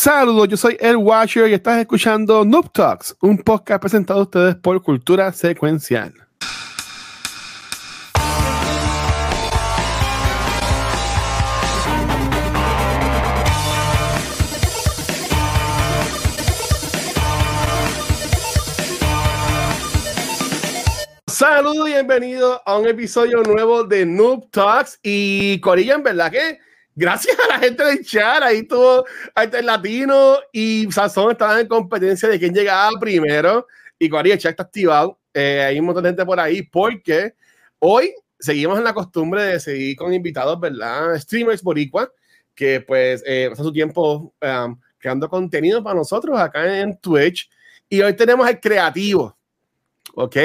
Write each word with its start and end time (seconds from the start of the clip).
Saludos, 0.00 0.46
yo 0.46 0.56
soy 0.56 0.76
El 0.78 0.96
Watcher 0.96 1.50
y 1.50 1.54
estás 1.54 1.80
escuchando 1.80 2.44
Noob 2.44 2.70
Talks, 2.70 3.16
un 3.20 3.36
podcast 3.36 3.80
presentado 3.80 4.20
a 4.20 4.22
ustedes 4.22 4.54
por 4.54 4.80
Cultura 4.80 5.32
Secuencial. 5.32 6.14
Saludos 21.26 21.88
y 21.88 21.92
bienvenidos 21.94 22.60
a 22.64 22.78
un 22.78 22.86
episodio 22.86 23.42
nuevo 23.42 23.82
de 23.82 24.06
Noob 24.06 24.48
Talks. 24.52 25.00
Y 25.02 25.58
Corilla, 25.58 25.96
en 25.96 26.04
verdad 26.04 26.30
que 26.30 26.67
gracias 26.98 27.38
a 27.38 27.46
la 27.46 27.58
gente 27.60 27.84
del 27.84 28.04
chat, 28.04 28.42
ahí 28.42 28.64
tuvo, 28.64 29.06
el 29.36 29.66
latino 29.66 30.38
y 30.52 30.90
Sazón 30.90 31.30
estaban 31.30 31.60
en 31.60 31.68
competencia 31.68 32.28
de 32.28 32.38
quién 32.38 32.52
llegaba 32.52 32.90
primero. 32.98 33.66
Y 33.98 34.08
Corilla, 34.08 34.34
el 34.34 34.40
chat 34.40 34.50
está 34.50 34.64
activado. 34.64 35.18
Eh, 35.32 35.62
hay 35.62 35.78
un 35.78 35.86
montón 35.86 36.02
de 36.02 36.10
gente 36.10 36.26
por 36.26 36.40
ahí 36.40 36.62
porque 36.62 37.34
hoy 37.78 38.12
seguimos 38.38 38.78
en 38.78 38.84
la 38.84 38.92
costumbre 38.92 39.42
de 39.44 39.60
seguir 39.60 39.96
con 39.96 40.12
invitados, 40.12 40.58
¿verdad? 40.58 41.16
Streamers 41.18 41.62
boricua, 41.62 42.10
que 42.54 42.80
pues 42.80 43.22
eh, 43.24 43.46
pasa 43.50 43.62
su 43.62 43.72
tiempo 43.72 44.34
um, 44.42 44.80
creando 44.98 45.28
contenido 45.28 45.82
para 45.82 45.96
nosotros 45.96 46.38
acá 46.38 46.80
en 46.80 46.98
Twitch. 46.98 47.48
Y 47.88 48.00
hoy 48.00 48.14
tenemos 48.14 48.48
el 48.48 48.58
creativo 48.58 49.38
¿ok? 50.14 50.36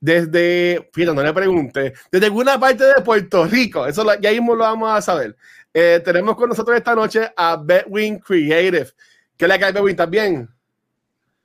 Desde, 0.00 0.90
fíjate, 0.92 1.14
no 1.14 1.22
le 1.22 1.32
pregunte, 1.32 1.92
desde 2.10 2.26
alguna 2.26 2.58
parte 2.58 2.84
de 2.84 3.02
Puerto 3.04 3.46
Rico, 3.46 3.86
eso 3.86 4.04
ya 4.20 4.30
mismo 4.30 4.54
lo 4.54 4.64
vamos 4.64 4.90
a 4.90 5.00
saber. 5.00 5.36
Eh, 5.74 6.00
tenemos 6.04 6.36
con 6.36 6.48
nosotros 6.48 6.76
esta 6.76 6.94
noche 6.94 7.32
a 7.36 7.56
Betwin 7.56 8.18
Creative. 8.18 8.90
¿Qué 9.36 9.48
le 9.48 9.58
cae, 9.58 9.72
Betwin? 9.72 9.90
¿Estás 9.90 10.10
bien? 10.10 10.48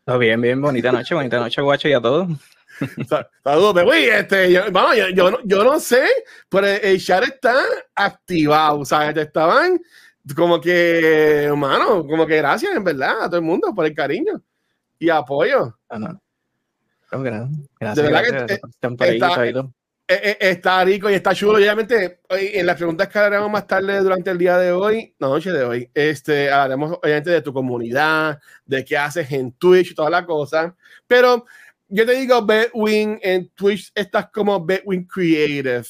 Todo 0.03 0.19
bien, 0.19 0.39
bien, 0.41 0.61
bonita 0.61 0.91
noche, 0.91 1.15
bonita 1.15 1.39
noche, 1.39 1.61
guacho, 1.61 1.87
y 1.87 1.93
a 1.93 2.01
todos. 2.01 2.27
Saludos, 3.43 3.73
Betwin. 3.73 4.09
Este, 4.13 4.51
yo, 4.51 4.71
vamos, 4.71 4.97
yo, 4.97 5.09
yo, 5.09 5.31
no, 5.31 5.37
yo, 5.43 5.63
no, 5.63 5.79
sé, 5.79 6.05
pero 6.49 6.67
el 6.67 7.03
chat 7.03 7.23
está 7.23 7.55
activado, 7.95 8.79
o 8.79 8.85
sea, 8.85 9.09
estaban 9.11 9.79
como 10.35 10.59
que, 10.59 11.43
hermano, 11.45 12.05
como 12.05 12.25
que 12.25 12.37
gracias, 12.37 12.75
en 12.75 12.83
verdad, 12.83 13.23
a 13.23 13.25
todo 13.27 13.37
el 13.37 13.45
mundo 13.45 13.73
por 13.73 13.85
el 13.85 13.93
cariño 13.93 14.41
y 14.99 15.09
apoyo. 15.09 15.77
Ah, 15.89 15.99
no. 15.99 16.21
Gracias, 17.79 17.95
de 17.95 18.01
verdad 18.01 18.47
que 18.47 18.53
está, 18.53 19.73
eh, 20.07 20.21
eh, 20.23 20.37
está, 20.39 20.83
rico 20.83 21.09
y 21.09 21.13
está 21.13 21.33
chulo. 21.33 21.57
Obviamente, 21.57 22.21
en 22.29 22.65
las 22.65 22.77
preguntas 22.77 23.07
que 23.07 23.19
haremos 23.19 23.49
más 23.49 23.67
tarde 23.67 23.99
durante 23.99 24.31
el 24.31 24.37
día 24.37 24.57
de 24.57 24.71
hoy, 24.71 25.13
la 25.19 25.27
noche 25.27 25.51
de 25.51 25.63
hoy, 25.63 25.91
este, 25.93 26.49
hablaremos 26.49 26.99
obviamente 27.01 27.29
de 27.29 27.41
tu 27.41 27.51
comunidad, 27.53 28.39
de 28.65 28.85
qué 28.85 28.97
haces 28.97 29.31
en 29.31 29.51
Twitch 29.53 29.91
y 29.91 29.95
toda 29.95 30.09
la 30.09 30.25
cosa. 30.25 30.75
Pero 31.05 31.45
yo 31.87 32.05
te 32.05 32.13
digo, 32.13 32.45
Betwin, 32.45 33.19
en 33.21 33.49
Twitch 33.49 33.91
estás 33.93 34.29
como 34.31 34.63
Betwin 34.65 35.05
Creative. 35.05 35.85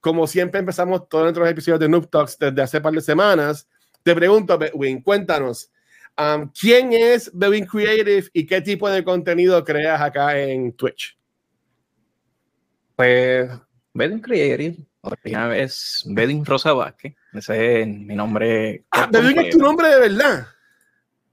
Como 0.00 0.26
siempre 0.26 0.60
empezamos 0.60 1.08
todos 1.08 1.24
nuestros 1.24 1.48
episodios 1.48 1.80
de 1.80 1.88
Noob 1.88 2.08
Talks 2.10 2.38
desde 2.38 2.62
hace 2.62 2.80
par 2.80 2.92
de 2.92 3.00
semanas. 3.00 3.68
Te 4.02 4.14
pregunto, 4.14 4.58
Betwin, 4.58 5.02
cuéntanos, 5.02 5.70
Um, 6.18 6.50
¿Quién 6.52 6.92
es 6.92 7.30
Bevin 7.32 7.64
Creative 7.64 8.28
y 8.34 8.44
qué 8.44 8.60
tipo 8.60 8.88
de 8.88 9.02
contenido 9.02 9.64
creas 9.64 10.00
acá 10.00 10.38
en 10.38 10.72
Twitch? 10.72 11.16
Pues 13.02 13.50
Bevin 13.94 14.20
Creative, 14.20 14.76
original 15.00 15.56
es 15.56 16.04
Bedin 16.06 16.44
Rosa 16.44 16.72
Vázquez. 16.72 17.16
Ese 17.32 17.80
es 17.80 17.88
mi 17.88 18.14
nombre. 18.14 18.84
Ah, 18.92 19.08
Bedin 19.10 19.40
es 19.40 19.50
tu 19.50 19.58
nombre 19.58 19.88
de 19.88 19.98
verdad. 19.98 20.46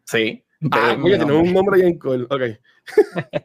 Sí. 0.04 0.44
Ah, 0.72 0.98
oye, 1.00 1.20
tenemos 1.20 1.48
un 1.48 1.54
nombre 1.54 1.80
bien 1.80 2.00
cool. 2.00 2.28
Ok. 2.32 2.42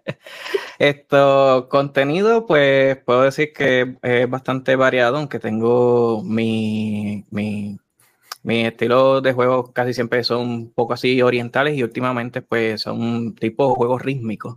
Esto, 0.79 1.69
contenido, 1.69 2.47
pues 2.47 2.97
puedo 3.05 3.25
decir 3.25 3.53
que 3.53 3.99
es 4.01 4.31
bastante 4.31 4.75
variado, 4.75 5.19
aunque 5.19 5.39
tengo 5.39 6.23
mi, 6.25 7.27
mi 7.31 7.79
mis 8.43 8.67
estilos 8.67 9.23
de 9.23 9.35
juego 9.35 9.71
casi 9.71 9.93
siempre 9.93 10.25
son 10.25 10.41
un 10.49 10.73
poco 10.73 10.95
así 10.95 11.21
orientales 11.21 11.77
y 11.77 11.83
últimamente 11.83 12.41
pues 12.41 12.81
son 12.81 13.35
tipo 13.35 13.75
juegos 13.75 14.01
rítmicos. 14.01 14.57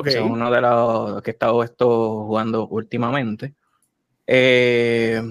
Okay. 0.00 0.14
Son 0.14 0.30
uno 0.30 0.50
de 0.50 0.60
los 0.60 1.22
que 1.22 1.30
he 1.30 1.32
estado 1.32 1.62
esto 1.62 2.24
jugando 2.24 2.66
últimamente. 2.68 3.54
Eh, 4.26 5.22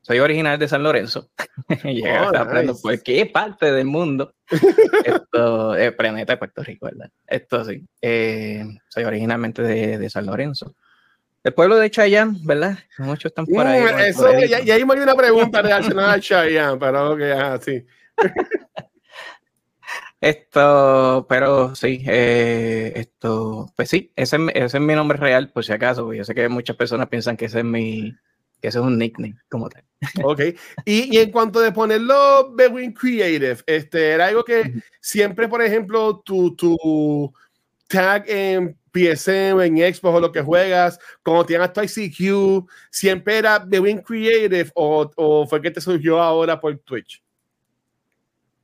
soy 0.00 0.18
original 0.18 0.58
de 0.58 0.68
San 0.68 0.82
Lorenzo. 0.82 1.30
Llegué 1.84 2.18
oh, 2.18 2.80
por 2.82 3.02
qué 3.02 3.26
parte 3.26 3.72
del 3.72 3.86
mundo. 3.86 4.34
esto 5.04 5.74
es 5.74 5.92
planeta 5.92 6.32
de 6.32 6.36
Puerto 6.36 6.62
Rico, 6.62 6.86
¿verdad? 6.86 7.10
Esto 7.26 7.64
sí. 7.64 7.86
Eh, 8.02 8.64
soy 8.88 9.04
originalmente 9.04 9.62
de, 9.62 9.98
de 9.98 10.10
San 10.10 10.26
Lorenzo. 10.26 10.74
El 11.42 11.54
pueblo 11.54 11.76
de 11.76 11.90
Chayanne, 11.90 12.38
¿verdad? 12.42 12.78
Muchos 12.98 13.30
están 13.30 13.46
por 13.46 13.66
ahí. 13.66 13.82
Mm, 13.82 13.98
eso, 14.00 14.32
ya, 14.40 14.60
ya, 14.60 14.74
hay 14.74 14.82
una 14.82 15.14
pregunta 15.14 15.62
relacionada 15.62 16.14
a 16.14 16.20
Chayanne, 16.20 16.78
pero 16.78 17.16
que 17.16 17.32
así. 17.32 17.86
Esto, 20.20 21.26
pero 21.28 21.74
sí, 21.74 22.04
eh, 22.06 22.92
esto, 22.94 23.72
pues 23.74 23.88
sí, 23.88 24.12
ese, 24.16 24.36
ese, 24.54 24.76
es 24.76 24.82
mi 24.82 24.94
nombre 24.94 25.16
real, 25.16 25.50
por 25.50 25.64
si 25.64 25.72
acaso, 25.72 26.04
porque 26.04 26.18
yo 26.18 26.24
sé 26.24 26.34
que 26.34 26.48
muchas 26.48 26.76
personas 26.76 27.08
piensan 27.08 27.38
que 27.38 27.46
ese 27.46 27.60
es 27.60 27.64
mi, 27.64 28.14
que 28.60 28.68
ese 28.68 28.78
es 28.78 28.84
un 28.84 28.98
nickname 28.98 29.36
como 29.48 29.70
tal. 29.70 29.82
Ok, 30.22 30.40
y, 30.84 31.16
y 31.16 31.18
en 31.18 31.30
cuanto 31.30 31.60
de 31.60 31.72
ponerlo 31.72 32.52
Bewin 32.54 32.92
Creative, 32.92 33.58
este, 33.66 34.10
era 34.10 34.26
algo 34.26 34.44
que 34.44 34.82
siempre, 35.00 35.48
por 35.48 35.62
ejemplo, 35.62 36.20
tu, 36.20 36.54
tu 36.54 37.32
tag 37.88 38.24
en 38.28 38.76
PSM, 38.92 39.60
en 39.60 39.94
Xbox 39.94 40.16
o 40.16 40.20
lo 40.20 40.32
que 40.32 40.42
juegas, 40.42 40.98
como 41.22 41.46
tienes 41.46 41.68
hasta 41.68 41.84
ICQ, 41.84 42.68
siempre 42.90 43.38
era 43.38 43.66
The 43.66 43.80
Win 43.80 44.02
Creative 44.02 44.70
o, 44.74 45.10
o, 45.16 45.46
fue 45.46 45.62
que 45.62 45.70
te 45.70 45.80
surgió 45.80 46.20
ahora 46.20 46.60
por 46.60 46.76
Twitch? 46.78 47.22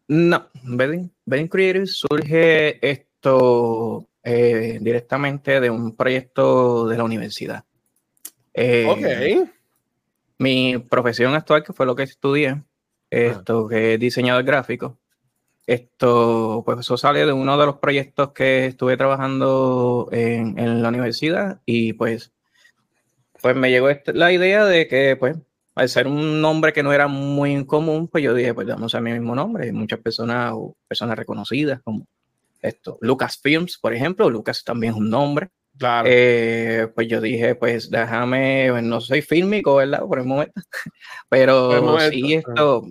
No, 0.09 0.49
Bedin 0.63 1.49
Creative 1.49 1.87
surge 1.87 2.79
esto 2.89 4.09
eh, 4.23 4.79
directamente 4.81 5.61
de 5.61 5.71
un 5.71 5.97
proyecto 5.97 6.87
de 6.87 6.97
la 6.97 7.05
universidad. 7.05 7.65
Eh, 8.55 8.87
ok. 8.89 9.51
Mi 10.39 10.79
profesión 10.79 11.35
actual, 11.35 11.65
que 11.65 11.73
fue 11.73 11.87
lo 11.87 11.97
que 11.97 12.05
estudié, 12.05 12.63
esto 13.11 13.69
que 13.69 13.95
es 13.95 14.01
diseñador 14.01 14.45
gráfico, 14.45 14.99
esto, 15.67 16.63
pues 16.65 16.81
eso 16.81 16.97
sale 16.97 17.27
de 17.27 17.33
uno 17.33 17.59
de 17.59 17.67
los 17.67 17.79
proyectos 17.79 18.33
que 18.33 18.67
estuve 18.67 18.97
trabajando 18.97 20.09
en, 20.13 20.59
en 20.59 20.83
la 20.83 20.89
universidad 20.91 21.61
y 21.67 21.93
pues, 21.95 22.33
pues 23.43 23.57
me 23.57 23.71
llegó 23.71 23.89
la 24.07 24.33
idea 24.33 24.65
de 24.65 24.87
que, 24.87 25.17
pues, 25.17 25.37
al 25.77 25.89
ser 25.91 26.07
un 26.07 26.41
nombre 26.41 26.73
que 26.73 26.83
no 26.83 26.93
era 26.93 27.07
muy 27.07 27.65
común, 27.67 28.09
pues 28.09 28.25
yo 28.25 28.33
dije, 28.33 28.55
pues 28.55 28.67
vamos 28.67 28.95
a 28.95 29.01
mi 29.01 29.13
mismo 29.13 29.35
nombre. 29.35 29.71
muchas 29.73 30.01
personas 30.01 30.53
o 30.55 30.75
personas 30.89 31.19
reconocidas 31.19 31.81
como 31.85 32.07
esto, 32.63 32.99
Lucas 33.03 33.39
Films, 33.41 33.79
por 33.79 33.93
ejemplo, 33.93 34.31
Lucas 34.31 34.65
también 34.65 34.95
es 34.95 34.99
un 34.99 35.11
nombre. 35.11 35.51
Claro. 35.79 36.09
Eh, 36.11 36.91
pues 36.95 37.07
yo 37.09 37.21
dije, 37.21 37.55
pues 37.55 37.91
déjame, 37.91 38.69
pues, 38.71 38.83
no 38.83 39.03
soy 39.03 39.21
fílmico, 39.21 39.77
¿verdad? 39.77 40.01
Por 40.01 40.19
el 40.19 40.25
momento, 40.25 40.55
pero 41.29 42.01
sí 42.11 42.33
esto, 42.33 42.83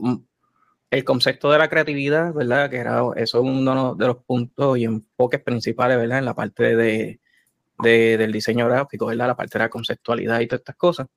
el 0.92 1.04
concepto 1.04 1.52
de 1.52 1.58
la 1.58 1.68
creatividad, 1.68 2.34
¿verdad? 2.34 2.70
Que 2.70 2.78
era, 2.78 3.02
eso 3.16 3.40
es 3.40 3.44
uno 3.44 3.96
de 3.96 4.06
los 4.06 4.18
puntos 4.24 4.78
y 4.78 4.84
enfoques 4.84 5.42
principales, 5.42 5.98
¿verdad? 5.98 6.20
En 6.20 6.26
la 6.26 6.36
parte 6.36 6.76
de, 6.76 7.20
del 7.82 8.32
diseño 8.32 8.68
gráfico, 8.68 9.08
¿verdad? 9.08 9.28
La 9.28 9.36
parte 9.36 9.58
de 9.58 9.64
la 9.64 9.70
conceptualidad 9.70 10.40
y 10.42 10.48
todas 10.48 10.60
estas 10.60 10.76
cosas. 10.76 11.08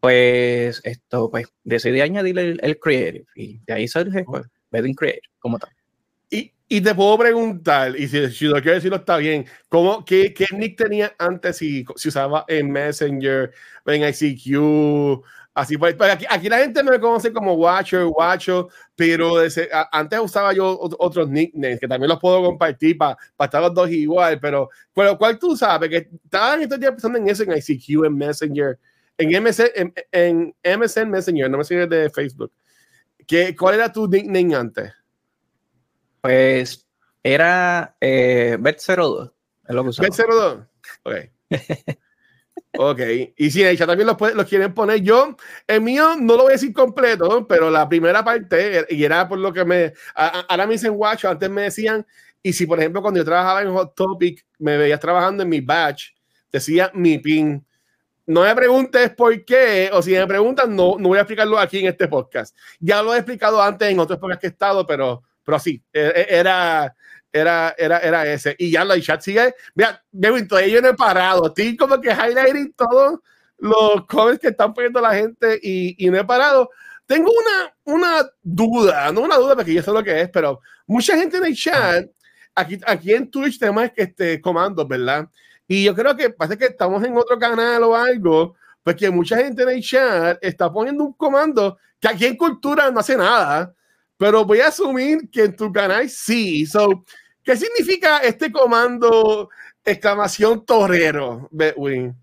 Pues 0.00 0.80
esto, 0.84 1.30
pues 1.30 1.46
decidí 1.62 2.00
añadirle 2.00 2.56
el, 2.60 2.78
creative 2.78 3.26
y 3.34 3.58
de 3.66 3.72
ahí 3.74 3.88
surge, 3.88 4.24
pues, 4.24 4.46
Bedding 4.70 4.94
Creative, 4.94 5.28
como 5.38 5.58
tal. 5.58 5.70
Y, 6.30 6.52
y, 6.68 6.80
te 6.80 6.94
puedo 6.94 7.18
preguntar, 7.18 7.94
y 7.98 8.08
si, 8.08 8.30
si 8.30 8.46
lo 8.46 8.54
quiero 8.62 8.74
decirlo 8.74 8.96
está 8.96 9.18
bien, 9.18 9.44
¿cómo, 9.68 10.04
qué, 10.04 10.32
qué 10.32 10.46
nick 10.56 10.78
tenía 10.78 11.14
antes 11.18 11.58
si, 11.58 11.84
si 11.96 12.08
usaba 12.08 12.44
en 12.48 12.70
Messenger, 12.70 13.52
en 13.86 14.08
ICQ, 14.08 15.22
Así 15.52 15.76
pues, 15.76 15.96
aquí, 16.00 16.24
aquí, 16.30 16.48
la 16.48 16.58
gente 16.58 16.82
me 16.82 17.00
conoce 17.00 17.32
como 17.32 17.54
Watcher, 17.54 18.04
Watcho, 18.04 18.68
pero 18.94 19.32
antes 19.90 20.20
usaba 20.20 20.52
yo 20.52 20.78
otros 20.80 21.28
nicknames 21.28 21.80
que 21.80 21.88
también 21.88 22.08
los 22.08 22.20
puedo 22.20 22.40
compartir 22.42 22.96
para 22.96 23.18
estar 23.40 23.60
los 23.60 23.74
dos 23.74 23.90
igual, 23.90 24.38
pero, 24.40 24.70
pero 24.94 25.18
¿cuál 25.18 25.38
tú 25.40 25.56
sabes? 25.56 25.90
Que 25.90 26.08
estaban 26.24 26.62
estos 26.62 26.78
días 26.78 26.92
pensando 26.92 27.18
en 27.18 27.28
eso 27.28 27.42
en 27.42 27.52
ICQ, 27.52 28.04
en 28.06 28.16
Messenger, 28.16 28.78
en, 29.20 29.42
MC, 29.42 29.72
en, 29.74 29.94
en 30.12 30.54
MSN 30.80 31.10
Messenger, 31.10 31.50
no 31.50 31.58
Messenger 31.58 31.88
de 31.88 32.10
Facebook. 32.10 32.52
¿Qué, 33.26 33.54
¿Cuál 33.56 33.76
era 33.76 33.92
tu 33.92 34.08
nickname 34.08 34.54
antes? 34.54 34.92
Pues 36.20 36.86
era 37.22 37.96
eh, 38.00 38.56
Bet02. 38.58 39.32
Bet02. 39.68 40.66
Ok. 41.04 41.14
Ok, 42.78 43.00
y 43.36 43.50
si 43.50 43.64
ella 43.64 43.86
también 43.86 44.06
los, 44.06 44.34
los 44.34 44.46
quieren 44.46 44.72
poner. 44.72 45.00
Yo, 45.00 45.36
el 45.66 45.80
mío 45.80 46.14
no 46.16 46.36
lo 46.36 46.44
voy 46.44 46.52
a 46.52 46.54
decir 46.54 46.72
completo, 46.72 47.46
pero 47.48 47.68
la 47.70 47.88
primera 47.88 48.24
parte, 48.24 48.86
y 48.88 49.02
era 49.02 49.28
por 49.28 49.38
lo 49.38 49.52
que 49.52 49.64
me. 49.64 49.92
ahora 50.14 50.66
me 50.66 50.74
dicen 50.74 50.92
watch, 50.94 51.24
antes 51.24 51.50
me 51.50 51.62
decían, 51.62 52.06
y 52.42 52.52
si 52.52 52.66
por 52.66 52.78
ejemplo 52.78 53.02
cuando 53.02 53.18
yo 53.18 53.24
trabajaba 53.24 53.62
en 53.62 53.72
Hot 53.72 53.94
Topic, 53.94 54.46
me 54.58 54.76
veías 54.76 55.00
trabajando 55.00 55.42
en 55.42 55.48
mi 55.48 55.60
batch, 55.60 56.10
decía 56.52 56.90
mi 56.94 57.18
pin. 57.18 57.66
No 58.30 58.42
me 58.42 58.54
preguntes 58.54 59.10
por 59.10 59.44
qué, 59.44 59.90
o 59.92 60.00
si 60.00 60.12
me 60.12 60.24
preguntan, 60.24 60.76
no, 60.76 60.94
no 61.00 61.08
voy 61.08 61.18
a 61.18 61.22
explicarlo 61.22 61.58
aquí 61.58 61.80
en 61.80 61.86
este 61.86 62.06
podcast. 62.06 62.56
Ya 62.78 63.02
lo 63.02 63.12
he 63.12 63.16
explicado 63.16 63.60
antes 63.60 63.90
en 63.90 63.98
otros 63.98 64.20
podcasts 64.20 64.40
que 64.40 64.46
he 64.46 64.50
estado, 64.50 64.86
pero, 64.86 65.24
pero 65.42 65.58
sí, 65.58 65.82
e, 65.92 66.00
e, 66.14 66.26
era, 66.38 66.94
era, 67.32 67.74
era, 67.76 67.98
era 67.98 68.32
ese. 68.32 68.54
Y 68.56 68.70
ya 68.70 68.82
el 68.82 69.02
chat 69.02 69.20
sigue. 69.20 69.52
Mira, 69.74 70.00
Kevin, 70.12 70.46
todavía 70.46 70.74
yo 70.74 70.80
no 70.80 70.90
he 70.90 70.94
parado. 70.94 71.48
Estoy 71.48 71.76
como 71.76 72.00
que 72.00 72.10
highlighting 72.12 72.72
todos 72.74 73.18
los 73.58 74.06
comments 74.06 74.40
que 74.40 74.48
están 74.50 74.74
poniendo 74.74 75.00
la 75.00 75.12
gente 75.12 75.58
y, 75.60 76.06
y 76.06 76.08
no 76.08 76.16
he 76.16 76.24
parado. 76.24 76.70
Tengo 77.06 77.32
una, 77.32 77.74
una 77.82 78.30
duda, 78.44 79.10
no 79.10 79.22
una 79.22 79.38
duda 79.38 79.56
porque 79.56 79.74
yo 79.74 79.82
sé 79.82 79.90
lo 79.90 80.04
que 80.04 80.20
es, 80.20 80.30
pero 80.30 80.60
mucha 80.86 81.16
gente 81.16 81.38
en 81.38 81.46
el 81.46 81.56
chat, 81.56 82.06
aquí, 82.54 82.78
aquí 82.86 83.12
en 83.12 83.28
Twitch 83.28 83.58
tenemos 83.58 83.90
este, 83.96 84.40
comandos, 84.40 84.86
¿verdad? 84.86 85.28
Y 85.72 85.84
yo 85.84 85.94
creo 85.94 86.16
que 86.16 86.30
parece 86.30 86.58
que 86.58 86.64
estamos 86.64 87.00
en 87.04 87.16
otro 87.16 87.38
canal 87.38 87.84
o 87.84 87.94
algo, 87.94 88.56
porque 88.82 89.08
mucha 89.08 89.36
gente 89.36 89.62
en 89.62 89.68
el 89.68 89.80
chat 89.80 90.36
está 90.42 90.68
poniendo 90.72 91.04
un 91.04 91.12
comando 91.12 91.78
que 92.00 92.08
aquí 92.08 92.26
en 92.26 92.36
Cultura 92.36 92.90
no 92.90 92.98
hace 92.98 93.16
nada, 93.16 93.72
pero 94.16 94.44
voy 94.44 94.58
a 94.58 94.66
asumir 94.66 95.30
que 95.30 95.44
en 95.44 95.54
tu 95.54 95.72
canal 95.72 96.10
sí. 96.10 96.66
So, 96.66 97.04
¿Qué 97.44 97.56
significa 97.56 98.18
este 98.18 98.50
comando 98.50 99.48
exclamación 99.84 100.66
torero, 100.66 101.48
Betwin? 101.52 102.16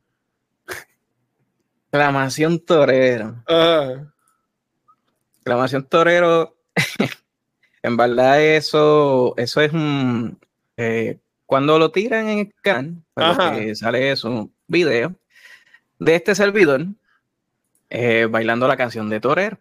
Exclamación 1.85 2.59
torero. 2.59 3.45
Exclamación 5.37 5.85
torero. 5.85 6.57
en 7.81 7.95
verdad, 7.95 8.41
eso, 8.41 9.33
eso 9.37 9.61
es 9.61 9.71
un. 9.71 10.37
Eh, 10.75 11.17
cuando 11.47 11.79
lo 11.79 11.91
tiran 11.91 12.27
en 12.27 12.39
el 12.39 12.53
can, 12.61 13.05
sale 13.73 14.11
eso, 14.11 14.29
un 14.29 14.53
video 14.67 15.15
de 15.97 16.15
este 16.15 16.35
servidor 16.35 16.85
eh, 17.89 18.27
bailando 18.29 18.67
la 18.67 18.75
canción 18.75 19.09
de 19.09 19.21
Torero 19.21 19.57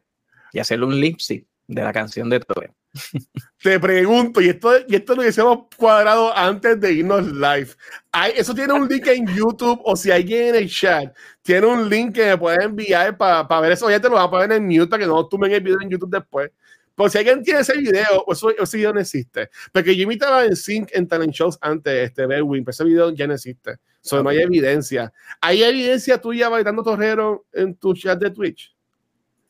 y 0.52 0.58
hacerle 0.58 0.86
un 0.86 1.00
lip 1.00 1.20
sync 1.20 1.46
de 1.68 1.82
la 1.82 1.92
canción 1.92 2.28
de 2.28 2.40
Torero. 2.40 2.74
Te 3.62 3.78
pregunto, 3.78 4.40
y 4.40 4.48
esto, 4.48 4.72
y 4.88 4.96
esto 4.96 5.14
lo 5.14 5.22
hubiésemos 5.22 5.66
cuadrado 5.76 6.36
antes 6.36 6.80
de 6.80 6.92
irnos 6.92 7.24
live. 7.24 7.68
Hay, 8.10 8.32
eso 8.34 8.52
tiene 8.52 8.72
un 8.72 8.88
link 8.88 9.06
en 9.06 9.26
YouTube, 9.28 9.80
o 9.84 9.94
si 9.94 10.10
alguien 10.10 10.48
en 10.48 10.54
el 10.56 10.68
chat 10.68 11.14
tiene 11.42 11.68
un 11.68 11.88
link 11.88 12.16
que 12.16 12.26
me 12.26 12.38
puede 12.38 12.64
enviar 12.64 13.16
para 13.16 13.60
ver 13.60 13.72
eso, 13.72 13.88
ya 13.88 14.00
te 14.00 14.08
lo 14.08 14.16
va 14.16 14.24
a 14.24 14.30
poner 14.30 14.50
en 14.52 14.66
mute 14.66 14.88
para 14.88 15.04
que 15.04 15.06
no 15.06 15.24
tumben 15.28 15.52
el 15.52 15.60
video 15.60 15.80
en 15.80 15.90
YouTube 15.90 16.10
después. 16.10 16.50
Por 16.96 17.10
si 17.10 17.18
alguien 17.18 17.42
tiene 17.42 17.60
ese 17.60 17.76
video, 17.76 18.24
eso, 18.26 18.50
ese 18.50 18.76
video 18.78 18.92
no 18.94 19.00
existe. 19.00 19.50
Porque 19.70 19.94
yo 19.94 20.02
imitaba 20.04 20.44
en 20.44 20.56
Sync 20.56 20.88
en 20.92 21.06
Talent 21.06 21.32
Shows 21.32 21.58
antes, 21.60 22.08
este 22.08 22.26
Bedwin, 22.26 22.64
pero 22.64 22.70
ese 22.70 22.84
video 22.84 23.10
ya 23.10 23.26
no 23.26 23.34
existe. 23.34 23.76
Solo 24.00 24.22
no 24.22 24.30
hay 24.30 24.38
evidencia. 24.38 25.12
¿Hay 25.40 25.62
evidencia 25.62 26.18
tuya 26.18 26.48
bailando 26.48 26.82
torrero 26.82 27.44
en 27.52 27.74
tu 27.74 27.92
chat 27.92 28.18
de 28.18 28.30
Twitch? 28.30 28.74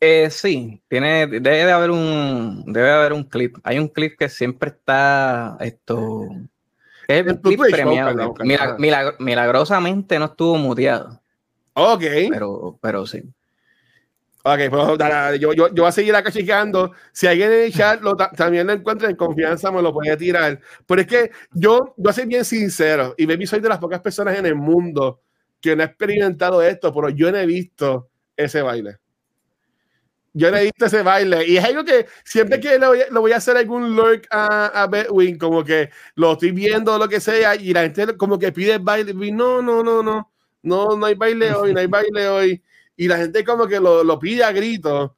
Eh, 0.00 0.28
sí, 0.30 0.82
tiene, 0.88 1.26
debe 1.26 1.64
de 1.64 1.72
haber 1.72 1.90
un, 1.90 2.64
debe 2.66 2.90
haber 2.90 3.12
un 3.12 3.22
clip. 3.22 3.56
Hay 3.62 3.78
un 3.78 3.88
clip 3.88 4.18
que 4.18 4.28
siempre 4.28 4.70
está 4.70 5.56
esto. 5.60 6.26
Es 7.06 7.26
el 7.26 7.40
clip 7.40 7.60
premiado. 7.60 8.34
milagrosamente 9.18 10.18
no 10.18 10.24
estuvo 10.24 10.56
muteado. 10.56 11.22
Ok. 11.74 12.02
Pero, 12.30 12.78
pero 12.82 13.06
sí. 13.06 13.22
Ok, 14.48 14.60
pues 14.70 15.40
yo, 15.40 15.52
yo, 15.52 15.68
yo, 15.74 15.82
voy 15.82 15.86
a 15.86 15.90
seguir 15.90 16.14
acá 16.14 16.30
chequeando. 16.30 16.92
Si 17.10 17.26
alguien 17.26 17.50
en 17.50 17.64
el 17.64 17.72
chat 17.72 18.00
lo, 18.00 18.14
también 18.14 18.64
lo 18.68 18.74
encuentra 18.74 19.10
en 19.10 19.16
confianza, 19.16 19.72
me 19.72 19.82
lo 19.82 19.92
puede 19.92 20.16
tirar. 20.16 20.60
Pero 20.86 21.00
es 21.00 21.06
que 21.08 21.32
yo, 21.50 21.94
yo 21.96 22.12
soy 22.12 22.26
bien 22.26 22.44
sincero 22.44 23.12
y 23.18 23.26
baby 23.26 23.44
soy 23.44 23.58
de 23.58 23.68
las 23.68 23.78
pocas 23.78 24.00
personas 24.00 24.38
en 24.38 24.46
el 24.46 24.54
mundo 24.54 25.20
que 25.60 25.74
no 25.74 25.82
ha 25.82 25.86
experimentado 25.86 26.62
esto, 26.62 26.94
pero 26.94 27.08
yo 27.08 27.32
no 27.32 27.38
he 27.38 27.46
visto 27.46 28.08
ese 28.36 28.62
baile. 28.62 28.98
Yo 30.32 30.48
le 30.52 30.60
he 30.60 30.64
visto 30.66 30.86
ese 30.86 31.02
baile 31.02 31.44
y 31.44 31.56
es 31.56 31.64
algo 31.64 31.84
que 31.84 32.06
siempre 32.22 32.60
que 32.60 32.78
lo 32.78 32.88
voy, 32.90 33.00
lo 33.10 33.22
voy 33.22 33.32
a 33.32 33.38
hacer 33.38 33.56
algún 33.56 33.96
lurk 33.96 34.28
a, 34.30 34.66
a 34.82 34.86
Bedwin, 34.86 35.38
como 35.38 35.64
que 35.64 35.90
lo 36.14 36.34
estoy 36.34 36.52
viendo 36.52 36.96
lo 36.98 37.08
que 37.08 37.18
sea 37.18 37.56
y 37.56 37.72
la 37.72 37.80
gente 37.82 38.16
como 38.16 38.38
que 38.38 38.52
pide 38.52 38.78
baile 38.78 39.10
y 39.10 39.32
no, 39.32 39.60
no, 39.60 39.82
no, 39.82 40.04
no, 40.04 40.30
no, 40.62 40.96
no 40.96 41.06
hay 41.06 41.16
baile 41.16 41.52
hoy, 41.52 41.74
no 41.74 41.80
hay 41.80 41.88
baile 41.88 42.28
hoy 42.28 42.62
y 42.96 43.08
la 43.08 43.18
gente 43.18 43.44
como 43.44 43.66
que 43.66 43.80
lo, 43.80 44.02
lo 44.02 44.18
pide 44.18 44.44
a 44.44 44.52
gritos, 44.52 45.12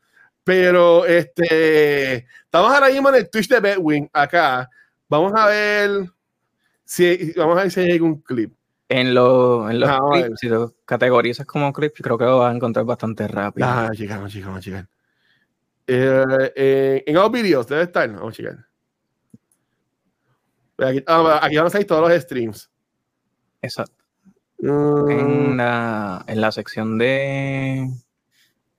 pero 0.45 1.05
este, 1.05 2.27
estamos 2.45 2.73
ahora 2.73 2.89
mismo 2.89 3.09
en 3.11 3.17
el 3.17 3.31
Twitch 3.31 3.49
de 3.49 3.61
Bedwin 3.61 4.09
acá, 4.13 4.69
vamos 5.09 5.33
a 5.35 5.47
ver 5.47 6.11
si, 6.85 7.33
vamos 7.37 7.59
a 7.59 7.63
ver 7.63 7.71
si 7.71 7.81
hay 7.81 7.93
algún 7.93 8.21
clip. 8.23 8.55
En, 8.89 9.15
lo, 9.15 9.69
en 9.71 9.81
los 9.81 9.91
clips, 10.13 10.41
si 10.41 10.49
lo 10.49 10.75
categorizas 10.87 11.47
como 11.47 11.73
clip, 11.73 11.95
creo 12.01 12.17
que 12.17 12.25
lo 12.25 12.39
vas 12.39 12.53
a 12.53 12.57
encontrar 12.57 12.87
bastante 12.87 13.29
rápido. 13.29 13.67
Ah, 13.69 13.91
chicas, 13.93 14.33
chicas, 14.33 14.61
chicas. 14.65 14.87
Eh, 15.87 16.53
eh, 16.55 17.05
en 17.07 17.15
los 17.15 17.31
videos 17.31 17.67
debe 17.67 17.83
estar. 17.83 18.11
Vamos 18.11 18.33
a 18.33 18.37
checar. 18.37 18.67
Aquí, 20.79 21.05
ah, 21.07 21.41
aquí, 21.43 21.57
van 21.57 21.67
a 21.67 21.71
salir 21.71 21.87
todos 21.87 22.09
los 22.09 22.23
streams. 22.23 22.71
Exacto. 23.61 23.98
Mm. 24.59 25.11
En, 25.11 25.57
la, 25.57 26.25
en, 26.27 26.41
la, 26.41 26.51
sección 26.51 26.99
de 26.99 27.89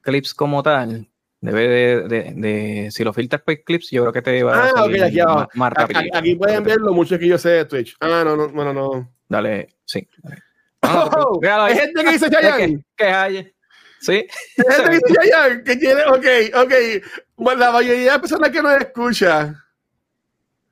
clips 0.01 0.33
como 0.33 0.61
tal, 0.61 1.07
debe 1.39 1.67
de, 1.67 2.07
de, 2.07 2.33
de, 2.35 2.91
si 2.91 3.03
lo 3.03 3.13
filtras 3.13 3.41
por 3.41 3.63
clips, 3.63 3.89
yo 3.91 4.01
creo 4.03 4.13
que 4.13 4.21
te 4.21 4.43
va 4.43 4.55
a 4.55 4.69
ah, 4.69 4.83
okay, 4.83 5.01
aquí, 5.01 5.19
más, 5.53 5.73
rápido. 5.73 6.01
Aquí, 6.13 6.35
pueden 6.35 6.63
ver 6.63 6.77
lo 6.77 6.93
mucho 6.93 7.17
que 7.17 7.27
yo 7.27 7.37
sé 7.37 7.49
de 7.49 7.65
Twitch. 7.65 7.95
Ah, 8.01 8.23
no, 8.25 8.35
no, 8.35 8.49
bueno, 8.49 8.73
no. 8.73 9.13
Dale, 9.27 9.75
sí. 9.85 10.07
Dale. 10.17 10.43
Oh, 10.81 11.39
hay 11.43 11.75
gente 11.75 12.03
que 12.03 12.11
dice 12.11 12.29
Chayanne. 12.31 12.85
¿Qué 12.95 13.05
hay? 13.05 13.53
Sí. 13.99 14.25
que 14.55 15.77
quiere, 15.79 16.05
ok, 16.05 16.25
ok. 16.55 16.73
Bueno, 17.35 17.59
la 17.59 17.71
mayoría 17.71 18.13
de 18.13 18.19
personas 18.19 18.49
que 18.49 18.61
nos 18.61 18.77
escucha. 18.77 19.65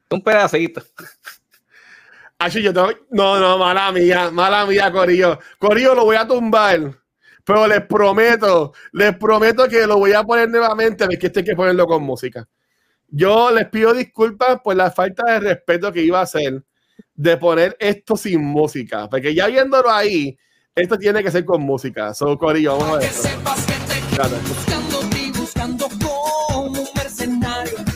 Un 0.10 0.22
pedacito. 0.22 0.82
Así 2.40 2.62
yo 2.62 2.72
tengo, 2.72 2.90
no, 3.10 3.40
no, 3.40 3.58
mala 3.58 3.92
mía, 3.92 4.30
mala 4.32 4.66
mía, 4.66 4.92
Corillo. 4.92 5.40
Corillo 5.58 5.96
lo 5.96 6.06
voy 6.06 6.18
a 6.18 6.28
tumbar. 6.28 6.96
Pero 7.44 7.66
les 7.66 7.82
prometo, 7.86 8.74
les 8.92 9.16
prometo 9.18 9.68
que 9.68 9.88
lo 9.88 9.98
voy 9.98 10.14
a 10.14 10.24
poner 10.24 10.50
nuevamente, 10.50 11.06
porque 11.06 11.28
este 11.28 11.40
hay 11.40 11.46
que 11.46 11.56
ponerlo 11.56 11.88
con 11.88 12.04
música. 12.04 12.48
Yo 13.08 13.52
les 13.52 13.68
pido 13.70 13.94
disculpas 13.94 14.60
por 14.62 14.76
la 14.76 14.92
falta 14.92 15.24
de 15.32 15.40
respeto 15.40 15.92
que 15.92 16.02
iba 16.02 16.20
a 16.20 16.24
hacer 16.24 16.62
de 17.16 17.38
poner 17.38 17.76
esto 17.80 18.18
sin 18.18 18.44
música, 18.44 19.10
porque 19.10 19.34
ya 19.34 19.48
viéndolo 19.48 19.90
ahí, 19.90 20.38
esto 20.76 20.98
tiene 20.98 21.24
que 21.24 21.32
ser 21.32 21.46
con 21.46 21.62
música. 21.62 22.14
So, 22.14 22.38
Corillo, 22.38 22.78
vamos 22.78 22.98
a 22.98 23.00
ver. 23.00 23.12
Buscando 24.48 25.00
ti, 25.10 25.32
buscando 25.32 25.88
como 25.90 26.66
un 26.66 26.88
mercenario. 26.94 27.87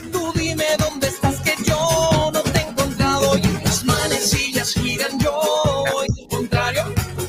Manecillas 4.76 5.08
giran 5.08 5.20
yo, 5.20 5.84
al 5.86 6.28
contrario, 6.30 6.84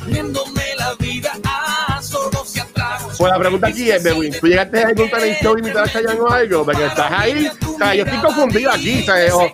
viéndome 0.06 0.62
la 0.76 0.94
vida 0.94 1.32
a 1.44 2.02
solos 2.02 2.56
y 2.56 2.60
atrás. 2.60 3.02
Pues 3.18 3.32
la 3.32 3.38
pregunta 3.38 3.66
aquí 3.68 3.90
es, 3.90 4.02
Bewin, 4.02 4.34
¿tú 4.38 4.46
llegaste 4.46 4.84
a 4.84 4.88
algún 4.88 5.10
talent 5.10 5.38
show 5.42 5.58
y 5.58 5.62
me 5.62 5.68
estás 5.68 5.90
callando 5.92 6.30
algo? 6.30 6.64
Porque 6.64 6.86
estás 6.86 7.12
ahí, 7.12 7.50
o 7.66 7.78
sea, 7.78 7.94
yo 7.94 8.04
estoy 8.04 8.20
confundido 8.20 8.70
aquí, 8.70 9.02
¿sabes? 9.04 9.32
O, 9.32 9.52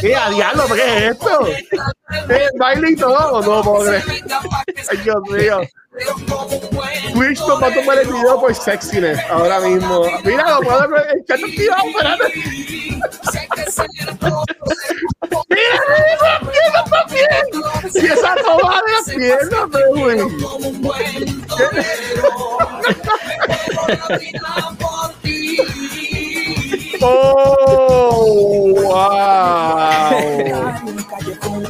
¿Qué 0.00 0.14
a 0.14 0.30
diablo? 0.30 0.64
¿Qué 0.74 0.96
es 0.96 1.12
esto? 1.12 1.46
¿Eh, 2.30 2.48
baile 2.58 2.90
y 2.90 2.96
todo? 2.96 3.42
No, 3.42 3.62
pobre. 3.62 4.02
Ay, 4.90 4.98
Dios 4.98 5.22
mío. 5.30 5.60
Twitch 7.14 7.40
nos 7.40 7.62
va 7.62 7.68
a 7.68 7.74
tomar 7.74 7.98
el 7.98 8.06
video 8.06 8.38
por 8.38 8.54
sexiness 8.54 9.18
ahora 9.30 9.60
mismo. 9.60 10.04
Mira, 10.24 10.50
lo 10.50 10.60
puedo 10.60 10.88
ver. 10.90 11.06
El 11.14 11.24
chat 11.24 11.40
activado, 11.42 11.82
espérate. 11.88 12.32
Mira, 15.48 15.80
las 16.22 16.40
piernas 16.50 16.84
también. 16.90 17.28
Si 17.92 18.06
esa 18.06 18.34
toma 18.36 18.80
de 18.86 18.92
las 18.92 19.06
piernas, 19.16 19.68
güey. 19.94 20.18
¡Oh! 27.00 28.72
¡Wow! 28.74 28.96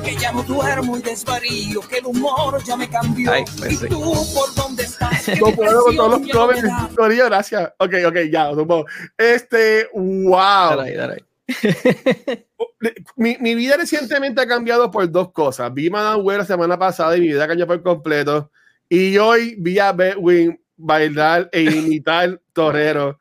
que 0.02 0.16
ya 0.16 0.32
no 0.32 0.42
duermo 0.42 0.96
y 0.96 1.02
desvarío, 1.02 1.80
que 1.82 1.98
el 1.98 2.06
humor 2.06 2.62
ya 2.64 2.76
me 2.76 2.88
cambió. 2.88 3.30
Ay, 3.32 3.44
pues 3.58 3.82
¿Y 3.82 3.88
tú 3.88 4.14
por 4.34 4.54
dónde 4.54 4.84
estás? 4.84 5.28
No 5.40 5.52
puedo 5.52 5.84
con 5.84 5.96
todos 5.96 6.20
los 6.20 6.30
comments. 6.32 6.64
gracias. 7.28 7.72
Ok, 7.78 7.94
ok, 8.06 8.16
ya, 8.30 8.50
Este, 9.18 9.88
wow. 9.94 10.76
Dale, 10.76 10.96
dale. 10.96 11.25
mi, 13.16 13.36
mi, 13.38 13.54
vida 13.54 13.76
recientemente 13.76 14.40
ha 14.40 14.46
cambiado 14.46 14.90
por 14.90 15.10
dos 15.10 15.32
cosas. 15.32 15.72
Vi 15.72 15.90
Madame 15.90 16.22
Web 16.22 16.38
la 16.38 16.44
semana 16.44 16.78
pasada 16.78 17.16
y 17.16 17.20
mi 17.20 17.28
vida 17.28 17.46
cambió 17.46 17.66
por 17.66 17.82
completo. 17.82 18.50
Y 18.88 19.16
hoy 19.18 19.56
vi 19.58 19.78
a 19.78 19.92
Bedwin 19.92 20.60
bailar 20.76 21.48
e 21.52 21.62
imitar 21.62 22.40
torero. 22.52 23.18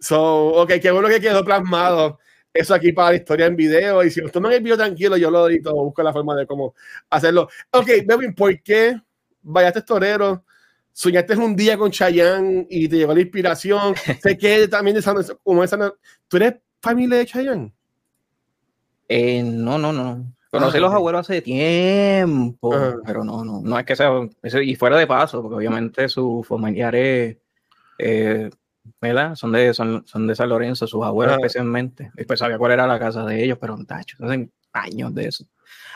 So, 0.00 0.48
ok, 0.48 0.72
qué 0.80 0.90
bueno 0.90 1.08
que 1.08 1.20
quedó 1.20 1.44
plasmado 1.44 2.18
eso 2.52 2.74
aquí 2.74 2.92
para 2.92 3.10
la 3.10 3.16
historia 3.16 3.46
en 3.46 3.56
video. 3.56 4.02
Y 4.02 4.10
si 4.10 4.22
usted 4.22 4.40
no 4.40 4.48
me 4.48 4.56
envió 4.56 4.76
tranquilo, 4.76 5.16
yo 5.16 5.30
lo 5.30 5.48
edito, 5.48 5.74
busco 5.74 6.02
la 6.02 6.12
forma 6.12 6.34
de 6.34 6.46
cómo 6.46 6.74
hacerlo. 7.10 7.48
Ok, 7.72 7.86
Bedwin, 8.06 8.34
¿por 8.34 8.62
qué 8.62 9.00
vayaste 9.42 9.82
torero? 9.82 10.44
soñaste 10.98 11.36
un 11.36 11.54
día 11.54 11.78
con 11.78 11.92
Chayanne 11.92 12.66
y 12.68 12.88
te 12.88 12.96
llegó 12.96 13.14
la 13.14 13.20
inspiración. 13.20 13.94
sé 14.20 14.36
que 14.36 14.66
también 14.66 14.94
de 14.94 15.00
esa, 15.00 15.14
como 15.44 15.62
esa, 15.62 15.78
¿Tú 16.26 16.38
eres 16.38 16.54
familia 16.80 17.18
de 17.18 17.26
Chayanne? 17.26 17.72
Eh, 19.08 19.42
no, 19.42 19.78
no, 19.78 19.92
no. 19.92 20.32
Conocí 20.50 20.78
a 20.78 20.80
los 20.80 20.94
abuelos 20.94 21.20
hace 21.20 21.42
tiempo, 21.42 22.74
pero 23.04 23.22
no, 23.22 23.44
no, 23.44 23.60
no 23.60 23.78
es 23.78 23.84
que 23.84 23.94
sea, 23.94 24.10
y 24.62 24.74
fuera 24.76 24.96
de 24.96 25.06
paso, 25.06 25.42
porque 25.42 25.56
obviamente 25.56 26.08
sus 26.08 26.46
familiares, 26.46 27.36
eh, 27.98 28.50
¿verdad? 28.98 29.34
Son 29.34 29.52
de, 29.52 29.74
son, 29.74 30.06
son, 30.06 30.26
de 30.26 30.34
San 30.34 30.48
Lorenzo, 30.48 30.86
sus 30.86 31.04
abuelos 31.04 31.36
especialmente. 31.36 32.10
Y 32.16 32.24
pues 32.24 32.38
sabía 32.38 32.56
cuál 32.56 32.72
era 32.72 32.86
la 32.86 32.98
casa 32.98 33.26
de 33.26 33.44
ellos, 33.44 33.58
pero 33.60 33.76
tacho, 33.84 34.16
hacen 34.24 34.50
años 34.72 35.14
de 35.14 35.26
eso. 35.26 35.44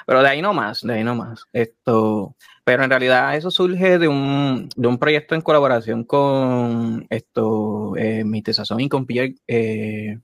Pero 0.06 0.22
de 0.22 0.28
ahí 0.28 0.42
no 0.42 0.52
más, 0.52 0.82
de 0.82 0.92
ahí 0.92 1.04
no 1.04 1.14
más. 1.14 1.46
Esto, 1.54 2.36
pero 2.64 2.84
en 2.84 2.90
realidad 2.90 3.34
eso 3.34 3.50
surge 3.50 3.98
de 3.98 4.08
un, 4.08 4.68
de 4.76 4.86
un 4.88 4.98
proyecto 4.98 5.34
en 5.34 5.40
colaboración 5.40 6.04
con 6.04 7.06
esto, 7.08 7.96
eh, 7.96 8.22
mi 8.24 8.42
tesazón 8.42 8.80
y 8.80 8.88
con 8.90 9.06
Pierre, 9.06 9.36
eh, 9.46 10.18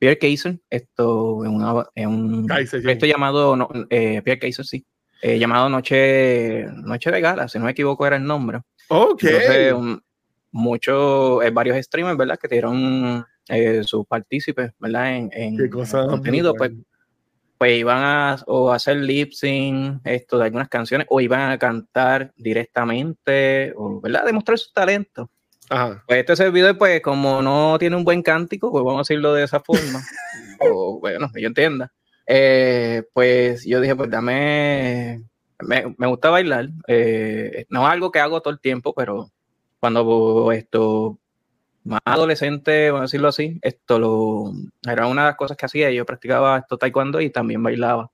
Pierre 0.00 0.18
Kaiser, 0.18 0.58
esto 0.70 1.34
una, 1.34 1.84
en 1.94 2.08
un 2.08 2.46
proyecto 2.46 3.04
llamado, 3.04 3.54
eh, 3.90 4.22
Pierre 4.22 4.40
Kaiser, 4.40 4.64
sí, 4.64 4.86
eh, 5.20 5.38
llamado 5.38 5.68
Noche, 5.68 6.64
Noche 6.72 7.10
de 7.10 7.20
Gala, 7.20 7.48
si 7.48 7.58
no 7.58 7.66
me 7.66 7.72
equivoco 7.72 8.06
era 8.06 8.16
el 8.16 8.24
nombre. 8.24 8.62
Ok. 8.88 9.22
muchos, 10.52 11.44
eh, 11.44 11.50
varios 11.50 11.76
streamers, 11.84 12.16
¿verdad? 12.16 12.38
Que 12.40 12.48
dieron 12.48 13.26
sus 13.82 14.06
partícipes, 14.06 14.72
¿verdad? 14.78 15.16
En, 15.16 15.30
en, 15.34 15.68
contenido, 15.68 16.54
pues, 16.54 16.72
pues 17.58 17.78
iban 17.78 18.02
a 18.02 18.42
o 18.46 18.72
hacer 18.72 18.96
lip 18.96 19.32
sync 19.32 20.00
esto 20.04 20.38
de 20.38 20.46
algunas 20.46 20.70
canciones 20.70 21.06
o 21.10 21.20
iban 21.20 21.50
a 21.50 21.58
cantar 21.58 22.32
directamente 22.36 23.74
o, 23.76 24.00
¿verdad? 24.00 24.24
Demostrar 24.24 24.58
su 24.58 24.72
talento. 25.70 26.02
Pues 26.06 26.20
este 26.20 26.36
servidor, 26.36 26.76
pues, 26.76 27.00
como 27.00 27.42
no 27.42 27.78
tiene 27.78 27.96
un 27.96 28.04
buen 28.04 28.22
cántico, 28.22 28.70
pues 28.70 28.84
vamos 28.84 28.98
a 28.98 29.06
decirlo 29.08 29.34
de 29.34 29.44
esa 29.44 29.60
forma. 29.60 30.00
o 30.60 31.00
bueno, 31.00 31.30
que 31.32 31.40
yo 31.40 31.48
entienda. 31.48 31.92
Eh, 32.26 33.02
pues 33.12 33.64
yo 33.64 33.80
dije, 33.80 33.96
pues 33.96 34.10
dame. 34.10 35.22
Me, 35.60 35.94
me 35.98 36.06
gusta 36.06 36.30
bailar. 36.30 36.68
Eh, 36.86 37.66
no 37.68 37.86
es 37.86 37.92
algo 37.92 38.10
que 38.10 38.20
hago 38.20 38.40
todo 38.40 38.52
el 38.52 38.60
tiempo, 38.60 38.94
pero 38.94 39.30
cuando 39.80 40.52
esto 40.52 41.18
más 41.84 42.00
adolescente, 42.04 42.90
vamos 42.90 43.00
a 43.00 43.04
decirlo 43.04 43.28
así, 43.28 43.58
esto 43.62 43.98
lo 43.98 44.52
era 44.88 45.06
una 45.06 45.22
de 45.22 45.28
las 45.30 45.36
cosas 45.36 45.56
que 45.56 45.66
hacía. 45.66 45.90
Yo 45.90 46.04
practicaba 46.06 46.58
esto 46.58 46.76
taekwondo 46.78 47.20
y 47.20 47.30
también 47.30 47.62
bailaba. 47.62 48.10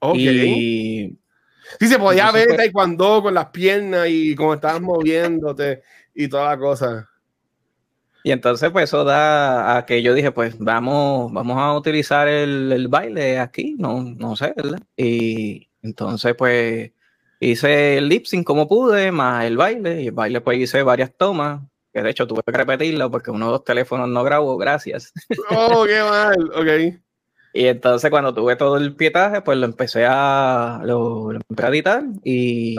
Ok. 0.00 0.16
Y, 0.16 1.18
sí, 1.80 1.86
se 1.86 1.98
podía 1.98 2.30
ver 2.30 2.46
pues 2.46 2.58
taekwondo 2.58 3.22
con 3.22 3.34
las 3.34 3.46
piernas 3.46 4.06
y 4.08 4.34
cómo 4.34 4.54
estabas 4.54 4.80
moviéndote 4.80 5.82
y 6.16 6.28
toda 6.28 6.48
la 6.50 6.58
cosa. 6.58 7.10
Y 8.24 8.32
entonces, 8.32 8.70
pues 8.72 8.84
eso 8.84 9.04
da 9.04 9.76
a 9.76 9.86
que 9.86 10.02
yo 10.02 10.12
dije, 10.12 10.32
pues 10.32 10.58
vamos, 10.58 11.32
vamos 11.32 11.58
a 11.58 11.74
utilizar 11.76 12.26
el, 12.26 12.88
baile 12.88 13.38
aquí, 13.38 13.76
no, 13.78 14.02
no 14.02 14.34
sé, 14.34 14.52
¿verdad? 14.56 14.80
Y 14.96 15.68
entonces, 15.82 16.34
pues 16.36 16.90
hice 17.38 17.98
el 17.98 18.08
lip 18.08 18.24
sync 18.26 18.44
como 18.44 18.66
pude, 18.66 19.12
más 19.12 19.44
el 19.44 19.56
baile, 19.56 20.02
y 20.02 20.06
el 20.08 20.12
baile, 20.12 20.40
pues 20.40 20.58
hice 20.58 20.82
varias 20.82 21.12
tomas, 21.16 21.62
que 21.92 22.02
de 22.02 22.10
hecho 22.10 22.26
tuve 22.26 22.42
que 22.44 22.50
repetirlo 22.50 23.10
porque 23.12 23.30
uno 23.30 23.46
de 23.46 23.52
los 23.52 23.64
teléfonos 23.64 24.08
no 24.08 24.24
grabó, 24.24 24.56
gracias. 24.56 25.12
Oh, 25.50 25.84
qué 25.86 26.00
mal, 26.00 26.50
ok. 26.52 27.00
Y 27.54 27.66
entonces 27.66 28.10
cuando 28.10 28.34
tuve 28.34 28.56
todo 28.56 28.76
el 28.76 28.96
pietaje, 28.96 29.40
pues 29.42 29.56
lo 29.56 29.66
empecé 29.66 30.04
a, 30.04 30.80
lo, 30.84 31.30
empecé 31.30 31.64
a 31.64 31.68
editar 31.68 32.02
y, 32.24 32.76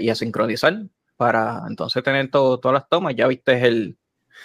y 0.00 0.10
a 0.10 0.14
sincronizar 0.16 0.82
para 1.18 1.64
entonces 1.68 2.02
tener 2.02 2.30
todo, 2.30 2.58
todas 2.58 2.74
las 2.74 2.88
tomas. 2.88 3.14
Ya 3.14 3.26
viste 3.26 3.52
el, 3.66 3.98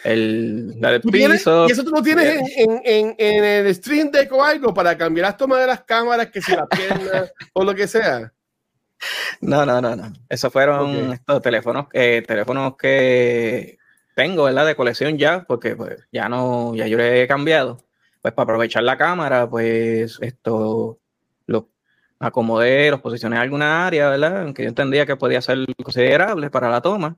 el 0.04 0.82
la 0.82 1.00
piso. 1.00 1.68
¿Y 1.70 1.72
eso 1.72 1.84
tú 1.84 1.92
lo 1.92 2.02
tienes 2.02 2.42
en, 2.58 2.82
en, 2.84 3.16
en, 3.18 3.44
el 3.44 3.76
Stream 3.76 4.12
Deck 4.12 4.34
o 4.34 4.44
algo 4.44 4.74
para 4.74 4.98
cambiar 4.98 5.28
las 5.28 5.38
tomas 5.38 5.60
de 5.60 5.68
las 5.68 5.84
cámaras, 5.84 6.28
que 6.28 6.42
si 6.42 6.52
la 6.54 6.68
pierna 6.68 7.26
o 7.54 7.64
lo 7.64 7.74
que 7.74 7.88
sea? 7.88 8.34
No, 9.40 9.66
no, 9.66 9.82
no, 9.82 9.96
no. 9.96 10.12
Esos 10.28 10.52
fueron 10.52 11.14
estos 11.14 11.42
teléfonos, 11.42 11.88
eh, 11.94 12.24
teléfonos 12.26 12.76
que 12.76 13.78
tengo, 14.16 14.46
¿verdad? 14.46 14.66
De 14.66 14.76
colección 14.76 15.18
ya, 15.18 15.44
porque 15.48 15.76
pues, 15.76 16.08
ya 16.12 16.28
no, 16.28 16.74
ya 16.76 16.88
yo 16.88 16.98
le 16.98 17.22
he 17.22 17.28
cambiado. 17.28 17.78
Pues 18.22 18.34
para 18.34 18.46
aprovechar 18.46 18.84
la 18.84 18.98
cámara, 18.98 19.50
pues 19.50 20.18
esto, 20.22 21.00
acomodé, 22.24 22.90
los 22.90 23.02
posicioné 23.02 23.36
en 23.36 23.42
alguna 23.42 23.86
área, 23.86 24.10
¿verdad? 24.10 24.42
Aunque 24.44 24.64
yo 24.64 24.70
entendía 24.70 25.06
que 25.06 25.16
podía 25.16 25.42
ser 25.42 25.66
considerable 25.84 26.50
para 26.50 26.70
la 26.70 26.82
toma. 26.82 27.18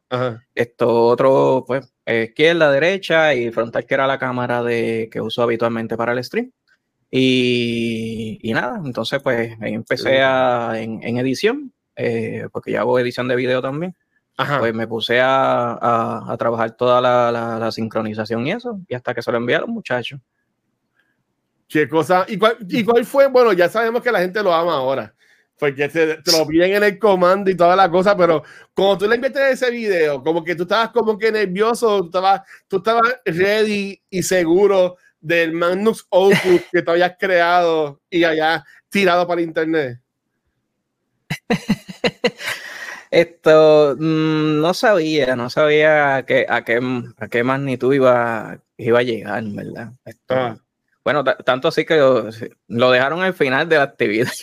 Esto 0.53 1.05
otro, 1.07 1.63
pues, 1.67 1.93
izquierda, 2.05 2.71
derecha 2.71 3.33
y 3.33 3.51
frontal, 3.51 3.85
que 3.85 3.93
era 3.93 4.07
la 4.07 4.19
cámara 4.19 4.63
de, 4.63 5.09
que 5.11 5.21
uso 5.21 5.43
habitualmente 5.43 5.95
para 5.97 6.13
el 6.13 6.23
stream. 6.23 6.51
Y, 7.11 8.39
y 8.41 8.53
nada, 8.53 8.81
entonces 8.83 9.21
pues 9.21 9.55
ahí 9.61 9.73
empecé 9.73 10.21
a, 10.21 10.73
en, 10.75 11.01
en 11.01 11.17
edición, 11.17 11.71
eh, 11.95 12.47
porque 12.51 12.71
ya 12.71 12.81
hago 12.81 12.99
edición 12.99 13.27
de 13.27 13.35
video 13.35 13.61
también. 13.61 13.95
Pues 14.59 14.73
me 14.73 14.85
puse 14.85 15.21
a, 15.21 16.29
a, 16.29 16.35
trabajar 16.37 16.71
toda 16.71 16.99
la, 16.99 17.31
la, 17.57 17.71
sincronización 17.71 18.45
y 18.45 18.51
eso, 18.51 18.81
y 18.89 18.93
hasta 18.93 19.13
que 19.13 19.21
se 19.21 19.31
lo 19.31 19.37
envié 19.37 19.55
a 19.55 19.61
los 19.61 19.69
muchachos. 19.69 20.19
¿Qué 21.67 21.87
cosa? 21.87 22.25
¿Y 22.27 22.37
cuál, 22.37 22.57
¿Y 22.67 22.83
cuál, 22.83 23.05
fue? 23.05 23.27
Bueno, 23.27 23.53
ya 23.53 23.69
sabemos 23.69 24.01
que 24.01 24.11
la 24.11 24.19
gente 24.19 24.43
lo 24.43 24.53
ama 24.53 24.75
ahora, 24.75 25.13
porque 25.57 25.89
te, 25.89 26.17
te 26.21 26.31
lo 26.31 26.45
piden 26.45 26.75
en 26.75 26.83
el 26.83 26.99
comando 26.99 27.49
y 27.49 27.55
toda 27.55 27.75
la 27.75 27.89
cosa, 27.89 28.15
pero 28.15 28.43
como 28.73 28.97
tú 28.97 29.07
le 29.07 29.15
enviaste 29.15 29.51
ese 29.51 29.71
video, 29.71 30.23
como 30.23 30.43
que 30.43 30.55
tú 30.55 30.63
estabas 30.63 30.89
como 30.89 31.17
que 31.17 31.31
nervioso, 31.31 32.01
tú 32.01 32.05
estabas, 32.05 32.41
tú 32.67 32.77
estabas 32.77 33.19
ready 33.25 34.01
y 34.09 34.23
seguro 34.23 34.97
del 35.19 35.53
Magnus 35.53 36.05
Opus 36.09 36.61
que 36.71 36.83
te 36.83 36.91
habías 36.91 37.15
creado 37.19 37.99
y 38.09 38.23
allá 38.23 38.63
tirado 38.89 39.27
para 39.27 39.41
internet. 39.41 39.99
Esto 43.11 43.95
mm, 43.97 44.61
no 44.61 44.73
sabía, 44.73 45.35
no 45.35 45.49
sabía 45.49 46.17
a 46.17 46.25
qué, 46.25 46.45
a 46.47 46.63
qué, 46.63 46.79
a 47.17 47.27
qué 47.27 47.43
magnitud 47.43 47.93
iba, 47.93 48.59
iba 48.77 48.99
a 48.99 49.03
llegar, 49.03 49.43
¿verdad? 49.45 49.93
Esto, 50.05 50.35
ah. 50.35 50.64
Bueno, 51.05 51.23
tanto 51.23 51.67
así 51.67 51.85
que 51.85 51.97
lo, 51.97 52.91
dejaron 52.91 53.21
al 53.21 53.35
final 53.35 53.69
de 53.69 53.77
la 53.77 53.83
actividad. 53.83 54.27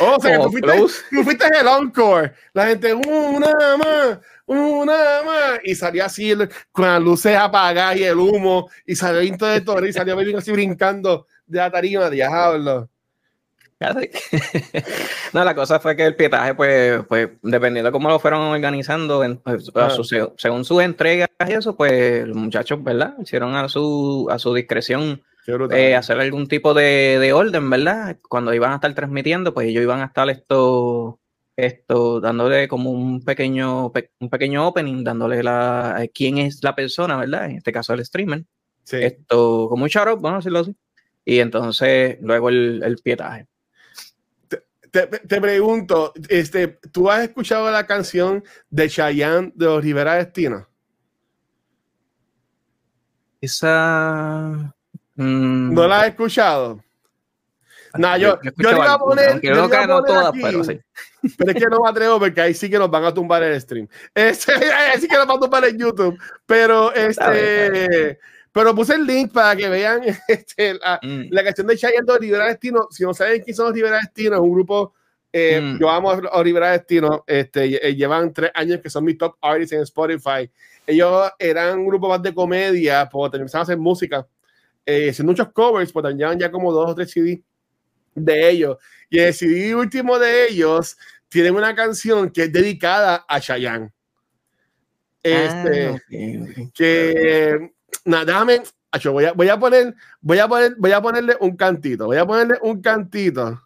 Oh, 0.00 0.14
o 0.14 0.20
sea, 0.20 0.38
que 0.38 0.44
tú 0.44 0.88
fuiste, 1.24 1.44
el 1.60 1.66
encore. 1.66 2.32
La 2.52 2.66
gente, 2.66 2.94
una 2.94 3.52
más, 3.76 4.20
una 4.46 5.22
más. 5.26 5.58
Y 5.64 5.74
salía 5.74 6.04
así 6.04 6.32
con 6.70 6.84
las 6.84 7.02
luces 7.02 7.36
apagadas 7.36 7.96
y 7.96 8.04
el 8.04 8.16
humo. 8.16 8.70
Y 8.86 8.94
salió 8.94 9.20
Into 9.20 9.46
de 9.46 9.60
Torre 9.60 9.88
y 9.88 9.92
salió 9.92 10.16
así 10.38 10.52
brincando 10.52 11.26
de 11.48 11.58
la 11.58 11.72
tarima, 11.72 12.08
diablo. 12.10 12.88
no, 15.32 15.44
la 15.44 15.54
cosa 15.56 15.80
fue 15.80 15.96
que 15.96 16.04
el 16.04 16.14
pietaje, 16.14 16.54
pues, 16.54 17.04
pues 17.08 17.30
dependiendo 17.42 17.88
de 17.88 17.92
cómo 17.92 18.08
lo 18.08 18.20
fueron 18.20 18.42
organizando, 18.42 19.24
pues, 19.42 19.70
ah. 19.74 19.90
según 20.36 20.64
sus 20.64 20.82
entregas 20.82 21.28
y 21.44 21.52
eso, 21.52 21.76
pues 21.76 22.24
los 22.24 22.36
muchachos, 22.36 22.82
¿verdad? 22.84 23.14
Hicieron 23.20 23.56
a 23.56 23.68
su, 23.68 24.28
a 24.30 24.38
su 24.38 24.54
discreción 24.54 25.22
eh, 25.70 25.94
hacer 25.94 26.20
algún 26.20 26.46
tipo 26.46 26.74
de, 26.74 27.32
orden, 27.32 27.70
¿verdad? 27.70 28.18
Cuando 28.28 28.52
iban 28.52 28.72
a 28.72 28.76
estar 28.76 28.94
transmitiendo, 28.94 29.54
pues 29.54 29.68
ellos 29.68 29.82
iban 29.82 30.00
a 30.00 30.06
estar 30.06 30.28
esto, 30.28 31.20
esto 31.56 32.20
dándole 32.20 32.68
como 32.68 32.90
un 32.90 33.22
pequeño, 33.22 33.92
un 34.20 34.30
pequeño 34.30 34.68
opening, 34.68 35.04
dándole 35.04 35.42
la, 35.42 35.96
eh, 36.00 36.10
quién 36.12 36.38
es 36.38 36.62
la 36.62 36.74
persona, 36.74 37.16
¿verdad? 37.16 37.46
En 37.46 37.56
este 37.56 37.72
caso 37.72 37.94
el 37.94 38.04
streamer. 38.04 38.44
Esto, 38.90 39.68
como 39.68 39.84
un 39.84 39.88
shout 39.88 40.20
vamos 40.20 40.32
a 40.32 40.36
decirlo 40.36 40.60
así. 40.60 40.76
Y 41.24 41.40
entonces 41.40 42.18
luego 42.20 42.48
el, 42.48 42.82
el 42.82 42.96
pietaje. 42.98 43.46
Te, 44.90 45.06
te, 45.06 45.40
pregunto, 45.40 46.14
este, 46.30 46.68
¿tú 46.90 47.10
has 47.10 47.22
escuchado 47.22 47.70
la 47.70 47.86
canción 47.86 48.42
de 48.70 48.88
Cheyenne 48.88 49.52
de 49.54 49.80
Rivera 49.82 50.14
Destino? 50.14 50.66
Esa 53.40 54.74
Mm. 55.18 55.74
¿No 55.74 55.88
la 55.88 56.00
has 56.00 56.08
escuchado? 56.08 56.82
No, 57.94 58.16
yo, 58.16 58.38
yo, 58.56 58.70
le 58.70 58.76
iba 58.76 58.92
a 58.92 58.98
poner. 58.98 59.40
Yo 59.40 59.54
no 59.54 59.86
no 59.86 60.04
todas, 60.04 60.32
pero 60.40 60.62
sí. 60.62 60.78
Pero 61.36 61.50
es 61.50 61.56
que 61.56 61.68
no 61.68 61.82
me 61.82 61.90
atrevo 61.90 62.18
porque 62.20 62.40
ahí 62.40 62.54
sí 62.54 62.70
que 62.70 62.78
nos 62.78 62.90
van 62.90 63.04
a 63.04 63.12
tumbar 63.12 63.42
el 63.42 63.60
stream. 63.60 63.88
Este, 64.14 64.52
ahí 64.52 65.00
sí 65.00 65.08
que 65.08 65.16
nos 65.16 65.26
van 65.26 65.38
a 65.38 65.40
tumbar 65.40 65.64
en 65.64 65.78
YouTube. 65.78 66.18
Pero 66.46 66.92
este. 66.94 68.18
Pero 68.52 68.74
puse 68.74 68.94
el 68.94 69.06
link 69.06 69.32
para 69.32 69.56
que 69.56 69.68
vean 69.68 70.02
este, 70.28 70.74
la, 70.74 70.98
mm. 71.02 71.28
la, 71.30 71.44
canción 71.44 71.66
de 71.66 71.76
Chayanne 71.76 72.06
de 72.06 72.18
Rivera 72.18 72.46
Destino. 72.46 72.88
Si 72.90 73.02
no 73.04 73.12
saben 73.12 73.42
quién 73.42 73.54
son 73.54 73.66
los 73.66 73.74
Rivera 73.74 73.98
Destino, 73.98 74.36
es 74.36 74.40
un 74.40 74.52
grupo 74.52 74.94
Eh, 75.32 75.60
mm. 75.60 75.78
Yo 75.78 75.90
amo 75.90 76.10
a 76.10 76.70
Destino. 76.72 77.24
Este, 77.26 77.88
eh, 77.88 77.94
llevan 77.94 78.32
tres 78.32 78.50
años 78.54 78.80
que 78.80 78.90
son 78.90 79.04
mis 79.04 79.18
top 79.18 79.36
artists 79.40 79.72
en 79.72 79.82
Spotify. 79.82 80.50
Ellos 80.86 81.30
eran 81.38 81.80
un 81.80 81.86
grupo 81.86 82.08
más 82.08 82.22
de 82.22 82.34
comedia, 82.34 83.08
porque 83.10 83.36
empezaron 83.36 83.60
a 83.60 83.64
hacer 83.64 83.78
música, 83.78 84.26
eh, 84.88 85.10
haciendo 85.10 85.32
muchos 85.32 85.52
covers, 85.52 85.92
pues 85.92 86.14
llevan 86.14 86.38
ya 86.38 86.50
como 86.50 86.72
dos 86.72 86.90
o 86.90 86.94
tres 86.94 87.10
CD 87.10 87.42
de 88.14 88.50
ellos. 88.50 88.78
Y 89.10 89.18
el 89.18 89.34
CD 89.34 89.74
último 89.74 90.18
de 90.18 90.48
ellos 90.48 90.96
tienen 91.28 91.54
una 91.54 91.74
canción 91.74 92.30
que 92.30 92.44
es 92.44 92.52
dedicada 92.52 93.24
a 93.28 93.40
Chayanne. 93.40 93.92
Este, 95.22 95.88
ah, 95.88 96.70
que 96.72 97.72
nada, 98.04 98.46
voy 99.10 99.24
a, 99.24 99.32
voy 99.32 99.48
a 99.48 99.58
poner, 99.58 99.94
voy 100.20 100.38
a 100.38 100.48
poner, 100.48 100.74
voy 100.78 100.92
a 100.92 101.02
ponerle 101.02 101.36
un 101.40 101.56
cantito, 101.56 102.06
voy 102.06 102.16
a 102.16 102.26
ponerle 102.26 102.58
un 102.62 102.80
cantito 102.80 103.60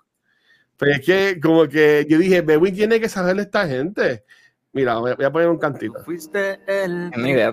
pero 0.82 0.96
es 0.96 1.00
que 1.00 1.40
como 1.40 1.68
que 1.68 2.04
yo 2.08 2.18
dije, 2.18 2.40
Bewin 2.40 2.74
tiene 2.74 2.98
que 2.98 3.08
saberle 3.08 3.42
a 3.42 3.44
esta 3.44 3.68
gente. 3.68 4.24
Mira, 4.72 4.98
voy 4.98 5.12
a, 5.12 5.30
poner 5.30 5.48
un 5.48 5.58
cantito. 5.58 6.02
Fuiste 6.04 6.60
el 6.66 7.12
idea 7.16 7.52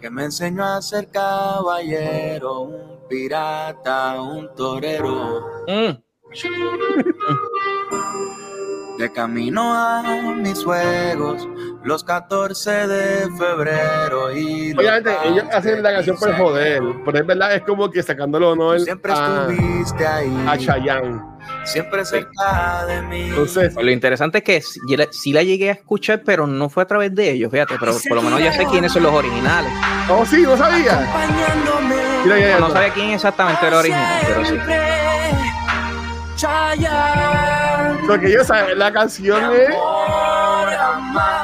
que 0.00 0.10
me 0.10 0.24
enseñó 0.24 0.64
a 0.64 0.80
ser 0.80 1.08
caballero, 1.08 2.60
un 2.60 3.08
pirata, 3.08 4.22
un 4.22 4.54
torero. 4.54 5.64
Mm. 5.66 6.00
de 9.02 9.10
camino 9.10 9.74
a 9.74 10.00
mis 10.36 10.62
juegos, 10.62 11.48
los 11.82 12.04
14 12.04 12.86
de 12.86 13.28
febrero. 13.36 14.32
Y 14.32 14.72
Obviamente, 14.74 15.10
ellos 15.24 15.44
hacen 15.52 15.82
la 15.82 15.92
canción 15.94 16.16
por 16.16 16.32
joder, 16.36 16.80
pero 17.04 17.18
es 17.18 17.26
verdad, 17.26 17.52
es 17.56 17.62
como 17.62 17.90
que 17.90 18.00
sacándolo 18.00 18.50
honor 18.50 18.78
Siempre 18.78 19.12
estuviste 19.12 20.06
ahí. 20.06 20.44
a 20.46 20.56
Chayanne 20.56 21.20
siempre 21.64 22.04
cerca 22.04 22.86
de 22.86 23.02
mí. 23.02 23.22
Entonces, 23.30 23.74
lo 23.74 23.90
interesante 23.90 24.38
es 24.38 24.44
que 24.44 24.62
sí, 25.10 25.32
la 25.32 25.42
llegué 25.42 25.70
a 25.70 25.72
escuchar, 25.72 26.22
pero 26.24 26.46
no 26.46 26.68
fue 26.68 26.84
a 26.84 26.86
través 26.86 27.12
de 27.12 27.32
ellos, 27.32 27.50
fíjate, 27.50 27.74
pero 27.80 27.96
por 28.08 28.16
lo 28.18 28.22
menos 28.22 28.40
ya 28.40 28.52
sé 28.52 28.64
quiénes 28.66 28.92
son 28.92 29.02
los 29.02 29.12
originales. 29.12 29.72
Oh, 30.08 30.24
sí, 30.24 30.42
no 30.42 30.56
sabía. 30.56 31.08
no, 32.60 32.70
sabía 32.70 32.92
quién 32.94 33.10
exactamente 33.10 33.66
era 33.66 33.78
original, 33.78 34.22
pero 34.28 34.44
sí. 34.44 34.54
Porque 38.06 38.32
yo 38.32 38.44
sabía, 38.44 38.74
la 38.74 38.92
canción 38.92 39.52
es, 39.52 39.68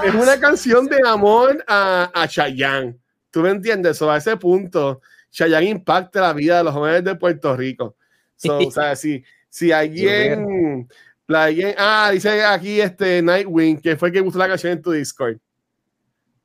es 0.04 0.14
una 0.14 0.40
canción 0.40 0.86
de 0.86 0.98
amor 1.06 1.64
a, 1.66 2.10
a 2.14 2.28
Chayanne. 2.28 2.96
¿Tú 3.30 3.40
me 3.40 3.50
entiendes? 3.50 4.00
O 4.02 4.10
a 4.10 4.16
ese 4.16 4.36
punto, 4.36 5.00
Chayanne 5.30 5.68
impacta 5.68 6.20
la 6.20 6.32
vida 6.32 6.58
de 6.58 6.64
los 6.64 6.74
jóvenes 6.74 7.04
de 7.04 7.14
Puerto 7.14 7.56
Rico. 7.56 7.96
o 8.44 8.70
sea, 8.70 8.96
sí. 8.96 9.24
Si 9.48 9.72
alguien, 9.72 10.88
alguien, 11.26 11.74
ah, 11.78 12.10
dice 12.12 12.44
aquí 12.44 12.80
este 12.80 13.22
Nightwing, 13.22 13.80
que 13.80 13.96
fue 13.96 14.12
que 14.12 14.22
puso 14.22 14.38
la 14.38 14.48
canción 14.48 14.72
en 14.72 14.82
tu 14.82 14.92
Discord. 14.92 15.38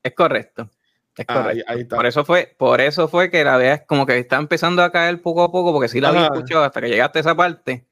Es 0.01 0.13
correcto. 0.13 0.69
Es 1.17 1.25
ah, 1.27 1.43
correcto. 1.43 1.95
Por 1.95 2.05
eso 2.05 2.25
fue, 2.25 2.55
por 2.57 2.81
eso 2.81 3.07
fue 3.07 3.29
que 3.29 3.43
la 3.43 3.57
veas 3.57 3.81
como 3.85 4.05
que 4.05 4.17
está 4.17 4.37
empezando 4.37 4.83
a 4.83 4.91
caer 4.91 5.21
poco 5.21 5.43
a 5.43 5.51
poco, 5.51 5.73
porque 5.73 5.89
sí 5.89 5.99
la 5.99 6.09
había 6.09 6.25
escuchado 6.25 6.63
hasta 6.63 6.81
que 6.81 6.89
llegaste 6.89 7.19
a 7.19 7.21
esa 7.21 7.35
parte. 7.35 7.85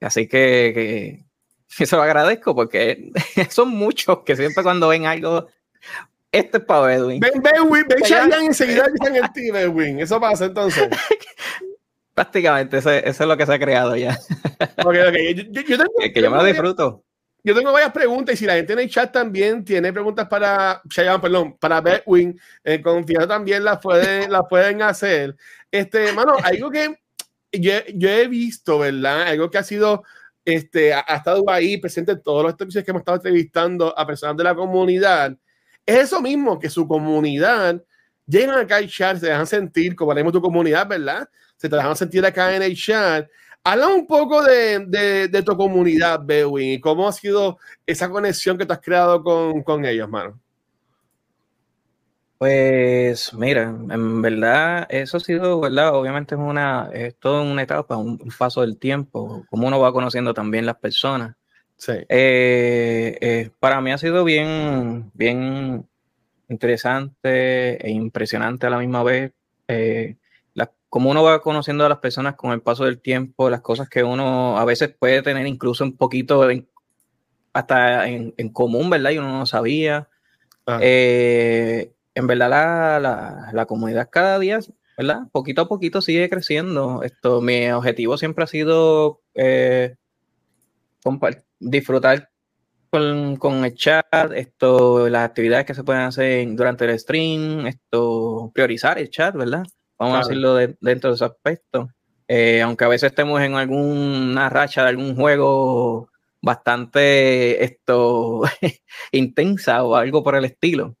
Así 0.00 0.28
que, 0.28 0.72
que 0.74 1.25
eso 1.78 1.96
lo 1.96 2.02
agradezco 2.02 2.54
porque 2.54 3.10
son 3.50 3.70
muchos 3.70 4.20
que 4.24 4.36
siempre 4.36 4.62
cuando 4.62 4.88
ven 4.88 5.06
algo, 5.06 5.46
esto 6.32 6.58
es 6.58 6.64
para 6.64 6.94
Edwin. 6.94 7.20
Ven, 7.20 7.42
ven, 7.42 7.70
ven, 7.70 8.28
ven, 8.30 8.44
enseguida 8.44 8.86
dicen 8.92 9.16
el 9.16 9.32
team, 9.32 9.56
Edwin. 9.56 10.00
Eso 10.00 10.20
pasa 10.20 10.46
entonces. 10.46 10.88
Prácticamente, 12.14 12.78
eso, 12.78 12.90
es 12.90 13.20
lo 13.20 13.36
que 13.36 13.46
se 13.46 13.54
ha 13.54 13.58
creado 13.58 13.94
ya. 13.96 14.18
Okay, 14.84 15.02
okay. 15.06 15.34
Yo, 15.34 15.62
tengo, 15.76 15.92
que 15.98 16.22
yo 16.22 16.30
me 16.30 16.36
lo 16.38 16.44
disfruto. 16.44 17.04
Yo 17.46 17.54
tengo 17.54 17.72
varias 17.72 17.92
preguntas 17.92 18.34
y 18.34 18.38
si 18.38 18.44
la 18.44 18.54
gente 18.54 18.72
en 18.72 18.80
el 18.80 18.90
chat 18.90 19.12
también 19.12 19.64
tiene 19.64 19.92
preguntas 19.92 20.26
para 20.26 20.82
perdón, 21.22 21.56
para 21.60 21.80
Bedwin, 21.80 22.36
eh, 22.64 22.82
confianza 22.82 23.28
también 23.28 23.62
las 23.62 23.78
pueden, 23.78 24.32
las 24.32 24.42
pueden 24.50 24.82
hacer. 24.82 25.36
Este, 25.70 26.12
mano, 26.12 26.34
algo 26.42 26.70
que 26.70 26.98
yo, 27.52 27.72
yo, 27.94 28.08
he 28.08 28.26
visto, 28.26 28.80
¿verdad? 28.80 29.28
Algo 29.28 29.48
que 29.48 29.58
ha 29.58 29.62
sido, 29.62 30.02
este, 30.46 30.94
ha, 30.94 31.00
estado 31.00 31.44
ahí 31.50 31.76
presente 31.76 32.12
en 32.12 32.22
todos 32.22 32.42
los 32.42 32.54
episodios 32.54 32.84
que 32.84 32.90
hemos 32.92 33.00
estado 33.00 33.16
entrevistando 33.16 33.98
a 33.98 34.06
personas 34.06 34.38
de 34.38 34.44
la 34.44 34.54
comunidad. 34.54 35.36
Es 35.84 36.04
eso 36.04 36.22
mismo, 36.22 36.58
que 36.58 36.70
su 36.70 36.88
comunidad 36.88 37.82
llegan 38.26 38.58
acá 38.58 38.76
al 38.76 38.88
chat, 38.88 39.18
se 39.18 39.26
dejan 39.26 39.46
sentir 39.46 39.94
como 39.94 40.12
haremos 40.12 40.32
tu 40.32 40.40
comunidad, 40.40 40.88
¿verdad? 40.88 41.28
se 41.56 41.68
te 41.68 41.76
dejan 41.76 41.96
sentir 41.96 42.24
acá 42.24 42.54
en 42.54 42.62
el 42.62 42.76
chat. 42.76 43.28
Habla 43.64 43.88
un 43.88 44.06
poco 44.06 44.42
de, 44.42 45.28
de, 45.28 45.42
tu 45.42 45.56
comunidad, 45.56 46.20
Bewin, 46.22 46.74
y 46.74 46.80
cómo 46.80 47.08
ha 47.08 47.12
sido 47.12 47.58
esa 47.84 48.08
conexión 48.08 48.56
que 48.56 48.64
tú 48.64 48.72
has 48.72 48.80
creado 48.80 49.22
con, 49.22 49.62
con 49.62 49.84
ellos, 49.84 50.08
mano. 50.08 50.40
Pues 52.38 53.32
mira, 53.32 53.62
en 53.62 54.22
verdad 54.22 54.86
eso 54.90 55.16
ha 55.16 55.20
sido, 55.20 55.60
¿verdad? 55.60 55.94
Obviamente 55.94 56.34
es 56.34 56.40
una, 56.40 56.90
es 56.92 57.16
todo 57.16 57.42
una 57.42 57.62
etapa, 57.62 57.96
un, 57.96 58.18
paso 58.38 58.60
del 58.60 58.76
tiempo, 58.76 59.44
como 59.48 59.66
uno 59.66 59.80
va 59.80 59.92
conociendo 59.92 60.34
también 60.34 60.66
las 60.66 60.76
personas. 60.76 61.34
Sí. 61.76 61.92
Eh, 62.08 63.18
eh, 63.20 63.50
para 63.58 63.80
mí 63.80 63.90
ha 63.90 63.98
sido 63.98 64.24
bien, 64.24 65.10
bien 65.14 65.86
interesante 66.48 67.86
e 67.86 67.90
impresionante 67.90 68.66
a 68.66 68.70
la 68.70 68.78
misma 68.78 69.02
vez. 69.02 69.32
Eh, 69.68 70.16
como 70.88 71.10
uno 71.10 71.22
va 71.22 71.42
conociendo 71.42 71.84
a 71.84 71.88
las 71.90 71.98
personas 71.98 72.36
con 72.36 72.52
el 72.52 72.62
paso 72.62 72.84
del 72.84 73.00
tiempo, 73.00 73.50
las 73.50 73.60
cosas 73.60 73.88
que 73.88 74.02
uno 74.02 74.56
a 74.56 74.64
veces 74.64 74.94
puede 74.98 75.20
tener 75.20 75.46
incluso 75.46 75.84
un 75.84 75.96
poquito 75.96 76.48
hasta 77.52 78.08
en, 78.08 78.32
común, 78.50 78.88
¿verdad? 78.88 79.10
Y 79.10 79.18
uno 79.18 79.30
no 79.30 79.44
sabía. 79.44 80.08
Ah. 80.64 80.78
Eh, 80.80 81.92
en 82.16 82.26
verdad 82.26 83.00
la, 83.00 83.50
la, 83.52 83.66
comunidad 83.66 84.08
cada 84.10 84.38
día, 84.38 84.58
¿verdad? 84.96 85.28
Poquito 85.32 85.62
a 85.62 85.68
poquito 85.68 86.00
sigue 86.00 86.30
creciendo. 86.30 87.02
Esto, 87.02 87.42
mi 87.42 87.70
objetivo 87.70 88.16
siempre 88.16 88.44
ha 88.44 88.46
sido 88.46 89.20
eh, 89.34 89.96
disfrutar 91.60 92.30
con, 92.88 93.36
con, 93.36 93.66
el 93.66 93.74
chat, 93.74 94.06
esto, 94.34 95.10
las 95.10 95.26
actividades 95.26 95.66
que 95.66 95.74
se 95.74 95.84
pueden 95.84 96.02
hacer 96.02 96.48
durante 96.56 96.86
el 96.86 96.98
stream, 96.98 97.66
esto, 97.66 98.50
priorizar 98.54 98.98
el 98.98 99.10
chat, 99.10 99.36
¿verdad? 99.36 99.64
Vamos 99.98 100.16
a 100.16 100.18
decirlo 100.20 100.54
dentro 100.54 101.10
de 101.10 101.16
ese 101.16 101.24
aspecto. 101.26 101.90
Eh, 102.28 102.62
aunque 102.62 102.84
a 102.86 102.88
veces 102.88 103.10
estemos 103.10 103.42
en 103.42 103.54
alguna 103.54 104.48
racha 104.48 104.82
de 104.82 104.88
algún 104.88 105.14
juego 105.14 106.08
bastante 106.40 107.62
esto 107.62 108.42
intensa 109.12 109.84
o 109.84 109.96
algo 109.96 110.24
por 110.24 110.34
el 110.34 110.46
estilo. 110.46 110.96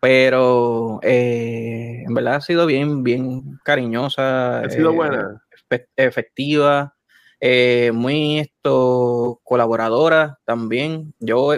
Pero 0.00 1.00
eh, 1.02 2.04
en 2.06 2.14
verdad 2.14 2.36
ha 2.36 2.40
sido 2.40 2.66
bien, 2.66 3.02
bien 3.02 3.58
cariñosa. 3.64 4.60
Ha 4.60 4.70
sido 4.70 4.92
buena. 4.92 5.42
Eh, 5.70 5.86
efectiva. 5.96 6.94
muy 7.92 8.38
esto 8.38 9.40
colaboradora 9.42 10.38
también. 10.44 11.14
Yo 11.18 11.52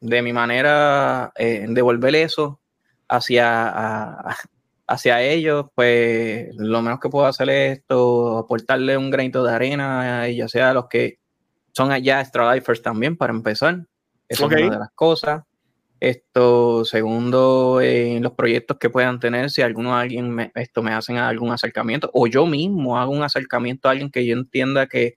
de 0.00 0.22
mi 0.22 0.32
manera 0.32 1.32
devolver 1.36 2.14
eso 2.14 2.60
hacia 3.08 4.36
hacia 4.92 5.22
ellos, 5.22 5.66
pues 5.74 6.54
lo 6.56 6.82
menos 6.82 7.00
que 7.00 7.08
puedo 7.08 7.26
hacer 7.26 7.48
es 7.48 7.78
esto, 7.78 8.38
aportarle 8.38 8.96
un 8.96 9.10
granito 9.10 9.42
de 9.42 9.52
arena, 9.52 10.28
ya 10.28 10.48
sea 10.48 10.74
los 10.74 10.86
que 10.88 11.18
son 11.72 11.90
allá 11.92 12.20
extra 12.20 12.54
lifers 12.54 12.82
también, 12.82 13.16
para 13.16 13.32
empezar. 13.32 13.86
Eso 14.28 14.46
es 14.46 14.52
una 14.52 14.70
de 14.70 14.78
las 14.78 14.92
cosas. 14.94 15.44
Esto, 16.02 16.84
segundo, 16.84 17.80
en 17.80 18.24
los 18.24 18.32
proyectos 18.32 18.76
que 18.78 18.90
puedan 18.90 19.20
tener, 19.20 19.50
si 19.50 19.62
alguno 19.62 19.96
alguien 19.96 20.30
me, 20.30 20.50
esto 20.56 20.82
me 20.82 20.92
hacen 20.92 21.16
algún 21.18 21.52
acercamiento, 21.52 22.10
o 22.12 22.26
yo 22.26 22.44
mismo 22.44 22.98
hago 22.98 23.12
un 23.12 23.22
acercamiento 23.22 23.86
a 23.86 23.92
alguien 23.92 24.10
que 24.10 24.26
yo 24.26 24.34
entienda 24.34 24.88
que 24.88 25.16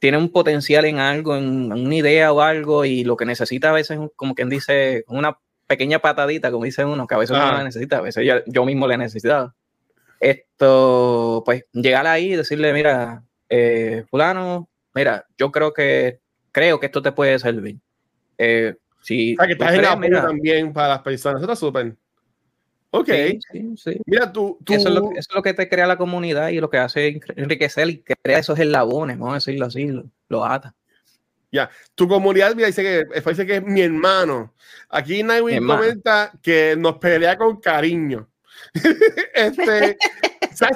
tiene 0.00 0.16
un 0.16 0.32
potencial 0.32 0.86
en 0.86 0.98
algo, 0.98 1.36
en, 1.36 1.70
una 1.70 1.94
idea 1.94 2.32
o 2.32 2.40
algo, 2.40 2.86
y 2.86 3.04
lo 3.04 3.18
que 3.18 3.26
necesita 3.26 3.68
a 3.68 3.74
veces, 3.74 3.98
como 4.16 4.34
quien 4.34 4.48
dice, 4.48 5.04
una 5.08 5.36
pequeña 5.66 5.98
patadita, 5.98 6.50
como 6.50 6.64
dice 6.64 6.86
uno, 6.86 7.06
que 7.06 7.14
a 7.14 7.18
veces 7.18 7.36
uno 7.36 7.52
la 7.52 7.62
necesita, 7.62 7.98
a 7.98 8.00
veces 8.00 8.26
yo, 8.46 8.64
mismo 8.64 8.88
le 8.88 8.94
he 8.94 8.98
necesitado. 8.98 9.54
Esto, 10.20 11.42
pues, 11.44 11.66
llegar 11.74 12.06
ahí 12.06 12.32
y 12.32 12.36
decirle, 12.36 12.72
mira, 12.72 13.24
eh, 13.50 14.06
fulano, 14.08 14.70
mira, 14.94 15.26
yo 15.36 15.52
creo 15.52 15.74
que, 15.74 16.20
creo 16.50 16.80
que 16.80 16.86
esto 16.86 17.02
te 17.02 17.12
puede 17.12 17.38
servir. 17.38 17.76
Eh, 18.38 18.76
si 19.06 19.36
que 19.36 19.52
estás 19.52 19.72
en 19.72 20.00
mira, 20.00 20.20
también 20.20 20.72
para 20.72 20.88
las 20.88 21.02
personas, 21.02 21.40
eso 21.40 21.44
está 21.44 21.54
súper. 21.54 21.94
Ok. 22.90 23.08
Mira, 24.04 24.32
tú, 24.32 24.58
Eso, 24.68 24.88
es 24.88 24.94
lo, 24.94 25.10
eso, 25.12 25.18
es 25.18 25.28
lo, 25.32 25.42
que 25.42 25.54
te 25.54 25.68
crea 25.68 25.86
la 25.86 25.96
comunidad 25.96 26.48
y 26.48 26.58
lo 26.58 26.68
que 26.68 26.78
hace 26.78 27.20
enriquecer 27.36 27.88
y 27.88 28.02
crea 28.02 28.40
esos 28.40 28.58
eslabones, 28.58 29.16
vamos 29.16 29.34
a 29.34 29.36
decirlo 29.36 29.66
así, 29.66 29.86
lo, 29.86 30.06
lo 30.28 30.44
ata. 30.44 30.74
Ya, 31.52 31.70
tu 31.94 32.08
comunidad 32.08 32.56
mira, 32.56 32.66
dice 32.66 32.82
que, 32.82 33.20
dice 33.30 33.46
que 33.46 33.56
es 33.56 33.62
mi 33.62 33.80
hermano. 33.80 34.52
Aquí 34.88 35.22
Nightwing 35.22 35.64
comenta 35.64 36.32
que 36.42 36.74
nos 36.76 36.98
pelea 36.98 37.38
con 37.38 37.60
cariño. 37.60 38.28
este, 39.34 39.96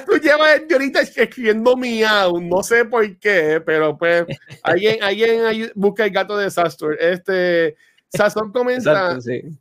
tú 0.05 0.17
llevas 0.23 0.61
ahorita 0.71 1.01
escribiendo 1.01 1.75
miau, 1.75 2.39
no 2.39 2.63
sé 2.63 2.85
por 2.85 3.17
qué, 3.17 3.61
pero 3.65 3.97
pues 3.97 4.25
alguien, 4.63 5.03
alguien 5.03 5.71
busca 5.75 6.05
el 6.05 6.11
gato 6.11 6.37
de 6.37 6.49
Sastur. 6.49 6.97
Este, 6.97 7.75
Sazón 8.13 8.51
comenta, 8.51 9.17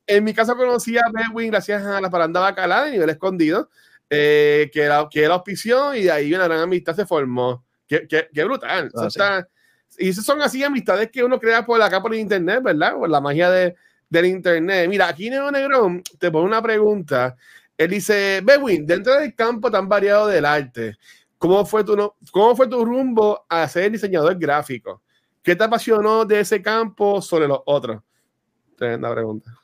en 0.07 0.25
mi 0.25 0.35
caso 0.35 0.57
conocí 0.57 0.99
a 0.99 1.05
Bedwin 1.13 1.51
gracias 1.51 1.85
a 1.85 2.01
la 2.01 2.11
paranda 2.11 2.41
bacalá 2.41 2.85
de 2.85 2.93
nivel 2.93 3.11
escondido, 3.11 3.71
eh, 4.09 4.69
que, 4.73 4.83
era, 4.83 5.07
que 5.09 5.23
era 5.23 5.35
auspicio 5.35 5.95
y 5.95 6.05
de 6.05 6.11
ahí 6.11 6.35
una 6.35 6.45
gran 6.45 6.61
amistad 6.61 6.97
se 6.97 7.07
formó. 7.07 7.65
Qué, 7.87 8.07
qué, 8.09 8.45
brutal. 8.45 8.91
Ah, 8.97 9.45
y 9.99 10.09
esas 10.09 10.25
son 10.25 10.41
así 10.43 10.63
amistades 10.63 11.11
que 11.11 11.23
uno 11.25 11.39
crea 11.39 11.65
por 11.65 11.81
acá 11.81 12.01
por 12.01 12.15
internet, 12.15 12.61
¿verdad? 12.63 12.95
Por 12.95 13.09
la 13.09 13.21
magia 13.21 13.51
de, 13.51 13.75
del 14.09 14.27
internet. 14.27 14.89
Mira, 14.89 15.09
aquí 15.09 15.31
Neo 15.31 15.51
Negrón 15.51 16.03
te 16.19 16.31
pone 16.31 16.47
una 16.47 16.63
pregunta. 16.63 17.37
Él 17.77 17.91
dice, 17.91 18.41
Bewin, 18.45 18.85
dentro 18.87 19.15
del 19.15 19.35
campo 19.35 19.71
tan 19.71 19.89
variado 19.89 20.27
del 20.27 20.45
arte, 20.45 20.97
¿cómo 21.39 21.65
fue 21.65 21.83
tu, 21.85 22.13
cómo 22.31 22.55
fue 22.55 22.69
tu 22.69 22.85
rumbo 22.85 23.47
a 23.49 23.67
ser 23.69 23.91
diseñador 23.91 24.37
gráfico? 24.39 25.03
¿Qué 25.43 25.57
te 25.57 25.65
apasionó 25.65 26.25
de 26.25 26.41
ese 26.41 26.61
campo 26.61 27.23
sobre 27.23 27.49
los 27.49 27.61
otros? 27.65 28.03
Tremenda 28.81 29.13
pregunta. 29.13 29.55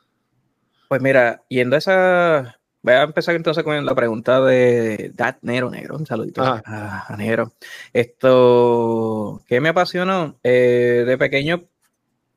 Pues 0.87 1.01
mira, 1.01 1.41
yendo 1.49 1.75
a 1.75 1.79
esa. 1.79 2.59
Voy 2.83 2.93
a 2.93 3.01
empezar 3.01 3.35
entonces 3.35 3.63
con 3.63 3.83
la 3.83 3.95
pregunta 3.95 4.39
de 4.41 5.11
Dat 5.15 5.37
Nero 5.41 5.71
Negro. 5.71 5.97
Un 5.97 6.05
saludito 6.05 6.43
a, 6.43 7.15
Nero. 7.17 7.51
Esto, 7.93 9.41
¿qué 9.47 9.59
me 9.59 9.69
apasionó? 9.69 10.37
Eh, 10.43 11.03
de 11.07 11.17
pequeño 11.17 11.63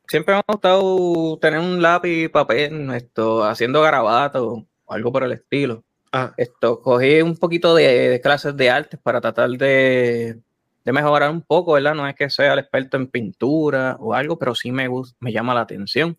siempre 0.07 0.33
me 0.33 0.39
ha 0.39 0.43
gustado 0.51 1.37
tener 1.37 1.59
un 1.59 1.83
lápiz 1.83 2.29
papel, 2.29 2.91
esto, 2.95 3.43
haciendo 3.43 3.83
garabatos 3.83 4.63
o 4.85 4.93
algo 4.93 5.11
por 5.11 5.23
el 5.23 5.33
estilo. 5.33 5.83
Ah. 6.11 6.33
Esto, 6.35 6.81
cogí 6.81 7.21
un 7.21 7.37
poquito 7.37 7.75
de, 7.75 8.19
clases 8.23 8.57
de 8.57 8.71
artes 8.71 8.99
para 8.99 9.21
tratar 9.21 9.51
de, 9.51 10.39
de, 10.83 10.91
mejorar 10.91 11.29
un 11.29 11.43
poco, 11.43 11.73
¿verdad? 11.73 11.93
No 11.93 12.07
es 12.07 12.15
que 12.15 12.31
sea 12.31 12.53
el 12.53 12.59
experto 12.59 12.97
en 12.97 13.05
pintura 13.05 13.97
o 13.99 14.15
algo, 14.15 14.39
pero 14.39 14.55
sí 14.55 14.71
me, 14.71 14.89
me 15.19 15.31
llama 15.31 15.53
la 15.53 15.61
atención. 15.61 16.17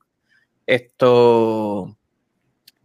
Esto. 0.66 1.96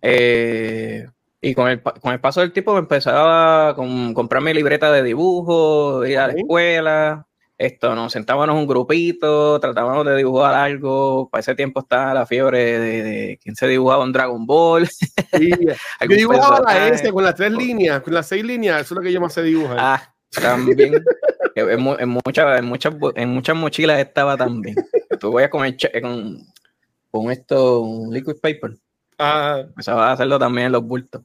Eh, 0.02 1.08
y 1.42 1.54
con 1.54 1.70
el, 1.70 1.82
con 1.82 2.14
el, 2.14 2.20
paso 2.20 2.42
del 2.42 2.52
tiempo 2.52 2.74
me 2.74 2.80
empezaba 2.80 3.70
a 3.70 3.76
comprar 3.76 4.42
mi 4.42 4.54
libreta 4.54 4.92
de 4.92 5.04
dibujo, 5.04 6.06
ir 6.06 6.18
a 6.20 6.28
la 6.28 6.34
escuela. 6.34 7.28
Esto, 7.58 7.96
nos 7.96 8.14
sentábamos 8.14 8.56
un 8.56 8.68
grupito, 8.68 9.60
tratábamos 9.60 10.06
de 10.06 10.16
dibujar 10.16 10.54
algo. 10.54 11.28
Para 11.30 11.40
ese 11.40 11.56
tiempo 11.56 11.80
estaba 11.80 12.14
la 12.14 12.26
fiebre 12.28 12.80
de, 12.80 13.04
de 13.04 13.40
quién 13.42 13.56
se 13.56 13.68
dibujaba 13.68 14.04
un 14.04 14.14
Dragon 14.14 14.46
Ball. 14.46 14.88
Sí, 14.88 15.10
yo 16.10 16.16
dibujaba 16.16 16.62
la 16.62 16.90
S 16.90 17.12
con 17.12 17.24
las 17.24 17.34
tres 17.34 17.52
líneas, 17.52 18.02
con 18.02 18.14
las 18.14 18.28
seis 18.28 18.44
líneas, 18.44 18.82
eso 18.82 18.94
es 18.94 18.98
lo 18.98 19.02
que 19.02 19.12
yo 19.12 19.20
más 19.20 19.34
sé 19.34 19.42
dibujar. 19.42 19.78
Ah, 19.80 20.14
también. 20.40 21.04
en, 21.56 21.88
en, 22.00 22.10
muchas, 22.10 22.60
en, 22.60 22.66
muchas, 22.66 22.94
en 23.16 23.30
muchas 23.30 23.56
mochilas 23.56 24.00
estaba 24.00 24.38
también. 24.38 24.76
Tú 25.20 25.32
voy 25.32 25.44
a 25.44 25.50
comer 25.50 25.76
con 26.02 26.46
con 27.12 27.32
esto, 27.32 27.82
un 27.82 28.14
liquid 28.14 28.36
paper. 28.42 28.78
Ah. 29.20 29.66
va 29.90 30.10
a 30.10 30.12
hacerlo 30.14 30.38
también 30.38 30.68
en 30.68 30.74
los 30.74 30.84
bultos. 30.84 31.22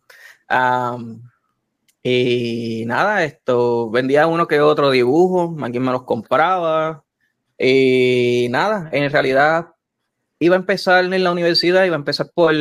y 2.03 2.85
nada, 2.87 3.25
esto 3.25 3.91
vendía 3.91 4.27
uno 4.27 4.47
que 4.47 4.61
otro 4.61 4.91
dibujo, 4.91 5.57
alguien 5.63 5.85
me 5.85 5.93
los 5.93 6.03
compraba. 6.05 7.05
Y 7.59 8.49
nada, 8.51 8.89
en 8.93 9.11
realidad 9.11 9.69
iba 10.39 10.57
a 10.57 10.59
empezar 10.59 11.05
en 11.05 11.25
la 11.25 11.31
universidad, 11.31 11.85
iba 11.85 11.95
a 11.95 11.99
empezar 11.99 12.31
por, 12.35 12.55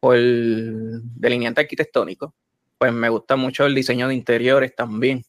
por 0.00 0.16
delineante 0.16 1.60
arquitectónico. 1.60 2.34
Pues 2.78 2.92
me 2.92 3.08
gusta 3.08 3.36
mucho 3.36 3.66
el 3.66 3.74
diseño 3.74 4.08
de 4.08 4.14
interiores 4.14 4.74
también. 4.74 5.24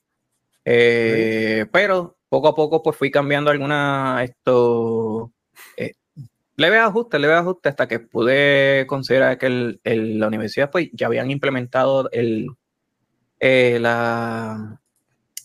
Eh, 0.66 1.68
pero 1.72 2.18
poco 2.28 2.48
a 2.48 2.56
poco 2.56 2.82
pues 2.82 2.98
fui 2.98 3.12
cambiando 3.12 3.52
algunas 3.52 4.24
esto, 4.24 5.05
leve 6.58 6.80
ajuste, 6.80 7.20
leve 7.20 7.34
ajuste, 7.34 7.70
hasta 7.70 7.88
que 7.88 8.00
pude 8.00 8.86
considerar 8.88 9.38
que 9.38 9.48
el, 9.48 10.20
la 10.20 10.28
universidad 10.28 10.72
pues 10.72 10.90
ya 10.94 11.08
habían 11.08 11.32
implementado 11.32 12.10
el, 12.12 12.50
eh, 13.40 13.78
la, 13.80 14.82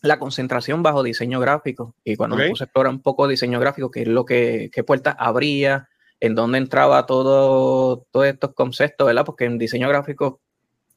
la, 0.02 0.18
concentración 0.18 0.82
bajo 0.82 1.02
diseño 1.02 1.40
gráfico. 1.40 1.94
Y 2.04 2.16
cuando 2.16 2.36
me 2.36 2.48
puse 2.48 2.64
a 2.64 2.66
explorar 2.66 2.92
un 2.92 3.02
poco 3.02 3.28
diseño 3.28 3.60
gráfico, 3.60 3.90
qué 3.90 4.02
es 4.02 4.08
lo 4.08 4.24
que, 4.24 4.70
qué 4.72 4.84
puertas 4.84 5.16
abría, 5.18 5.88
en 6.20 6.34
dónde 6.34 6.58
entraba 6.58 7.06
todo, 7.06 8.06
todos 8.10 8.26
estos 8.26 8.54
conceptos, 8.54 9.06
¿verdad? 9.06 9.24
Porque 9.24 9.46
en 9.46 9.58
diseño 9.58 9.88
gráfico 9.88 10.40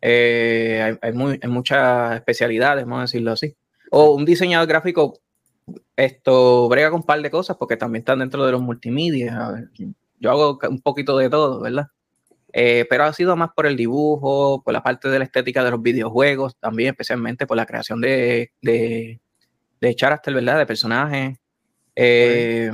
eh, 0.01 0.97
hay, 1.01 1.13
muy, 1.13 1.39
hay 1.41 1.49
muchas 1.49 2.15
especialidades, 2.15 2.83
vamos 2.83 2.99
a 2.99 3.01
decirlo 3.03 3.31
así. 3.31 3.55
O 3.89 4.13
un 4.15 4.25
diseñador 4.25 4.67
gráfico 4.67 5.19
esto 5.95 6.67
brega 6.67 6.89
con 6.89 7.01
un 7.01 7.05
par 7.05 7.21
de 7.21 7.31
cosas 7.31 7.55
porque 7.57 7.77
también 7.77 8.01
están 8.01 8.19
dentro 8.19 8.45
de 8.45 8.51
los 8.51 8.61
multimedia 8.61 9.69
yo 10.23 10.31
hago 10.31 10.57
un 10.69 10.81
poquito 10.81 11.17
de 11.17 11.29
todo, 11.29 11.59
¿verdad? 11.59 11.87
Eh, 12.53 12.85
pero 12.89 13.03
ha 13.03 13.13
sido 13.13 13.35
más 13.35 13.49
por 13.53 13.65
el 13.65 13.75
dibujo, 13.75 14.63
por 14.63 14.73
la 14.73 14.81
parte 14.81 15.09
de 15.09 15.19
la 15.19 15.25
estética 15.25 15.63
de 15.63 15.71
los 15.71 15.81
videojuegos, 15.81 16.55
también 16.57 16.91
especialmente 16.91 17.45
por 17.45 17.57
la 17.57 17.65
creación 17.65 17.99
de, 17.99 18.51
de, 18.61 19.19
de 19.81 19.95
character, 19.95 20.33
¿verdad? 20.33 20.59
De 20.59 20.65
personajes. 20.65 21.37
Eh, 21.95 22.71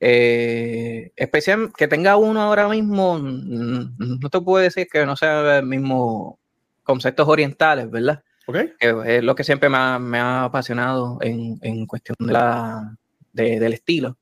eh, 0.00 1.12
especial 1.16 1.72
que 1.76 1.88
tenga 1.88 2.16
uno 2.16 2.42
ahora 2.42 2.68
mismo, 2.68 3.18
no 3.18 4.28
te 4.28 4.40
puedo 4.40 4.62
decir 4.62 4.88
que 4.92 5.06
no 5.06 5.16
sea 5.16 5.58
el 5.58 5.66
mismo 5.66 6.38
conceptos 6.82 7.26
orientales, 7.28 7.90
¿verdad? 7.90 8.22
Okay. 8.44 8.72
es 8.80 9.22
lo 9.22 9.36
que 9.36 9.44
siempre 9.44 9.68
me 9.68 9.76
ha, 9.78 9.98
me 10.00 10.18
ha 10.18 10.44
apasionado 10.44 11.18
en, 11.22 11.58
en, 11.62 11.86
cuestión 11.86 12.16
de 12.18 12.32
la, 12.32 12.96
de, 13.32 13.60
del 13.60 13.72
estilo. 13.72 14.18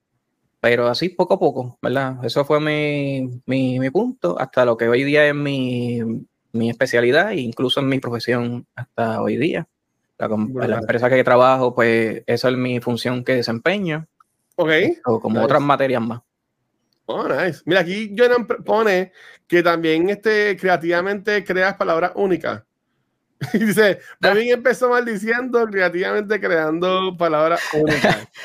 Pero 0.61 0.88
así 0.88 1.09
poco 1.09 1.35
a 1.35 1.38
poco, 1.38 1.79
¿verdad? 1.81 2.23
Eso 2.23 2.44
fue 2.44 2.61
mi, 2.61 3.42
mi, 3.46 3.79
mi 3.79 3.90
punto 3.90 4.38
hasta 4.38 4.64
lo 4.64 4.77
que 4.77 4.88
hoy 4.88 5.05
día 5.05 5.27
es 5.27 5.35
mi, 5.35 6.01
mi, 6.53 6.68
especialidad 6.68 7.33
e 7.33 7.40
incluso 7.40 7.81
en 7.81 7.88
mi 7.88 7.99
profesión 7.99 8.66
hasta 8.75 9.23
hoy 9.23 9.38
día. 9.38 9.66
La, 10.18 10.29
la, 10.66 10.79
empresa 10.79 11.09
que 11.09 11.25
trabajo, 11.25 11.75
pues 11.75 12.23
esa 12.27 12.51
es 12.51 12.57
mi 12.57 12.79
función 12.81 13.25
que 13.25 13.37
desempeño. 13.37 14.07
Ok. 14.57 14.70
O 15.07 15.18
como 15.18 15.42
otras 15.42 15.62
materias 15.62 16.03
más. 16.03 16.20
Oh, 17.07 17.27
nice. 17.27 17.62
Mira, 17.64 17.81
aquí 17.81 18.14
Jonan 18.16 18.46
pone 18.46 19.12
que 19.49 19.62
también 19.62 20.11
este, 20.11 20.57
creativamente 20.57 21.42
creas 21.42 21.75
palabras 21.75 22.12
únicas. 22.14 22.62
Y 23.53 23.59
dice, 23.64 23.99
también 24.20 24.51
empezó 24.51 24.90
maldiciendo, 24.90 25.66
creativamente 25.66 26.38
creando 26.38 27.16
palabras 27.16 27.61
únicas. 27.73 28.29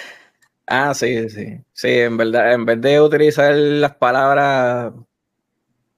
Ah, 0.67 0.93
sí, 0.93 1.30
sí. 1.30 1.60
Sí, 1.73 1.89
en 1.89 2.17
verdad, 2.17 2.54
en 2.54 2.65
vez 2.65 2.82
de 2.82 2.99
utilizar 3.01 3.54
las 3.54 3.95
palabras 3.95 4.93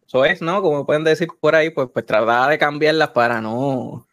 eso 0.08 0.23
es, 0.23 0.41
¿no? 0.41 0.62
Como 0.62 0.86
pueden 0.86 1.03
decir 1.03 1.27
por 1.39 1.53
ahí, 1.53 1.69
pues, 1.69 1.89
pues 1.93 2.06
trataba 2.06 2.49
de 2.49 2.58
cambiarlas 2.58 3.10
para 3.10 3.41
no 3.41 4.08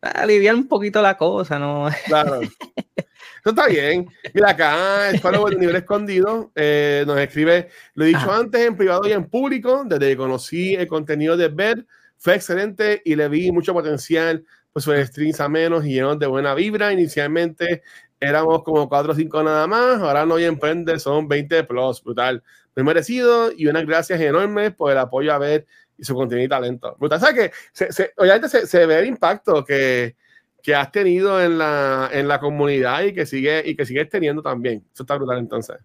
aliviar 0.00 0.54
un 0.54 0.66
poquito 0.66 1.02
la 1.02 1.16
cosa, 1.16 1.58
¿no? 1.58 1.88
Claro. 2.06 2.40
Eso 2.40 3.50
está 3.50 3.66
bien. 3.68 4.08
Mira, 4.34 4.50
acá 4.50 5.10
es 5.10 5.20
para 5.20 5.38
el 5.38 5.58
nivel 5.58 5.76
escondido. 5.76 6.52
Eh, 6.54 7.04
nos 7.06 7.18
escribe, 7.18 7.68
lo 7.94 8.04
he 8.04 8.08
dicho 8.08 8.30
antes 8.30 8.60
en 8.66 8.76
privado 8.76 9.06
y 9.08 9.12
en 9.12 9.24
público, 9.28 9.82
desde 9.86 10.08
que 10.10 10.16
conocí 10.16 10.74
el 10.74 10.86
contenido 10.86 11.36
de 11.36 11.48
Bed, 11.48 11.84
fue 12.18 12.34
excelente 12.34 13.00
y 13.04 13.14
le 13.16 13.28
vi 13.28 13.50
mucho 13.50 13.72
potencial, 13.72 14.44
pues 14.72 14.84
sus 14.84 14.94
streams 14.94 15.40
a 15.40 15.48
menos 15.48 15.86
y 15.86 15.94
llenos 15.94 16.18
de 16.18 16.26
buena 16.26 16.54
vibra. 16.54 16.92
Inicialmente 16.92 17.82
éramos 18.20 18.62
como 18.62 18.88
4 18.88 19.12
o 19.12 19.14
5 19.14 19.42
nada 19.42 19.66
más, 19.66 20.00
ahora 20.00 20.26
no 20.26 20.36
hay 20.36 20.44
emprende, 20.44 20.98
son 20.98 21.26
20 21.26 21.64
plus, 21.64 22.02
brutal. 22.04 22.42
Muy 22.76 22.84
merecido 22.84 23.50
y 23.50 23.66
unas 23.66 23.86
gracias 23.86 24.20
enormes 24.20 24.72
por 24.74 24.92
el 24.92 24.98
apoyo 24.98 25.32
a 25.32 25.38
ver 25.38 25.66
y 25.96 26.04
su 26.04 26.14
contenido 26.14 26.46
y 26.46 26.48
talento. 26.48 26.96
Brutal, 26.98 27.20
¿sabes 27.20 27.50
que 27.50 27.90
se, 27.90 28.12
obviamente 28.16 28.48
se, 28.48 28.66
se, 28.66 28.86
ve 28.86 28.98
el 29.00 29.06
impacto 29.06 29.64
que, 29.64 30.16
que 30.62 30.74
has 30.74 30.92
tenido 30.92 31.42
en 31.42 31.58
la, 31.58 32.10
en 32.12 32.28
la 32.28 32.38
comunidad 32.38 33.02
y 33.02 33.12
que, 33.12 33.26
sigue, 33.26 33.62
y 33.64 33.74
que 33.74 33.86
sigues 33.86 34.08
teniendo 34.08 34.42
también. 34.42 34.84
Eso 34.92 35.02
está 35.02 35.16
brutal 35.16 35.38
entonces. 35.38 35.76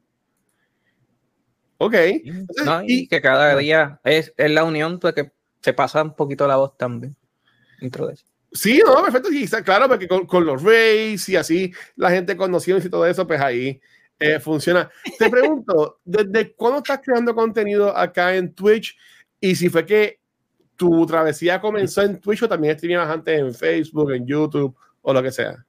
Ok. 1.78 1.96
y, 2.86 3.08
que 3.08 3.22
cada 3.22 3.56
día 3.58 4.00
es, 4.04 4.34
es 4.38 4.52
la 4.52 4.64
unión 4.64 5.00
pues, 5.00 5.14
que 5.14 5.32
se 5.62 5.74
pasa 5.74 6.04
un 6.04 6.16
poquito 6.16 6.48
la 6.48 6.58
voz 6.58 6.78
también 6.78 7.16
dentro 7.80 8.08
de 8.08 8.14
eso. 8.14 8.26
Sí, 8.56 8.82
no, 8.86 9.04
perfecto, 9.04 9.30
sí, 9.30 9.46
claro, 9.64 9.88
porque 9.90 10.08
con, 10.08 10.46
los 10.46 10.64
Rays 10.64 11.28
y 11.28 11.36
así 11.36 11.74
la 11.96 12.10
gente 12.10 12.38
conociendo 12.38 12.86
y 12.86 12.90
todo 12.90 13.06
eso, 13.06 13.28
pues 13.28 13.42
ahí 13.42 13.82
eh, 14.18 14.40
funciona. 14.40 14.90
Te 15.20 15.30
pregunto, 15.30 16.00
¿desde 16.06 16.54
cuándo 16.54 16.78
estás 16.78 17.02
creando 17.04 17.36
contenido 17.36 17.96
acá 17.96 18.36
en 18.36 18.54
Twitch? 18.54 18.98
Y 19.42 19.56
si 19.56 19.70
fue 19.70 19.86
que 19.86 20.22
tu 20.78 21.06
travesía 21.06 21.60
comenzó 21.60 22.02
en 22.02 22.20
Twitch 22.20 22.44
o 22.44 22.50
también 22.50 22.78
streamabas 22.78 23.14
antes 23.14 23.40
en 23.40 23.54
Facebook, 23.54 24.12
en 24.12 24.26
YouTube 24.26 24.76
o 25.02 25.14
lo 25.14 25.22
que 25.22 25.32
sea. 25.32 25.66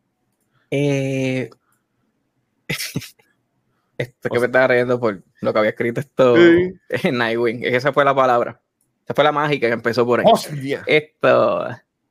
Eh... 0.70 1.51
esto 3.99 4.29
que 4.29 4.38
me 4.38 4.46
estaba 4.46 4.68
riendo 4.68 5.01
por 5.01 5.22
lo 5.40 5.53
que 5.53 5.59
había 5.59 5.70
escrito 5.70 6.01
esto 6.01 6.37
en 6.37 7.18
Nightwing, 7.18 7.64
esa 7.64 7.92
fue 7.92 8.05
la 8.05 8.14
palabra. 8.14 8.61
Esta 9.01 9.14
fue 9.14 9.25
la 9.25 9.33
mágica 9.33 9.66
que 9.68 9.72
empezó 9.72 10.05
por 10.05 10.20
ahí. 10.20 10.27
Hostia. 10.29 10.83
Esto, 10.87 11.68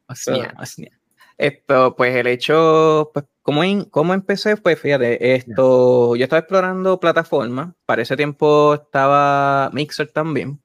hostia, 0.08 0.54
hostia. 0.60 0.92
Esto, 1.38 1.96
pues 1.98 2.16
el 2.16 2.28
hecho, 2.28 3.12
pues, 3.14 3.26
¿cómo, 3.42 3.64
in- 3.64 3.86
cómo 3.86 4.14
empecé? 4.14 4.56
Pues 4.56 4.80
fíjate, 4.80 5.36
esto, 5.36 6.16
yo 6.16 6.24
estaba 6.24 6.40
explorando 6.40 7.00
plataformas. 7.00 7.74
Para 7.86 8.02
ese 8.04 8.16
tiempo 8.16 8.74
estaba 8.76 9.70
Mixer 9.74 10.08
también. 10.12 10.60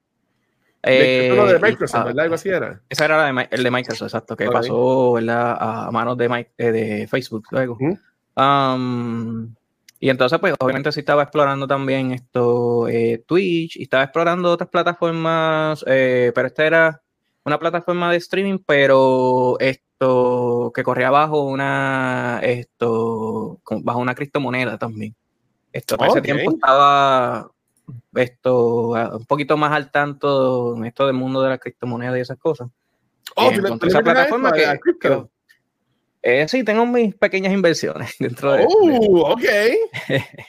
De, 0.83 1.29
Eh, 1.29 1.37
lo 1.37 1.47
de 1.47 1.59
Microsoft, 1.59 2.01
ah, 2.01 2.05
¿verdad? 2.05 2.23
Algo 2.25 2.35
así 2.37 2.49
era. 2.49 2.81
ese 2.89 3.05
era 3.05 3.19
la 3.19 3.33
de 3.43 3.49
el 3.51 3.63
de 3.65 3.71
Microsoft, 3.71 4.09
exacto, 4.09 4.35
que 4.37 4.47
Ok. 4.49 4.53
pasó 4.55 5.13
¿verdad? 5.13 5.57
a 5.61 5.91
manos 5.91 6.17
de, 6.17 6.29
Mi- 6.29 6.47
eh, 6.57 6.73
de 6.73 7.07
Facebook 7.07 7.47
luego. 7.51 7.77
Um, 8.37 9.55
y 9.99 10.09
entonces, 10.09 10.39
pues, 10.39 10.55
obviamente 10.59 10.93
sí 10.93 11.01
estaba 11.01 11.25
explorando 11.25 11.67
también 11.67 12.13
esto, 12.13 12.89
eh, 12.89 13.23
Twitch, 13.27 13.77
y 13.77 13.83
estaba 13.83 14.05
explorando 14.05 14.51
otras 14.53 14.71
plataformas, 14.71 15.85
eh, 15.87 16.33
pero 16.35 16.47
esta 16.47 16.65
era 16.67 17.03
una 17.51 17.59
plataforma 17.59 18.11
de 18.13 18.17
streaming, 18.19 18.59
pero 18.65 19.59
esto 19.59 20.71
que 20.75 20.83
corría 20.85 21.11
bajo 21.11 21.43
una, 21.43 22.39
esto, 22.43 23.61
bajo 23.83 23.99
una 23.99 24.15
criptomoneda 24.15 24.79
también. 24.79 25.15
Esto, 25.73 25.97
para 25.97 26.11
ese 26.11 26.21
tiempo 26.23 26.53
estaba 26.53 27.51
esto 28.15 28.91
un 29.17 29.25
poquito 29.27 29.57
más 29.57 29.73
al 29.73 29.91
tanto 29.91 30.77
en 30.77 30.85
esto 30.87 31.07
del 31.07 31.17
mundo 31.17 31.43
de 31.43 31.49
la 31.51 31.59
criptomoneda 31.59 32.17
y 32.17 32.21
esas 32.21 32.39
cosas. 32.39 32.69
Oh, 33.35 33.51
Y 33.51 33.55
¿tú 33.57 33.61
le- 33.63 33.67
encontré 33.69 33.89
tú 33.89 33.95
le 33.95 33.99
esa 33.99 34.03
plataforma 34.03 34.53
que, 34.53 34.81
que- 35.01 35.25
eh, 36.23 36.47
sí, 36.49 36.63
tengo 36.65 36.87
mis 36.87 37.15
pequeñas 37.17 37.53
inversiones 37.53 38.15
dentro 38.21 38.53
de, 38.53 38.65
Oh, 38.69 39.33
ok. 39.33 39.45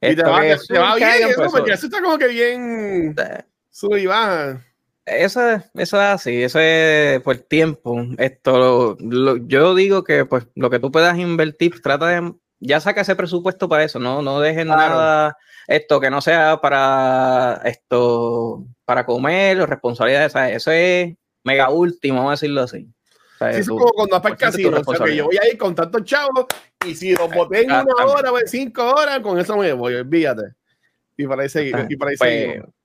Y 0.00 0.14
te 0.14 0.22
va, 0.22 0.42
te- 0.42 0.78
va 0.78 0.94
bien, 0.96 1.08
eso, 1.30 1.42
porque 1.50 1.72
eso 1.72 1.86
está 1.86 2.02
como 2.02 2.18
que 2.18 2.28
bien 2.28 3.14
eh, 3.18 3.44
sube 3.70 4.00
y 4.02 4.06
baja. 4.06 4.62
Eso, 5.06 5.50
es- 5.52 5.62
eso 5.74 5.96
es 5.98 6.02
así, 6.02 6.42
eso 6.42 6.58
es 6.60 7.20
por 7.22 7.36
tiempo. 7.38 8.04
Esto, 8.18 8.96
lo- 9.00 9.36
yo 9.36 9.74
digo 9.76 10.02
que 10.02 10.24
pues 10.24 10.48
lo 10.56 10.68
que 10.68 10.80
tú 10.80 10.90
puedas 10.90 11.16
invertir, 11.16 11.80
trata 11.80 12.06
de, 12.08 12.34
ya 12.58 12.80
saca 12.80 13.02
ese 13.02 13.14
presupuesto 13.14 13.68
para 13.68 13.84
eso, 13.84 14.00
no, 14.00 14.20
no 14.20 14.40
dejen 14.40 14.66
Claro. 14.66 14.94
nada, 14.96 15.36
esto 15.68 16.00
que 16.00 16.10
no 16.10 16.20
sea 16.20 16.60
para 16.60 17.60
esto, 17.64 18.64
para 18.84 19.06
comer 19.06 19.60
o 19.60 19.66
responsabilidades, 19.66 20.32
¿sabes? 20.32 20.56
eso 20.56 20.72
es 20.72 21.14
mega 21.44 21.70
último, 21.70 22.16
vamos 22.18 22.30
a 22.30 22.34
decirlo 22.34 22.62
así. 22.62 22.88
O 23.34 23.38
sea, 23.38 23.52
Sí, 23.52 23.60
es 23.60 23.68
como 23.68 23.86
cuando 23.92 24.12
vas 24.14 24.22
para 24.22 24.32
el 24.34 24.40
casino. 24.40 24.80
O 24.84 24.94
sea, 24.96 25.06
que 25.06 25.14
yo 25.16 25.26
voy 25.26 25.36
a 25.40 25.46
ir 25.46 25.58
con 25.58 25.74
tantos 25.74 26.02
chavos 26.04 26.46
y 26.84 26.94
si 26.96 27.14
los 27.14 27.30
boté 27.32 27.62
en 27.62 27.70
una 27.70 27.84
hora 28.06 28.32
o 28.32 28.38
en 28.40 28.48
cinco 28.48 28.82
horas, 28.92 29.20
con 29.20 29.38
eso 29.38 29.56
me 29.56 29.72
voy, 29.72 29.94
olvídate. 29.94 30.54
Y 31.16 31.26
para 31.26 31.42
ahí 31.42 31.48
seguir. 31.48 31.86
Y 31.88 31.96
para 31.96 32.10
ahí 32.10 32.16
pues, 32.16 32.30
seguimos. 32.30 32.56
pues 32.64 32.75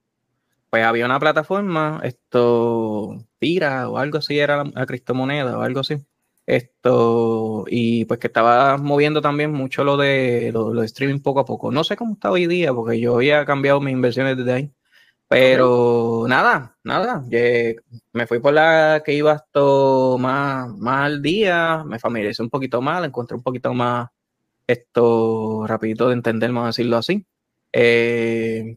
había 0.72 1.06
una 1.06 1.20
plataforma, 1.20 2.00
esto, 2.04 3.18
Tira 3.40 3.90
o 3.90 3.98
algo 3.98 4.20
así, 4.20 4.40
era 4.40 4.58
la, 4.58 4.72
la 4.74 4.86
criptomoneda 4.86 5.58
o 5.58 5.62
algo 5.62 5.82
así. 5.82 5.98
Esto, 6.46 7.66
y 7.68 8.06
pues 8.06 8.20
que 8.20 8.28
estaba 8.28 8.78
moviendo 8.78 9.22
también 9.22 9.52
mucho 9.52 9.84
lo 9.84 9.98
de, 9.98 10.52
lo, 10.54 10.74
lo 10.74 10.82
de 10.82 10.88
streaming 10.88 11.20
poco 11.22 11.40
a 11.42 11.46
poco. 11.46 11.72
No 11.72 11.84
sé 11.84 11.96
cómo 11.96 12.14
está 12.14 12.32
hoy 12.32 12.48
día, 12.48 12.74
porque 12.74 13.00
yo 13.00 13.16
había 13.16 13.46
cambiado 13.46 13.80
mis 13.82 13.94
inversiones 13.94 14.38
desde 14.38 14.54
ahí. 14.54 14.72
Pero 15.32 16.26
nada, 16.28 16.78
nada. 16.84 17.24
me 18.14 18.28
fui 18.28 18.40
por 18.40 18.54
la 18.54 19.02
que 19.06 19.14
iba 19.14 19.34
esto 19.34 20.18
más, 20.20 20.70
más 20.78 21.06
al 21.06 21.22
día, 21.22 21.84
me 21.86 22.00
familiaricé 22.00 22.44
un 22.44 22.50
poquito 22.50 22.82
más, 22.82 23.00
la 23.00 23.08
encontré 23.08 23.38
un 23.38 23.44
poquito 23.44 23.74
más 23.74 24.10
esto 24.68 25.66
rapidito 25.68 26.08
de 26.10 26.16
entender, 26.16 26.50
vamos 26.50 26.64
a 26.66 26.68
decirlo 26.68 26.98
así. 26.98 27.26
Eh, 27.72 28.76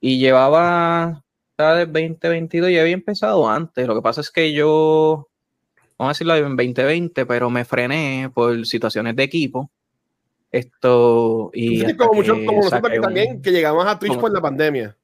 y 0.00 0.18
llevaba, 0.18 1.22
del 1.58 1.92
2022 1.92 2.70
y 2.70 2.78
había 2.78 2.94
empezado 2.94 3.48
antes. 3.48 3.86
Lo 3.86 3.94
que 3.94 4.00
pasa 4.02 4.22
es 4.22 4.30
que 4.30 4.52
yo, 4.52 5.28
vamos 5.98 6.10
a 6.10 6.14
decirlo 6.14 6.34
en 6.36 6.56
2020, 6.56 7.26
pero 7.26 7.50
me 7.50 7.64
frené 7.66 8.30
por 8.32 8.64
situaciones 8.66 9.14
de 9.16 9.22
equipo. 9.24 9.70
Esto 10.50 11.50
y 11.52 11.94
como 11.96 12.14
muchos 12.14 12.38
como 12.46 12.62
nosotros 12.62 12.92
un- 12.96 13.00
también, 13.02 13.40
que 13.42 13.52
llegamos 13.52 13.86
a 13.86 13.98
Twitch 13.98 14.10
como- 14.12 14.22
por 14.22 14.32
la 14.32 14.40
pandemia. 14.40 14.96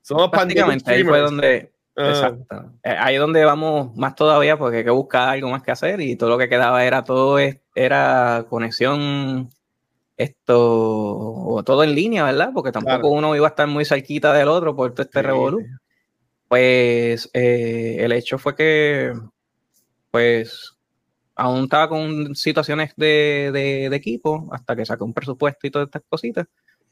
Somos 0.00 0.30
prácticamente 0.30 0.90
ahí 0.90 1.04
fue 1.04 1.20
donde 1.20 1.70
Ah, 1.94 2.08
Exacto. 2.08 2.72
Eh, 2.82 2.96
Ahí 2.98 3.16
es 3.16 3.20
donde 3.20 3.44
vamos 3.44 3.94
más 3.96 4.14
todavía 4.14 4.56
porque 4.56 4.78
hay 4.78 4.84
que 4.84 4.88
buscar 4.90 5.28
algo 5.28 5.50
más 5.50 5.62
que 5.62 5.72
hacer 5.72 6.00
y 6.00 6.16
todo 6.16 6.30
lo 6.30 6.38
que 6.38 6.48
quedaba 6.48 6.82
era 6.86 7.04
todo 7.04 7.38
era 7.74 8.46
conexión 8.48 9.50
esto 10.22 10.56
o 10.58 11.62
todo 11.64 11.84
en 11.84 11.94
línea, 11.94 12.24
¿verdad? 12.24 12.50
Porque 12.54 12.72
tampoco 12.72 12.96
Claro. 12.96 13.08
uno 13.08 13.36
iba 13.36 13.46
a 13.46 13.50
estar 13.50 13.66
muy 13.68 13.84
cerquita 13.84 14.32
del 14.32 14.48
otro 14.48 14.74
por 14.76 14.92
todo 14.92 15.02
este 15.04 15.20
Sí, 15.20 15.26
revolú. 15.26 15.66
Pues 16.48 17.30
eh, 17.32 17.96
el 18.00 18.12
hecho 18.12 18.38
fue 18.38 18.54
que 18.54 19.12
pues 20.10 20.74
aún 21.34 21.64
estaba 21.64 21.88
con 21.88 22.34
situaciones 22.34 22.92
de, 22.96 23.50
de- 23.52 23.88
de 23.90 23.96
equipo 23.96 24.48
hasta 24.52 24.76
que 24.76 24.84
saqué 24.84 25.02
un 25.04 25.14
presupuesto 25.14 25.66
y 25.66 25.70
todas 25.70 25.86
estas 25.86 26.02
cositas 26.08 26.46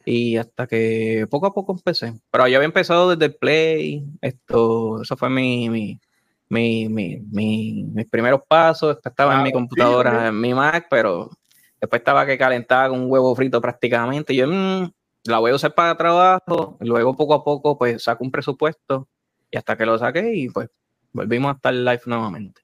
y 0.04 0.36
hasta 0.38 0.66
que 0.66 1.26
poco 1.30 1.46
a 1.46 1.52
poco 1.52 1.72
empecé. 1.72 2.14
Pero 2.30 2.48
yo 2.48 2.56
había 2.56 2.66
empezado 2.66 3.10
desde 3.10 3.26
el 3.26 3.34
Play, 3.36 4.04
esto, 4.22 5.02
eso 5.02 5.16
fue 5.16 5.28
mi, 5.28 5.68
mi, 5.68 6.00
mi, 6.48 6.88
mi- 6.88 7.18
mi- 7.30 7.84
mis 7.84 8.06
primeros 8.06 8.40
pasos, 8.48 8.96
estaba 9.04 9.36
en 9.36 9.42
mi 9.42 9.52
computadora, 9.52 10.22
sí. 10.22 10.26
en 10.28 10.40
mi 10.40 10.54
Mac, 10.54 10.86
pero 10.88 11.30
después 11.80 12.00
estaba 12.00 12.26
que 12.26 12.38
calentaba 12.38 12.88
con 12.88 13.00
un 13.00 13.10
huevo 13.10 13.34
frito 13.34 13.60
prácticamente. 13.60 14.32
Y 14.34 14.36
yo 14.36 14.46
mm, 14.46 14.90
la 15.24 15.38
voy 15.38 15.52
a 15.52 15.54
usar 15.54 15.74
para 15.74 15.96
trabajo, 15.96 16.76
luego 16.80 17.16
poco 17.16 17.34
a 17.34 17.44
poco 17.44 17.78
pues 17.78 18.02
saco 18.02 18.24
un 18.24 18.30
presupuesto 18.30 19.08
y 19.50 19.56
hasta 19.56 19.76
que 19.76 19.86
lo 19.86 19.98
saqué 19.98 20.34
y 20.34 20.48
pues 20.48 20.68
volvimos 21.12 21.52
a 21.52 21.56
estar 21.56 21.74
live 21.74 22.02
nuevamente. 22.06 22.62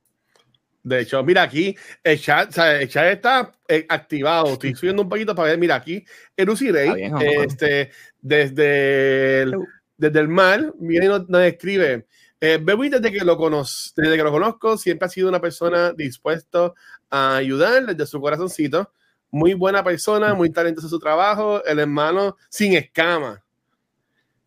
De 0.82 1.00
hecho, 1.00 1.20
mira 1.24 1.42
aquí, 1.42 1.76
el 2.04 2.20
chat, 2.20 2.48
o 2.48 2.52
sea, 2.52 2.80
el 2.80 2.88
chat 2.88 3.06
está 3.06 3.52
eh, 3.66 3.84
activado. 3.88 4.52
Estoy 4.52 4.72
subiendo 4.76 5.02
un 5.02 5.08
poquito 5.08 5.34
para 5.34 5.48
ver. 5.48 5.58
Mira 5.58 5.74
aquí, 5.74 6.04
Erusi 6.36 6.70
Rey, 6.70 6.94
bien, 6.94 7.16
este, 7.20 7.90
desde 8.20 9.42
el, 9.42 9.56
desde 9.96 10.20
el 10.20 10.28
mar, 10.28 10.72
viene 10.78 11.06
y 11.06 11.08
nos, 11.08 11.28
nos 11.28 11.42
escribe. 11.42 12.06
Eh, 12.40 12.60
desde 12.64 13.10
que 13.10 13.24
lo 13.24 13.36
conozco, 13.36 14.00
desde 14.00 14.16
que 14.16 14.22
lo 14.22 14.30
conozco, 14.30 14.78
siempre 14.78 15.06
ha 15.06 15.08
sido 15.08 15.28
una 15.28 15.40
persona 15.40 15.92
dispuesta 15.92 16.72
a 17.10 17.34
ayudar 17.34 17.86
desde 17.86 18.06
su 18.06 18.20
corazoncito. 18.20 18.92
Muy 19.30 19.54
buena 19.54 19.82
persona, 19.82 20.34
muy 20.34 20.50
talentoso 20.50 20.86
en 20.86 20.90
su 20.90 20.98
trabajo, 20.98 21.64
el 21.64 21.78
hermano 21.78 22.36
sin 22.48 22.74
escama. 22.74 23.42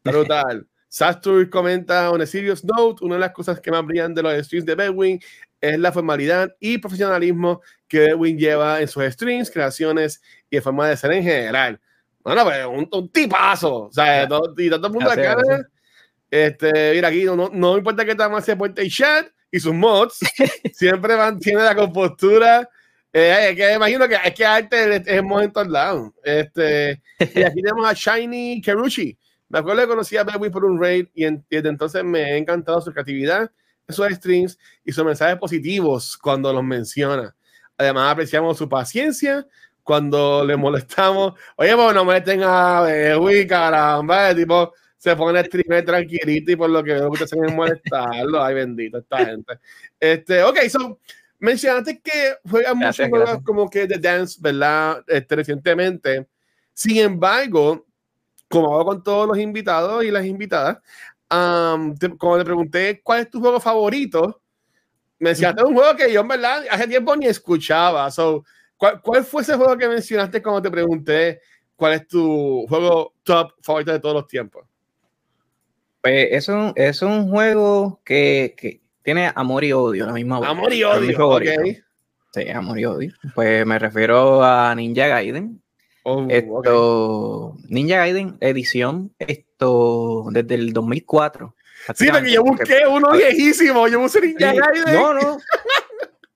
Brutal. 0.03 0.65
Sastur 0.89 1.49
comenta 1.49 2.09
on 2.09 2.21
a 2.21 2.25
serious 2.25 2.63
note, 2.63 3.05
una 3.05 3.15
de 3.15 3.21
las 3.21 3.31
cosas 3.31 3.61
que 3.61 3.69
más 3.69 3.85
brillan 3.85 4.15
de 4.15 4.23
los 4.23 4.45
streams 4.45 4.65
de 4.65 4.73
Bedwin 4.73 5.19
es 5.61 5.77
la 5.77 5.91
formalidad 5.91 6.55
y 6.59 6.79
profesionalismo 6.79 7.61
que 7.87 7.99
Bedwin 7.99 8.37
lleva 8.37 8.81
en 8.81 8.87
sus 8.87 9.03
streams, 9.03 9.51
creaciones 9.51 10.21
y 10.49 10.55
de 10.55 10.61
forma 10.61 10.89
de 10.89 10.97
ser 10.97 11.11
en 11.11 11.23
general. 11.23 11.79
Bueno, 12.23 12.43
pues 12.43 12.65
un, 12.65 12.89
un 12.91 13.09
tipazo. 13.09 13.85
O 13.85 13.91
sea, 13.91 14.27
todo, 14.27 14.53
y 14.57 14.69
mundo 14.69 14.99
Gracias, 14.99 15.17
acá. 15.17 15.35
gracias. 15.35 15.67
Este, 16.31 16.91
mira 16.93 17.07
aquí, 17.07 17.23
no, 17.23 17.35
no, 17.35 17.49
no 17.51 17.77
importa 17.77 18.05
que 18.05 18.15
más 18.15 18.45
se 18.45 18.55
puente 18.55 18.81
el 18.81 18.91
chat 18.91 19.27
y 19.51 19.59
sus 19.59 19.73
mods, 19.73 20.19
siempre 20.73 21.15
mantiene 21.17 21.63
la 21.63 21.75
compostura. 21.75 22.69
Eh, 23.11 23.49
es 23.49 23.55
que 23.55 23.73
imagino 23.73 24.07
que 24.07 24.15
es 24.23 24.33
que 24.33 24.45
arte 24.45 24.95
es, 24.95 25.01
es 25.07 25.07
en 25.07 25.51
todos 25.51 25.67
lados. 25.67 26.11
Este, 26.23 27.01
y 27.19 27.41
aquí 27.43 27.61
tenemos 27.63 27.87
a 27.87 27.93
Shiny 27.93 28.61
Keruchi. 28.61 29.17
Me 29.49 29.59
acuerdo 29.59 29.81
que 29.81 29.87
conocí 29.87 30.15
a 30.15 30.23
Bedwin 30.23 30.51
por 30.51 30.63
un 30.65 30.79
raid 30.79 31.07
y, 31.13 31.25
en- 31.25 31.43
y 31.49 31.55
desde 31.55 31.69
entonces 31.69 32.03
me 32.03 32.23
ha 32.23 32.37
encantado 32.37 32.79
su 32.81 32.91
creatividad, 32.91 33.49
sus 33.87 34.07
streams 34.13 34.59
y 34.85 34.91
sus 34.91 35.03
mensajes 35.03 35.37
positivos 35.37 36.17
cuando 36.17 36.53
los 36.53 36.63
menciona. 36.63 37.35
Además, 37.77 38.11
apreciamos 38.11 38.57
su 38.57 38.69
paciencia 38.69 39.47
cuando 39.81 40.45
le 40.45 40.55
molestamos. 40.55 41.33
Oye, 41.55 41.75
pues 41.75 41.95
no 41.95 42.05
molesten 42.05 42.41
a 42.43 42.81
Bedwin, 42.81 43.47
caramba, 43.47 44.29
el 44.29 44.37
tipo 44.37 44.73
se 44.97 45.15
pone 45.15 45.39
a 45.39 45.43
streamer 45.45 45.83
tranquilito 45.83 46.51
y 46.51 46.55
por 46.55 46.69
lo 46.69 46.83
que 46.83 46.93
veo 46.93 47.09
que 47.09 47.23
ustedes 47.23 47.29
se 47.47 47.55
molestarlo. 47.55 48.43
Ay, 48.43 48.53
bendito 48.53 48.99
esta 48.99 49.25
gente. 49.25 49.53
Este, 49.99 50.43
ok, 50.43 50.57
so 50.69 50.99
mencionaste 51.39 51.99
que 52.01 52.35
juegas 52.49 52.75
muchos 52.75 52.97
juegos 52.97 53.19
gracias. 53.19 53.45
como 53.45 53.69
que 53.69 53.87
de 53.87 53.97
dance, 53.97 54.37
¿verdad? 54.41 55.03
Este, 55.07 55.35
recientemente. 55.35 56.27
Sin 56.73 56.97
embargo, 56.97 57.85
como 58.47 58.73
hago 58.75 58.85
con 58.85 59.03
todos 59.03 59.27
los 59.27 59.37
invitados 59.37 60.03
y 60.03 60.11
las 60.11 60.25
invitadas, 60.25 60.77
am, 61.29 61.95
te- 61.97 62.17
como 62.17 62.37
te 62.37 62.45
pregunté 62.45 63.01
cuál 63.03 63.21
es 63.21 63.29
tu 63.29 63.39
juego 63.39 63.59
favorito, 63.59 64.41
mencionaste 65.19 65.63
un 65.63 65.73
juego 65.75 65.95
que 65.95 66.11
yo 66.11 66.21
en 66.21 66.27
verdad 66.27 66.63
hace 66.69 66.87
tiempo 66.87 67.15
ni 67.15 67.25
escuchaba. 67.27 68.09
So, 68.11 68.43
¿cuál, 68.77 69.01
¿Cuál 69.01 69.23
fue 69.23 69.41
ese 69.41 69.55
juego 69.55 69.77
que 69.77 69.87
mencionaste 69.87 70.41
cuando 70.41 70.61
te 70.61 70.71
pregunté 70.71 71.41
cuál 71.75 71.93
es 71.93 72.07
tu 72.07 72.65
juego 72.67 73.13
top 73.23 73.53
favorito 73.61 73.91
de 73.91 73.99
todos 73.99 74.15
los 74.15 74.27
tiempos? 74.27 74.65
Pues 76.01 76.29
es 76.31 76.47
un, 76.47 76.71
es 76.75 77.01
un 77.01 77.29
juego 77.29 78.01
que, 78.05 78.55
que 78.57 78.81
tiene 79.09 79.31
amor 79.33 79.63
y 79.63 79.73
odio 79.73 80.05
la 80.05 80.13
misma. 80.13 80.37
Amor 80.37 80.71
y 80.71 80.83
odio. 80.83 81.17
favorito. 81.17 81.51
ok. 81.61 81.77
Sí, 82.31 82.47
amor 82.49 82.77
y 82.77 82.85
odio. 82.85 83.11
Pues 83.33 83.65
me 83.65 83.79
refiero 83.79 84.43
a 84.43 84.75
Ninja 84.75 85.07
Gaiden. 85.07 85.59
Oh. 86.03 86.27
Esto, 86.29 87.57
Ninja 87.69 87.97
Gaiden 87.97 88.37
edición, 88.39 89.11
esto 89.17 90.27
desde 90.29 90.53
el 90.53 90.73
2004. 90.73 91.55
Sí, 91.95 92.07
porque 92.11 92.31
yo 92.31 92.43
busqué 92.43 92.85
uno 92.87 93.11
viejísimo, 93.13 93.87
yo 93.87 93.99
busqué 93.99 94.21
Ninja 94.21 94.53
Gaiden. 94.53 94.93
No, 94.93 95.13
no. 95.15 95.37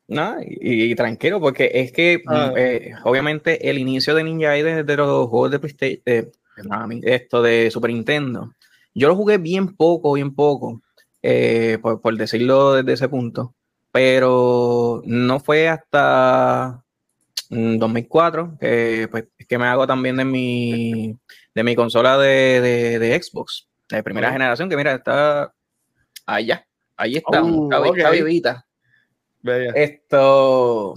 No, 0.06 0.36
y, 0.44 0.94
tranquilo, 0.96 1.40
porque 1.40 1.72
es 1.74 1.92
que 1.92 2.22
Ah. 2.28 2.54
eh, 2.58 2.92
obviamente 3.04 3.70
el 3.70 3.78
inicio 3.78 4.14
de 4.14 4.24
Ninja 4.24 4.48
Gaiden 4.48 4.80
es 4.80 4.86
de 4.86 4.98
los 4.98 5.30
juegos 5.30 5.52
de 5.52 5.60
PlayStation, 5.60 6.32
esto 7.04 7.42
de 7.42 7.72
Super 7.72 7.92
Nintendo. 7.92 8.52
Yo 8.94 9.08
lo 9.08 9.16
jugué 9.16 9.38
bien 9.38 9.76
poco, 9.76 10.14
bien 10.14 10.36
poco, 10.36 10.82
eh, 11.24 11.80
por, 11.82 12.00
por 12.02 12.16
decirlo 12.18 12.74
desde 12.74 12.94
ese 12.94 13.10
punto, 13.10 13.56
pero 13.92 15.02
no 15.06 15.40
fue 15.40 15.68
hasta 15.70 16.84
mm, 17.50 17.78
2004 17.80 18.58
que, 18.60 19.08
pues, 19.10 19.26
que 19.48 19.58
me 19.58 19.66
hago 19.68 19.88
también 19.88 20.18
de 20.18 20.26
mi, 20.26 21.18
de 21.56 21.64
mi 21.64 21.76
consola 21.76 22.18
de, 22.18 22.62
de- 22.62 23.00
de 23.00 23.22
Xbox, 23.24 23.68
de 23.90 24.04
primera 24.04 24.32
generación, 24.32 24.70
que 24.70 24.78
mira, 24.78 24.94
está 24.96 25.54
allá, 26.26 26.66
ahí 26.98 27.16
está, 27.16 27.42
Oh, 27.44 27.70
está, 27.96 28.10
vivita. 28.12 28.66
Bella. 29.42 29.72
Esto. 29.76 30.96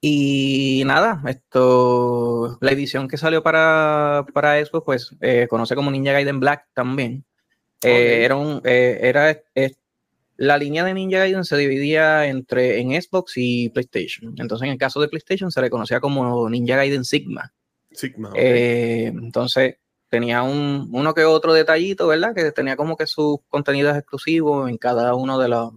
Y 0.00 0.82
nada, 0.86 1.20
esto. 1.26 2.56
La 2.62 2.70
edición 2.72 3.06
que 3.08 3.18
salió 3.18 3.42
para, 3.42 4.24
para 4.32 4.64
Xbox, 4.64 4.84
pues, 4.84 5.16
eh, 5.20 5.46
conoce 5.50 5.74
como 5.74 5.90
Ninja 5.90 6.12
Gaiden 6.12 6.40
Black 6.40 6.66
también. 6.74 7.24
Eh. 7.82 8.24
Era 8.24 8.36
un. 8.36 8.60
eh, 8.64 8.98
era, 9.02 9.30
es- 9.54 9.76
la 10.36 10.56
línea 10.56 10.84
de 10.84 10.94
Ninja 10.94 11.18
Gaiden 11.18 11.44
se 11.44 11.56
dividía 11.58 12.26
entre 12.26 12.80
en 12.80 12.90
Xbox 13.00 13.34
y 13.36 13.68
PlayStation. 13.68 14.34
Entonces, 14.38 14.64
en 14.66 14.72
el 14.72 14.78
caso 14.78 14.98
de 15.00 15.08
PlayStation, 15.08 15.50
se 15.50 15.60
le 15.60 15.68
conocía 15.68 16.00
como 16.00 16.48
Ninja 16.48 16.76
Gaiden 16.76 17.04
Sigma. 17.04 17.52
Sigma. 17.92 18.30
ok. 18.30 18.36
Eh, 18.38 19.06
entonces, 19.08 19.76
tenía 20.08 20.42
un, 20.42 20.88
uno 20.92 21.12
que 21.12 21.24
otro 21.24 21.52
detallito, 21.52 22.06
¿verdad? 22.06 22.34
Que 22.34 22.52
tenía 22.52 22.74
como 22.76 22.96
que 22.96 23.06
sus 23.06 23.36
contenidos 23.48 23.94
exclusivos 23.98 24.70
en 24.70 24.78
cada 24.78 25.14
uno 25.14 25.38
de 25.38 25.48
los 25.48 25.72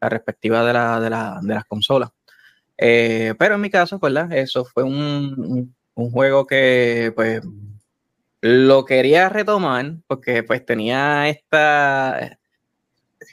la 0.00 0.08
respectiva 0.10 0.62
de, 0.64 0.72
la, 0.74 1.00
de, 1.00 1.08
la- 1.10 1.38
de 1.42 1.54
las 1.54 1.64
consolas. 1.64 2.10
Eh, 2.76 3.34
pero 3.38 3.54
en 3.54 3.60
mi 3.62 3.70
caso, 3.70 3.98
¿verdad? 3.98 4.30
Eso 4.32 4.64
fue 4.64 4.82
un, 4.82 4.92
un- 5.38 5.74
un 5.94 6.10
juego 6.10 6.46
que 6.46 7.12
pues 7.14 7.40
lo 8.42 8.84
quería 8.84 9.28
retomar 9.28 9.94
porque 10.08 10.42
pues 10.42 10.66
tenía 10.66 11.28
esta, 11.28 12.38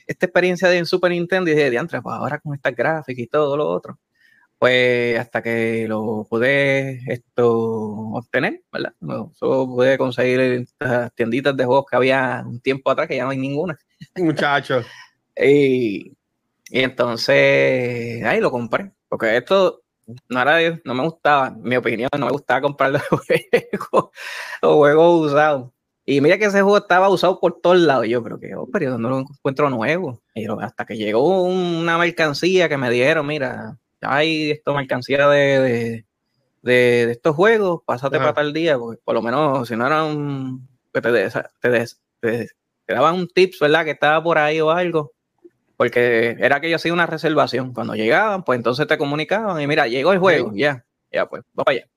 esta 0.07 0.25
experiencia 0.27 0.69
de 0.69 0.85
Super 0.85 1.11
Nintendo 1.11 1.49
y 1.49 1.55
dije, 1.55 1.69
diantre, 1.71 2.01
pues 2.01 2.15
ahora 2.15 2.39
con 2.39 2.53
estas 2.53 2.75
gráficas 2.75 3.19
y 3.19 3.27
todo 3.27 3.57
lo 3.57 3.67
otro. 3.67 3.99
Pues 4.59 5.17
hasta 5.17 5.41
que 5.41 5.87
lo 5.87 6.27
pude 6.29 7.01
esto 7.11 7.49
obtener, 7.49 8.61
¿verdad? 8.71 8.93
No, 8.99 9.31
solo 9.33 9.65
pude 9.67 9.97
conseguir 9.97 10.41
estas 10.41 11.13
tienditas 11.15 11.57
de 11.57 11.65
juegos 11.65 11.85
que 11.89 11.95
había 11.95 12.43
un 12.45 12.59
tiempo 12.59 12.91
atrás 12.91 13.07
que 13.07 13.15
ya 13.15 13.23
no 13.23 13.31
hay 13.31 13.37
ninguna. 13.37 13.79
Muchacho. 14.15 14.83
Y, 15.35 16.13
y 16.69 16.79
entonces 16.81 18.23
ahí 18.25 18.39
lo 18.41 18.51
compré. 18.51 18.91
Porque 19.07 19.37
esto 19.37 19.81
no, 20.29 20.41
era, 20.41 20.79
no 20.83 20.93
me 20.93 21.03
gustaba, 21.03 21.47
en 21.49 21.61
mi 21.61 21.75
opinión, 21.75 22.09
no 22.17 22.25
me 22.25 22.31
gustaba 22.31 22.61
comprar 22.61 22.91
los 22.91 23.01
juegos, 23.09 24.09
los 24.61 24.75
juegos 24.75 25.25
usados. 25.31 25.71
Y 26.05 26.21
mira 26.21 26.37
que 26.39 26.45
ese 26.45 26.61
juego 26.63 26.77
estaba 26.77 27.07
usado 27.09 27.39
por 27.39 27.61
todos 27.61 27.77
lados. 27.77 28.07
Y 28.07 28.09
yo, 28.09 28.23
pero 28.23 28.39
que, 28.39 28.55
oh, 28.55 28.67
pero 28.71 28.97
no 28.97 29.09
lo 29.09 29.19
encuentro 29.19 29.69
nuevo. 29.69 30.21
Y 30.33 30.45
yo, 30.45 30.59
hasta 30.59 30.85
que 30.85 30.97
llegó 30.97 31.43
una 31.43 31.97
mercancía 31.99 32.67
que 32.67 32.77
me 32.77 32.89
dieron, 32.89 33.27
mira, 33.27 33.77
hay 34.01 34.51
esta 34.51 34.73
mercancía 34.73 35.27
de, 35.27 35.59
de, 35.59 36.05
de, 36.63 37.05
de 37.05 37.11
estos 37.11 37.35
juegos, 37.35 37.81
pásate 37.85 38.15
Ajá. 38.17 38.25
para 38.25 38.33
tal 38.35 38.53
día, 38.53 38.77
porque 38.79 38.99
por 39.03 39.13
lo 39.13 39.21
menos 39.21 39.67
si 39.67 39.75
no 39.75 39.85
era 39.85 40.03
un 40.03 40.67
que 40.91 41.01
te, 41.01 41.11
des- 41.11 41.33
te, 41.61 41.69
des- 41.69 42.01
te- 42.19 42.49
te 42.87 42.93
daban 42.95 43.13
un 43.15 43.27
tips, 43.27 43.59
¿verdad? 43.59 43.85
Que 43.85 43.91
estaba 43.91 44.23
por 44.23 44.39
ahí 44.39 44.59
o 44.61 44.71
algo. 44.71 45.11
Porque 45.79 46.35
era 46.39 46.59
que 46.59 46.69
yo 46.69 46.75
hacía 46.75 46.91
una 46.91 47.05
reservación. 47.05 47.73
Cuando 47.73 47.95
llegaban, 47.95 48.43
pues 48.43 48.57
entonces 48.57 48.85
te 48.85 48.97
comunicaban 48.97 49.61
y 49.61 49.65
mira, 49.65 49.87
llegó 49.87 50.11
el 50.11 50.19
juego, 50.19 50.51
ya, 50.53 50.83
ya, 51.09 51.25
pues, 51.25 51.41
va 51.57 51.63
para 51.63 51.77
allá. 51.77 51.87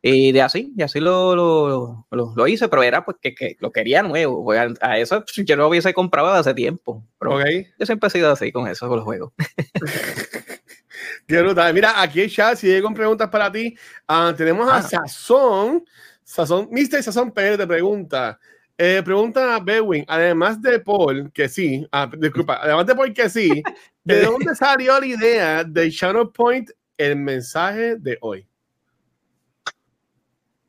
Y 0.00 0.30
de 0.30 0.42
así, 0.42 0.72
y 0.76 0.82
así 0.84 1.00
lo, 1.00 1.34
lo, 1.34 2.06
lo- 2.12 2.32
lo 2.36 2.46
hice, 2.46 2.68
pero 2.68 2.84
era 2.84 3.04
pues 3.04 3.16
que, 3.20 3.56
lo 3.58 3.72
quería 3.72 4.04
nuevo. 4.04 4.44
pues, 4.44 4.60
a, 4.80 4.90
a 4.92 4.98
eso 4.98 5.24
yo 5.44 5.56
lo 5.56 5.66
hubiese 5.68 5.92
comprado 5.92 6.28
hace 6.28 6.54
tiempo. 6.54 7.02
Pero 7.18 7.34
Ok. 7.38 7.44
yo 7.80 7.86
siempre 7.86 8.06
he 8.06 8.10
sido 8.10 8.30
así 8.30 8.52
con 8.52 8.68
eso, 8.68 8.86
con 8.86 8.98
los 8.98 9.04
juegos. 9.04 9.32
Qué 11.26 11.42
brutal. 11.42 11.74
Mira, 11.74 12.00
aquí 12.00 12.20
el 12.20 12.30
chat, 12.30 12.56
si 12.56 12.70
hay 12.70 12.80
con 12.80 12.94
preguntas 12.94 13.28
para 13.28 13.50
ti, 13.50 13.76
ah, 14.06 14.32
tenemos 14.36 14.68
a 14.70 14.76
Ah. 14.76 14.82
Sazón. 14.82 15.84
Sazón, 16.22 16.68
Mr. 16.70 17.02
Sazón 17.02 17.32
Pérez 17.32 17.58
te 17.58 17.66
pregunta. 17.66 18.38
Eh, 18.78 19.02
pregunta 19.02 19.54
a 19.54 19.60
Bewin, 19.60 20.04
además 20.06 20.60
de 20.60 20.78
Paul, 20.78 21.32
que 21.32 21.48
sí, 21.48 21.86
ah, 21.92 22.10
disculpa, 22.18 22.58
además 22.60 22.84
de 22.84 22.94
Paul, 22.94 23.14
que 23.14 23.30
sí, 23.30 23.62
¿de 24.04 24.20
dónde 24.20 24.54
salió 24.54 25.00
la 25.00 25.06
idea 25.06 25.64
de 25.64 25.88
Shadow 25.88 26.30
Point, 26.30 26.70
el 26.98 27.16
mensaje 27.16 27.96
de 27.96 28.18
hoy? 28.20 28.46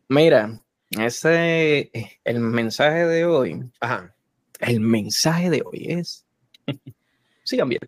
Mira, 0.08 0.58
ese, 0.91 1.91
el 2.24 2.39
mensaje 2.39 3.06
de 3.06 3.26
hoy, 3.26 3.70
Ajá. 3.82 4.15
el 4.62 4.80
mensaje 4.80 5.50
de 5.50 5.62
hoy 5.65 5.88
es, 5.89 6.26
sigan 7.43 7.67
bien. 7.67 7.82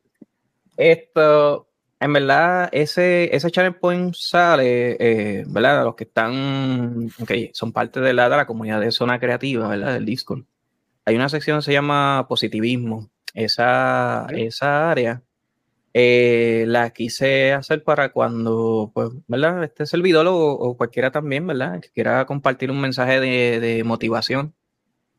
Esto, 0.76 1.69
en 2.00 2.14
verdad, 2.14 2.70
ese, 2.72 3.36
ese 3.36 3.52
channel 3.52 3.76
point 3.76 4.16
sale, 4.16 4.98
eh, 5.00 5.44
¿verdad? 5.48 5.84
Los 5.84 5.96
que 5.96 6.06
están, 6.06 7.10
ok, 7.20 7.32
son 7.54 7.72
parte 7.72 8.00
de 8.00 8.14
la, 8.14 8.30
de 8.30 8.38
la 8.38 8.48
comunidad 8.48 8.80
de 8.80 8.92
zona 8.92 9.20
creativa, 9.20 9.68
¿verdad? 9.68 9.94
Del 9.94 10.06
Discord. 10.06 10.44
Hay 11.06 11.16
una 11.16 11.30
sección 11.30 11.60
que 11.60 11.66
se 11.66 11.74
llama 11.74 12.26
positivismo. 12.30 13.10
Esa, 13.34 14.28
esa 14.32 14.90
área 14.90 15.22
eh, 15.94 16.66
la 16.68 16.90
quise 16.92 17.54
hacer 17.54 17.84
para 17.84 18.12
cuando, 18.12 18.92
pues, 18.94 19.10
¿verdad? 19.28 19.64
Este 19.64 19.86
servidor 19.86 20.26
o, 20.28 20.36
o 20.36 20.78
cualquiera 20.78 21.12
también, 21.12 21.46
¿verdad? 21.46 21.80
Que 21.80 21.90
quiera 21.90 22.26
compartir 22.26 22.72
un 22.72 22.82
mensaje 22.82 23.20
de, 23.20 23.60
de 23.60 23.84
motivación. 23.84 24.54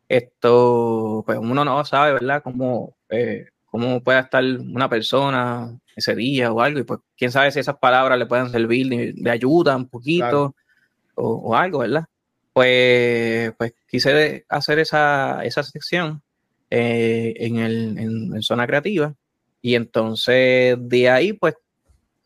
Esto, 0.08 1.22
pues 1.24 1.38
uno 1.38 1.64
no 1.64 1.84
sabe, 1.84 2.14
¿verdad? 2.14 2.42
Cómo, 2.42 2.96
eh, 3.10 3.46
cómo 3.70 4.02
puede 4.02 4.20
estar 4.20 4.42
una 4.44 4.88
persona 4.88 5.78
ese 5.96 6.14
día 6.14 6.52
o 6.52 6.60
algo, 6.60 6.80
y 6.80 6.84
pues 6.84 7.00
quién 7.16 7.30
sabe 7.30 7.50
si 7.52 7.60
esas 7.60 7.76
palabras 7.78 8.18
le 8.18 8.26
pueden 8.26 8.50
servir 8.50 8.88
de, 8.88 9.12
de 9.14 9.30
ayuda 9.30 9.76
un 9.76 9.88
poquito 9.88 10.54
o, 11.14 11.28
o 11.34 11.54
algo, 11.56 11.78
¿verdad? 11.80 12.04
Pues, 12.52 13.52
pues 13.56 13.74
quise 13.88 14.44
hacer 14.48 14.78
esa, 14.80 15.44
esa 15.44 15.62
sección 15.62 16.20
eh, 16.68 17.32
en, 17.36 17.58
el, 17.58 17.98
en, 17.98 18.34
en 18.34 18.42
zona 18.42 18.66
creativa 18.66 19.14
y 19.62 19.74
entonces 19.76 20.76
de 20.80 21.10
ahí 21.10 21.32
pues 21.32 21.54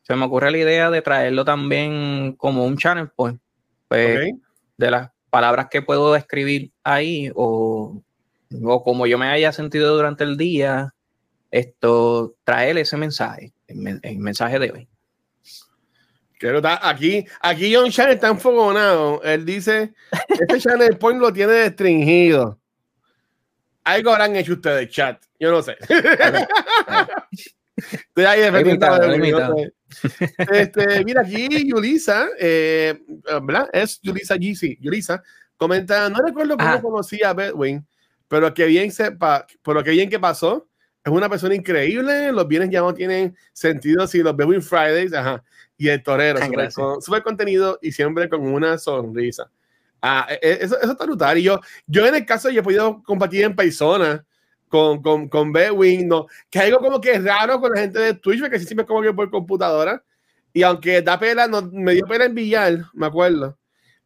se 0.02 0.14
me 0.16 0.24
ocurre 0.24 0.50
la 0.50 0.58
idea 0.58 0.90
de 0.90 1.02
traerlo 1.02 1.44
también 1.44 2.34
como 2.36 2.64
un 2.64 2.76
channel 2.76 3.08
point 3.08 3.40
pues, 3.88 4.16
Ok. 4.32 4.40
de 4.78 4.90
las 4.90 5.10
palabras 5.30 5.68
que 5.70 5.82
puedo 5.82 6.14
escribir 6.16 6.72
ahí 6.84 7.30
o, 7.34 8.00
o 8.62 8.82
como 8.82 9.06
yo 9.06 9.18
me 9.18 9.26
haya 9.26 9.52
sentido 9.52 9.96
durante 9.96 10.24
el 10.24 10.36
día, 10.36 10.94
esto, 11.58 12.34
traer 12.44 12.76
ese 12.78 12.96
mensaje, 12.96 13.52
el, 13.68 13.76
men- 13.76 14.00
el 14.02 14.18
mensaje 14.18 14.58
de 14.58 14.70
hoy. 14.72 14.88
Qué 16.38 16.48
brutal. 16.50 16.78
Aquí, 16.82 17.24
aquí 17.40 17.72
John 17.74 17.90
Chan 17.90 18.10
está 18.10 18.28
enfogonado. 18.28 19.22
Él 19.22 19.44
dice, 19.44 19.94
este 20.28 20.58
Channel 20.60 20.98
Point 20.98 21.20
lo 21.20 21.32
tiene 21.32 21.52
restringido. 21.64 22.58
Algo 23.84 24.10
habrán 24.10 24.34
hecho 24.34 24.54
ustedes, 24.54 24.90
chat. 24.90 25.22
Yo 25.38 25.50
no 25.52 25.62
sé. 25.62 25.76
Estoy 27.76 28.24
ahí 28.24 28.50
Limitado, 28.50 29.08
limitado. 29.08 29.56
Este, 30.52 31.04
mira, 31.04 31.22
aquí 31.22 31.68
Yulisa, 31.68 32.28
eh, 32.38 32.98
¿verdad? 33.42 33.68
Es 33.72 34.00
Yulisa 34.00 34.36
GC. 34.36 34.78
Yulisa 34.80 35.22
comenta, 35.56 36.08
no 36.08 36.18
recuerdo 36.24 36.56
cómo 36.56 36.68
Ajá. 36.68 36.82
conocí 36.82 37.22
a 37.22 37.32
Bedwin, 37.32 37.86
pero 38.28 38.52
que 38.54 38.64
bien 38.66 38.90
sepa, 38.90 39.46
pero 39.62 39.82
que 39.84 39.90
bien 39.90 40.08
que 40.10 40.18
pasó. 40.18 40.68
Es 41.04 41.12
una 41.12 41.28
persona 41.28 41.54
increíble, 41.54 42.32
los 42.32 42.48
bienes 42.48 42.70
ya 42.70 42.80
no 42.80 42.94
tienen 42.94 43.36
sentido 43.52 44.06
si 44.06 44.22
los 44.22 44.34
Bedwin 44.34 44.62
Fridays, 44.62 45.12
ajá. 45.12 45.44
Y 45.76 45.88
el 45.88 46.02
torero, 46.02 46.38
Ah, 46.40 46.46
super, 46.46 46.72
con- 46.72 47.02
super 47.02 47.22
contenido 47.22 47.78
y 47.82 47.92
siempre 47.92 48.28
con 48.28 48.40
una 48.40 48.78
sonrisa. 48.78 49.50
Ah, 50.00 50.26
e- 50.30 50.38
e- 50.42 50.58
eso, 50.64 50.78
eso 50.80 50.92
está 50.92 51.04
brutal. 51.04 51.36
Y 51.38 51.42
yo, 51.42 51.60
yo 51.86 52.06
en 52.06 52.14
el 52.14 52.24
caso, 52.24 52.48
yo 52.48 52.60
he 52.60 52.64
podido 52.64 53.02
compartir 53.02 53.44
en 53.44 53.54
persona 53.54 54.24
con, 54.68 55.02
con, 55.02 55.28
con 55.28 55.52
Bedwin, 55.52 56.08
no, 56.08 56.26
que 56.50 56.58
algo 56.60 56.78
como 56.78 57.00
que 57.00 57.12
es 57.12 57.24
raro 57.24 57.60
con 57.60 57.72
la 57.72 57.80
gente 57.82 57.98
de 57.98 58.14
Twitch, 58.14 58.40
porque 58.40 58.58
siempre 58.58 58.82
es 58.84 58.88
como 58.88 59.02
que 59.02 59.12
por 59.12 59.30
computadora. 59.30 60.02
Y 60.54 60.62
aunque 60.62 61.02
da 61.02 61.18
pena, 61.18 61.46
no, 61.46 61.62
me 61.70 61.92
dio 61.94 62.06
pena 62.06 62.24
en 62.24 62.34
billar, 62.34 62.78
me 62.94 63.06
acuerdo. 63.06 63.58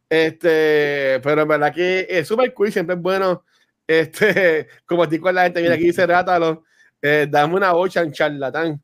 Este, 0.09 1.19
pero 1.23 1.43
en 1.43 1.47
verdad 1.47 1.73
que 1.73 2.07
es 2.09 2.27
súper 2.27 2.53
cool, 2.53 2.71
siempre 2.71 2.95
es 2.95 3.01
bueno 3.01 3.43
este, 3.87 4.67
compartir 4.85 5.21
con 5.21 5.33
la 5.35 5.43
gente. 5.43 5.61
Mira, 5.61 5.75
aquí 5.75 5.85
dice 5.85 6.05
Rátalo, 6.05 6.63
eh, 7.01 7.27
dame 7.29 7.55
una 7.55 7.71
bocha 7.71 8.01
en 8.01 8.11
charlatán. 8.11 8.81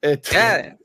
Este, 0.00 0.78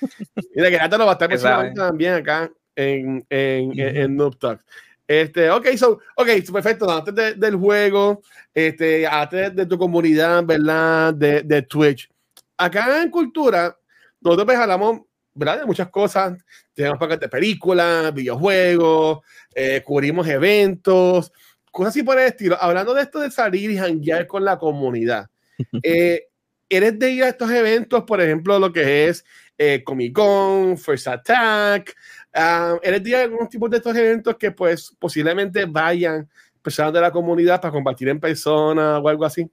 Mira, 0.54 0.70
que 0.70 0.78
Rátalo 0.78 1.06
va 1.06 1.18
a 1.20 1.34
estar 1.34 1.72
también 1.74 2.14
acá 2.14 2.50
en, 2.74 3.24
en, 3.28 3.78
en, 3.78 3.96
en 3.96 4.16
Noob 4.16 4.38
Talk. 4.38 4.62
Este, 5.06 5.50
ok, 5.50 5.66
so, 5.76 6.00
okay, 6.16 6.40
perfecto. 6.42 6.90
Antes 6.90 7.38
del 7.38 7.56
juego, 7.56 8.22
este, 8.54 9.06
antes 9.06 9.54
de 9.54 9.66
tu 9.66 9.76
comunidad, 9.76 10.44
¿verdad? 10.44 11.12
De, 11.12 11.42
de 11.42 11.62
Twitch. 11.62 12.08
Acá 12.56 13.02
en 13.02 13.10
Cultura, 13.10 13.76
nosotros 14.20 14.46
pues 14.46 14.58
hablamos, 14.58 15.02
¿verdad? 15.34 15.60
De 15.60 15.66
muchas 15.66 15.90
cosas. 15.90 16.38
Tenemos 16.72 16.98
paquetes 16.98 17.20
de 17.20 17.28
películas, 17.28 18.14
videojuegos, 18.14 19.20
eh, 19.54 19.82
cubrimos 19.84 20.26
eventos, 20.26 21.32
cosas 21.70 21.90
así 21.90 22.02
por 22.02 22.18
el 22.18 22.28
estilo. 22.28 22.56
Hablando 22.58 22.94
de 22.94 23.02
esto 23.02 23.20
de 23.20 23.30
salir 23.30 23.70
y 23.70 23.76
janguear 23.76 24.26
con 24.26 24.44
la 24.44 24.58
comunidad. 24.58 25.28
Eh, 25.82 26.28
¿Eres 26.68 26.98
de 26.98 27.10
ir 27.10 27.24
a 27.24 27.28
estos 27.28 27.50
eventos, 27.50 28.04
por 28.04 28.20
ejemplo, 28.22 28.58
lo 28.58 28.72
que 28.72 29.08
es 29.08 29.24
eh, 29.58 29.82
Comic 29.84 30.14
Con, 30.14 30.78
First 30.78 31.06
Attack? 31.06 31.94
Uh, 32.34 32.78
¿Eres 32.82 33.02
de 33.02 33.10
ir 33.10 33.16
a 33.16 33.22
algunos 33.24 33.50
tipos 33.50 33.68
de 33.70 33.76
estos 33.76 33.94
eventos 33.94 34.36
que 34.36 34.52
pues 34.52 34.96
posiblemente 34.98 35.66
vayan 35.66 36.26
personas 36.62 36.94
de 36.94 37.00
la 37.02 37.10
comunidad 37.10 37.60
para 37.60 37.72
compartir 37.72 38.08
en 38.08 38.18
persona 38.18 38.98
o 38.98 39.08
algo 39.08 39.24
así? 39.26 39.50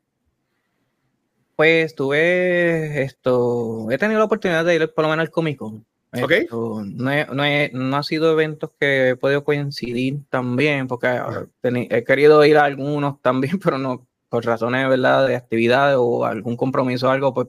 Pues 1.58 1.94
tuve 1.94 3.04
esto, 3.04 3.92
he 3.92 3.98
tenido 3.98 4.20
la 4.20 4.26
oportunidad 4.26 4.64
de 4.64 4.76
ir 4.76 4.94
por 4.94 5.04
lo 5.04 5.10
menos 5.10 5.24
al 5.24 5.32
Comic 5.32 5.58
Con. 5.58 5.86
Okay. 6.12 6.48
no, 6.50 6.84
no, 6.84 7.44
no, 7.72 7.98
ha 7.98 8.04
sido 8.04 8.32
eventos 8.32 8.72
que 8.80 9.10
he 9.10 9.16
podido 9.16 9.44
coincidir 9.44 10.22
también, 10.30 10.88
porque 10.88 11.20
he 11.62 12.04
querido 12.04 12.44
ir 12.46 12.58
a 12.58 12.64
algunos 12.64 13.22
también, 13.22 13.60
pero 13.64 13.78
no, 13.78 14.08
por 14.30 14.46
razones 14.46 14.88
¿verdad? 14.88 15.28
de 15.28 15.36
actividad 15.36 15.96
o 15.98 16.26
algún 16.26 16.56
compromiso 16.56 17.08
o 17.08 17.12
algo, 17.12 17.34
pues 17.34 17.48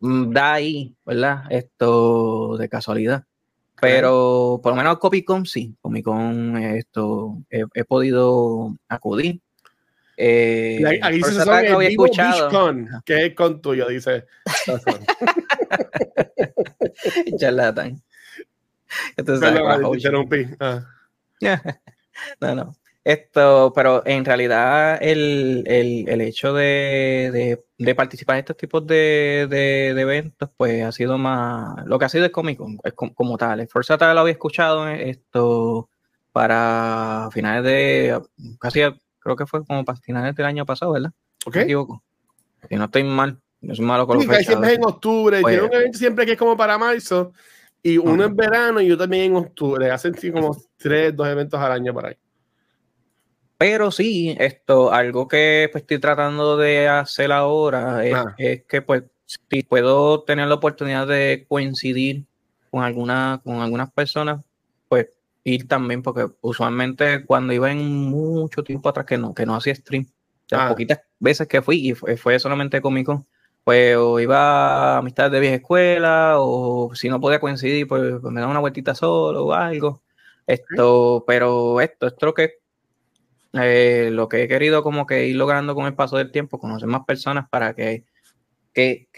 mm, 0.00 0.32
da 0.32 0.54
ahí, 0.54 0.94
¿verdad? 1.04 1.44
Esto 1.50 2.56
de 2.56 2.68
casualidad. 2.68 3.24
Pero 3.80 4.60
por 4.62 4.72
lo 4.72 4.76
menos 4.76 4.98
Comic 4.98 5.24
Con 5.24 5.46
sí, 5.46 5.74
Comic 5.80 6.04
Con 6.04 6.56
esto 6.58 7.38
he, 7.48 7.84
podido 7.84 8.76
acudir. 8.88 9.40
Eh, 10.16 10.82
ahí 11.02 11.22
se 11.22 11.32
son 11.32 11.64
el 11.64 11.88
vivo 11.88 12.06
Con, 12.50 12.88
que 13.06 13.26
es 13.26 13.34
con 13.34 13.62
tuyo, 13.62 13.88
dice. 13.88 14.26
Charlatán. 17.38 18.02
Entonces, 19.16 19.50
interrumpí. 19.94 20.46
Ah. 20.58 20.84
no, 22.40 22.54
no. 22.54 22.76
Esto, 23.10 23.72
pero 23.74 24.06
en 24.06 24.24
realidad 24.24 25.02
el, 25.02 25.64
el, 25.66 26.08
el 26.08 26.20
hecho 26.20 26.54
de, 26.54 27.30
de, 27.32 27.64
de, 27.76 27.94
participar 27.96 28.36
en 28.36 28.40
estos 28.40 28.56
tipos 28.56 28.86
de, 28.86 29.48
de, 29.50 29.88
eventos, 30.00 30.48
pues 30.56 30.84
ha 30.84 30.92
sido 30.92 31.18
más, 31.18 31.84
lo 31.86 31.98
que 31.98 32.04
ha 32.04 32.08
sido 32.08 32.24
es 32.24 32.30
cómico, 32.30 32.68
es 32.84 32.92
como, 32.92 33.36
tal. 33.36 33.58
El 33.58 33.66
Forza 33.66 33.98
tal 33.98 34.14
lo 34.14 34.20
había 34.20 34.34
escuchado 34.34 34.86
esto 34.88 35.88
para 36.30 37.30
finales 37.32 37.64
de, 37.64 38.20
casi 38.60 38.82
creo 39.18 39.34
que 39.34 39.46
fue 39.46 39.64
como 39.64 39.84
para 39.84 39.98
finales 39.98 40.36
del 40.36 40.46
año 40.46 40.64
pasado, 40.64 40.92
¿verdad? 40.92 41.10
Ok. 41.46 41.56
Me 41.56 41.62
equivoco. 41.62 42.04
Si 42.68 42.76
no 42.76 42.84
estoy 42.84 43.02
mal, 43.02 43.40
no 43.60 43.74
soy 43.74 43.84
malo 43.86 44.06
con 44.06 44.18
los 44.18 44.26
fechas. 44.26 44.46
siempre 44.46 44.70
es 44.70 44.78
en 44.78 44.84
octubre, 44.84 45.42
tiene 45.42 45.62
un 45.62 45.74
evento 45.74 45.98
siempre 45.98 46.26
que 46.26 46.32
es 46.32 46.38
como 46.38 46.56
para 46.56 46.78
marzo, 46.78 47.32
y 47.82 47.98
uno 47.98 48.22
en 48.22 48.36
verano 48.36 48.80
y 48.80 48.86
yo 48.86 48.96
también 48.96 49.24
en 49.24 49.36
octubre. 49.36 49.90
Hacen 49.90 50.14
sí, 50.14 50.30
como 50.30 50.56
tres, 50.76 51.16
dos 51.16 51.26
eventos 51.26 51.58
al 51.58 51.72
año 51.72 51.92
por 51.92 52.06
ahí. 52.06 52.16
Pero 53.60 53.90
sí, 53.90 54.34
esto, 54.40 54.90
algo 54.90 55.28
que 55.28 55.68
pues, 55.70 55.82
estoy 55.82 55.98
tratando 55.98 56.56
de 56.56 56.88
hacer 56.88 57.30
ahora 57.30 58.06
es, 58.06 58.14
ah. 58.14 58.34
que 58.66 58.80
pues 58.80 59.02
si 59.26 59.62
puedo 59.64 60.22
tener 60.22 60.48
la 60.48 60.54
oportunidad 60.54 61.06
de 61.06 61.44
coincidir 61.46 62.24
con 62.70 62.82
alguna, 62.84 63.42
con 63.44 63.60
algunas 63.60 63.90
personas, 63.90 64.40
pues 64.88 65.08
ir 65.44 65.68
también, 65.68 66.02
porque 66.02 66.28
usualmente 66.40 67.26
cuando 67.26 67.52
iba 67.52 67.70
en 67.70 67.86
mucho 67.86 68.64
tiempo 68.64 68.88
atrás 68.88 69.04
que 69.04 69.18
no, 69.18 69.34
que 69.34 69.44
no 69.44 69.54
hacía 69.54 69.74
stream, 69.74 70.06
las 70.48 70.62
ah. 70.62 70.68
poquitas 70.70 71.02
veces 71.18 71.46
que 71.46 71.60
fui, 71.60 71.90
y 71.90 72.16
fue, 72.16 72.38
solamente 72.38 72.80
cómico, 72.80 73.26
pues 73.62 73.94
o 73.94 74.18
iba 74.20 74.94
a 74.94 74.98
amistades 75.00 75.32
de 75.32 75.40
vieja 75.40 75.56
escuela, 75.56 76.36
o 76.38 76.94
si 76.94 77.10
no 77.10 77.20
podía 77.20 77.40
coincidir, 77.40 77.86
pues, 77.86 78.14
pues 78.22 78.32
me 78.32 78.40
daba 78.40 78.52
una 78.52 78.60
vueltita 78.60 78.94
solo 78.94 79.44
o 79.44 79.52
algo. 79.52 80.00
Esto, 80.46 81.24
pero 81.26 81.78
esto, 81.82 82.06
esto 82.06 82.32
que 82.32 82.59
eh, 83.52 84.10
lo 84.12 84.28
que 84.28 84.44
he 84.44 84.48
querido 84.48 84.82
como 84.82 85.06
que 85.06 85.26
ir 85.26 85.36
logrando 85.36 85.74
con 85.74 85.86
el 85.86 85.94
paso 85.94 86.16
del 86.16 86.30
tiempo, 86.30 86.58
conocer 86.58 86.88
más 86.88 87.04
personas 87.04 87.48
para 87.50 87.74
que, 87.74 88.04
que, 88.72 89.08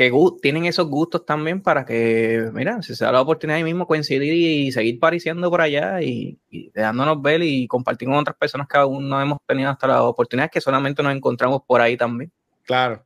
tienen 0.41 0.65
esos 0.65 0.89
gustos 0.89 1.27
también 1.27 1.61
para 1.63 1.85
que, 1.85 2.51
mira, 2.53 2.83
si 2.83 2.95
se 2.95 3.05
da 3.05 3.13
la 3.13 3.21
oportunidad 3.21 3.59
ahí 3.59 3.65
mismo 3.65 3.87
coincidir 3.87 4.33
y 4.33 4.73
seguir 4.73 4.99
pariciendo 4.99 5.51
por 5.51 5.61
allá 5.61 6.01
y, 6.03 6.39
dejándonos 6.75 7.21
ver 7.21 7.43
y 7.43 7.67
compartir 7.67 8.09
con 8.09 8.17
otras 8.17 8.37
personas 8.37 8.67
que 8.69 8.79
aún 8.79 9.09
no 9.09 9.21
hemos 9.21 9.39
tenido 9.47 9.71
hasta 9.71 9.87
la 9.87 10.03
oportunidad 10.03 10.51
que 10.51 10.61
solamente 10.61 11.03
nos 11.03 11.15
encontramos 11.15 11.63
por 11.67 11.81
ahí 11.81 11.97
también. 11.97 12.33
Claro. 12.65 13.05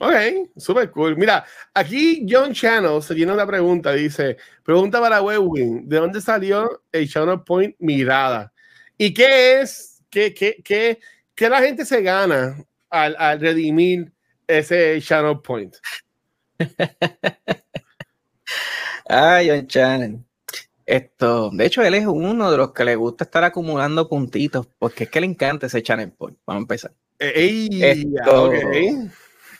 Ok, 0.00 0.14
super 0.56 0.90
cool. 0.90 1.16
Mira, 1.16 1.44
aquí 1.72 2.26
John 2.28 2.52
Channel 2.52 3.00
se 3.00 3.14
llena 3.14 3.34
una 3.34 3.46
pregunta, 3.46 3.92
dice, 3.92 4.36
pregunta 4.64 5.00
para 5.00 5.22
Webwin, 5.22 5.88
¿de 5.88 5.98
dónde 5.98 6.20
salió 6.20 6.82
el 6.90 7.08
Channel 7.08 7.42
Point 7.42 7.76
Mirada? 7.78 8.52
¿Y 8.98 9.14
qué 9.14 9.60
es 9.60 9.93
¿Qué, 10.14 10.98
la 11.40 11.60
gente 11.60 11.84
se 11.84 12.00
gana 12.02 12.64
al, 12.88 13.40
redimir 13.40 14.12
ese 14.46 15.00
Channel 15.00 15.40
Point? 15.40 15.74
Ay, 19.08 19.48
John 19.48 19.66
Channel. 19.66 20.24
Esto, 20.86 21.50
de 21.50 21.66
hecho, 21.66 21.82
él 21.82 21.94
es 21.94 22.06
uno 22.06 22.50
de 22.50 22.56
los 22.56 22.72
que 22.72 22.84
le 22.84 22.94
gusta 22.94 23.24
estar 23.24 23.42
acumulando 23.42 24.08
puntitos, 24.08 24.68
porque 24.78 25.04
es 25.04 25.10
que 25.10 25.20
le 25.20 25.26
encanta 25.26 25.66
ese 25.66 25.82
Channel 25.82 26.12
Point. 26.12 26.38
Vamos 26.46 26.60
a 26.60 26.62
empezar. 26.62 26.92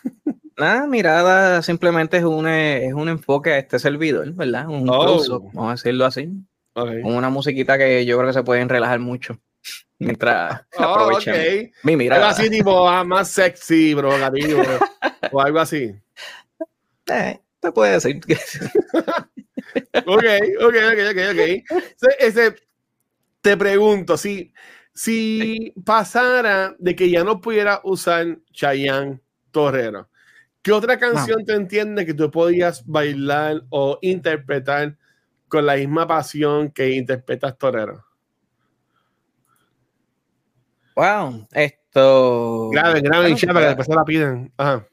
Nada, 0.57 0.87
mirada 0.87 1.63
simplemente 1.63 2.19
es 2.19 2.25
un, 2.25 2.47
es 2.47 2.95
un 2.95 3.09
enfoque 3.09 3.55
a 3.55 3.59
este 3.59 3.81
servidor, 3.81 4.33
¿verdad? 4.35 4.69
Un 4.69 4.89
oh. 4.89 5.51
vamos 5.53 5.69
a 5.69 5.73
decirlo 5.73 6.07
así. 6.07 6.31
una 6.75 7.29
musiquita 7.31 7.77
que 7.77 8.05
yo 8.07 8.17
creo 8.19 8.29
que 8.29 8.35
se 8.35 8.45
pueden 8.45 8.69
relajar 8.69 9.01
mucho 9.01 9.41
mientras 9.99 10.63
oh, 10.79 11.17
okay. 11.17 11.73
mi 11.83 11.97
mirada. 11.97 12.29
Algo 12.29 12.39
así 12.39 12.51
tipo 12.51 12.89
ah, 12.89 13.05
más 13.05 13.31
sexy, 13.31 13.95
bro, 13.95 14.11
o 15.33 15.41
algo 15.41 15.59
así. 15.59 15.95
Eh, 17.07 17.41
te 17.61 17.73
puede 17.73 17.93
decir. 17.93 18.17
ok, 20.07 20.25
ok, 20.61 20.75
ok, 20.91 21.01
ok, 21.11 21.21
ok. 21.33 21.81
Ese, 22.19 22.55
te 23.41 23.57
pregunto, 23.57 24.17
si, 24.17 24.53
si 24.93 25.73
pasara 25.85 26.75
de 26.79 26.97
que 26.97 27.11
ya 27.11 27.25
no 27.25 27.41
pudiera 27.41 27.81
usar 27.85 28.39
Chayanne 28.53 29.21
Torrero, 29.51 30.09
¿qué 30.63 30.73
otra 30.73 30.99
canción 30.99 31.45
te 31.45 31.55
entiende 31.55 32.07
que 32.07 32.15
tú 32.15 32.31
podías 32.31 32.87
bailar 32.87 33.63
o 33.71 33.99
interpretar 34.03 34.97
con 35.49 35.67
la 35.67 35.77
misma 35.77 36.07
pasión 36.07 36.71
que 36.71 36.91
interpretas 36.91 37.57
Torero? 37.59 38.05
Wow, 40.95 41.47
esto. 41.53 42.71
Grave, 42.71 43.01
grave 43.01 43.31
y 43.31 43.47
para 43.47 43.61
que 43.61 43.67
después 43.67 43.87
se 43.87 43.95
la 43.95 44.05
piden. 44.05 44.53
Ajá. 44.57 44.87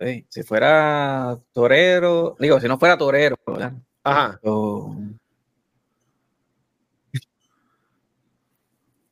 Sí, 0.00 0.26
si 0.28 0.42
fuera 0.42 1.38
torero, 1.52 2.36
digo, 2.38 2.60
si 2.60 2.66
no 2.66 2.78
fuera 2.78 2.96
torero, 2.96 3.36
¿verdad? 3.46 3.74
Ajá. 4.02 4.40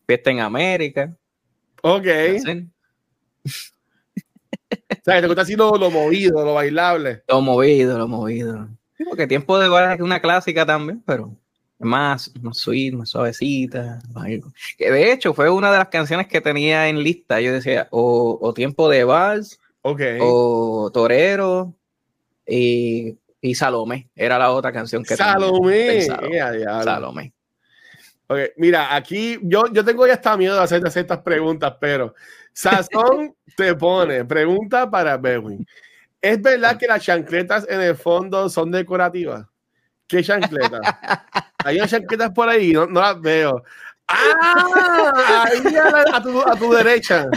Fiesta 0.07 0.30
en 0.30 0.41
América. 0.41 1.16
Ok. 1.83 2.07
o 2.07 2.49
sea, 5.03 5.20
te 5.20 5.26
gusta 5.26 5.43
así 5.43 5.55
lo, 5.57 5.76
lo, 5.76 5.91
movido, 5.91 6.45
lo 6.45 6.55
bailable. 6.55 7.22
Lo 7.28 7.41
movido, 7.41 7.99
lo 7.99 8.09
movido. 8.09 8.68
Sí, 8.97 9.05
porque 9.05 9.26
tiempo 9.26 9.59
de 9.59 9.68
guardar 9.68 9.97
es 9.97 10.03
una 10.03 10.20
clásica 10.20 10.66
también, 10.66 11.03
pero 11.07 11.37
más, 11.83 12.33
más 12.41 12.59
sweet, 12.59 12.95
más 12.95 13.11
suavecita. 13.11 14.01
Que 14.78 14.91
de 14.91 15.12
hecho 15.12 15.35
fue 15.35 15.51
una 15.51 15.70
de 15.70 15.78
las 15.78 15.89
canciones 15.89 16.26
que 16.26 16.41
tenía 16.41 16.89
en 16.89 17.03
lista. 17.03 17.41
Yo 17.41 17.53
decía, 17.53 17.89
o, 17.91 18.53
Tiempo 18.55 18.89
de 18.89 19.05
Vals, 19.05 19.61
o 19.83 20.91
Torero, 20.93 21.74
y, 22.47 23.16
y, 23.41 23.55
Salomé. 23.55 24.09
Era 24.14 24.39
la 24.39 24.53
otra 24.53 24.72
canción 24.72 25.03
que 25.03 25.16
Salomé. 25.16 26.07
Tenía 26.07 26.83
Salomé. 26.83 27.33
Okay. 28.26 28.49
Mira, 28.57 28.95
aquí 28.95 29.39
yo, 29.43 29.64
yo 29.72 29.85
tengo 29.85 30.07
ya 30.07 30.14
hasta 30.14 30.37
miedo 30.37 30.57
de 30.57 30.62
hacerte 30.62 30.89
estas 31.01 31.18
preguntas, 31.18 31.74
pero 31.78 32.14
Sazón 32.53 33.35
te 33.57 33.74
pone, 33.74 34.24
pregunta 34.24 34.91
para 34.91 35.16
Bewin. 35.16 35.66
¿Es 36.20 36.41
verdad 36.41 36.78
que 36.78 36.87
las 36.87 37.03
chancletas 37.03 37.66
en 37.68 37.80
el 37.80 37.97
fondo 37.97 38.49
son 38.49 38.70
decorativas? 38.70 39.47
¿Qué 40.12 40.22
chancletas? 40.22 40.80
Hay 41.64 41.78
unas 41.78 41.90
chancletas 41.90 42.30
por 42.32 42.46
ahí, 42.46 42.72
no, 42.72 42.86
las 42.86 43.18
veo. 43.18 43.62
Ah, 44.06 45.44
ahí 45.46 45.74
a, 46.12 46.22
tu, 46.22 46.42
a, 46.42 46.54
tu, 46.54 46.70
derecha. 46.70 47.28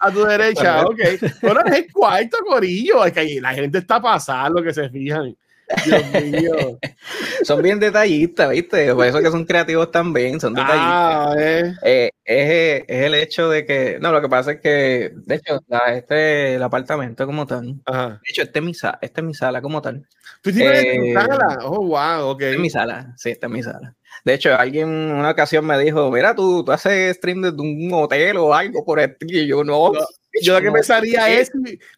A 0.00 0.10
tu 0.10 0.24
derecha, 0.24 0.82
ok. 0.82 0.98
Bueno, 1.40 1.60
es 1.66 1.72
el 1.76 1.92
cuarto, 1.92 2.38
Corillo. 2.44 3.04
Es 3.04 3.12
que 3.12 3.40
la 3.40 3.54
gente 3.54 3.78
está 3.78 4.02
pasando, 4.02 4.60
que 4.60 4.74
se 4.74 4.90
fijan. 4.90 5.36
Dios 5.84 6.04
mío. 6.12 6.78
son 7.44 7.62
bien 7.62 7.78
detallistas, 7.80 8.50
¿viste? 8.50 8.94
Por 8.94 9.06
eso 9.06 9.20
que 9.20 9.30
son 9.30 9.44
creativos 9.44 9.90
también, 9.90 10.40
son 10.40 10.54
detallistas. 10.54 10.92
Ah, 10.96 11.34
eh. 11.38 11.72
Eh, 11.82 12.10
es, 12.24 12.84
es 12.88 13.06
el 13.06 13.14
hecho 13.14 13.48
de 13.48 13.64
que, 13.64 13.98
no, 14.00 14.12
lo 14.12 14.20
que 14.20 14.28
pasa 14.28 14.52
es 14.52 14.60
que, 14.60 15.12
de 15.14 15.34
hecho, 15.36 15.60
la- 15.68 15.94
este, 15.94 16.54
el 16.54 16.62
apartamento 16.62 17.26
como 17.26 17.46
tal, 17.46 17.76
Ajá. 17.86 18.08
de 18.10 18.30
hecho, 18.30 18.42
este 18.42 18.58
es 18.58 18.64
mi, 18.64 18.72
esta 18.72 18.98
es 19.00 19.22
mi 19.22 19.34
sala 19.34 19.62
como 19.62 19.80
tal. 19.80 20.06
¿Tú 20.42 20.52
tienes 20.52 20.84
Eh, 20.84 20.96
tu 21.14 21.20
sala? 21.20 21.58
Oh, 21.64 21.86
wow, 21.86 22.30
ok. 22.30 22.40
Esta 22.42 22.54
es 22.54 22.60
mi 22.60 22.70
sala, 22.70 23.14
sí, 23.16 23.30
esta 23.30 23.46
es 23.46 23.52
mi 23.52 23.62
sala. 23.62 23.96
De 24.24 24.34
hecho, 24.34 24.54
alguien 24.54 24.88
en 24.88 25.12
una 25.12 25.30
ocasión 25.30 25.64
me 25.64 25.78
dijo, 25.78 26.10
mira, 26.10 26.34
tú, 26.34 26.62
tú 26.64 26.72
haces 26.72 27.16
stream 27.16 27.42
desde 27.42 27.60
un 27.60 27.90
hotel 27.92 28.36
o 28.36 28.52
algo 28.54 28.84
por 28.84 29.00
el 29.00 29.16
y 29.20 29.46
yo 29.46 29.64
no. 29.64 29.92
No, 29.92 30.00
Yo 30.42 30.54
lo 30.54 30.60
que 30.60 30.70
pensaría 30.70 31.28
es 31.28 31.50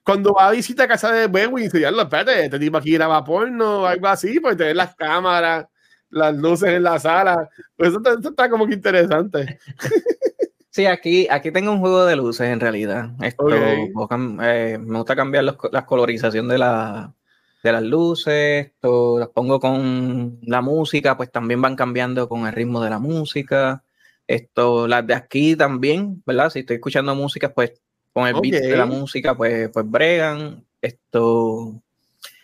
cuando 0.04 0.32
va 0.32 0.48
a 0.48 0.50
visita 0.52 0.84
a 0.84 0.88
casa 0.88 1.12
de 1.12 1.26
Bewin, 1.26 1.70
si 1.70 1.80
ya 1.80 1.90
lo 1.90 2.02
espérate, 2.02 2.44
este 2.46 2.58
tipo 2.58 2.76
aquí 2.78 2.92
graba 2.94 3.22
porno 3.24 3.82
o 3.82 3.86
algo 3.86 4.06
así, 4.08 4.40
pues 4.40 4.56
tener 4.56 4.74
las 4.76 4.94
cámaras, 4.94 5.66
las 6.10 6.34
luces 6.36 6.70
en 6.70 6.82
la 6.82 6.98
sala. 6.98 7.48
Pues 7.76 7.90
eso, 7.90 7.98
está- 7.98 8.12
eso 8.18 8.30
está 8.30 8.48
como 8.50 8.66
que 8.66 8.74
interesante. 8.74 9.58
Sí, 10.74 10.86
aquí, 10.86 11.28
aquí 11.30 11.50
tengo 11.52 11.70
un 11.70 11.80
juego 11.80 12.06
de 12.06 12.16
luces 12.16 12.48
en 12.48 12.58
realidad. 12.58 13.10
Esto, 13.20 13.44
eh, 14.42 14.78
me 14.78 14.96
gusta 14.96 15.14
cambiar 15.14 15.44
los 15.44 15.56
la 15.70 15.84
colorización 15.84 16.48
de, 16.48 16.56
la, 16.56 17.12
de 17.62 17.72
las 17.72 17.82
luces, 17.82 18.68
esto, 18.68 19.18
las 19.18 19.28
pongo 19.28 19.60
con 19.60 20.38
la 20.40 20.62
música, 20.62 21.14
pues 21.18 21.30
también 21.30 21.60
van 21.60 21.76
cambiando 21.76 22.26
con 22.26 22.46
el 22.46 22.54
ritmo 22.54 22.82
de 22.82 22.88
la 22.88 22.98
música. 22.98 23.84
Esto, 24.26 24.88
las 24.88 25.06
de 25.06 25.12
aquí 25.12 25.56
también, 25.56 26.22
¿verdad? 26.24 26.48
Si 26.48 26.60
estoy 26.60 26.76
escuchando 26.76 27.14
música, 27.14 27.52
pues 27.52 27.74
con 28.12 28.26
el 28.26 28.34
beat 28.40 28.62
de 28.62 28.76
la 28.76 28.86
música, 28.86 29.34
pues, 29.36 29.68
pues 29.70 29.90
bregan. 29.90 30.64
Esto. 30.80 31.80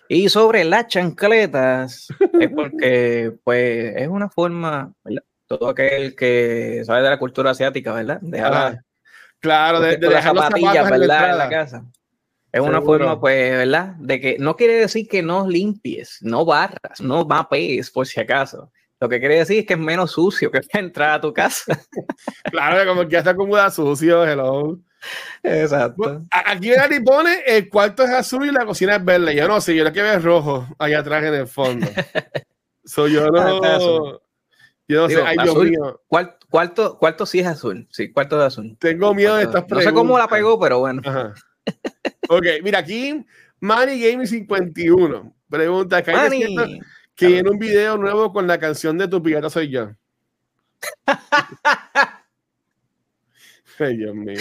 Y 0.08 0.28
sobre 0.28 0.64
las 0.64 0.86
chancletas, 0.86 2.08
es 2.40 2.50
porque, 2.54 3.32
pues, 3.44 3.94
es 3.96 4.08
una 4.08 4.28
forma, 4.30 4.92
¿verdad? 5.04 5.22
Todo 5.46 5.68
aquel 5.68 6.14
que 6.14 6.82
sabe 6.84 7.02
de 7.02 7.10
la 7.10 7.18
cultura 7.18 7.50
asiática, 7.50 7.92
¿verdad? 7.94 8.18
Deja 8.22 8.50
la- 8.50 8.66
Ajá. 8.68 8.84
Claro, 9.40 9.80
de, 9.80 9.96
de 9.96 10.06
las 10.10 10.24
dejar 10.24 10.36
zapatillas, 10.36 10.74
zapatos 10.74 10.92
en 11.02 11.06
la 11.08 11.14
¿verdad? 11.20 11.30
En 11.32 11.38
la 11.38 11.48
casa. 11.48 11.84
Es 12.50 12.60
una 12.60 12.78
Seguro. 12.78 12.98
forma, 12.98 13.20
pues, 13.20 13.50
¿verdad? 13.52 13.94
De 13.98 14.20
que 14.20 14.36
no 14.38 14.56
quiere 14.56 14.74
decir 14.74 15.06
que 15.06 15.22
no 15.22 15.46
limpies, 15.46 16.18
no 16.22 16.44
barras, 16.44 17.00
no 17.00 17.24
mapees, 17.24 17.90
por 17.90 18.06
si 18.06 18.18
acaso. 18.20 18.72
Lo 19.00 19.08
que 19.08 19.20
quiere 19.20 19.36
decir 19.36 19.58
es 19.60 19.66
que 19.66 19.74
es 19.74 19.78
menos 19.78 20.12
sucio 20.12 20.50
que 20.50 20.60
la 20.72 20.80
entrada 20.80 21.14
a 21.14 21.20
tu 21.20 21.32
casa. 21.32 21.78
Claro, 22.50 22.88
como 22.88 23.02
que 23.06 23.12
ya 23.12 23.18
está 23.18 23.34
como 23.36 23.56
sucio, 23.70 24.26
hello. 24.26 24.78
Exacto. 25.42 25.94
Bueno, 25.96 26.26
Aquí 26.30 26.70
pone 27.04 27.42
el 27.46 27.68
cuarto 27.68 28.02
es 28.04 28.10
azul 28.10 28.46
y 28.46 28.52
la 28.52 28.64
cocina 28.66 28.96
es 28.96 29.04
verde. 29.04 29.34
Yo 29.34 29.46
no 29.48 29.60
sé, 29.60 29.74
yo 29.76 29.84
lo 29.84 29.92
que 29.92 30.02
veo 30.02 30.14
es 30.14 30.24
rojo 30.24 30.66
allá 30.78 31.00
atrás 31.00 31.24
en 31.24 31.34
el 31.34 31.46
fondo. 31.46 31.86
Soy 32.84 33.12
yo 33.14 33.26
Ah, 33.26 33.78
no. 33.78 34.20
Yo 34.90 35.02
no 35.02 35.06
Digo, 35.08 35.20
sé, 35.20 35.26
ay 35.26 35.36
Dios 35.42 35.56
mío. 35.56 36.00
Cuarto, 36.06 36.46
cuarto, 36.48 36.98
cuarto 36.98 37.26
sí 37.26 37.40
es 37.40 37.46
azul. 37.46 37.86
Sí, 37.90 38.10
cuarto 38.10 38.38
de 38.38 38.46
azul. 38.46 38.76
Tengo 38.78 39.14
miedo 39.14 39.36
de 39.36 39.42
estas 39.42 39.62
No 39.62 39.66
preguntas. 39.66 39.90
sé 39.92 39.94
cómo 39.94 40.18
la 40.18 40.28
pegó, 40.28 40.58
pero 40.58 40.78
bueno. 40.80 41.02
Ajá. 41.04 41.34
Ok, 42.30 42.44
mira 42.62 42.78
aquí, 42.78 43.24
Manny 43.60 44.00
Gaming 44.00 44.26
51 44.26 45.34
pregunta: 45.50 46.02
¿qué 46.02 46.10
hay 46.12 46.16
Manny. 46.16 46.80
que 47.14 47.26
viene 47.26 47.50
un 47.50 47.58
video 47.58 47.96
nuevo 47.98 48.32
con 48.32 48.46
la 48.46 48.58
canción 48.58 48.96
de 48.96 49.08
Tu 49.08 49.22
Pirata 49.22 49.50
Soy 49.50 49.68
Yo? 49.70 49.90
Ay, 53.78 53.96
Dios 53.96 54.14
mío. 54.14 54.38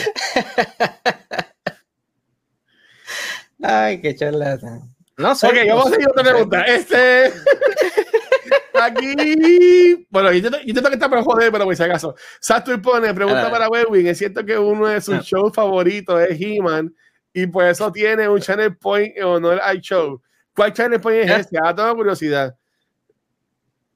Ay, 3.62 4.02
qué 4.02 4.16
charlata. 4.16 4.80
No 5.18 5.34
sé. 5.36 5.48
Ok, 5.48 5.54
vamos 5.68 5.88
a 5.88 5.90
seguir 5.92 6.08
otra 6.10 6.24
pregunta. 6.24 6.62
Este. 6.64 7.34
Aquí. 8.80 10.06
Bueno, 10.12 10.30
yo 10.32 10.38
intento, 10.38 10.58
yo 10.60 10.64
intento 10.68 10.90
que 10.90 10.96
está 10.96 11.10
para 11.10 11.24
joder, 11.24 11.52
pero 11.52 11.66
por 11.66 11.76
si 11.76 11.82
acaso. 11.84 12.14
Saturn 12.40 12.82
pone, 12.82 13.12
pregunta 13.14 13.50
para 13.50 13.68
Webwin. 13.70 14.06
Es 14.08 14.20
cierto 14.20 14.46
que 14.46 14.58
uno 14.58 14.88
de 14.88 15.02
sus 15.02 15.16
Ah. 15.16 15.22
shows 15.24 15.52
favoritos 15.54 16.22
es 16.22 16.40
He-Man 16.40 16.94
y 17.34 17.48
por 17.48 17.66
eso 17.66 17.92
tiene 17.92 18.30
un 18.30 18.40
channel 18.40 18.78
point 18.78 19.18
en 19.18 19.24
honor 19.24 19.60
al 19.64 19.82
show. 19.82 20.22
¿Cuál 20.56 20.74
channel 20.74 21.00
point 21.02 21.28
es 21.28 21.40
ese? 21.48 21.58
Ah, 21.64 21.74
tengo 21.76 21.96
curiosidad. 21.96 22.56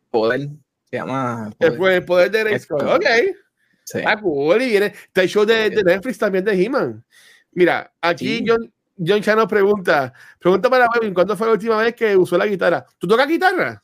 Poder. 0.10 0.50
Se 0.90 0.98
llama. 0.98 1.52
El, 1.60 1.78
Poder. 1.78 1.78
po- 1.78 1.90
el 1.90 2.06
poder 2.06 2.32
de 2.32 2.40
Grayskull. 2.40 2.88
Ok. 2.88 3.06
Sí. 3.92 4.00
Ah, 4.06 4.20
cool. 4.20 4.62
Y 4.62 4.70
viene. 4.70 4.88
Está 4.88 5.24
el 5.24 5.30
show 5.30 5.46
de, 5.46 5.70
de 5.70 5.84
Netflix 5.84 6.18
también 6.18 6.44
de 6.46 6.54
He-Man. 6.64 7.04
Mira, 7.54 7.92
aquí 8.02 8.38
Sí. 8.40 8.46
John, 8.48 8.74
John 8.98 9.22
Chano 9.22 9.48
pregunta: 9.48 10.14
Pregunta 10.40 10.70
para 10.70 10.88
Webwin, 10.94 11.14
¿cuándo 11.14 11.36
fue 11.36 11.48
la 11.48 11.54
última 11.54 11.78
vez 11.78 11.96
que 11.96 12.16
usó 12.16 12.38
la 12.38 12.46
guitarra? 12.46 12.86
¿Tú 12.98 13.08
tocas 13.08 13.28
guitarra? 13.28 13.84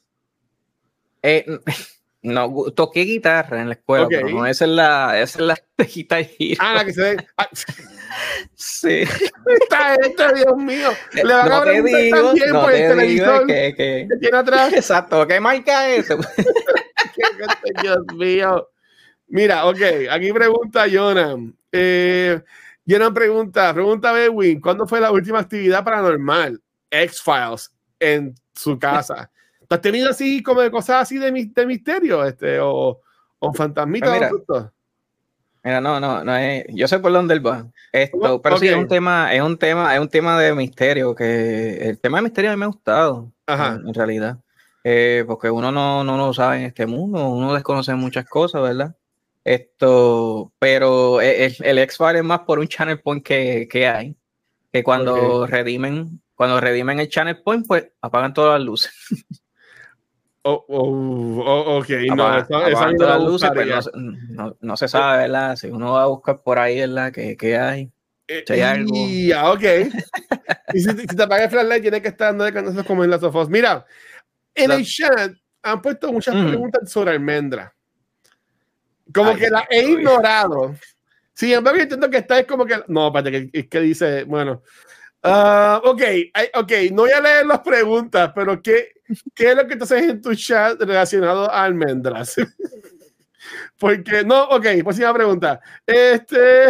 Eh, 1.22 1.46
no, 2.22 2.52
toqué 2.76 3.02
guitarra 3.02 3.60
en 3.62 3.68
la 3.70 3.74
escuela, 3.74 4.08
pero 4.10 4.30
no, 4.30 4.46
esa 4.46 4.66
es 4.66 4.72
la, 4.72 5.20
esa 5.20 5.40
es 5.40 5.46
la 5.46 5.58
de 5.78 5.86
Guitar 5.86 6.26
Hero. 6.40 6.58
Ah, 6.60 6.74
la 6.76 6.86
que 6.86 6.94
se 6.94 7.02
ve. 7.02 7.28
Ah, 7.38 7.50
sí. 8.56 9.04
está 9.62 9.96
este, 9.96 10.34
Dios 10.36 10.56
mío. 10.58 10.90
Le 11.14 11.24
van 11.24 11.52
a 11.52 11.58
Eh, 11.58 11.60
te 11.60 11.64
preguntar 11.64 12.02
digo, 12.02 12.18
también 12.28 12.50
no 12.54 12.62
por 12.62 12.72
el 12.72 12.78
digo 12.78 12.96
televisor 12.96 13.48
que, 13.48 13.74
que- 13.76 14.08
que 14.10 14.18
tiene 14.18 14.38
atrás. 14.38 14.74
Exacto, 14.74 15.28
¿qué 15.28 15.40
marca 15.40 15.90
es 15.90 16.06
eso? 16.10 16.18
Dios 17.82 18.00
mío. 18.16 18.70
Mira, 19.28 19.66
ok, 19.66 19.78
aquí 20.10 20.32
pregunta 20.32 20.86
Jonah. 20.92 21.36
Eh, 21.72 22.42
pregunta, 23.14 23.74
pregunta 23.74 24.12
Bewin, 24.12 24.62
¿cuándo 24.62 24.88
fue 24.88 25.02
la 25.02 25.12
última 25.12 25.40
actividad 25.40 25.84
paranormal? 25.84 26.62
X-Files 26.90 27.72
en 28.00 28.34
su 28.54 28.80
casa. 28.80 29.30
¿Tú 29.68 29.76
has 29.76 29.82
tenido 29.82 30.10
así 30.10 30.42
como 30.42 30.62
de 30.62 30.72
cosas 30.72 31.02
así 31.02 31.18
de, 31.18 31.32
de 31.32 31.66
misterio? 31.66 32.24
Este, 32.24 32.60
o, 32.60 33.02
o 33.40 33.54
fantasmitas 33.54 34.10
Pues 34.10 34.20
mira, 34.22 34.32
o 34.32 34.38
susto? 34.38 34.74
Mira, 35.64 35.82
no, 35.82 36.00
no, 36.00 36.24
no 36.24 36.38
es, 36.38 36.66
yo 36.70 36.88
sé 36.88 37.00
por 37.00 37.12
dónde 37.12 37.34
él 37.34 37.46
va. 37.46 37.68
Esto, 37.92 38.18
¿Cómo? 38.18 38.42
pero 38.42 38.58
sí 38.58 38.70
es 38.70 38.76
un 38.76 38.88
tema, 38.88 39.34
es 39.34 39.42
un 39.42 39.58
tema, 39.58 39.94
es 39.94 40.00
un 40.00 40.08
tema 40.08 40.40
de 40.40 40.56
misterio, 40.56 41.14
que 41.14 41.90
el 41.90 42.00
tema 42.00 42.20
de 42.20 42.24
misterio 42.24 42.52
a 42.52 42.54
mí 42.54 42.60
me 42.60 42.66
ha 42.66 42.70
gustado, 42.70 43.34
Ajá. 43.46 43.76
en, 43.76 43.88
en 43.88 43.94
realidad. 43.94 44.38
Eh, 44.86 45.26
porque 45.28 45.50
uno 45.50 45.70
no, 45.70 46.06
no 46.06 46.16
lo 46.16 46.34
sabe 46.34 46.60
en 46.60 46.64
este 46.64 46.86
mundo, 46.86 47.28
uno 47.28 47.54
desconoce 47.54 47.94
muchas 47.96 48.24
cosas, 48.24 48.62
¿verdad? 48.62 48.96
Esto, 49.48 50.52
pero 50.60 51.22
e, 51.22 51.46
el, 51.46 51.56
el 51.64 51.78
X-File 51.80 52.20
es 52.20 52.24
más 52.26 52.42
por 52.42 52.60
un 52.60 52.68
channel 52.68 53.00
point 53.00 53.24
que, 53.26 53.68
que 53.70 53.88
hay. 53.88 54.16
Que 54.74 54.84
cuando 54.84 55.48
redimen, 55.48 56.22
cuando 56.36 56.60
redimen 56.60 57.00
el 57.00 57.08
channel 57.08 57.42
point, 57.42 57.66
pues 57.66 57.88
apagan 58.02 58.34
todas 58.34 58.60
las 58.60 58.66
luces. 58.68 58.92
Oh, 60.44 60.66
oh, 60.70 61.44
oh, 61.46 61.78
ok, 61.80 61.90
no, 62.16 62.24
Apagan- 62.24 62.44
eso, 62.44 62.68
eso 62.68 62.78
a 62.80 62.88
mí 62.88 62.94
apagan 62.94 62.94
no 62.94 62.98
todas 62.98 63.20
las 63.20 63.28
luces, 63.28 63.50
pues 63.54 63.68
no, 63.68 63.82
se- 63.82 63.92
no- 63.96 64.58
no 64.62 64.78
se 64.78 64.88
sabe, 64.88 65.18
¿verdad? 65.24 65.56
Si 65.58 65.68
uno 65.68 65.94
va 65.94 66.04
a 66.04 66.08
buscar 66.08 66.42
por 66.42 66.58
ahí, 66.60 66.80
¿verdad? 66.80 67.12
¿Qué, 67.12 67.36
qué 67.36 67.58
hay? 67.58 67.92
Eh, 68.28 68.44
Si 68.48 68.54
hay 68.54 68.62
algo. 68.62 68.94
y- 68.94 69.28
Ya, 69.28 69.52
ok. 69.52 69.62
y 70.74 70.80
si, 70.80 70.90
si 70.90 71.08
te 71.08 71.24
apaga 71.24 71.46
el 71.46 71.50
flashlight, 71.50 71.82
tiene 71.82 72.02
que 72.02 72.08
estar 72.10 72.28
dando 72.30 72.44
de 72.46 72.54
canazos 72.54 72.86
como 72.86 73.04
en 73.04 73.10
las 73.10 73.20
sofás. 73.22 73.50
Mira, 73.50 73.86
en 74.56 74.72
el 74.72 74.86
chat 74.86 75.32
han 75.64 75.82
puesto 75.82 76.12
muchas 76.14 76.36
preguntas 76.36 76.90
sobre 76.92 77.12
almendra. 77.12 77.74
Como 79.14 79.32
Ay, 79.32 79.38
que 79.38 79.50
la 79.50 79.68
he 79.70 79.84
ignorado. 79.84 80.76
Sin 81.34 81.52
embargo, 81.54 81.78
yo 81.78 81.84
entiendo 81.84 82.10
que 82.10 82.18
está 82.18 82.40
es 82.40 82.48
como 82.48 82.66
que. 82.66 82.84
No, 82.88 83.08
espérate, 83.08 83.32
que, 83.32 83.60
es 83.60 83.68
que 83.68 83.80
dice, 83.80 84.24
bueno. 84.24 84.64
ah, 85.24 85.82
ok, 85.84 86.02
ok, 86.56 86.72
no 86.92 87.04
voy 87.04 87.12
a 87.12 87.22
leer 87.22 87.46
las 87.46 87.60
preguntas, 87.60 88.32
pero 88.34 88.62
¿qué, 88.62 88.94
¿qué 89.36 89.52
es 89.52 89.56
lo 89.56 89.68
que 89.68 89.76
tú 89.76 89.84
haces 89.84 90.04
en 90.04 90.22
tu 90.22 90.34
chat 90.36 90.80
relacionado 90.82 91.50
a 91.52 91.64
almendras? 91.64 92.36
Porque, 93.80 94.24
no, 94.24 94.44
ok, 94.46 94.66
próxima 94.84 95.14
pregunta. 95.14 95.62
Este. 95.86 96.70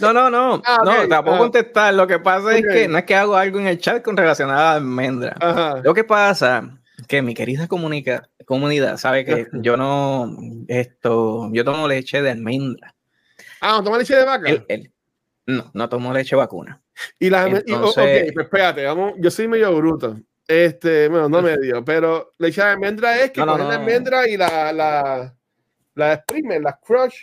No, 0.00 0.12
no, 0.12 0.30
no. 0.30 0.62
Ah, 0.66 0.78
no, 0.84 1.02
ok, 1.02 1.08
tampoco 1.08 1.36
ah. 1.36 1.38
contestar. 1.38 1.94
Lo 1.94 2.06
que 2.06 2.18
pasa 2.18 2.48
Ok. 2.48 2.54
es 2.54 2.66
que 2.66 2.88
no 2.88 2.98
es 2.98 3.04
que 3.04 3.14
hago 3.14 3.36
algo 3.36 3.60
en 3.60 3.66
el 3.66 3.78
chat 3.78 4.02
con 4.02 4.16
relacionado 4.16 4.58
a 4.58 4.72
almendra. 4.72 5.36
Ajá. 5.40 5.80
Lo 5.84 5.94
que 5.94 6.04
pasa 6.04 6.70
que 7.06 7.22
mi 7.22 7.34
querida 7.34 7.68
comunica, 7.68 8.28
comunidad 8.46 8.96
sabe 8.96 9.24
que 9.26 9.46
yo 9.52 9.76
no 9.76 10.34
esto, 10.68 11.50
yo 11.52 11.64
tomo 11.64 11.86
leche 11.86 12.22
de 12.22 12.30
almendra. 12.30 12.94
Ah, 13.60 13.80
toma 13.84 13.98
leche 13.98 14.16
de 14.16 14.24
vaca. 14.24 14.48
El- 14.48 14.64
el- 14.68 14.92
no, 15.46 15.70
no 15.74 15.88
tomo 15.90 16.12
leche 16.14 16.34
vacuna. 16.34 16.80
Y 17.18 17.28
las 17.28 17.46
alme- 17.46 17.62
y- 17.66 17.72
o- 17.72 17.76
Entonces- 17.76 18.28
ok, 18.28 18.34
pues 18.34 18.44
espérate, 18.46 18.84
vamos, 18.86 19.12
yo 19.18 19.30
soy 19.30 19.46
medio 19.48 19.76
bruto. 19.76 20.18
Este, 20.48 21.08
bueno, 21.08 21.28
no 21.28 21.42
medio, 21.42 21.84
pero 21.84 22.32
leche 22.38 22.62
de 22.62 22.68
almendra 22.68 23.18
es 23.20 23.30
que 23.32 23.40
No, 23.40 23.46
no, 23.46 23.52
cogen 23.52 23.68
la 23.68 23.74
no. 23.74 23.80
almendra 23.80 24.28
y 24.28 24.36
la, 24.36 24.72
la, 24.72 25.34
la 25.94 26.12
exprimen, 26.14 26.62
la 26.62 26.78
crush. 26.78 27.16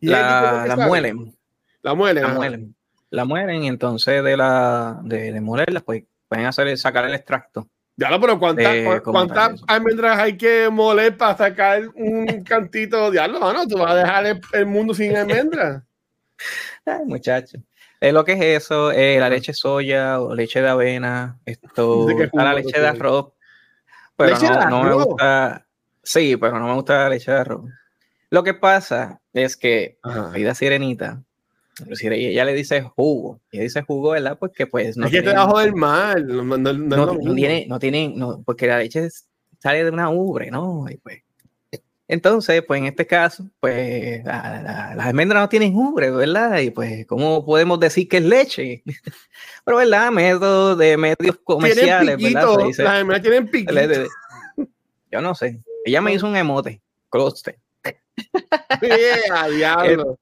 y 0.00 0.06
La, 0.06 0.64
la 0.66 0.76
muelen, 0.86 1.36
La 1.82 1.94
muelen. 1.94 2.22
la 2.22 2.28
ajá. 2.30 2.36
muelen, 2.38 2.74
la 3.10 3.24
muelen 3.24 3.64
y 3.64 3.68
entonces 3.68 4.22
de 4.24 4.36
la 4.36 5.00
de, 5.04 5.32
de 5.32 5.40
molerla 5.40 5.80
pues 5.80 6.04
pueden 6.28 6.46
hacer 6.46 6.76
sacar 6.78 7.04
el 7.04 7.14
extracto. 7.14 7.68
Ya 8.00 8.08
lo, 8.08 8.18
pero 8.18 8.38
¿cuántas, 8.38 8.64
Eh, 8.74 9.62
almendras 9.66 10.18
hay 10.18 10.34
que 10.38 10.70
moler 10.70 11.18
para 11.18 11.36
sacar 11.36 11.86
un 11.94 12.42
cantito? 12.44 13.10
Diablo, 13.10 13.40
mano, 13.40 13.68
tú 13.68 13.76
vas 13.76 13.90
a 13.90 13.96
dejar 13.96 14.24
el, 14.24 14.40
el 14.54 14.64
mundo 14.64 14.94
sin 14.94 15.14
almendras. 15.14 15.82
Ay, 16.86 17.04
muchacho. 17.04 17.58
Es 18.00 18.14
lo 18.14 18.24
que 18.24 18.32
es 18.32 18.64
eso, 18.64 18.90
eh, 18.90 19.20
la 19.20 19.28
leche 19.28 19.52
de 19.52 19.56
soya 19.56 20.18
o 20.18 20.34
leche 20.34 20.62
de 20.62 20.68
avena, 20.70 21.38
esto, 21.44 22.06
la 22.32 22.54
leche 22.54 22.80
de 22.80 22.88
arroz, 22.88 23.34
pero 24.16 24.30
¿Leche 24.30 24.46
de 24.46 24.54
no, 24.54 24.70
no 24.70 24.82
me 24.84 24.94
gusta. 24.94 25.66
Sí, 26.02 26.38
pero 26.38 26.58
no 26.58 26.68
me 26.68 26.74
gusta 26.76 27.02
la 27.02 27.08
leche 27.10 27.30
de 27.30 27.36
arroz. 27.36 27.70
Lo 28.30 28.42
que 28.42 28.54
pasa 28.54 29.20
es 29.34 29.58
que 29.58 29.98
Ajá. 30.02 30.32
Aida 30.32 30.54
Sirenita, 30.54 31.22
inclusive 31.80 32.16
ella 32.30 32.44
le 32.44 32.54
dice 32.54 32.82
jugo. 32.82 33.40
Ella 33.52 33.62
dice 33.64 33.82
jugo, 33.82 34.10
¿verdad? 34.10 34.38
Porque 34.38 34.66
pues 34.66 34.96
no 34.96 35.06
es 35.06 35.10
que 35.12 35.18
te 35.18 35.22
tiene- 35.24 35.38
bajo 35.38 35.58
del 35.60 35.74
mar. 35.74 36.22
No, 36.22 36.42
no- 36.42 37.34
tiene, 37.34 37.66
no 37.68 37.78
tiene, 37.78 38.12
no, 38.14 38.42
porque 38.44 38.66
la 38.66 38.78
leche 38.78 39.08
sale 39.58 39.84
de 39.84 39.90
una 39.90 40.10
ubre, 40.10 40.50
¿no? 40.50 40.86
Y 40.90 40.96
pues, 40.98 41.22
entonces, 42.08 42.62
pues 42.66 42.78
en 42.80 42.86
este 42.86 43.06
caso, 43.06 43.44
pues 43.60 44.24
la- 44.24 44.62
la- 44.62 44.94
las 44.96 45.06
almendras 45.06 45.42
no 45.42 45.48
tienen 45.48 45.76
ubre, 45.76 46.10
¿verdad? 46.10 46.58
Y 46.58 46.70
pues, 46.70 47.06
¿cómo 47.06 47.44
podemos 47.46 47.78
decir 47.78 48.08
que 48.08 48.16
es 48.16 48.24
leche? 48.24 48.82
Pero, 49.64 49.76
¿verdad? 49.76 50.10
Métodos 50.10 50.76
de 50.78 50.96
medios 50.96 51.16
Tienen 51.18 51.40
comerciales, 51.44 52.16
¿verdad? 52.16 52.42
piquito. 52.46 52.60
Se 52.60 52.66
dice- 52.66 52.82
Las 52.82 52.92
almejas 52.94 53.22
tienen 53.22 53.48
piquito. 53.50 54.08
yo 55.12 55.20
no 55.20 55.34
sé. 55.34 55.60
Ella 55.84 56.00
me 56.00 56.12
hizo 56.14 56.26
un 56.26 56.36
emote. 56.36 56.80
Closte. 57.10 57.58
Yeah, 58.82 59.48
diablo. 59.48 60.18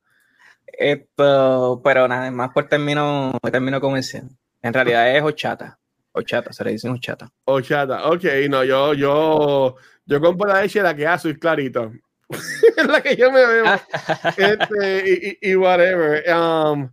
Esto, 0.72 1.80
pero 1.84 2.06
nada, 2.08 2.30
más 2.30 2.50
por 2.50 2.68
término, 2.68 3.32
por 3.40 3.50
término 3.50 3.80
comercial. 3.80 4.28
En 4.62 4.72
realidad 4.74 5.14
es 5.16 5.22
horchata. 5.22 5.78
Horchata, 6.12 6.52
se 6.52 6.64
le 6.64 6.72
dicen 6.72 6.90
horchata. 6.90 7.30
Ochata. 7.44 8.08
Ok, 8.10 8.24
no, 8.48 8.64
yo, 8.64 8.94
yo, 8.94 9.76
yo 10.06 10.20
compro 10.20 10.48
la 10.48 10.62
leche 10.62 10.82
la 10.82 10.94
que 10.94 11.06
azul 11.06 11.38
clarito. 11.38 11.92
es 12.30 12.86
la 12.88 13.00
que 13.00 13.16
yo 13.16 13.30
me 13.30 13.46
veo. 13.46 13.64
Este, 14.36 15.38
y, 15.40 15.48
y- 15.48 15.50
y 15.52 15.56
whatever. 15.56 16.24
Um, 16.34 16.90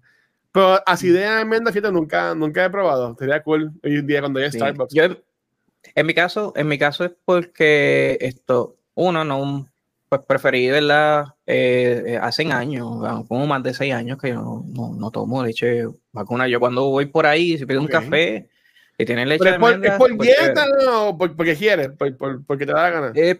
pero 0.51 0.80
así 0.86 1.09
de 1.09 1.26
almendra, 1.26 1.73
fíjate, 1.73 1.91
nunca, 1.91 2.34
nunca 2.36 2.65
he 2.65 2.69
probado. 2.69 3.15
Sería 3.17 3.41
cool 3.43 3.71
hoy 3.84 3.95
en 3.97 4.07
día 4.07 4.19
cuando 4.21 4.39
hay 4.39 4.51
Sí. 4.51 4.57
Starbucks. 4.57 4.93
Yo, 4.93 5.03
en 5.95 6.05
mi 6.05 6.13
caso, 6.13 6.53
en 6.55 6.67
mi 6.67 6.78
caso 6.78 7.03
es 7.05 7.11
porque 7.26 8.17
esto, 8.21 8.78
uno, 8.95 9.23
no, 9.23 9.67
pues 10.09 10.21
preferí, 10.28 10.69
¿verdad? 10.69 11.26
Eh, 11.47 12.03
eh, 12.07 12.17
hace 12.19 12.43
años, 12.51 12.87
como 13.27 13.45
más 13.45 13.61
de 13.61 13.73
seis 13.73 13.93
años 13.93 14.17
que 14.19 14.29
yo 14.29 14.35
no, 14.35 14.65
no, 14.67 14.93
no 14.95 15.11
tomo 15.11 15.43
leche 15.43 15.85
vacuna. 16.11 16.47
Yo 16.47 16.59
cuando 16.59 16.89
voy 16.89 17.05
por 17.05 17.27
ahí, 17.27 17.57
si 17.57 17.65
pido 17.67 17.81
Ok. 17.81 17.85
un 17.85 17.91
café 17.91 18.49
y 18.97 19.05
tienen 19.05 19.29
leche 19.29 19.43
Pero 19.43 19.51
de 19.51 19.55
es 19.55 19.77
por, 19.77 19.85
es 19.85 19.97
por 19.97 20.17
pues, 20.17 20.29
dieta 20.29 20.65
o 21.03 21.17
por- 21.17 21.35
porque 21.35 21.55
quieres, 21.55 21.89
por, 21.89 22.17
por- 22.17 22.45
porque 22.45 22.65
te 22.65 22.73
da 22.73 22.81
la 22.83 22.89
gana. 22.89 23.11
eh, 23.15 23.39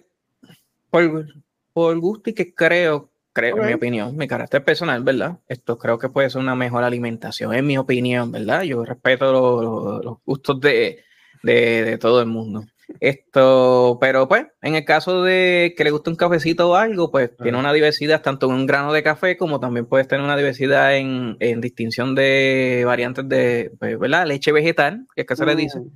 por, 1.74 2.00
gusto 2.00 2.30
y 2.30 2.34
que 2.34 2.54
creo, 2.54 3.10
creo, 3.34 3.58
en 3.58 3.66
mi 3.66 3.74
opinión, 3.74 4.16
mi 4.16 4.28
carácter 4.28 4.64
personal, 4.64 5.04
¿verdad? 5.04 5.40
Esto 5.48 5.78
creo 5.78 5.98
que 6.00 6.10
puede 6.10 6.30
ser 6.30 6.42
una 6.42 6.56
mejor 6.56 6.84
alimentación, 6.84 7.54
en 7.54 7.66
mi 7.66 7.78
opinión, 7.78 8.32
¿verdad? 8.32 8.62
Yo 8.64 8.86
respeto 8.86 9.32
lo- 9.32 9.62
lo- 9.62 10.04
los 10.04 10.18
gustos 10.26 10.60
de, 10.62 11.04
de, 11.44 11.84
de 11.84 11.98
todo 11.98 12.22
el 12.22 12.28
mundo. 12.28 12.66
Esto, 13.00 13.98
pero 14.00 14.28
pues, 14.28 14.46
en 14.62 14.76
el 14.76 14.86
caso 14.86 15.24
de 15.24 15.74
que 15.76 15.84
le 15.84 15.92
guste 15.92 16.10
un 16.10 16.16
cafecito 16.16 16.70
o 16.70 16.76
algo, 16.76 17.12
pues 17.12 17.32
tiene 17.42 17.58
una 17.58 17.74
diversidad 17.74 18.22
tanto 18.22 18.48
en 18.48 18.54
un 18.54 18.66
grano 18.66 18.94
de 18.94 19.04
café 19.04 19.38
como 19.38 19.60
también 19.60 19.86
puedes 19.86 20.08
tener 20.08 20.24
una 20.24 20.38
diversidad 20.38 20.96
en, 20.96 21.36
en 21.40 21.62
distinción 21.62 22.16
de 22.16 22.84
variantes 22.86 23.28
de, 23.28 23.72
pues, 23.80 23.98
¿verdad? 24.00 24.28
Leche 24.28 24.52
vegetal, 24.52 25.06
que 25.16 25.22
es 25.22 25.28
que 25.28 25.36
se 25.36 25.46
le 25.46 25.56
dice 25.56 25.80
Mm. 25.80 25.90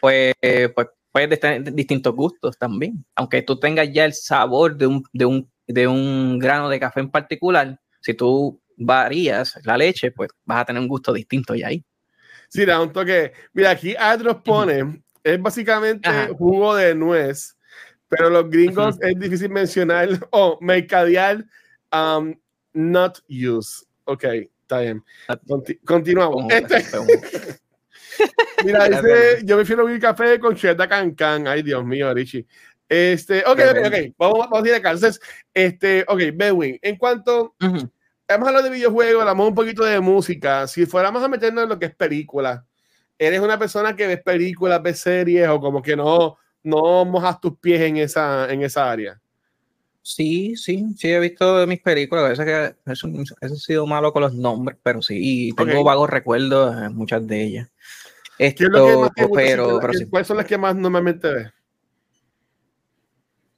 pues, 0.00 0.34
pues 0.74 0.86
puedes 1.12 1.40
tener 1.40 1.74
distintos 1.74 2.14
gustos 2.14 2.56
también. 2.58 3.04
Aunque 3.16 3.42
tú 3.42 3.58
tengas 3.58 3.90
ya 3.92 4.04
el 4.04 4.14
sabor 4.14 4.76
de 4.76 4.86
un, 4.86 5.02
de 5.12 5.24
un, 5.24 5.50
de 5.66 5.86
un 5.88 6.38
grano 6.38 6.68
de 6.68 6.78
café 6.80 7.00
en 7.00 7.10
particular, 7.10 7.80
si 8.00 8.14
tú 8.14 8.60
varías 8.76 9.58
la 9.64 9.76
leche, 9.76 10.12
pues 10.12 10.30
vas 10.44 10.62
a 10.62 10.64
tener 10.66 10.80
un 10.80 10.88
gusto 10.88 11.12
distinto 11.12 11.54
ya 11.54 11.68
ahí. 11.68 11.84
Sí, 12.48 12.64
da 12.64 12.80
un 12.80 12.92
toque. 12.92 13.32
Mira, 13.52 13.70
aquí 13.70 13.94
Adros 13.98 14.38
pone, 14.44 15.02
es 15.28 15.42
básicamente 15.42 16.08
Ajá. 16.08 16.28
jugo 16.34 16.74
de 16.74 16.94
nuez, 16.94 17.56
pero 18.08 18.30
los 18.30 18.48
gringos 18.48 18.96
es 19.00 19.18
difícil 19.18 19.50
mencionar 19.50 20.08
o 20.30 20.58
mercadear 20.60 21.44
um, 21.92 22.34
not 22.72 23.18
use. 23.28 23.84
Ok, 24.04 24.24
está 24.62 24.80
bien. 24.80 25.04
Conti- 25.46 25.78
continuamos. 25.84 26.52
Este, 26.52 26.84
mira, 28.64 28.88
dice, 28.88 29.42
yo 29.44 29.56
prefiero 29.56 29.86
mi 29.86 29.98
café 29.98 30.38
con 30.38 30.54
cheddar 30.54 30.88
cancan. 30.88 31.46
Ay, 31.46 31.62
Dios 31.62 31.84
mío, 31.84 32.12
Richie. 32.14 32.46
Este, 32.88 33.40
ok, 33.40 33.60
ok, 33.70 33.86
ok. 33.86 34.14
Vamos, 34.16 34.38
vamos 34.50 34.64
a 34.64 34.68
ir 34.68 34.74
acá. 34.74 34.92
Entonces, 34.92 35.20
este, 35.52 36.04
ok, 36.08 36.20
Bedwin, 36.34 36.78
en 36.80 36.96
cuanto 36.96 37.54
Ujú. 37.60 37.90
hemos 38.26 38.48
hablado 38.48 38.64
de 38.64 38.70
videojuegos, 38.70 39.20
hablamos 39.20 39.48
un 39.48 39.54
poquito 39.54 39.84
de 39.84 40.00
música. 40.00 40.66
Si 40.66 40.86
fuéramos 40.86 41.22
a 41.22 41.28
meternos 41.28 41.64
en 41.64 41.68
lo 41.68 41.78
que 41.78 41.86
es 41.86 41.94
película, 41.94 42.64
¿eres 43.18 43.40
una 43.40 43.58
persona 43.58 43.96
que 43.96 44.06
ves 44.06 44.22
películas, 44.22 44.82
ves 44.82 45.00
series 45.00 45.48
o 45.48 45.60
como 45.60 45.82
que 45.82 45.96
no, 45.96 46.36
no 46.62 47.04
mojas 47.04 47.40
tus 47.40 47.58
pies 47.58 47.80
en 47.80 47.96
esa, 47.96 48.50
en 48.50 48.62
esa 48.62 48.90
área? 48.90 49.20
Sí, 50.02 50.56
sí, 50.56 50.86
sí 50.96 51.12
he 51.12 51.20
visto 51.20 51.66
mis 51.66 51.80
películas, 51.80 52.24
a 52.24 52.28
veces 52.28 52.46
que 52.46 52.92
eso, 52.92 53.08
eso 53.40 53.54
he 53.54 53.58
sido 53.58 53.86
malo 53.86 54.12
con 54.12 54.22
los 54.22 54.34
nombres, 54.34 54.78
pero 54.82 55.02
sí, 55.02 55.18
y 55.20 55.52
tengo 55.52 55.84
vagos 55.84 56.08
recuerdos 56.08 56.74
en 56.82 56.94
muchas 56.94 57.26
de 57.26 57.42
ellas. 57.42 57.68
¿Qué 58.38 58.46
es 58.46 58.60
lo 58.60 58.84
que 58.84 59.22
Esto, 59.22 59.34
pero, 59.34 59.68
Sí, 59.68 59.78
pero 59.80 59.92
sí. 59.92 60.06
¿Cuáles 60.06 60.28
son 60.28 60.36
las 60.36 60.46
que 60.46 60.56
más 60.56 60.76
normalmente 60.76 61.28
ves? 61.30 61.52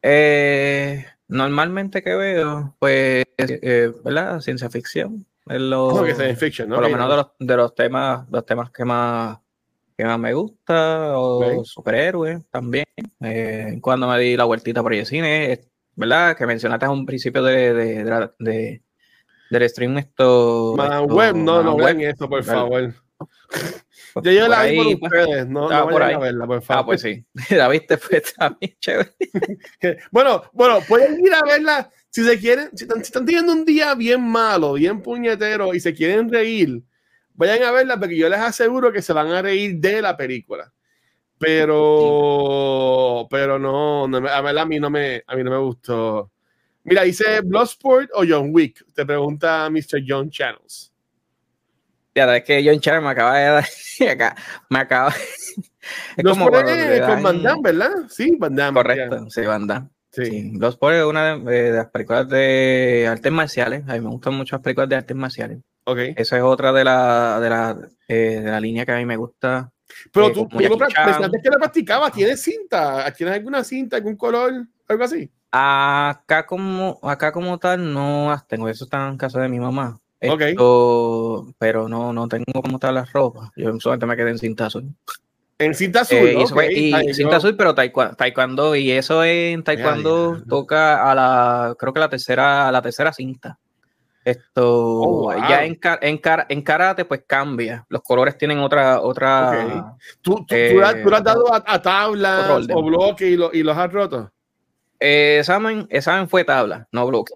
Eh, 0.03 1.05
normalmente 1.29 2.03
que 2.03 2.15
veo, 2.15 2.75
pues, 2.79 3.25
eh, 3.37 3.93
¿verdad? 4.03 4.41
Ciencia 4.41 4.71
ficción. 4.71 5.27
Es 5.47 5.61
lo, 5.61 5.93
No, 5.93 6.05
que 6.05 6.11
en 6.11 6.37
fiction, 6.37 6.69
¿no? 6.69 6.77
por 6.77 6.85
lo 6.85 6.91
menos 6.91 7.11
de 7.11 7.17
los, 7.17 7.27
de 7.39 7.57
los 7.57 7.75
temas, 7.75 8.27
los 8.31 8.47
temas 8.47 8.71
que 8.71 8.85
más, 8.85 9.39
que 10.01 10.07
más 10.07 10.19
me 10.19 10.33
gusta, 10.35 11.19
o 11.19 11.59
Ok. 11.61 11.65
superhéroes 11.65 12.41
también. 12.51 12.85
Eh, 13.21 13.79
cuando 13.81 14.09
me 14.09 14.19
di 14.19 14.37
la 14.37 14.45
vueltita 14.45 14.83
por 14.83 14.95
el 14.95 15.07
cine, 15.07 15.61
¿verdad? 15.95 16.37
Que 16.37 16.47
mencionaste 16.47 16.87
a 16.87 16.91
un 16.91 17.05
principio 17.07 17.43
de, 17.43 17.75
de, 17.75 18.05
de 18.05 18.31
de- 18.39 18.83
del 19.51 19.69
stream 19.69 19.99
esto. 19.99 20.75
Madame 20.77 21.03
esto, 21.03 21.15
Web, 21.15 21.35
no, 21.37 21.63
no 21.63 21.75
Web, 21.75 22.01
eso, 22.01 22.29
por 22.29 22.45
favor. 22.45 22.95
Pues, 24.15 24.25
Yo 24.35 24.41
por 24.43 24.51
la 24.51 24.63
vi 24.65 24.69
ahí, 24.81 24.97
por 24.97 25.11
pues, 25.11 25.13
ustedes, 25.27 25.47
no, 25.49 25.69
no 25.69 25.89
por 25.89 26.01
vayan 26.01 26.03
a 26.03 26.17
ahí. 26.17 26.23
verla, 26.23 26.47
por 26.47 26.63
favor. 26.63 26.83
Ah, 26.83 26.87
pues 26.87 27.01
sí. 27.03 27.25
La 27.57 27.69
viste, 27.69 27.99
pues 27.99 28.35
bien 28.61 28.77
chévere. 28.81 29.11
Bueno, 30.11 30.43
bueno, 30.53 30.81
pueden 30.89 31.21
ir 31.25 31.35
a 31.35 31.43
verla 31.43 31.91
si 32.09 32.25
se 32.25 32.39
quieren, 32.39 32.71
si 32.77 32.85
están, 32.85 32.99
si 32.99 33.03
están 33.05 33.27
teniendo 33.27 33.53
un 33.53 33.65
día 33.65 33.95
bien 33.95 34.23
malo, 34.23 34.73
bien 34.75 35.01
puñetero 35.03 35.75
y 35.75 35.81
se 35.81 35.95
quieren 35.95 36.29
reír, 36.33 36.83
vayan 37.49 37.63
a 37.65 37.71
verla 37.73 37.99
porque 37.99 38.17
yo 38.17 38.29
les 38.29 38.39
aseguro 38.39 38.93
que 38.93 39.03
se 39.03 39.13
van 39.13 39.29
a 39.33 39.41
reír 39.43 39.77
de 39.77 40.03
la 40.03 40.17
película. 40.17 40.73
Pero, 41.39 43.27
pero 43.31 43.59
no, 43.59 44.07
no 44.07 44.29
a 44.29 44.41
ver, 44.43 44.59
a 44.59 44.67
mí 44.67 44.79
no 44.79 44.91
me, 44.91 45.23
a 45.27 45.35
mí 45.37 45.43
no 45.43 45.51
me 45.51 45.57
gustó. 45.59 46.31
Mira, 46.85 47.03
dice 47.03 47.41
Bloodsport 47.43 48.11
o 48.15 48.25
John 48.29 48.51
Wick, 48.53 48.85
te 48.95 49.07
pregunta 49.07 49.69
Mr. 49.71 50.03
John 50.07 50.31
Channels. 50.31 50.93
Ya, 52.15 52.37
es 52.37 52.45
que 52.45 52.63
John 52.65 52.81
Char 52.81 53.01
me 53.01 53.09
acaba 53.09 53.39
de 53.39 53.45
dar. 53.47 53.65
acá, 54.11 54.37
me 54.69 54.79
acaba. 54.81 55.15
es 56.17 56.25
como 56.25 56.49
cuando 56.49 56.71
es 56.73 56.77
te 56.77 57.01
con 57.01 57.09
dan- 57.09 57.23
Van 57.23 57.43
Damme, 57.43 57.63
¿verdad? 57.63 57.91
Sí, 58.09 58.37
Van 58.39 58.55
Damme. 58.57 58.75
Correcto, 58.75 59.31
sí, 59.31 59.41
Van 59.43 59.67
Damme. 59.67 59.87
ya, 59.89 59.95
Sí. 60.13 60.25
Sí. 60.27 60.51
Bloodsport 60.59 60.97
es 60.97 61.05
una 61.05 61.39
de, 61.39 61.63
de 61.63 61.71
las 61.71 61.87
películas 61.87 62.29
de 62.29 63.07
artes 63.09 63.31
marciales. 63.33 63.85
A 63.89 63.95
mí 63.95 64.01
me 64.01 64.11
gustan 64.11 64.35
mucho 64.35 64.57
las 64.57 64.63
películas 64.63 64.89
de 64.89 64.97
artes 64.97 65.17
marciales. 65.17 65.59
Ok. 65.93 65.99
Esa 66.17 66.37
es 66.37 66.43
otra 66.43 66.73
de 66.73 66.85
la, 66.85 67.41
de 67.41 67.51
la, 67.51 67.77
eh, 68.09 68.41
de 68.43 68.51
la 68.51 68.61
línea 68.61 68.85
que 68.87 68.93
a 68.93 68.97
mí 68.99 69.05
me 69.07 69.17
gusta. 69.17 69.73
Pero 70.13 70.29
eh, 70.29 70.33
tú, 70.35 70.49
tú 70.49 70.61
lo 70.61 70.79
pensaste 70.79 71.41
que 71.43 71.51
la 71.51 71.57
practicabas, 71.59 72.13
¿tienes 72.13 72.41
cinta? 72.43 73.13
¿Tienes 73.13 73.35
alguna 73.37 73.65
cinta, 73.65 73.97
algún 73.97 74.17
color, 74.17 74.53
algo 74.89 75.05
así? 75.05 75.31
Acá 75.53 76.47
como, 76.47 77.01
acá 77.03 77.33
como 77.33 77.59
tal 77.59 77.93
no 77.93 78.31
las 78.31 78.47
tengo. 78.47 78.69
Eso 78.69 78.85
está 78.85 79.09
en 79.09 79.17
casa 79.17 79.41
de 79.41 79.49
mi 79.49 79.59
mamá. 79.59 79.99
Esto, 80.21 81.55
pero 81.59 81.89
no, 81.89 82.13
no 82.13 82.29
tengo 82.29 82.63
como 82.63 82.79
tal 82.79 82.95
las 82.95 83.13
ropas. 83.13 83.51
Yo 83.57 83.79
solamente 83.81 84.07
me 84.07 84.17
quedé 84.17 84.31
en 84.31 84.39
cinta 84.39 84.67
azul. 84.67 84.95
En 85.59 85.75
cinta 85.75 86.01
azul, 86.03 86.19
Eh, 86.19 86.33
y 86.33 86.37
ok. 86.37 86.43
eso 86.45 86.55
fue- 86.55 86.73
y 86.73 86.95
Ahí 86.95 87.15
cinta 87.15 87.33
yo- 87.33 87.37
azul, 87.39 87.57
pero 87.57 87.75
taekwondo, 87.75 88.15
taekwondo, 88.17 88.77
y 88.77 88.91
eso 88.93 89.25
en 89.25 89.63
taekwondo 89.63 90.29
diablo. 90.33 90.47
toca 90.49 91.11
a 91.11 91.15
la, 91.15 91.75
creo 91.79 91.93
que 91.93 92.01
la 92.01 92.09
tercera, 92.09 92.71
la 92.73 92.81
tercera 92.81 93.13
cinta. 93.13 93.59
Esto, 94.25 95.01
Oh, 95.01 95.23
wow. 95.33 95.49
ya 95.49 95.65
en, 95.65 95.79
en, 96.03 96.21
en 96.49 96.63
karate, 96.63 97.05
pues 97.07 97.23
cambia. 97.27 97.87
Los 97.89 98.03
colores 98.03 98.37
tienen 98.37 98.59
otra, 98.59 99.01
otra. 99.01 99.97
¿Tú, 100.21 100.35
tú, 100.37 100.47
tú 100.47 100.55
Eh, 100.55 100.81
has- 100.85 101.03
tú 101.03 101.09
le 101.11 101.17
has 101.17 101.25
dado 101.25 101.53
a, 101.53 101.63
a 101.67 101.81
tablas 101.81 102.67
o 102.73 102.83
bloques 102.83 103.27
y, 103.29 103.37
lo- 103.37 103.51
y 103.53 103.63
los 103.63 103.77
has 103.77 103.91
roto? 103.93 104.31
Eh, 104.99 105.39
examen, 105.41 105.87
examen 105.91 106.29
fue 106.29 106.45
tabla, 106.45 106.87
no 106.93 107.07
bloque. 107.07 107.33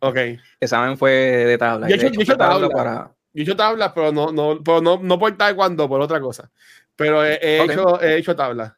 Ok. 0.00 0.16
Examen 0.58 0.98
fue 0.98 1.10
de 1.12 1.58
tabla. 1.58 1.88
Yo 1.88 1.94
he 1.94 2.06
hecho- 2.06 2.14
fue 2.24 2.36
tabla 2.36 2.68
tabla. 2.68 2.68
para. 2.70 3.10
Hecho 3.32 3.54
tablas, 3.56 3.92
pero 3.94 4.10
no, 4.12 4.32
no, 4.32 4.60
pero 4.64 4.80
no, 4.80 4.98
no 5.00 5.18
por 5.18 5.36
taekwondo, 5.36 5.88
por 5.88 6.00
otra 6.00 6.20
cosa. 6.20 6.50
Pero 6.96 7.24
he, 7.24 7.38
hecho, 7.62 8.00
he 8.00 8.16
hecho 8.18 8.34
tablas. 8.34 8.72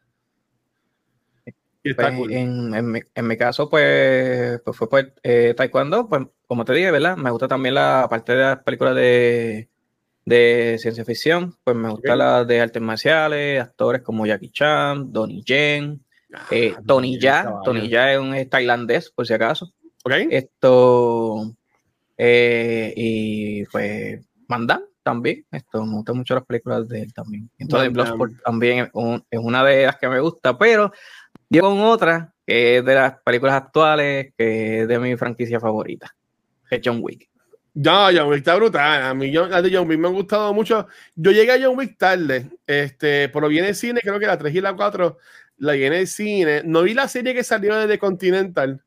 Pues, 1.95 2.13
cool. 2.15 2.31
en, 2.33 2.73
en 2.75 2.91
mi, 2.91 2.99
en 3.15 3.27
mi 3.27 3.37
caso, 3.37 3.69
pues, 3.69 4.59
pues 4.63 4.75
fue 4.77 4.89
por 4.89 5.13
eh, 5.23 5.53
taekwondo, 5.55 6.07
pues 6.07 6.23
como 6.47 6.63
te 6.65 6.73
dije, 6.73 6.91
¿verdad? 6.91 7.17
Me 7.17 7.29
gusta 7.31 7.47
también 7.47 7.75
la 7.75 8.07
parte 8.09 8.33
de 8.33 8.41
las 8.43 8.59
películas 8.63 8.95
de, 8.95 9.69
de 10.25 10.77
ciencia 10.79 11.03
ficción, 11.05 11.55
pues 11.63 11.75
me 11.75 11.89
gusta 11.89 12.13
Ok. 12.13 12.17
la 12.17 12.45
de 12.45 12.61
artes 12.61 12.81
marciales, 12.81 13.61
actores 13.61 14.01
como 14.01 14.25
Jackie 14.25 14.51
Chan, 14.51 15.11
Donnie 15.11 15.43
Yen, 15.43 16.03
Eh, 16.51 16.73
Ah, 16.77 16.81
Tony 16.85 17.09
bien, 17.11 17.21
Ya. 17.21 17.53
Tony 17.63 17.87
Ya 17.87 18.13
es 18.13 18.19
un 18.19 18.35
es 18.35 18.49
tailandés, 18.49 19.09
por 19.11 19.25
si 19.25 19.33
acaso. 19.33 19.71
¿Ok? 20.03 20.13
Esto, 20.29 21.53
eh, 22.17 22.93
y 22.95 23.65
pues, 23.65 24.21
Mandan 24.47 24.83
también. 25.03 25.45
Esto, 25.51 25.85
me 25.85 25.93
gustan 25.95 26.17
mucho 26.17 26.35
las 26.35 26.45
películas 26.45 26.87
de 26.87 27.01
él 27.03 27.13
también. 27.13 27.49
Entonces. 27.57 27.91
Bloodsport 27.91 28.33
también 28.43 28.79
es, 28.85 28.89
un- 28.93 29.23
es 29.29 29.39
una 29.41 29.63
de 29.63 29.85
las 29.85 29.97
que 29.97 30.07
me 30.09 30.19
gusta, 30.19 30.57
pero 30.57 30.91
yo 31.49 31.61
con 31.61 31.79
otra, 31.81 32.33
que 32.45 32.77
es 32.77 32.85
de 32.85 32.95
las 32.95 33.19
películas 33.23 33.55
actuales, 33.55 34.33
que 34.37 34.81
es 34.81 34.87
de 34.87 34.99
mi 34.99 35.15
franquicia 35.15 35.59
favorita, 35.59 36.15
que 36.69 36.75
es 36.77 36.81
John 36.83 36.99
Wick. 37.01 37.29
No, 37.73 38.07
John 38.11 38.27
Wick 38.29 38.39
está 38.39 38.55
brutal. 38.55 39.03
A 39.03 39.13
mí 39.13 39.31
John- 39.33 39.51
de 39.51 39.75
John 39.75 39.87
Wick 39.87 39.99
me 39.99 40.07
han 40.07 40.13
gustado 40.13 40.53
mucho. 40.53 40.87
Yo 41.15 41.31
llegué 41.31 41.51
a 41.51 41.59
John 41.61 41.77
Wick 41.77 41.97
tarde, 41.97 42.49
este, 42.65 43.29
pero 43.29 43.47
vi 43.47 43.59
en 43.59 43.65
el 43.65 43.75
cine, 43.75 43.99
creo 44.01 44.19
que 44.19 44.25
la 44.25 44.37
3 44.37 44.53
y 44.55 44.61
la 44.61 44.73
4 44.75 45.17
la 45.59 45.73
vi 45.73 45.83
en 45.85 45.93
el 45.93 46.07
cine. 46.07 46.61
No 46.65 46.81
vi 46.83 46.93
la 46.93 47.07
serie 47.07 47.33
que 47.33 47.43
salió 47.43 47.75
de 47.87 47.99
Continental, 47.99 48.81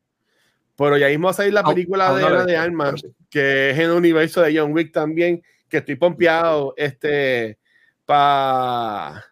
pero 0.75 0.97
ya 0.97 1.07
mismo 1.07 1.25
va 1.27 1.31
a 1.31 1.35
salir 1.35 1.53
la 1.53 1.63
película 1.63 2.13
de 2.13 2.25
Ana 2.25 2.45
de 2.45 2.57
Armas, 2.57 3.01
que 3.29 3.69
es 3.69 3.77
en 3.77 3.85
el 3.85 3.91
universo 3.91 4.41
de 4.41 4.57
John 4.57 4.73
Wick 4.73 4.91
también, 4.91 5.41
que 5.69 5.77
estoy 5.77 5.95
pompeado, 5.95 6.73
este, 6.75 7.57
para 8.05 9.23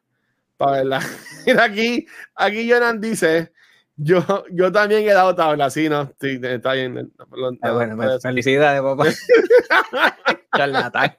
pa 0.60 0.72
verla. 0.72 1.00
Mira 1.48 1.64
aquí, 1.64 2.06
aquí 2.36 2.70
Jonan 2.70 3.00
dice, 3.00 3.52
yo, 3.96 4.22
yo 4.52 4.70
también 4.72 5.04
he 5.08 5.14
dado 5.14 5.34
tabla, 5.34 5.70
sí, 5.70 5.88
no, 5.88 6.14
sí, 6.20 6.38
está 6.44 6.74
bien. 6.74 6.94
no, 6.94 7.02
no, 7.04 7.58
Ah, 7.62 7.72
bueno, 7.72 7.96
no, 7.96 8.04
me- 8.04 8.20
felicidades, 8.20 8.82
papá. 8.82 9.06
Charlatán. 10.56 11.18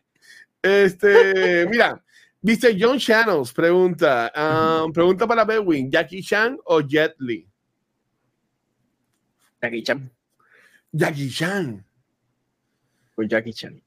Este, 0.63 1.67
mira, 1.71 2.05
dice 2.43 2.77
John 2.79 2.99
Channels, 2.99 3.51
pregunta, 3.55 4.31
um, 4.37 4.93
pregunta 4.93 5.27
para 5.27 5.45
Bedwin, 5.47 5.91
Jackie 5.91 6.23
Chan 6.23 6.59
o 6.67 6.83
Jet 6.83 7.15
Li. 7.19 7.49
Jackie 9.63 9.83
Chan. 9.83 10.11
Jackie 10.93 11.31
Chan. 11.31 11.85
Por 13.15 13.27
Jackie 13.27 13.55
Chan. 13.55 13.83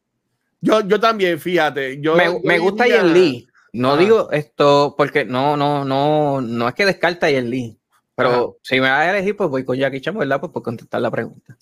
Yo, 0.61 0.81
yo 0.81 0.99
también, 0.99 1.39
fíjate. 1.39 1.99
Yo, 2.01 2.15
me, 2.15 2.25
yo 2.25 2.39
me 2.43 2.57
gusta 2.57 2.87
Yen 2.87 3.13
Lee. 3.13 3.47
No 3.73 3.97
digo 3.97 4.31
esto 4.31 4.93
porque 4.97 5.25
no, 5.25 5.57
no, 5.57 5.83
no, 5.83 6.41
no 6.41 6.67
es 6.67 6.75
que 6.75 6.85
descarta 6.85 7.27
a 7.27 7.31
Yen 7.31 7.49
Lee. 7.49 7.77
Pero 8.15 8.59
si 8.61 8.75
me 8.75 8.89
vas 8.89 8.99
a 8.99 9.09
elegir, 9.09 9.35
pues 9.35 9.49
voy 9.49 9.65
con 9.65 9.75
Jackie 9.75 9.99
Chan, 9.99 10.15
¿verdad? 10.15 10.39
Pues 10.39 10.51
por 10.51 10.61
contestar 10.61 11.01
la 11.01 11.09
pregunta. 11.09 11.57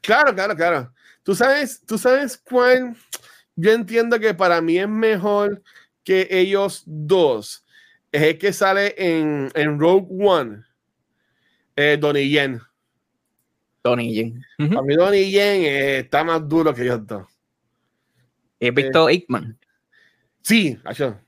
Claro, 0.00 0.34
claro, 0.34 0.56
claro. 0.56 0.92
Tú 1.22 1.34
sabes, 1.34 1.82
tú 1.86 1.98
sabes 1.98 2.38
cuál. 2.38 2.96
Yo 3.54 3.72
entiendo 3.72 4.18
que 4.18 4.32
para 4.32 4.62
mí 4.62 4.78
es 4.78 4.88
mejor 4.88 5.62
que 6.02 6.26
ellos 6.30 6.82
dos. 6.86 7.64
Es 8.10 8.22
el 8.22 8.38
que 8.38 8.52
sale 8.54 8.94
en, 8.96 9.50
en 9.54 9.78
Rogue 9.78 10.08
One. 10.26 10.62
Eh, 11.76 11.98
Donnie 12.00 12.30
Yen. 12.30 12.60
Tony 13.82 14.14
Yen. 14.14 14.44
Ujú. 14.58 14.70
Para 14.70 14.82
mí 14.82 14.94
Donnie 14.94 15.30
Yen 15.30 15.62
eh, 15.62 15.98
está 15.98 16.24
más 16.24 16.48
duro 16.48 16.72
que 16.72 16.84
dos. 16.84 17.26
He 18.58 18.70
visto 18.70 19.08
Ickman. 19.10 19.58
Sí, 20.40 20.78
acho. 20.84 21.20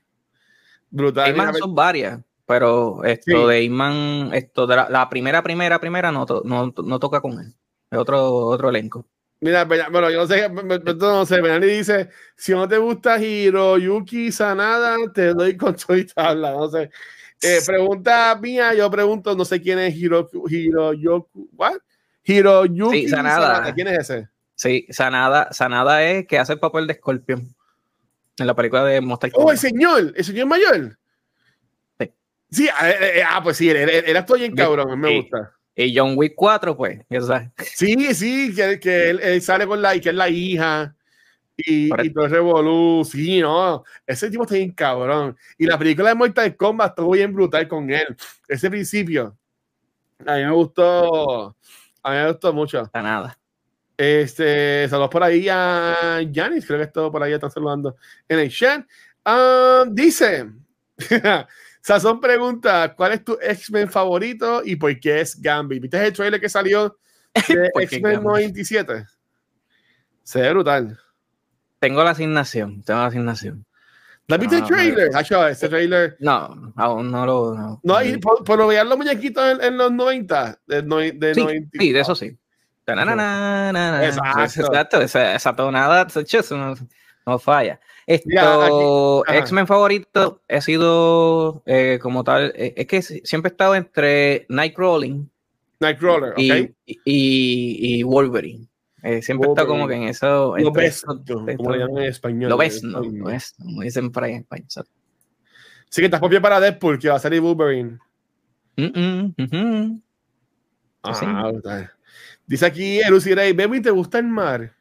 Brutal. 0.95 1.33
Mira, 1.33 1.53
son 1.53 1.75
varias, 1.75 2.19
pero 2.45 3.03
esto 3.03 3.31
Sí. 3.31 3.47
de 3.49 3.61
Ickman, 3.63 4.31
esto 4.33 4.65
de 4.65 4.75
la, 4.77 4.89
la 4.89 5.09
primera, 5.09 5.43
primera, 5.43 5.79
primera 5.79 6.11
no, 6.11 6.25
to- 6.25 6.41
no, 6.45 6.73
no 6.83 6.99
toca 6.99 7.19
con 7.21 7.33
él. 7.39 7.53
Es 7.91 7.97
otro, 7.99 8.33
otro 8.33 8.69
elenco. 8.69 9.05
Mira, 9.41 9.65
Bella- 9.65 9.89
bueno, 9.91 10.09
yo 10.09 10.19
no 10.19 10.27
sé, 10.27 10.49
no 10.49 11.25
sé, 11.25 11.41
Benani 11.41 11.67
dice, 11.67 12.09
si 12.37 12.53
no 12.53 12.67
te 12.67 12.77
gusta 12.77 13.19
Hiroyuki 13.19 14.31
Sanada, 14.31 14.95
te 15.13 15.33
doy 15.33 15.57
con 15.57 15.75
todo 15.87 15.97
y 15.97 16.05
tabla, 16.05 16.51
no 16.53 16.69
sé. 16.69 16.89
Eh, 17.41 17.59
pregunta 17.65 18.37
mía, 18.41 18.73
yo 18.73 18.89
pregunto, 18.89 19.35
no 19.35 19.43
sé 19.43 19.61
quién 19.61 19.77
es 19.79 19.93
Hiro, 19.95 20.29
Hiroyoku, 20.49 21.49
what? 21.53 21.75
Hiroyuki 22.23 23.01
Sí, 23.03 23.09
Sanada. 23.09 23.73
¿quién 23.73 23.87
es 23.89 24.09
ese? 24.09 24.29
Sí, 24.55 24.87
Sanada, 24.89 25.51
Sanada 25.51 26.01
es 26.03 26.25
que 26.25 26.39
hace 26.39 26.53
el 26.53 26.59
papel 26.59 26.87
de 26.87 26.93
Scorpion 26.95 27.54
en 28.37 28.47
la 28.47 28.55
película 28.55 28.83
de 28.83 29.01
Monster 29.01 29.31
Oh, 29.33 29.51
el 29.51 29.57
Kombat. 29.57 29.57
señor, 29.57 30.13
el 30.15 30.23
señor 30.23 30.47
mayor. 30.47 30.97
Sí. 31.99 32.11
Sí, 32.51 32.69
ah, 32.69 32.89
eh, 32.89 33.19
eh, 33.19 33.23
ah, 33.27 33.41
pues 33.43 33.57
sí, 33.57 33.69
él 33.69 34.17
actúa 34.17 34.37
bien 34.37 34.55
cabrón, 34.55 34.99
me 34.99 35.17
gusta. 35.17 35.51
Y 35.75 35.95
John 35.97 36.13
Wick 36.15 36.33
4, 36.35 36.77
pues, 36.77 36.99
ya 37.09 37.21
sabes. 37.21 37.49
Sí, 37.75 38.13
sí, 38.13 38.55
que, 38.55 38.79
que 38.79 39.09
él, 39.09 39.19
él 39.21 39.41
sale 39.41 39.67
con 39.67 39.81
la, 39.81 39.95
y 39.95 39.99
que 39.99 40.09
es 40.09 40.15
la 40.15 40.29
hija 40.29 40.95
y, 41.57 41.89
y 42.05 42.13
todo 42.13 42.27
revolú, 42.27 43.03
sí, 43.09 43.39
no, 43.39 43.83
ese 44.05 44.29
tipo 44.29 44.43
está 44.43 44.55
bien 44.55 44.71
cabrón. 44.71 45.37
Y 45.57 45.65
la 45.65 45.77
película 45.77 46.09
de 46.09 46.15
Mortal 46.15 46.55
Kombat 46.55 46.89
estuvo 46.89 47.11
bien 47.11 47.33
brutal 47.33 47.67
con 47.67 47.89
él. 47.89 48.15
Ese 48.47 48.69
principio, 48.69 49.37
a 50.25 50.35
mí 50.35 50.43
me 50.43 50.51
gustó, 50.51 51.55
a 52.03 52.11
mí 52.11 52.17
me 52.17 52.27
gustó 52.31 52.53
mucho. 52.53 52.85
Sanada. 52.91 53.37
Este, 53.97 54.87
saludos 54.89 55.09
por 55.09 55.23
ahí 55.23 55.47
a 55.49 56.19
Janis, 56.33 56.65
creo 56.65 56.79
que 56.79 56.85
esto 56.85 57.11
por 57.11 57.23
ahí 57.23 57.33
están 57.33 57.51
saludando 57.51 57.95
en 58.27 58.39
el 58.39 58.49
chat. 58.51 58.85
Ah, 59.23 59.85
dice, 59.89 60.51
Sazón 61.81 62.19
pregunta, 62.19 62.93
¿cuál 62.95 63.13
es 63.13 63.23
tu 63.23 63.37
X-Men 63.41 63.89
favorito 63.89 64.61
y 64.65 64.75
por 64.75 64.99
qué 64.99 65.21
es 65.21 65.39
Gambit? 65.41 65.81
¿Viste 65.81 66.05
el 66.05 66.13
trailer 66.13 66.41
que 66.41 66.49
salió 66.49 66.97
de 67.47 67.69
¿Por 67.73 67.81
qué 67.87 67.95
X-Men 67.97 68.13
Gambit? 68.15 68.27
97? 68.27 69.05
Se 70.23 70.41
ve 70.41 70.49
brutal. 70.51 70.99
Tengo 71.79 72.03
la 72.03 72.11
asignación, 72.11 72.81
tengo 72.83 72.99
la 72.99 73.05
asignación. 73.07 73.65
¿No 74.27 74.37
viste 74.39 74.55
el 74.57 74.63
Ah, 74.63 74.67
trailer? 74.67 75.09
Hacho, 75.15 75.47
ese 75.47 75.69
trailer. 75.69 76.17
No, 76.19 76.73
aún 76.75 77.11
no 77.11 77.25
lo. 77.27 77.53
No, 77.55 77.79
No, 77.83 78.03
y 78.03 78.17
por, 78.17 78.43
por 78.43 78.57
lo 78.57 78.65
veían 78.67 78.89
los 78.89 78.97
muñequitos 78.97 79.43
en, 79.51 79.63
en 79.63 79.77
los 79.77 79.91
90, 79.91 80.59
de, 80.65 80.81
no- 80.81 80.97
de 80.97 81.33
sí, 81.35 81.41
90. 81.41 81.69
sí, 81.79 81.91
de 81.91 81.99
eso 81.99 82.15
sí. 82.15 82.35
Exacto. 84.09 84.39
Exacto, 84.71 85.01
esa, 85.01 85.35
esa 85.35 85.55
tonada, 85.55 86.07
no, 86.57 86.75
no 87.25 87.39
falla. 87.39 87.79
Esto. 88.05 88.29
X-Men 89.39 89.65
favorito 89.67 90.41
he 90.47 90.61
sido 90.61 91.63
eh, 91.65 91.97
como 92.01 92.23
tal, 92.23 92.53
eh, 92.55 92.73
es 92.77 92.85
que 92.87 93.01
si- 93.01 93.21
siempre 93.23 93.49
he 93.49 93.53
estado 93.53 93.73
entre 93.75 94.45
Nightcrawling 94.49 95.29
Nightcrawler, 95.79 96.31
¿ok? 96.33 96.39
y, 96.85 96.99
y, 97.03 97.97
y 97.99 98.03
Wolverine. 98.03 98.67
Eh, 99.01 99.21
siempre 99.21 99.47
he 99.47 99.51
estado 99.51 99.67
como 99.67 99.87
que 99.87 99.95
en 99.95 100.03
eso. 100.03 100.55
lo 100.57 100.71
esos- 100.81 101.03
como 101.57 101.71
le 101.71 101.77
llaman 101.79 102.03
en 102.03 102.09
español. 102.09 102.49
Lo 102.49 102.57
ves, 102.57 102.83
no, 102.83 102.99
español. 102.99 103.19
lo 103.19 103.25
ves, 103.25 103.55
como 103.61 103.81
dicen 103.81 104.11
por 104.11 104.23
ahí 104.23 104.33
en 104.33 104.45
exacto. 104.51 104.91
Sí, 105.89 106.01
que 106.01 106.05
estás 106.05 106.19
por 106.19 106.29
pie 106.29 106.41
para 106.41 106.59
Deadpool, 106.59 106.99
que 106.99 107.09
va 107.09 107.15
a 107.15 107.19
salir 107.19 107.41
Wolverine. 107.41 107.99
Mm, 108.77 108.83
mm, 108.99 109.33
ujú. 109.43 110.01
Ah, 111.03 111.13
Sí. 111.13 111.25
Dice 112.47 112.65
aquí 112.65 112.99
Lucy 113.09 113.33
Ray, 113.33 113.53
Baby, 113.53 113.81
¿te 113.81 113.91
gusta 113.91 114.19
el 114.19 114.25
mar? 114.25 114.71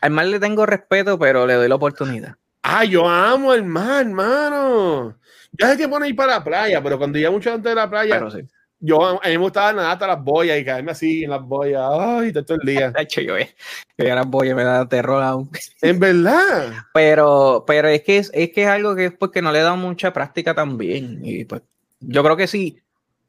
Al 0.00 0.10
mar 0.10 0.26
le 0.26 0.40
tengo 0.40 0.66
respeto, 0.66 1.18
pero 1.18 1.46
le 1.46 1.54
doy 1.54 1.68
la 1.68 1.74
oportunidad. 1.74 2.36
Ah, 2.62 2.84
yo 2.84 3.08
amo 3.08 3.54
el 3.54 3.64
mar, 3.64 4.06
hermano. 4.06 5.16
Yo 5.52 5.66
sé 5.66 5.76
que 5.76 5.88
pone 5.88 6.08
ir 6.08 6.16
para 6.16 6.34
la 6.34 6.44
playa, 6.44 6.82
pero 6.82 6.96
cuando 6.96 7.18
ya 7.18 7.30
mucho 7.30 7.52
antes 7.52 7.70
de 7.70 7.74
la 7.74 7.90
playa, 7.90 8.14
Pero 8.14 8.30
sí. 8.30 8.40
yo 8.80 9.04
a 9.04 9.12
mí 9.14 9.30
me 9.32 9.36
gustaba 9.36 9.72
nadar 9.72 9.92
hasta 9.92 10.06
las 10.06 10.22
boyas 10.22 10.58
y 10.58 10.64
caerme 10.64 10.92
así 10.92 11.24
en 11.24 11.30
las 11.30 11.42
boyas. 11.42 11.82
Ay, 11.84 12.32
todo 12.32 12.56
el 12.60 12.66
día. 12.66 12.90
De 12.96 13.02
hecho, 13.02 13.20
yo, 13.20 13.36
eh, 13.36 13.54
yo 13.98 14.06
ya 14.06 14.14
las 14.14 14.26
voy 14.26 14.50
a 14.50 14.54
me 14.54 14.64
da 14.64 14.88
terror 14.88 15.22
aún. 15.22 15.50
en 15.82 15.98
verdad. 15.98 16.72
Pero, 16.94 17.64
pero 17.66 17.88
es 17.88 18.02
que 18.02 18.18
es, 18.18 18.30
es 18.32 18.50
que 18.52 18.62
es 18.62 18.68
algo 18.68 18.94
que 18.94 19.06
es 19.06 19.12
porque 19.12 19.42
no 19.42 19.50
le 19.52 19.58
he 19.58 19.62
dado 19.62 19.76
mucha 19.76 20.12
práctica 20.12 20.54
también. 20.54 21.20
Y 21.22 21.44
pues, 21.44 21.62
yo 22.00 22.22
creo 22.22 22.36
que 22.36 22.46
si, 22.46 22.80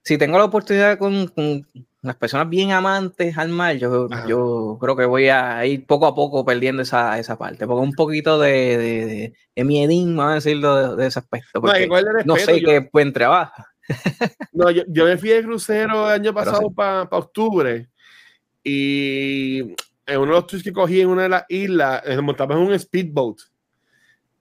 si 0.03 0.17
tengo 0.17 0.37
la 0.37 0.45
oportunidad 0.45 0.97
con, 0.97 1.27
con 1.27 1.65
las 2.01 2.15
personas 2.17 2.49
bien 2.49 2.71
amantes 2.71 3.37
al 3.37 3.49
mar, 3.49 3.77
yo, 3.77 4.07
Ajá. 4.11 4.27
yo 4.27 4.77
creo 4.79 4.95
que 4.95 5.05
voy 5.05 5.29
a 5.29 5.65
ir 5.65 5.85
poco 5.85 6.05
a 6.05 6.13
poco 6.13 6.43
perdiendo 6.43 6.81
esa, 6.81 7.17
esa 7.17 7.37
parte. 7.37 7.65
Porque 7.65 7.81
un 7.81 7.93
poquito 7.93 8.37
de, 8.39 8.77
de, 8.77 9.05
de, 9.05 9.33
de 9.55 9.63
miedín, 9.63 10.15
vamos 10.15 10.31
a 10.31 10.35
decirlo, 10.35 10.95
de, 10.95 11.01
de 11.01 11.07
ese 11.07 11.19
aspecto. 11.19 11.59
No, 11.59 11.61
Porque 11.61 11.87
no 11.87 11.95
respeto. 11.95 12.35
sé 12.37 12.61
yo, 12.61 12.67
qué 12.67 12.89
buen 12.91 13.13
trabajo. 13.13 13.63
no, 14.53 14.69
yo, 14.71 14.83
yo 14.87 15.05
me 15.05 15.17
fui 15.17 15.29
de 15.29 15.43
crucero 15.43 16.07
el 16.07 16.21
año 16.21 16.33
pasado 16.33 16.61
sí. 16.61 16.73
para 16.75 17.03
octubre 17.03 17.89
y 18.63 19.59
en 20.05 20.17
uno 20.17 20.27
de 20.27 20.31
los 20.39 20.47
tours 20.47 20.63
que 20.63 20.73
cogí 20.73 21.01
en 21.01 21.09
una 21.09 21.23
de 21.23 21.29
las 21.29 21.45
islas, 21.49 22.01
eh, 22.05 22.19
montamos 22.21 22.57
en 22.57 22.63
un 22.63 22.79
speedboat. 22.79 23.37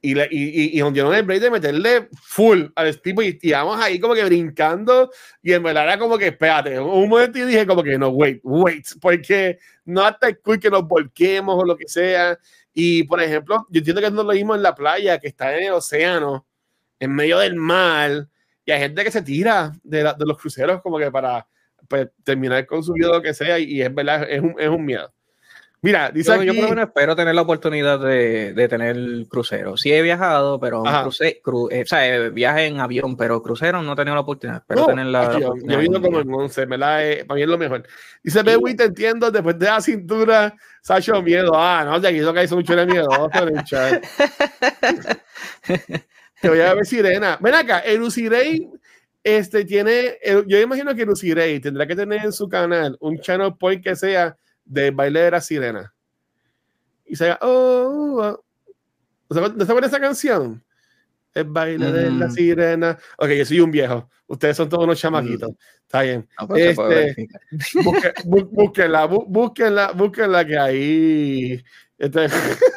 Y, 0.05 0.15
le- 0.17 0.29
y, 0.33 0.77
y, 0.79 0.81
nos 0.81 0.93
dieron 0.93 1.15
el 1.15 1.23
break 1.23 1.41
de 1.43 1.51
meterle 1.51 2.09
full 2.25 2.65
al 2.75 2.93
speedboat 2.93 3.37
y 3.43 3.49
íbamos 3.51 3.81
ahí 3.81 4.01
como 4.01 4.15
que 4.15 4.25
brincando 4.25 5.11
y 5.43 5.53
en 5.53 5.63
verdad 5.63 5.85
era 5.85 5.99
como 5.99 6.19
que, 6.19 6.27
espérate, 6.29 6.81
un 6.81 7.09
momento 7.09 7.39
y 7.39 7.43
dije 7.43 7.65
como 7.67 7.85
que 7.85 7.97
no, 7.97 8.09
wait, 8.09 8.41
wait, 8.43 8.85
porque 9.01 9.59
no 9.85 10.03
hasta 10.05 10.35
cool 10.37 10.59
que 10.59 10.71
nos 10.71 10.87
volquemos 10.89 11.57
o 11.57 11.65
lo 11.65 11.77
que 11.77 11.87
sea. 11.89 12.37
Y 12.75 13.05
por 13.05 13.23
ejemplo, 13.23 13.67
yo 13.71 13.79
entiendo 13.79 14.01
que 14.03 14.11
no 14.11 14.25
lo 14.25 14.33
mismo 14.33 14.55
en 14.57 14.63
la 14.63 14.75
playa, 14.75 15.19
que 15.21 15.29
está 15.29 15.57
en 15.57 15.65
el 15.69 15.73
océano, 15.75 16.47
en 17.01 17.15
medio 17.15 17.39
del 17.39 17.55
mar, 17.57 18.29
y 18.65 18.73
hay 18.73 18.81
gente 18.81 19.05
que 19.05 19.11
se 19.13 19.23
tira 19.23 19.73
de, 19.85 20.03
la- 20.05 20.15
de 20.15 20.25
los 20.27 20.39
cruceros 20.39 20.83
como 20.83 20.99
que 20.99 21.11
para 21.13 21.47
pues, 21.89 22.09
terminar 22.25 22.67
con 22.67 22.83
su 22.83 22.93
vida 22.95 23.11
o 23.11 23.15
lo 23.15 23.23
que 23.23 23.35
sea, 23.35 23.59
y, 23.59 23.65
y 23.65 23.83
es 23.83 23.95
verdad, 23.95 24.27
es 24.29 24.41
un, 24.43 24.55
es 24.59 24.69
un 24.69 24.85
miedo. 24.85 25.13
Mira, 25.85 26.13
dice 26.13 26.29
Yo, 26.29 26.35
aquí, 26.37 26.47
yo 26.47 26.55
por 26.55 26.63
lo 26.63 26.69
menos 26.71 26.85
espero 26.87 27.17
tener 27.17 27.35
la 27.35 27.43
oportunidad 27.43 27.99
de, 27.99 28.53
de 28.55 28.69
tener 28.69 28.97
crucero. 29.29 29.77
Sí 29.77 29.93
he 29.93 30.01
viajado, 30.01 30.61
pero 30.61 30.85
cruce- 31.03 31.41
cru- 31.43 31.69
eh, 31.73 31.83
o 31.83 31.87
sea, 31.87 32.07
eh, 32.09 32.31
viaje 32.31 32.67
en 32.67 32.79
avión, 32.79 33.17
pero 33.17 33.43
crucero 33.43 33.83
no 33.83 33.93
he 33.93 33.97
tenido 33.97 34.15
la 34.15 34.21
oportunidad. 34.21 34.61
Espero 34.61 34.83
No, 34.83 34.87
tener 34.87 35.07
la, 35.07 35.25
la 35.33 35.41
yo, 35.41 35.55
vino 35.55 35.77
algún 35.77 36.01
como 36.03 36.21
en 36.21 36.33
11, 36.33 36.67
¿verdad? 36.67 37.11
Eh, 37.11 37.25
para 37.25 37.35
mí 37.37 37.43
es 37.43 37.49
lo 37.49 37.59
mejor. 37.59 37.83
Dice, 38.23 38.45
Bewi, 38.45 38.77
te 38.77 38.85
entiendo, 38.85 39.29
después 39.33 39.59
de 39.59 39.67
la 39.67 39.81
cintura, 39.81 40.55
se 40.83 40.93
ha 40.93 40.99
hecho 40.99 41.21
miedo. 41.21 41.51
Ah, 41.57 41.83
no, 41.85 41.99
de 41.99 42.07
aquí 42.09 42.19
lo 42.21 42.33
que 42.33 42.39
hay 42.41 42.47
son 42.49 42.59
mucho 42.59 42.77
de 42.77 42.87
miedo. 42.87 43.09
Te 46.41 46.49
voy 46.49 46.61
a 46.61 46.75
ver 46.75 46.87
Sirena. 46.87 47.39
Ven 47.41 47.55
acá, 47.55 47.81
el 47.81 48.03
Usirei, 48.03 48.69
este 49.25 49.65
tiene, 49.65 50.19
el- 50.23 50.45
yo 50.47 50.61
imagino 50.61 50.95
que 50.95 51.03
el 51.03 51.11
Usirei 51.11 51.59
tendrá 51.61 51.87
que 51.87 51.97
tener 51.97 52.25
en 52.25 52.33
su 52.33 52.49
canal 52.49 52.97
un 53.01 53.19
channel 53.21 53.55
point 53.59 53.83
que 53.83 53.95
sea 53.97 54.37
de 54.65 54.91
baile 54.91 55.21
de 55.21 55.31
la 55.31 55.41
sirena. 55.41 55.95
Y 57.07 57.17
se 57.17 57.27
haga, 57.27 57.39
oh, 57.43 58.19
oh. 58.21 58.45
¿No 59.29 59.35
se 59.35 59.39
acuerdan- 59.41 59.59
¿no 59.59 59.65
se 59.65 59.73
acuerdan 59.73 59.91
de 59.91 59.97
esa 59.97 60.01
canción? 60.07 60.65
El 61.35 61.45
baile 61.45 61.91
de 61.91 62.11
la 62.11 62.27
Mm. 62.27 62.31
sirena. 62.33 62.99
Ok, 63.17 63.29
yo 63.31 63.45
soy 63.47 63.61
un 63.61 63.71
viejo. 63.71 64.09
Ustedes 64.27 64.57
son 64.57 64.69
todos 64.69 64.85
unos 64.85 64.99
chamaquitos. 64.99 65.51
Está 65.83 66.03
bien. 66.03 66.29
No, 66.49 66.55
Este, 66.57 66.83
verificar. 66.83 67.41
Busque- 67.85 68.15
bú- 68.25 68.49
búsquenla, 68.51 69.07
bú- 69.09 69.25
búsquenla, 69.27 69.93
búsquenla 69.93 70.45
que 70.45 70.59
ahí. 70.59 71.65
Este, 71.99 72.29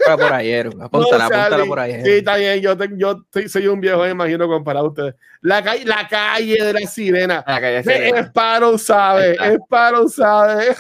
por 0.06 0.34
ayer, 0.34 0.68
apúntala, 0.80 0.80
no, 1.30 1.36
apúntala 1.36 1.66
por 1.66 1.80
ayer. 1.80 2.04
Sí, 2.04 2.10
está 2.12 2.36
bien. 2.38 2.62
Yo, 2.62 2.78
te- 2.78 2.90
yo 2.96 3.24
te- 3.30 3.50
soy 3.50 3.68
un 3.68 3.82
viejo, 3.82 4.02
me 4.04 4.12
imagino, 4.12 4.48
comparado 4.48 4.86
a 4.86 4.90
ustedes. 4.90 5.16
La 5.42 5.64
calle, 5.64 5.84
la 5.86 6.08
calle 6.08 6.56
de 6.64 6.74
la 6.74 6.82
sirena. 6.88 7.44
Que 7.44 7.52
ya 7.54 7.82
Ve, 7.82 7.84
sé. 7.84 8.20
Sparrow 8.28 8.78
sabe. 8.78 9.36
Sparrow 9.66 10.08
sabe. 10.08 10.76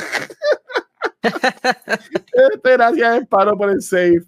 Este, 1.25 2.71
gracias, 2.73 3.21
Sparrow, 3.23 3.57
por 3.57 3.69
el 3.69 3.81
save. 3.81 4.23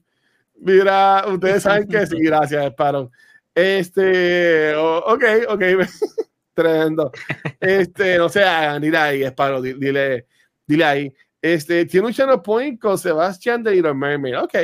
Mira, 0.60 1.24
ustedes 1.28 1.64
saben 1.64 1.88
que 1.88 2.06
sí, 2.08 2.18
gracias, 2.20 2.66
Sparrow. 2.72 3.12
Este, 3.54 4.76
o- 4.76 5.00
ok, 5.14 5.24
ok, 5.50 5.62
tremendo. 6.54 7.12
Este, 7.60 8.18
no 8.18 8.30
se 8.30 8.44
hagan, 8.44 8.82
dile 8.82 8.98
ahí, 8.98 9.24
Sparrow, 9.24 9.62
di- 9.62 9.74
dile, 9.74 10.26
dile 10.66 10.86
ahí. 10.86 11.14
Este, 11.42 11.86
tiene 11.86 12.08
un 12.08 12.14
channel 12.14 12.42
point 12.42 12.80
con 12.80 12.98
Sebastián 12.98 13.62
de 13.64 13.72
Little 13.72 13.94
Mermaid. 13.94 14.38
Ok, 14.40 14.56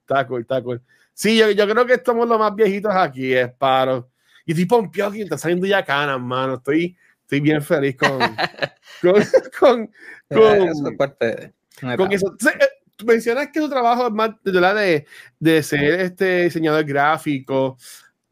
está 0.00 0.26
cool, 0.26 0.42
está 0.42 0.62
cool. 0.62 0.80
Sí, 1.12 1.36
yo, 1.36 1.50
yo 1.50 1.68
creo 1.68 1.84
que 1.84 1.94
estamos 1.94 2.26
los 2.28 2.38
más 2.38 2.54
viejitos 2.54 2.92
aquí, 2.94 3.34
Sparrow. 3.36 4.08
Y 4.46 4.52
estoy 4.52 4.64
pompeado 4.64 5.12
que 5.12 5.22
está 5.22 5.36
saliendo 5.36 5.66
ya 5.66 5.84
canas, 5.84 6.18
mano. 6.20 6.54
Estoy, 6.54 6.96
estoy 7.30 7.40
bien 7.40 7.62
feliz 7.62 7.96
con, 7.96 8.18
con, 9.00 9.22
con, 9.58 9.90
con- 10.28 10.68
Eso 10.68 10.88
es 10.90 10.96
parte 10.96 11.26
de- 11.26 11.96
con 11.96 12.12
eso. 12.12 12.36
Eh, 12.60 13.04
mencionas 13.06 13.48
que 13.52 13.60
tu 13.60 13.68
trabajo 13.70 14.08
es 14.08 14.12
más 14.12 14.30
de, 14.42 14.52
la 14.60 14.74
de, 14.74 15.06
de 15.38 15.62
ser 15.62 16.00
este 16.00 16.44
diseñador 16.44 16.84
gráfico. 16.84 17.78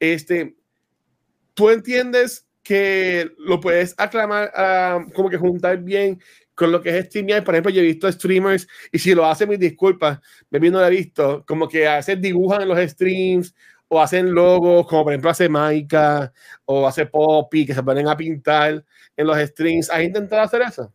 Este, 0.01 0.57
tú 1.55 1.71
entiendes 1.71 2.45
que 2.63 3.31
lo 3.39 3.61
puedes 3.61 3.95
aclamar, 3.97 4.53
ah, 4.55 5.07
como 5.15 5.31
que 5.31 5.39
juntar 5.39 5.79
bien 5.79 6.21
con 6.55 6.73
lo 6.73 6.83
que 6.83 6.99
es 6.99 7.07
streamear. 7.07 7.45
Por 7.45 7.55
ejemplo, 7.55 7.71
yo 7.71 7.81
he 7.81 7.85
visto 7.85 8.11
streamers 8.11 8.67
y 8.93 8.99
si 8.99 9.15
lo 9.15 9.25
hacen, 9.25 9.49
mis 9.49 9.61
disculpas, 9.61 10.19
me 10.51 10.59
no 10.59 10.81
lo 10.81 10.87
he 10.87 10.91
visto, 10.91 11.45
como 11.47 11.69
que 11.69 11.87
a 11.87 11.97
veces 11.97 12.21
dibujan 12.21 12.63
en 12.63 12.69
los 12.69 12.79
streams 12.91 13.55
o 13.89 14.01
hacen 14.01 14.34
logos, 14.34 14.86
como 14.86 15.05
por 15.05 15.12
ejemplo 15.12 15.30
hace 15.30 15.49
Maika 15.49 16.32
o 16.66 16.86
hace 16.86 17.07
Poppy, 17.07 17.66
que 17.66 17.74
se 17.74 17.82
ponen 17.82 18.09
a 18.09 18.16
pintar 18.16 18.84
en 19.16 19.26
los 19.26 19.39
streams. 19.39 19.91
¿Has 19.91 20.03
intentado 20.03 20.43
hacer 20.43 20.62
eso? 20.62 20.93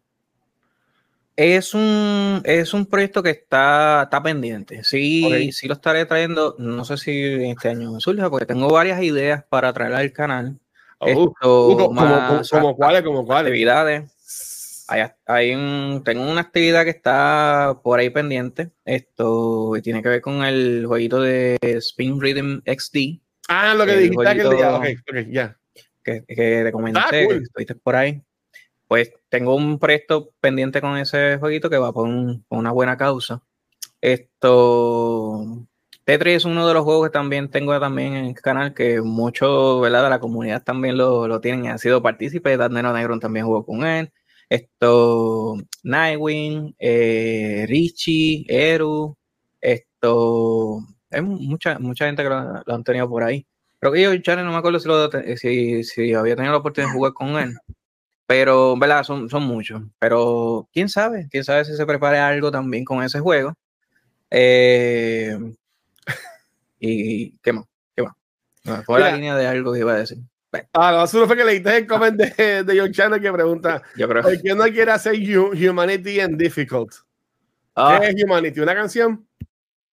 Es 1.36 1.74
un, 1.74 2.42
es 2.44 2.76
un 2.76 2.86
proyecto 2.86 3.24
que 3.24 3.32
está, 3.32 4.04
está 4.04 4.22
pendiente. 4.22 4.84
Sí, 4.84 5.52
sí 5.52 5.68
lo 5.68 5.74
estaré 5.74 6.06
trayendo. 6.06 6.56
No 6.60 6.86
sé 6.86 6.98
si 6.98 7.50
este 7.50 7.70
año 7.70 7.92
me 7.92 8.00
surja, 8.00 8.30
porque 8.30 8.46
tengo 8.46 8.72
varias 8.72 9.02
ideas 9.02 9.44
para 9.50 9.74
traer 9.74 9.96
al 9.96 10.14
canal. 10.14 10.60
Oh, 11.00 11.08
Esto, 11.08 11.70
uh, 11.70 11.78
como, 11.78 12.42
como 12.52 12.76
cuáles, 12.76 13.02
como 13.02 13.26
cuáles. 13.26 13.50
actividades. 13.50 14.13
Hay, 14.94 15.08
hay 15.26 15.56
un, 15.56 16.02
tengo 16.06 16.22
una 16.30 16.42
actividad 16.42 16.84
que 16.84 16.92
está 16.92 17.80
por 17.84 18.00
ahí 18.00 18.10
pendiente. 18.10 18.72
Esto 18.86 19.72
tiene 19.82 20.02
que 20.04 20.10
ver 20.10 20.22
con 20.22 20.44
el 20.44 20.86
jueguito 20.86 21.22
de 21.22 21.58
Spin 21.62 22.20
Rhythm 22.22 22.62
XD 22.66 23.20
Ah, 23.50 23.74
lo 23.76 23.86
que 23.86 23.98
dijiste 23.98 24.28
aquel 24.28 24.50
día. 24.52 24.76
Ok, 24.76 24.86
ok, 25.10 25.18
ya. 25.30 25.58
que, 26.04 26.24
que 26.28 26.62
te 26.66 26.72
comenté, 26.72 27.00
Ah, 27.02 27.08
que 27.10 27.26
cool. 27.26 27.44
estuviste 27.44 27.76
por 27.76 27.96
ahí. 27.96 28.22
Pues 28.88 29.12
tengo 29.30 29.56
un 29.56 29.80
proyecto 29.80 30.32
pendiente 30.40 30.80
con 30.82 30.98
ese 30.98 31.38
jueguito 31.40 31.70
que 31.70 31.78
va 31.78 31.92
por, 31.92 32.08
un- 32.08 32.44
por 32.48 32.60
una 32.60 32.72
buena 32.72 32.96
causa. 32.98 33.42
Esto. 34.02 35.66
Tetris 36.06 36.36
es 36.38 36.46
uno 36.46 36.68
de 36.68 36.74
los 36.74 36.84
juegos 36.84 37.08
que 37.08 37.14
también 37.14 37.50
tengo 37.50 37.80
también 37.80 38.14
en 38.14 38.26
el 38.26 38.34
canal, 38.36 38.74
que 38.74 39.02
muchos 39.02 39.82
de 39.82 39.90
la 39.90 40.20
comunidad 40.20 40.62
también 40.62 40.98
lo, 40.98 41.28
lo 41.30 41.40
tienen 41.40 41.66
y 41.66 41.68
han 41.70 41.80
sido 41.80 42.02
partícipes. 42.02 42.58
Danero 42.58 42.92
Negron 42.94 43.20
también 43.22 43.46
jugó 43.46 43.66
con 43.66 43.86
él. 43.86 44.12
Esto, 44.50 45.56
Nightwing, 45.84 46.76
eh, 46.80 47.66
Richie, 47.68 48.46
Eru, 48.48 49.18
esto, 49.62 50.80
hay 51.10 51.22
mucha, 51.22 51.80
mucha 51.80 52.06
gente 52.06 52.24
que 52.24 52.30
lo, 52.30 52.64
lo 52.66 52.74
han 52.74 52.84
tenido 52.84 53.10
por 53.10 53.24
ahí. 53.24 53.46
Creo 53.80 53.92
que 53.92 54.02
yo, 54.02 54.18
Channel, 54.18 54.46
no 54.46 54.52
me 54.52 54.58
acuerdo 54.58 54.80
si, 54.80 54.88
lo 54.88 55.10
si, 55.36 55.84
si 55.84 56.14
había 56.14 56.38
tenido 56.38 56.54
la 56.54 56.60
oportunidad 56.60 56.90
de 56.90 56.98
jugar 56.98 57.14
con 57.14 57.38
él. 57.38 57.54
Pero, 58.26 58.78
¿verdad? 58.78 59.04
Son, 59.04 59.30
son 59.30 59.44
muchos. 59.44 59.82
Pero, 60.00 60.70
quién 60.72 60.88
sabe, 60.88 61.28
quién 61.30 61.44
sabe 61.44 61.66
si 61.66 61.76
se 61.76 61.86
prepare 61.86 62.18
algo 62.18 62.50
también 62.50 62.86
con 62.86 63.04
ese 63.04 63.20
juego. 63.20 63.54
Eh, 64.32 65.38
y, 66.80 67.38
¿qué 67.40 67.52
más? 67.52 67.66
¿Qué 67.94 68.04
más? 68.04 68.86
Fue 68.86 69.02
la 69.02 69.16
línea 69.16 69.36
de 69.36 69.48
algo 69.48 69.74
que 69.74 69.80
iba 69.80 69.92
a 69.92 69.98
decir. 69.98 70.20
Ah, 70.74 70.92
lo 70.92 71.00
azul 71.00 71.26
fue 71.28 71.36
que 71.36 71.44
leíste 71.44 71.78
el 71.78 71.88
comment 71.88 72.16
de, 72.16 72.64
de 72.64 72.80
John 72.80 72.92
Channel 72.92 73.22
que 73.22 73.32
pregunta: 73.32 73.82
yo 73.96 74.08
creo 74.08 74.22
¿Por 74.22 74.42
qué 74.42 74.54
no 74.56 74.64
quiere 74.66 74.92
hacer 74.92 75.16
Hu- 75.16 75.70
Humanity 75.70 76.20
and 76.20 76.38
Difficult? 76.38 76.94
Ah, 77.76 78.00
¿Qué 78.02 78.10
es 78.10 78.24
Humanity? 78.24 78.60
¿Una 78.60 78.76
canción? 78.76 79.28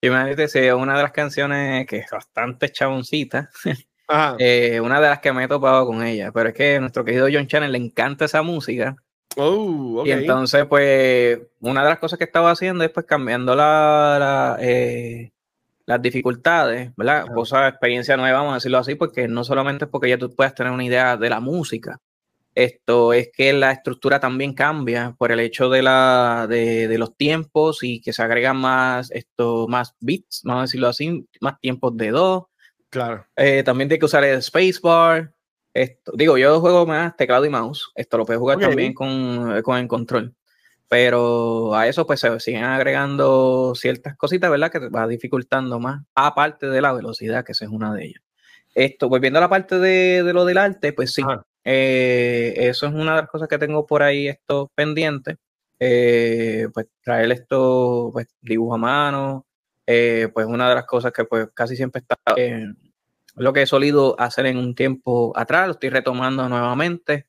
Humanity 0.02 0.48
sí, 0.48 0.58
es 0.60 0.72
una 0.72 0.96
de 0.96 1.02
las 1.02 1.12
canciones 1.12 1.86
que 1.86 1.98
es 1.98 2.10
bastante 2.10 2.70
chaboncita. 2.70 3.50
Ajá. 4.08 4.36
Eh, 4.38 4.80
una 4.80 5.00
de 5.00 5.08
las 5.08 5.20
que 5.20 5.32
me 5.32 5.44
he 5.44 5.48
topado 5.48 5.86
con 5.86 6.02
ella. 6.02 6.32
Pero 6.32 6.48
es 6.48 6.54
que 6.54 6.76
a 6.76 6.80
nuestro 6.80 7.04
querido 7.04 7.28
John 7.32 7.46
Channel 7.46 7.70
le 7.70 7.78
encanta 7.78 8.24
esa 8.24 8.42
música. 8.42 8.96
Oh. 9.36 10.02
Y 10.04 10.10
entonces, 10.10 10.66
pues, 10.66 11.38
una 11.60 11.84
de 11.84 11.90
las 11.90 11.98
cosas 12.00 12.18
que 12.18 12.24
estaba 12.24 12.50
haciendo 12.50 12.82
es 12.82 12.90
pues 12.90 13.06
cambiando 13.06 13.54
la, 13.54 14.16
la, 14.18 14.56
eh, 14.60 15.30
las 15.86 16.02
dificultades, 16.02 16.92
¿verdad? 16.96 17.24
Ajá. 17.24 17.34
Cosa, 17.34 17.68
experiencia 17.68 18.16
nueva, 18.16 18.38
vamos 18.38 18.52
a 18.52 18.56
decirlo 18.56 18.78
así, 18.78 18.94
porque 18.94 19.28
no 19.28 19.44
solamente 19.44 19.84
es 19.86 19.90
porque 19.90 20.08
ya 20.08 20.18
tú 20.18 20.34
puedas 20.34 20.54
tener 20.54 20.72
una 20.72 20.84
idea 20.84 21.16
de 21.16 21.30
la 21.30 21.40
música. 21.40 21.98
Esto 22.54 23.12
es 23.12 23.30
que 23.32 23.52
la 23.52 23.70
estructura 23.70 24.18
también 24.18 24.54
cambia 24.54 25.14
por 25.16 25.30
el 25.30 25.38
hecho 25.40 25.70
de, 25.70 25.82
la, 25.82 26.46
de, 26.48 26.88
de 26.88 26.98
los 26.98 27.16
tiempos 27.16 27.82
y 27.82 28.00
que 28.00 28.12
se 28.12 28.22
agregan 28.22 28.56
más, 28.56 29.10
esto, 29.12 29.66
más 29.68 29.94
bits, 30.00 30.42
vamos 30.44 30.60
a 30.60 30.62
decirlo 30.62 30.88
así, 30.88 31.26
más 31.40 31.60
tiempos 31.60 31.96
de 31.96 32.10
dos. 32.10 32.44
Claro. 32.88 33.24
Eh, 33.36 33.62
también 33.62 33.88
tiene 33.88 34.00
que 34.00 34.06
usar 34.06 34.24
el 34.24 34.42
spacebar. 34.42 35.32
Esto, 35.72 36.10
digo, 36.16 36.36
yo 36.36 36.60
juego 36.60 36.84
más 36.84 37.16
teclado 37.16 37.44
y 37.44 37.50
mouse. 37.50 37.92
Esto 37.94 38.18
lo 38.18 38.26
puedes 38.26 38.40
jugar 38.40 38.56
Ok. 38.56 38.64
también 38.64 38.92
con, 38.94 39.62
con 39.62 39.78
el 39.78 39.86
control. 39.86 40.34
Pero 40.90 41.72
a 41.76 41.86
eso 41.86 42.04
pues 42.04 42.18
se 42.18 42.40
siguen 42.40 42.64
agregando 42.64 43.74
ciertas 43.76 44.16
cositas, 44.16 44.50
¿verdad? 44.50 44.72
Que 44.72 44.80
te 44.80 44.88
va 44.88 45.06
dificultando 45.06 45.78
más, 45.78 46.02
aparte 46.16 46.66
de 46.66 46.80
la 46.80 46.92
velocidad, 46.92 47.44
que 47.44 47.52
esa 47.52 47.64
es 47.64 47.70
una 47.70 47.94
de 47.94 48.06
ellas. 48.06 48.22
Esto, 48.74 49.08
volviendo 49.08 49.38
a 49.38 49.42
la 49.42 49.48
parte 49.48 49.78
de, 49.78 50.24
de 50.24 50.32
lo 50.32 50.44
del 50.44 50.58
arte, 50.58 50.92
pues 50.92 51.12
sí, 51.12 51.22
eh, 51.62 52.54
eso 52.56 52.88
es 52.88 52.92
una 52.92 53.14
de 53.14 53.20
las 53.22 53.30
cosas 53.30 53.46
que 53.46 53.58
tengo 53.58 53.86
por 53.86 54.02
ahí 54.02 54.26
esto 54.26 54.72
pendiente. 54.74 55.36
Eh, 55.78 56.66
pues 56.74 56.88
traer 57.04 57.30
esto, 57.30 58.10
pues 58.12 58.26
dibujo 58.40 58.74
a 58.74 58.78
mano, 58.78 59.46
eh, 59.86 60.28
pues 60.34 60.46
una 60.46 60.68
de 60.68 60.74
las 60.74 60.86
cosas 60.86 61.12
que 61.12 61.24
pues 61.24 61.50
casi 61.54 61.76
siempre 61.76 62.00
está 62.00 62.16
lo 63.36 63.52
que 63.52 63.62
he 63.62 63.66
solido 63.66 64.16
hacer 64.18 64.46
en 64.46 64.58
un 64.58 64.74
tiempo 64.74 65.32
atrás, 65.36 65.68
lo 65.68 65.74
estoy 65.74 65.90
retomando 65.90 66.48
nuevamente. 66.48 67.28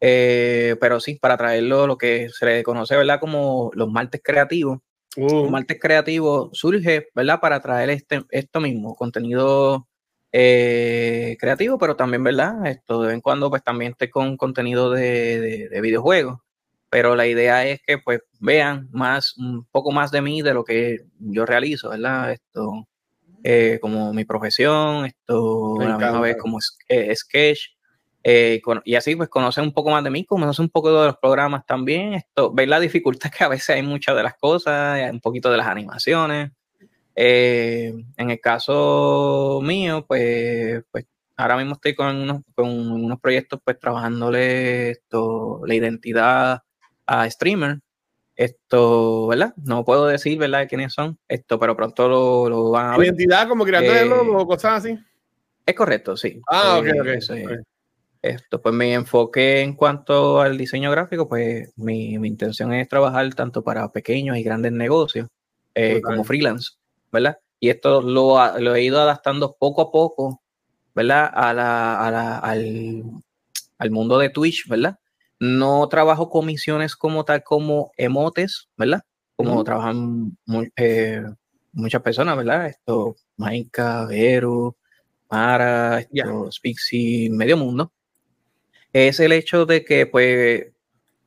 Eh, 0.00 0.76
pero 0.80 1.00
sí, 1.00 1.16
para 1.16 1.36
traerlo 1.36 1.86
lo 1.86 1.98
que 1.98 2.28
se 2.30 2.46
le 2.46 2.62
conoce, 2.62 2.96
¿verdad? 2.96 3.18
Como 3.20 3.70
los 3.74 3.90
martes 3.90 4.20
creativos. 4.22 4.78
Uh, 5.16 5.42
Los 5.42 5.50
martes 5.50 5.78
creativos 5.80 6.50
surge, 6.52 7.08
¿verdad? 7.14 7.40
Para 7.40 7.60
traer 7.60 7.90
este, 7.90 8.22
esto 8.30 8.60
mismo, 8.60 8.94
contenido 8.94 9.88
eh, 10.30 11.36
creativo, 11.40 11.78
pero 11.78 11.96
también, 11.96 12.22
¿verdad? 12.22 12.66
Esto 12.66 13.00
de 13.00 13.08
vez 13.08 13.14
en 13.14 13.20
cuando, 13.20 13.50
pues 13.50 13.62
también 13.64 13.92
estoy 13.92 14.10
con 14.10 14.36
contenido 14.36 14.90
de, 14.90 15.40
de- 15.40 15.68
de 15.68 15.80
videojuegos. 15.80 16.38
Pero 16.90 17.16
la 17.16 17.26
idea 17.26 17.66
es 17.66 17.80
que, 17.86 17.98
pues, 17.98 18.20
vean 18.40 18.88
más, 18.92 19.36
un 19.36 19.66
poco 19.70 19.90
más 19.92 20.10
de 20.10 20.22
mí, 20.22 20.40
de 20.42 20.54
lo 20.54 20.64
que 20.64 21.00
yo 21.18 21.44
realizo, 21.44 21.90
¿verdad? 21.90 22.32
Esto, 22.32 22.86
eh, 23.44 23.78
como 23.80 24.12
mi 24.14 24.24
profesión, 24.24 25.04
esto, 25.06 25.74
a 25.80 25.84
la 25.84 25.98
misma 25.98 26.20
vez 26.20 26.36
como 26.42 26.58
eh, 26.88 27.14
sketch, 27.16 27.60
Eh, 28.30 28.60
y 28.84 28.94
así 28.94 29.16
pues 29.16 29.30
conoce 29.30 29.62
un 29.62 29.72
poco 29.72 29.88
más 29.88 30.04
de 30.04 30.10
mí, 30.10 30.22
conoce 30.26 30.60
un 30.60 30.68
poco 30.68 30.92
de 31.00 31.06
los 31.06 31.16
programas 31.16 31.64
también, 31.64 32.12
esto, 32.12 32.52
ver 32.52 32.68
la 32.68 32.78
dificultad 32.78 33.30
que 33.30 33.42
a 33.42 33.48
veces 33.48 33.70
hay 33.70 33.82
muchas 33.82 34.14
de 34.14 34.22
las 34.22 34.34
cosas, 34.36 35.10
un 35.10 35.20
poquito 35.20 35.50
de 35.50 35.56
las 35.56 35.66
animaciones. 35.66 36.50
Eh, 37.16 37.94
en 38.18 38.30
el 38.30 38.38
caso 38.38 39.60
mío, 39.62 40.04
pues, 40.06 40.84
pues 40.90 41.06
ahora 41.38 41.56
mismo 41.56 41.72
estoy 41.72 41.94
con 41.94 42.14
unos, 42.16 42.42
con 42.54 42.68
unos 42.68 43.18
proyectos 43.18 43.60
pues 43.64 43.78
trabajándole 43.78 44.90
esto, 44.90 45.62
la 45.64 45.74
identidad 45.74 46.62
a 47.06 47.30
streamer. 47.30 47.78
Esto, 48.36 49.28
¿verdad? 49.28 49.54
No 49.56 49.86
puedo 49.86 50.06
decir, 50.06 50.38
¿verdad?, 50.38 50.68
quiénes 50.68 50.92
son, 50.92 51.18
esto, 51.28 51.58
pero 51.58 51.74
pronto 51.74 52.06
lo, 52.10 52.50
lo 52.50 52.70
van 52.72 52.92
a 52.92 52.98
ver. 52.98 53.06
¿Identidad 53.06 53.48
como 53.48 53.64
creando 53.64 53.94
eh, 53.94 54.34
o 54.34 54.46
cosas 54.46 54.84
así? 54.84 54.98
Es 55.64 55.74
correcto, 55.74 56.14
sí. 56.14 56.42
Ah, 56.46 56.78
ok, 56.78 56.88
ok. 57.00 57.64
Esto, 58.22 58.60
pues 58.60 58.74
mi 58.74 58.92
enfoque 58.92 59.60
en 59.60 59.74
cuanto 59.74 60.40
al 60.40 60.58
diseño 60.58 60.90
gráfico, 60.90 61.28
pues 61.28 61.72
mi, 61.76 62.18
mi 62.18 62.28
intención 62.28 62.72
es 62.72 62.88
trabajar 62.88 63.32
tanto 63.34 63.62
para 63.62 63.92
pequeños 63.92 64.36
y 64.36 64.42
grandes 64.42 64.72
negocios 64.72 65.28
eh, 65.74 66.00
como 66.02 66.24
freelance, 66.24 66.72
¿verdad? 67.12 67.38
Y 67.60 67.70
esto 67.70 68.02
lo, 68.02 68.58
lo, 68.58 68.74
he 68.74 68.82
ido 68.82 69.00
adaptando 69.00 69.56
poco 69.56 69.82
a 69.82 69.92
poco, 69.92 70.42
¿verdad? 70.94 71.30
A 71.32 71.54
la, 71.54 72.06
a 72.06 72.10
la, 72.10 72.38
al, 72.38 73.04
al 73.78 73.90
mundo 73.92 74.18
de 74.18 74.30
Twitch, 74.30 74.66
¿verdad? 74.68 74.98
No 75.38 75.88
trabajo 75.88 76.28
comisiones 76.28 76.96
como 76.96 77.24
tal 77.24 77.44
como 77.44 77.92
emotes, 77.96 78.68
¿verdad? 78.76 79.02
Como 79.36 79.62
trabajan 79.62 80.36
eh, 80.74 81.22
muchas 81.72 82.02
personas, 82.02 82.36
¿verdad? 82.36 82.66
Esto, 82.66 83.14
Maika, 83.36 84.06
Vero, 84.06 84.76
Mara, 85.30 86.00
esto, 86.00 86.50
Spixi, 86.50 87.30
medio 87.30 87.56
mundo 87.56 87.92
es 88.92 89.20
el 89.20 89.32
hecho 89.32 89.66
de 89.66 89.84
que, 89.84 90.06
pues, 90.06 90.66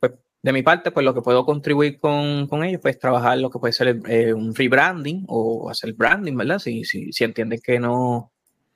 pues, 0.00 0.12
de 0.42 0.52
mi 0.52 0.62
parte, 0.62 0.90
pues 0.90 1.04
lo 1.04 1.14
que 1.14 1.22
puedo 1.22 1.44
contribuir 1.44 2.00
con, 2.00 2.48
con 2.48 2.64
ellos, 2.64 2.80
pues 2.82 2.98
trabajar 2.98 3.38
lo 3.38 3.50
que 3.50 3.58
puede 3.58 3.72
ser 3.72 4.00
eh, 4.08 4.32
un 4.34 4.54
rebranding 4.54 5.24
o 5.28 5.70
hacer 5.70 5.92
branding, 5.94 6.36
¿verdad? 6.36 6.58
Si, 6.58 6.84
si, 6.84 7.12
si 7.12 7.24
entienden 7.24 7.60
que 7.62 7.78
no, 7.78 8.32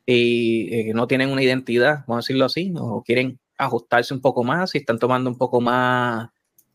y, 0.07 0.91
eh, 0.91 0.95
no 0.95 1.07
tienen 1.07 1.31
una 1.31 1.43
identidad, 1.43 2.05
vamos 2.07 2.25
a 2.25 2.27
decirlo 2.27 2.45
así, 2.47 2.73
o 2.77 3.03
quieren 3.03 3.39
ajustarse 3.59 4.15
un 4.15 4.21
poco 4.21 4.45
más, 4.45 4.71
si 4.71 4.79
están 4.79 4.99
tomando 4.99 5.31
un 5.31 5.39
poco 5.39 5.61
más 5.61 6.29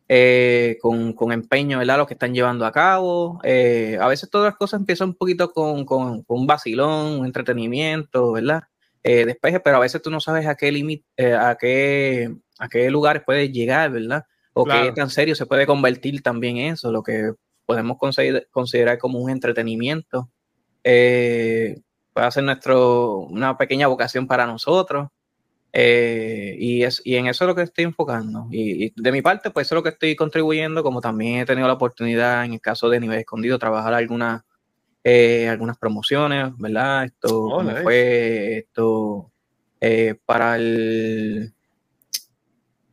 eh, 0.10 0.78
con, 0.82 1.14
con, 1.14 1.32
empeño, 1.32 1.80
¿verdad? 1.80 1.98
Lo 2.00 2.08
que 2.08 2.16
están 2.16 2.34
llevando 2.34 2.66
a 2.66 2.72
cabo. 2.72 3.40
a 3.44 4.08
veces 4.08 4.30
todas 4.30 4.52
las 4.52 4.58
cosas 4.58 4.80
empiezan 4.82 5.10
un 5.10 5.16
poquito 5.16 5.52
con, 5.54 5.86
con, 5.86 6.24
con 6.24 6.40
un 6.42 6.48
vacilón, 6.48 7.20
un 7.20 7.26
entretenimiento, 7.26 8.34
¿verdad? 8.34 8.64
Eh, 9.04 9.26
despeje, 9.26 9.60
pero 9.60 9.78
a 9.78 9.82
veces 9.82 10.02
tú 10.02 10.12
no 10.12 10.20
sabes 10.20 10.46
a 10.48 10.56
qué 10.56 10.72
límite, 10.72 11.06
eh, 11.18 11.34
a 11.34 11.56
qué 11.56 12.32
a 12.62 12.70
qué 12.70 12.92
lugares 12.92 13.24
puedes 13.26 13.52
llegar, 13.52 13.90
¿verdad? 13.92 14.26
O 14.54 14.66
qué 14.66 14.92
tan 14.96 15.10
serio 15.10 15.34
se 15.34 15.48
puede 15.48 15.66
convertir 15.66 16.22
también 16.22 16.58
eso, 16.58 16.92
lo 16.92 17.02
que 17.02 17.34
podemos 17.66 17.98
considerar, 18.52 19.00
como 19.00 19.18
un 19.18 19.32
entretenimiento. 19.32 20.30
Eh, 20.84 21.80
puede 22.14 22.32
ser 22.32 22.44
nuestro, 22.44 23.18
una 23.22 23.58
pequeña 23.58 23.88
vocación 23.88 24.28
para 24.28 24.46
nosotros. 24.46 25.10
Eh, 25.74 26.56
y, 26.60 26.84
es, 26.84 27.02
y 27.04 27.16
en 27.16 27.28
eso 27.28 27.46
es 27.46 27.48
lo 27.48 27.56
que 27.56 27.64
estoy 27.64 27.86
enfocando. 27.86 28.48
Y, 28.52 28.86
y, 28.86 28.94
de 28.96 29.12
mi 29.12 29.24
parte, 29.24 29.50
pues 29.50 29.68
eso 29.68 29.76
es 29.76 29.78
lo 29.78 29.84
que 29.84 29.90
estoy 29.90 30.16
contribuyendo, 30.16 30.84
como 30.84 31.02
también 31.02 31.40
he 31.40 31.46
tenido 31.46 31.68
la 31.68 31.74
oportunidad, 31.74 32.46
en 32.46 32.54
el 32.54 32.62
caso 32.62 32.90
de 32.90 33.00
Nivel 33.00 33.20
Escondido, 33.20 33.58
trabajar 33.58 33.96
algunas 33.96 34.44
eh, 35.04 35.48
algunas 35.50 35.78
promociones, 35.78 36.52
¿verdad? 36.58 37.06
Esto 37.06 37.46
oh, 37.46 37.64
fue 37.82 38.58
esto 38.60 39.32
eh, 39.80 40.16
para 40.26 40.56
el 40.58 41.54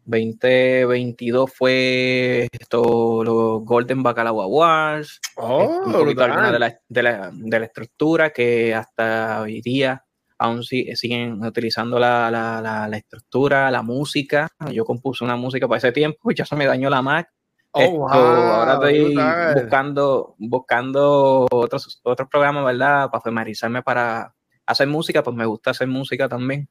2022 0.08 1.52
fue 1.52 2.48
esto 2.50 3.22
los 3.22 3.62
Golden 3.62 4.02
Bacalao 4.02 4.40
Awards, 4.40 5.20
oh, 5.36 6.02
de 6.02 6.14
la, 6.14 6.80
de, 6.88 7.02
la, 7.02 7.30
de 7.30 7.58
la, 7.58 7.66
estructura 7.66 8.30
que 8.30 8.74
hasta 8.74 9.42
hoy 9.42 9.60
día 9.60 10.02
aún 10.38 10.62
siguen 10.62 11.44
utilizando 11.44 11.98
la, 11.98 12.30
la, 12.30 12.88
la, 12.88 12.96
estructura, 12.96 13.70
la 13.70 13.82
música. 13.82 14.48
Yo 14.72 14.84
compuse 14.86 15.24
una 15.24 15.36
música 15.36 15.68
para 15.68 15.78
ese 15.78 15.92
tiempo, 15.92 16.30
ya 16.34 16.46
se 16.46 16.56
me 16.56 16.64
dañó 16.64 16.88
la 16.88 17.02
Mac 17.02 17.28
Oh, 17.72 18.08
ahora 18.08 18.74
estoy 18.74 19.14
buscando, 19.54 20.34
buscando 20.38 21.46
otros, 21.50 22.00
otros 22.02 22.28
programas, 22.28 22.64
¿verdad? 22.64 23.10
Para 23.10 23.22
familiarizarme 23.22 23.82
para 23.82 24.34
hacer 24.66 24.88
música, 24.88 25.22
pues 25.22 25.36
me 25.36 25.46
gusta 25.46 25.70
hacer 25.70 25.86
música 25.86 26.28
también. 26.28 26.68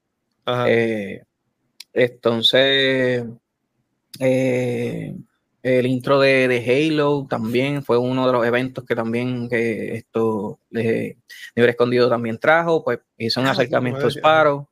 Eh, 0.65 1.23
entonces, 1.93 3.25
eh, 4.19 5.15
el 5.63 5.85
intro 5.85 6.19
de, 6.19 6.47
de, 6.47 6.89
Halo 6.89 7.27
también 7.29 7.83
fue 7.83 7.97
uno 7.97 8.25
de 8.25 8.33
los 8.33 8.45
eventos 8.45 8.85
que 8.85 8.95
también 8.95 9.49
que 9.49 9.95
esto 9.95 10.59
de 10.69 11.17
Libre 11.55 11.71
Escondido 11.71 12.09
también 12.09 12.37
trajo, 12.37 12.83
pues 12.83 12.99
hizo 13.17 13.41
un 13.41 13.47
ah, 13.47 13.51
acercamiento 13.51 14.07
a 14.07 14.09
Sparrow. 14.09 14.69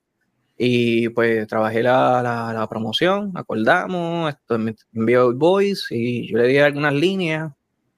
Y 0.58 1.10
pues 1.10 1.48
trabajé 1.48 1.84
la, 1.84 2.22
la, 2.54 2.68
promoción, 2.70 3.32
acordamos, 3.36 4.34
esto, 4.34 4.58
me 4.58 4.74
envió 4.94 5.30
el 5.30 5.36
voice 5.36 5.94
y 5.94 6.32
yo 6.32 6.38
le 6.38 6.48
di 6.48 6.58
algunas 6.60 6.94
líneas, 6.94 7.52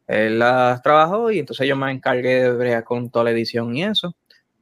él 0.07 0.39
las 0.39 0.81
trabajó 0.81 1.31
y 1.31 1.39
entonces 1.39 1.67
yo 1.67 1.75
me 1.75 1.91
encargué 1.91 2.43
de 2.43 2.51
bregar 2.51 2.83
con 2.83 3.11
toda 3.11 3.25
la 3.25 3.31
edición 3.31 3.75
y 3.75 3.83
eso. 3.83 4.15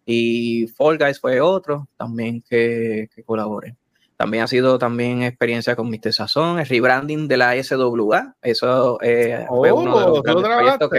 Y 0.05 0.67
Fall 0.75 0.97
Guys 0.97 1.19
fue 1.19 1.39
otro 1.39 1.87
también 1.97 2.41
que, 2.41 3.09
que 3.15 3.23
colaboré. 3.23 3.77
También 4.17 4.43
ha 4.43 4.47
sido 4.47 4.77
también 4.77 5.23
experiencia 5.23 5.75
con 5.75 5.89
Mr. 5.89 6.13
Sazón, 6.13 6.59
el 6.59 6.65
rebranding 6.65 7.27
de 7.27 7.37
la 7.37 7.61
SWA. 7.61 8.35
Eso 8.41 8.97
eh, 9.01 9.45
fue 9.49 9.71
uno 9.71 9.99
de 9.99 10.05
los 10.05 10.19
oh, 10.19 10.23
proyectos 10.23 10.89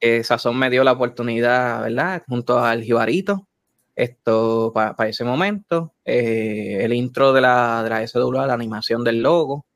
que 0.00 0.24
Sazón 0.24 0.56
me 0.56 0.70
dio 0.70 0.84
la 0.84 0.92
oportunidad, 0.92 1.82
¿verdad? 1.82 2.22
Junto 2.28 2.58
al 2.60 2.82
Jibarito 2.82 3.48
esto 3.94 4.72
para 4.74 5.08
ese 5.08 5.24
momento, 5.24 5.94
eh, 6.04 6.78
el 6.80 6.92
intro 6.92 7.32
de 7.32 7.40
la, 7.40 7.82
de 7.82 7.90
la 7.90 8.06
SWA, 8.06 8.46
la 8.46 8.54
animación 8.54 9.04
del 9.04 9.22
logo, 9.22 9.66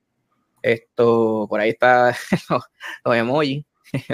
esto, 0.63 1.47
por 1.49 1.61
ahí 1.61 1.71
está 1.71 2.15
los, 3.05 3.17
emojis, 3.17 3.65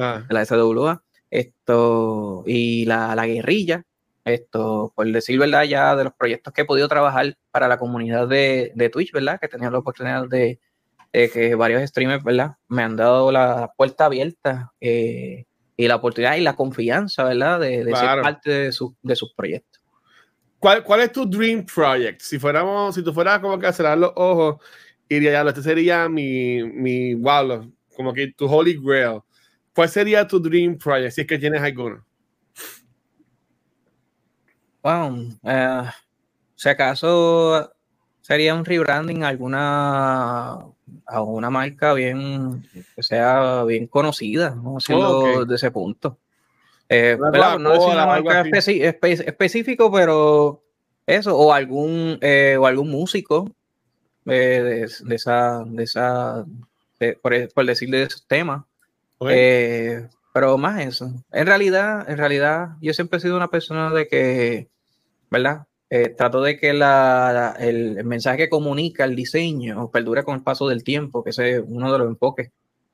ah. 0.00 0.24
de 0.28 0.34
la 0.34 0.44
SWA, 0.44 1.02
esto, 1.30 2.44
y 2.46 2.84
la, 2.86 3.14
la, 3.14 3.26
guerrilla, 3.26 3.84
esto, 4.24 4.92
por 4.94 5.06
decir 5.10 5.38
verdad, 5.38 5.64
ya 5.64 5.96
de 5.96 6.04
los 6.04 6.14
proyectos 6.14 6.52
que 6.52 6.62
he 6.62 6.66
podido 6.66 6.88
trabajar 6.88 7.36
para 7.50 7.68
la 7.68 7.78
comunidad 7.78 8.28
de, 8.28 8.72
de 8.74 8.88
Twitch, 8.88 9.12
¿verdad? 9.12 9.38
Que 9.38 9.46
he 9.46 9.48
tenido 9.48 9.70
la 9.70 9.78
oportunidad 9.78 10.28
de, 10.28 10.60
que 11.12 11.54
varios 11.54 11.82
streamers, 11.88 12.24
¿verdad? 12.24 12.56
Me 12.68 12.82
han 12.82 12.96
dado 12.96 13.30
la 13.32 13.72
puerta 13.76 14.06
abierta 14.06 14.72
eh, 14.80 15.44
y 15.76 15.88
la 15.88 15.96
oportunidad 15.96 16.36
y 16.36 16.40
la 16.40 16.54
confianza, 16.54 17.24
¿verdad? 17.24 17.60
De, 17.60 17.84
ser 17.84 18.22
parte 18.22 18.50
de, 18.50 18.72
su, 18.72 18.94
de 19.02 19.16
sus 19.16 19.32
proyectos. 19.34 19.82
¿Cuál, 20.58 20.84
¿Cuál, 20.84 21.00
es 21.00 21.12
tu 21.12 21.26
dream 21.26 21.66
project? 21.66 22.20
Si 22.20 22.38
fuéramos, 22.38 22.94
si 22.94 23.02
tú 23.02 23.12
fueras 23.12 23.40
como 23.40 23.58
que 23.58 23.66
a 23.66 23.72
cerrar 23.72 23.98
los 23.98 24.12
ojos, 24.14 24.56
iría 25.08 25.32
ya, 25.32 25.42
este 25.42 25.62
sería 25.62 26.08
mi, 26.08 26.62
mi, 26.62 27.14
wow, 27.14 27.72
como 27.96 28.12
que 28.12 28.32
tu 28.32 28.46
holy 28.46 28.78
grail. 28.80 29.20
¿Cuál 29.74 29.88
sería 29.88 30.26
tu 30.26 30.40
dream 30.40 30.76
project, 30.78 31.14
si 31.14 31.20
es 31.22 31.26
que 31.26 31.38
tienes 31.38 31.62
alguno? 31.62 32.04
Wow, 34.82 35.38
eh, 35.44 35.82
si 36.54 36.68
acaso 36.68 37.72
sería 38.20 38.54
un 38.54 38.64
rebranding 38.64 39.24
alguna 39.24 40.58
a 41.06 41.22
una 41.22 41.50
marca 41.50 41.94
bien 41.94 42.68
que 42.94 43.02
sea 43.02 43.64
bien 43.64 43.86
conocida, 43.86 44.54
¿no? 44.54 44.78
De 45.44 45.54
ese 45.54 45.70
punto. 45.70 46.18
Eh, 46.88 47.16
no 47.18 47.72
es 47.72 47.84
una 47.84 48.06
marca 48.06 48.42
específico, 48.42 49.90
pero 49.90 50.62
eso, 51.06 51.36
o 51.36 51.52
algún, 51.52 52.18
eh, 52.20 52.56
o 52.58 52.66
algún 52.66 52.90
músico 52.90 53.50
eh, 54.26 54.86
de, 55.04 55.14
esa, 55.14 55.64
de 55.64 55.84
esa, 55.84 56.44
por, 57.22 57.52
por, 57.52 57.66
decirle 57.66 57.98
de 57.98 58.04
esos 58.04 58.26
temas. 58.26 58.64
Pero 59.18 60.58
más 60.58 60.80
eso. 60.80 61.12
En 61.30 61.46
realidad, 61.46 62.08
en 62.08 62.16
realidad, 62.18 62.70
yo 62.80 62.92
siempre 62.94 63.18
he 63.18 63.20
sido 63.20 63.36
una 63.36 63.50
persona 63.50 63.90
de 63.90 64.08
que, 64.08 64.68
¿verdad? 65.30 65.66
Eh, 65.94 66.08
trato 66.08 66.40
de 66.40 66.58
que 66.58 66.72
la, 66.72 67.54
el, 67.60 68.02
mensaje 68.04 68.38
que 68.38 68.48
comunica 68.48 69.04
el 69.04 69.14
diseño 69.14 69.90
perdure 69.90 70.24
con 70.24 70.36
el 70.36 70.42
paso 70.42 70.66
del 70.66 70.84
tiempo, 70.84 71.22
que 71.22 71.30
ese 71.30 71.56
es 71.56 71.62
uno 71.66 71.92
de 71.92 71.98
los 71.98 72.08
enfoques 72.08 72.50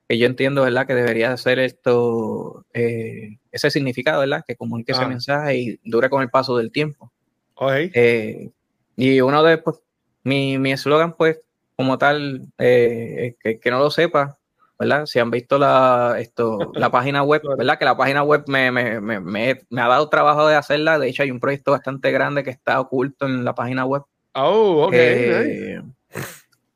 que 0.08 0.18
yo 0.18 0.26
entiendo, 0.26 0.62
¿verdad? 0.62 0.84
Que 0.84 0.96
debería 0.96 1.36
ser 1.36 1.60
esto, 1.60 2.66
eh, 2.74 3.38
ese 3.52 3.70
significado, 3.70 4.18
¿verdad? 4.18 4.42
Que 4.44 4.56
comunique 4.56 4.90
ese 4.90 5.06
mensaje 5.06 5.56
y 5.56 5.80
dure 5.84 6.10
con 6.10 6.22
el 6.22 6.28
paso 6.28 6.56
del 6.56 6.72
tiempo. 6.72 7.12
Eh, 7.94 8.50
y 8.96 9.20
uno 9.20 9.44
de, 9.44 9.58
pues, 9.58 9.76
mi 10.24 10.72
eslogan, 10.72 11.14
pues, 11.16 11.38
como 11.76 11.98
tal, 11.98 12.48
eh, 12.58 13.36
que, 13.40 13.60
que, 13.60 13.70
no 13.70 13.78
lo 13.78 13.92
sepa, 13.92 14.37
¿verdad? 14.78 15.06
Si 15.06 15.18
han 15.18 15.30
visto 15.30 15.58
la, 15.58 16.16
esto, 16.18 16.72
la 16.74 16.90
página 16.90 17.22
web, 17.22 17.42
¿verdad? 17.56 17.78
Que 17.78 17.84
la 17.84 17.96
página 17.96 18.22
web 18.22 18.44
me, 18.46 18.70
me, 18.70 19.00
me, 19.00 19.20
me, 19.20 19.80
ha 19.80 19.88
dado 19.88 20.08
trabajo 20.08 20.46
de 20.46 20.56
hacerla. 20.56 20.98
De 20.98 21.08
hecho, 21.08 21.22
hay 21.22 21.30
un 21.30 21.40
proyecto 21.40 21.72
bastante 21.72 22.10
grande 22.10 22.44
que 22.44 22.50
está 22.50 22.80
oculto 22.80 23.26
en 23.26 23.44
la 23.44 23.54
página 23.54 23.84
web. 23.84 24.02
Oh, 24.34 24.86
ok. 24.86 24.92
Eh, 24.94 25.82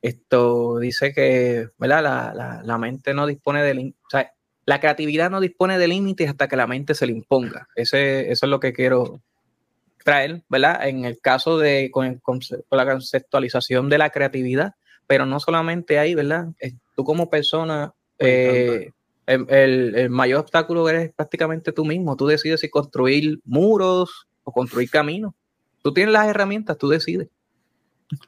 esto 0.01 0.79
dice 0.79 1.13
que, 1.13 1.69
¿verdad? 1.79 2.03
La, 2.03 2.35
la, 2.35 2.63
la 2.65 2.79
mente 2.79 3.15
no 3.15 3.27
dispone 3.27 3.63
de, 3.63 3.95
o 4.05 4.11
sea, 4.11 4.33
la 4.65 4.81
creatividad 4.81 5.31
no 5.31 5.41
dispone 5.41 5.79
de 5.79 5.89
límites 5.89 6.29
hasta 6.29 6.49
que 6.49 6.57
la 6.57 6.67
mente 6.67 6.95
se 6.95 7.07
le 7.07 7.13
imponga. 7.13 7.69
Ese, 7.75 8.31
eso 8.31 8.47
es 8.47 8.51
lo 8.51 8.61
que 8.61 8.73
quiero 8.73 9.21
traer, 10.05 10.43
¿verdad? 10.49 10.87
En 10.89 11.05
el 11.05 11.21
caso 11.21 11.59
de 11.59 11.91
con, 11.93 12.07
el 12.07 12.21
con 12.21 12.41
la 12.71 12.87
conceptualización 12.87 13.89
de 13.89 13.99
la 13.99 14.11
creatividad, 14.11 14.75
pero 15.07 15.27
no 15.27 15.41
solamente 15.41 15.99
ahí, 15.99 16.15
¿verdad? 16.15 16.49
Es- 16.59 16.75
Tú 16.95 17.05
como 17.05 17.31
persona, 17.31 17.93
Me 18.19 18.27
eh, 18.29 18.93
el, 19.27 19.47
el- 19.49 19.95
el 19.95 20.11
mayor 20.11 20.41
obstáculo 20.41 20.89
eres 20.89 21.11
prácticamente 21.15 21.73
tú 21.73 21.85
mismo. 21.87 22.17
Tú 22.17 22.27
decides 22.27 22.61
si 22.61 22.69
construir 22.69 23.41
muros 23.45 24.27
o 24.45 24.53
construir 24.53 24.91
caminos. 24.91 25.33
Tú 25.83 25.93
tienes 25.95 26.13
las 26.13 26.29
herramientas, 26.29 26.77
tú 26.77 26.89
decides. 26.89 27.29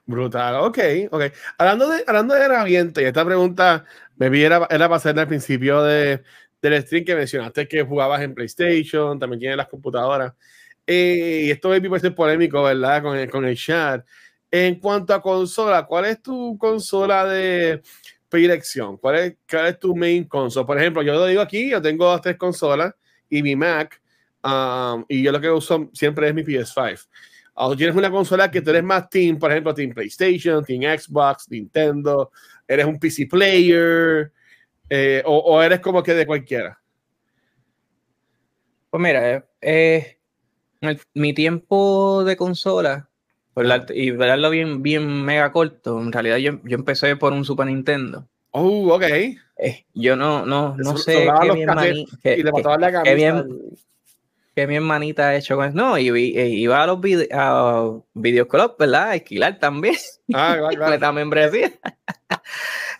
Brutal, 0.06 0.56
ok, 0.56 0.78
ok. 1.10 1.22
Hablando 1.58 1.88
de, 1.90 2.04
hablando 2.06 2.34
de 2.34 2.40
herramientas, 2.42 3.02
y 3.02 3.06
esta 3.06 3.24
pregunta 3.24 3.84
me 4.16 4.30
vi 4.30 4.42
era, 4.42 4.66
era 4.70 4.88
para 4.88 4.96
hacer 4.96 5.18
al 5.18 5.28
principio 5.28 5.82
de, 5.82 6.22
del 6.62 6.82
stream 6.82 7.04
que 7.04 7.14
mencionaste 7.14 7.68
que 7.68 7.82
jugabas 7.82 8.22
en 8.22 8.34
PlayStation, 8.34 9.18
también 9.18 9.40
tienes 9.40 9.56
las 9.58 9.68
computadoras. 9.68 10.32
Eh, 10.86 11.42
y 11.46 11.50
esto 11.50 11.68
puede 11.68 12.00
ser 12.00 12.14
polémico, 12.14 12.62
¿verdad? 12.62 13.02
Con 13.02 13.16
el, 13.16 13.30
con 13.30 13.44
el 13.44 13.56
chat. 13.56 14.04
En 14.56 14.78
cuanto 14.78 15.12
a 15.12 15.20
consola, 15.20 15.84
¿cuál 15.84 16.04
es 16.04 16.22
tu 16.22 16.56
consola 16.56 17.24
de 17.24 17.82
predilección? 18.28 18.96
¿Cuál 18.98 19.16
es, 19.16 19.36
cuál 19.50 19.66
es 19.66 19.80
tu 19.80 19.96
main 19.96 20.28
console? 20.28 20.64
Por 20.64 20.78
ejemplo, 20.78 21.02
yo 21.02 21.12
lo 21.14 21.26
digo 21.26 21.40
aquí, 21.42 21.70
yo 21.70 21.82
tengo 21.82 22.20
tres 22.20 22.36
consolas 22.36 22.94
y 23.28 23.42
mi 23.42 23.56
Mac, 23.56 24.00
um, 24.44 25.04
y 25.08 25.24
yo 25.24 25.32
lo 25.32 25.40
que 25.40 25.50
uso 25.50 25.90
siempre 25.92 26.28
es 26.28 26.34
mi 26.34 26.44
PS5 26.44 27.08
o 27.54 27.70
tú 27.70 27.76
tienes 27.76 27.96
una 27.96 28.12
consola 28.12 28.48
que 28.48 28.60
tú 28.60 28.70
eres 28.70 28.84
más 28.84 29.10
team, 29.10 29.40
por 29.40 29.50
ejemplo, 29.50 29.74
team 29.74 29.92
PlayStation, 29.92 30.64
team 30.64 30.82
Xbox, 30.82 31.50
Nintendo, 31.50 32.30
eres 32.68 32.86
un 32.86 33.00
PC 33.00 33.26
player, 33.26 34.30
eh, 34.88 35.20
o, 35.26 35.60
eres 35.60 35.80
como 35.80 36.00
que 36.00 36.14
de 36.14 36.26
cualquiera. 36.26 36.80
Pues 38.88 39.02
mira, 39.02 39.34
eh, 39.34 39.44
eh, 40.80 40.98
mi 41.14 41.34
tiempo 41.34 42.22
de 42.22 42.36
consola, 42.36 43.08
por 43.54 43.64
la- 43.64 43.86
y 43.94 44.10
verlo 44.10 44.50
bien, 44.50 44.82
bien 44.82 45.24
mega 45.24 45.50
corto, 45.52 46.00
en 46.00 46.12
realidad 46.12 46.36
yo, 46.38 46.58
yo 46.64 46.74
empecé 46.76 47.16
por 47.16 47.32
un 47.32 47.44
Super 47.44 47.66
Nintendo. 47.66 48.26
Oh, 48.50 48.92
ok. 48.94 49.02
Eh, 49.56 49.84
yo 49.94 50.16
no, 50.16 50.44
no, 50.44 50.76
no 50.76 50.96
sé 50.96 51.28
qué 51.40 51.52
mi, 51.52 51.64
cassettes 51.64 51.96
hermani- 51.96 52.18
qué- 52.22 52.32
y 52.34 52.36
le 52.38 52.44
qué- 52.44 52.52
mataban 52.52 52.80
la 52.80 53.02
bien, 53.14 53.60
qué 54.54 54.66
mi 54.66 54.76
hermanita 54.76 55.28
ha 55.28 55.36
hecho 55.36 55.56
con 55.56 55.66
eso. 55.66 55.76
No, 55.76 55.98
y, 55.98 56.08
eh, 56.36 56.48
iba 56.48 56.82
a 56.82 56.86
los 56.86 57.00
vide 57.00 57.28
a 57.32 57.90
videoclubs, 58.14 58.76
¿verdad? 58.78 59.02
A 59.08 59.10
alquilar 59.12 59.58
también. 59.58 59.94
Ah, 60.32 60.54
claro, 60.56 60.68
claro. 60.68 60.78
completa 60.78 61.12
membresía. 61.12 61.72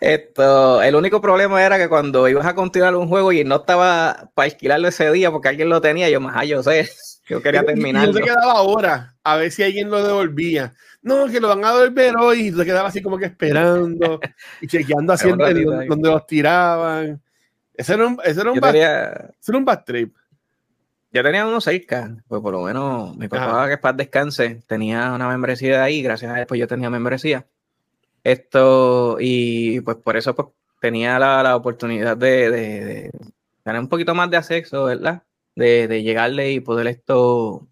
Esto, 0.01 0.81
el 0.81 0.95
único 0.95 1.21
problema 1.21 1.63
era 1.63 1.77
que 1.77 1.89
cuando 1.89 2.27
ibas 2.27 2.45
a 2.45 2.55
continuar 2.55 2.95
un 2.95 3.07
juego 3.07 3.31
y 3.31 3.43
no 3.43 3.57
estaba 3.57 4.29
para 4.33 4.45
alquilarlo 4.45 4.87
ese 4.87 5.11
día 5.11 5.31
porque 5.31 5.47
alguien 5.49 5.69
lo 5.69 5.81
tenía, 5.81 6.09
yo 6.09 6.19
más, 6.19 6.35
ah, 6.37 6.45
yo 6.45 6.61
sé, 6.63 6.87
yo 7.27 7.41
quería 7.41 7.63
terminarlo. 7.65 8.11
yo 8.11 8.17
te 8.19 8.23
quedaba 8.23 8.53
ahora 8.53 9.15
a 9.23 9.35
ver 9.37 9.51
si 9.51 9.63
alguien 9.63 9.89
lo 9.89 10.05
devolvía. 10.05 10.73
No, 11.01 11.27
que 11.27 11.39
lo 11.39 11.47
van 11.49 11.63
a 11.65 11.73
devolver 11.73 12.15
hoy. 12.17 12.47
Y 12.47 12.51
tú 12.51 12.57
te 12.59 12.65
quedabas 12.65 12.89
así 12.89 13.01
como 13.01 13.17
que 13.17 13.25
esperando 13.25 14.19
y 14.61 14.67
chequeando 14.67 15.13
en- 15.13 15.41
ahí. 15.41 15.87
donde 15.87 16.09
los 16.09 16.25
tiraban. 16.27 17.21
Ese 17.73 17.93
era 17.93 18.07
un, 18.07 18.19
ese 18.23 18.41
era 18.41 18.49
un, 18.51 18.55
Yo 18.55 18.61
bad, 18.61 18.71
tenía, 18.71 19.03
ese 19.39 19.51
era 19.51 19.57
un 19.57 19.65
bad 19.65 19.83
trip. 19.83 20.15
yo 21.11 21.23
tenía 21.23 21.45
uno 21.45 21.59
cerca, 21.61 22.15
pues 22.27 22.41
por 22.41 22.53
lo 22.53 22.61
menos 22.63 23.15
mi 23.17 23.27
papá, 23.27 23.63
Ajá. 23.63 23.69
que 23.69 23.77
paz 23.77 23.97
descanse, 23.97 24.61
tenía 24.67 25.11
una 25.13 25.27
membresía 25.27 25.77
de 25.77 25.83
ahí, 25.83 26.01
gracias 26.01 26.31
a 26.31 26.39
él, 26.41 26.47
pues 26.47 26.59
yo 26.59 26.67
tenía 26.67 26.89
membresía. 26.89 27.45
Esto, 28.23 29.17
y 29.19 29.81
pues 29.81 29.97
por 29.97 30.17
eso 30.17 30.33
pues 30.35 30.47
tenía 30.81 31.19
la, 31.19 31.43
la 31.43 31.55
oportunidad 31.55 32.17
de, 32.17 32.49
de- 32.49 32.85
de 32.85 33.11
tener 33.63 33.79
un 33.79 33.87
poquito 33.89 34.15
más 34.15 34.29
de 34.31 34.37
acceso, 34.37 34.85
¿verdad? 34.85 35.21
De, 35.55 35.87
de 35.87 36.03
llegarle 36.03 36.51
y 36.51 36.59
poder 36.59 36.87
esto 36.87 37.67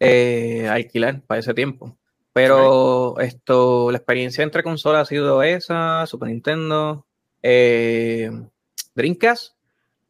eh, 0.00 0.66
alquilar 0.68 1.20
para 1.22 1.40
ese 1.40 1.52
tiempo. 1.54 1.96
Pero 2.32 3.18
esto, 3.20 3.90
la 3.90 3.98
experiencia 3.98 4.42
entre 4.42 4.62
consolas 4.62 5.02
ha 5.02 5.04
sido 5.04 5.42
esa, 5.42 6.06
Super 6.06 6.28
Nintendo, 6.28 7.06
eh, 7.42 8.30
Dreamcast, 8.94 9.54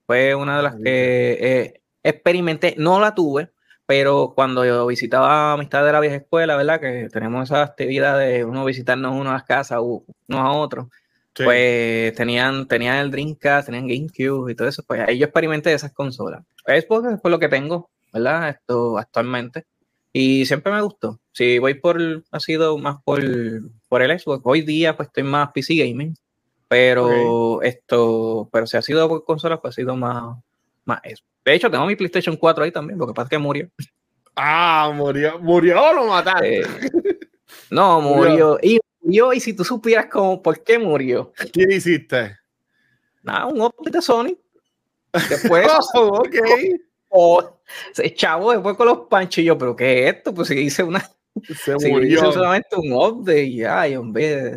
fue 0.06 0.34
una 0.34 0.58
de 0.58 0.62
las 0.62 0.76
que 0.76 1.38
eh, 1.40 1.82
experimenté, 2.02 2.74
no 2.78 3.00
la 3.00 3.14
tuve, 3.14 3.50
pero 3.86 4.32
cuando 4.34 4.64
yo 4.64 4.86
visitaba 4.86 5.54
amistad 5.54 5.84
de 5.84 5.92
la 5.92 6.00
vieja 6.00 6.16
escuela, 6.16 6.56
¿verdad? 6.56 6.80
Que 6.80 7.08
tenemos 7.11 7.50
esa 7.50 7.62
actividad 7.62 8.18
de 8.18 8.44
uno 8.44 8.64
visitarnos 8.64 9.12
uno 9.12 9.30
a 9.30 9.34
las 9.34 9.44
casas, 9.44 9.80
unos 9.80 10.04
a 10.28 10.50
otros, 10.52 10.88
Sí. 11.41 11.45
pues 11.45 12.14
tenían, 12.14 12.66
tenían 12.68 12.97
el 12.99 13.11
Dreamcast, 13.11 13.66
tenían 13.66 13.86
GameCube 13.88 14.53
y 14.53 14.55
todo 14.55 14.68
eso, 14.68 14.82
pues 14.86 15.01
ahí 15.01 15.18
yo 15.18 15.24
experimenté 15.26 15.72
esas 15.72 15.93
consolas. 15.93 16.45
Por, 16.86 17.12
es 17.12 17.20
por 17.20 17.30
lo 17.30 17.38
que 17.38 17.49
tengo, 17.49 17.91
¿verdad? 18.12 18.51
Esto 18.51 18.99
actualmente. 18.99 19.64
Y 20.12 20.45
siempre 20.47 20.72
me 20.72 20.82
gustó. 20.82 21.20
Si 21.32 21.59
voy 21.59 21.74
por, 21.74 21.99
ha 22.30 22.41
sido 22.41 22.76
más 22.78 22.97
por, 23.05 23.22
por 23.88 24.03
el 24.03 24.18
Xbox. 24.18 24.41
Hoy 24.45 24.62
día 24.62 24.97
pues 24.97 25.09
estoy 25.09 25.22
más 25.22 25.51
PC 25.53 25.74
gaming. 25.76 26.14
Pero 26.68 27.62
esto, 27.62 28.49
pero 28.53 28.64
si 28.64 28.76
ha 28.76 28.82
sido 28.82 29.09
por 29.09 29.24
consolas, 29.24 29.59
pues 29.61 29.72
ha 29.72 29.76
sido 29.76 29.97
más, 29.97 30.36
más 30.84 31.01
eso. 31.03 31.24
De 31.45 31.55
hecho, 31.55 31.68
tengo 31.68 31.84
mi 31.84 31.97
PlayStation 31.97 32.36
4 32.36 32.62
ahí 32.62 32.70
también, 32.70 32.97
lo 32.97 33.09
que 33.09 33.12
pasa 33.12 33.24
es 33.24 33.30
que 33.30 33.38
murió. 33.38 33.68
Ah, 34.36 34.93
murió. 34.95 35.41
Murió 35.41 35.82
o 35.82 35.93
lo 35.93 36.07
mataron. 36.07 36.45
Eh, 36.45 36.62
no, 37.70 38.01
Murió. 38.01 38.30
murió. 38.30 38.59
Y 38.62 38.78
murió, 39.03 39.32
y 39.32 39.40
si 39.40 39.55
tú 39.55 39.64
supieras 39.64 40.07
cómo, 40.11 40.42
por 40.42 40.62
qué 40.62 40.78
murió. 40.78 41.32
¿Qué 41.53 41.66
hiciste? 41.70 42.36
Nada, 43.22 43.46
un 43.46 43.61
update 43.61 43.90
de 43.90 44.03
Sony. 44.03 44.36
Después, 45.28 45.66
Oh, 45.94 46.18
ok. 46.18 46.36
oh, 47.09 47.61
ese 47.92 48.14
chavo, 48.14 48.53
después 48.53 48.76
con 48.76 48.86
los 48.86 49.01
panchillos, 49.09 49.57
pero 49.59 49.74
¿qué 49.76 50.09
es 50.09 50.14
esto? 50.16 50.32
Pues 50.34 50.48
si 50.48 50.55
hice 50.59 50.82
una, 50.82 51.01
Se 51.64 51.74
murió. 51.88 52.18
hice 52.18 52.32
solamente 52.32 52.76
un 52.76 52.92
update, 52.92 53.44
y 53.44 53.64
ay, 53.64 53.96
hombre. 53.96 54.57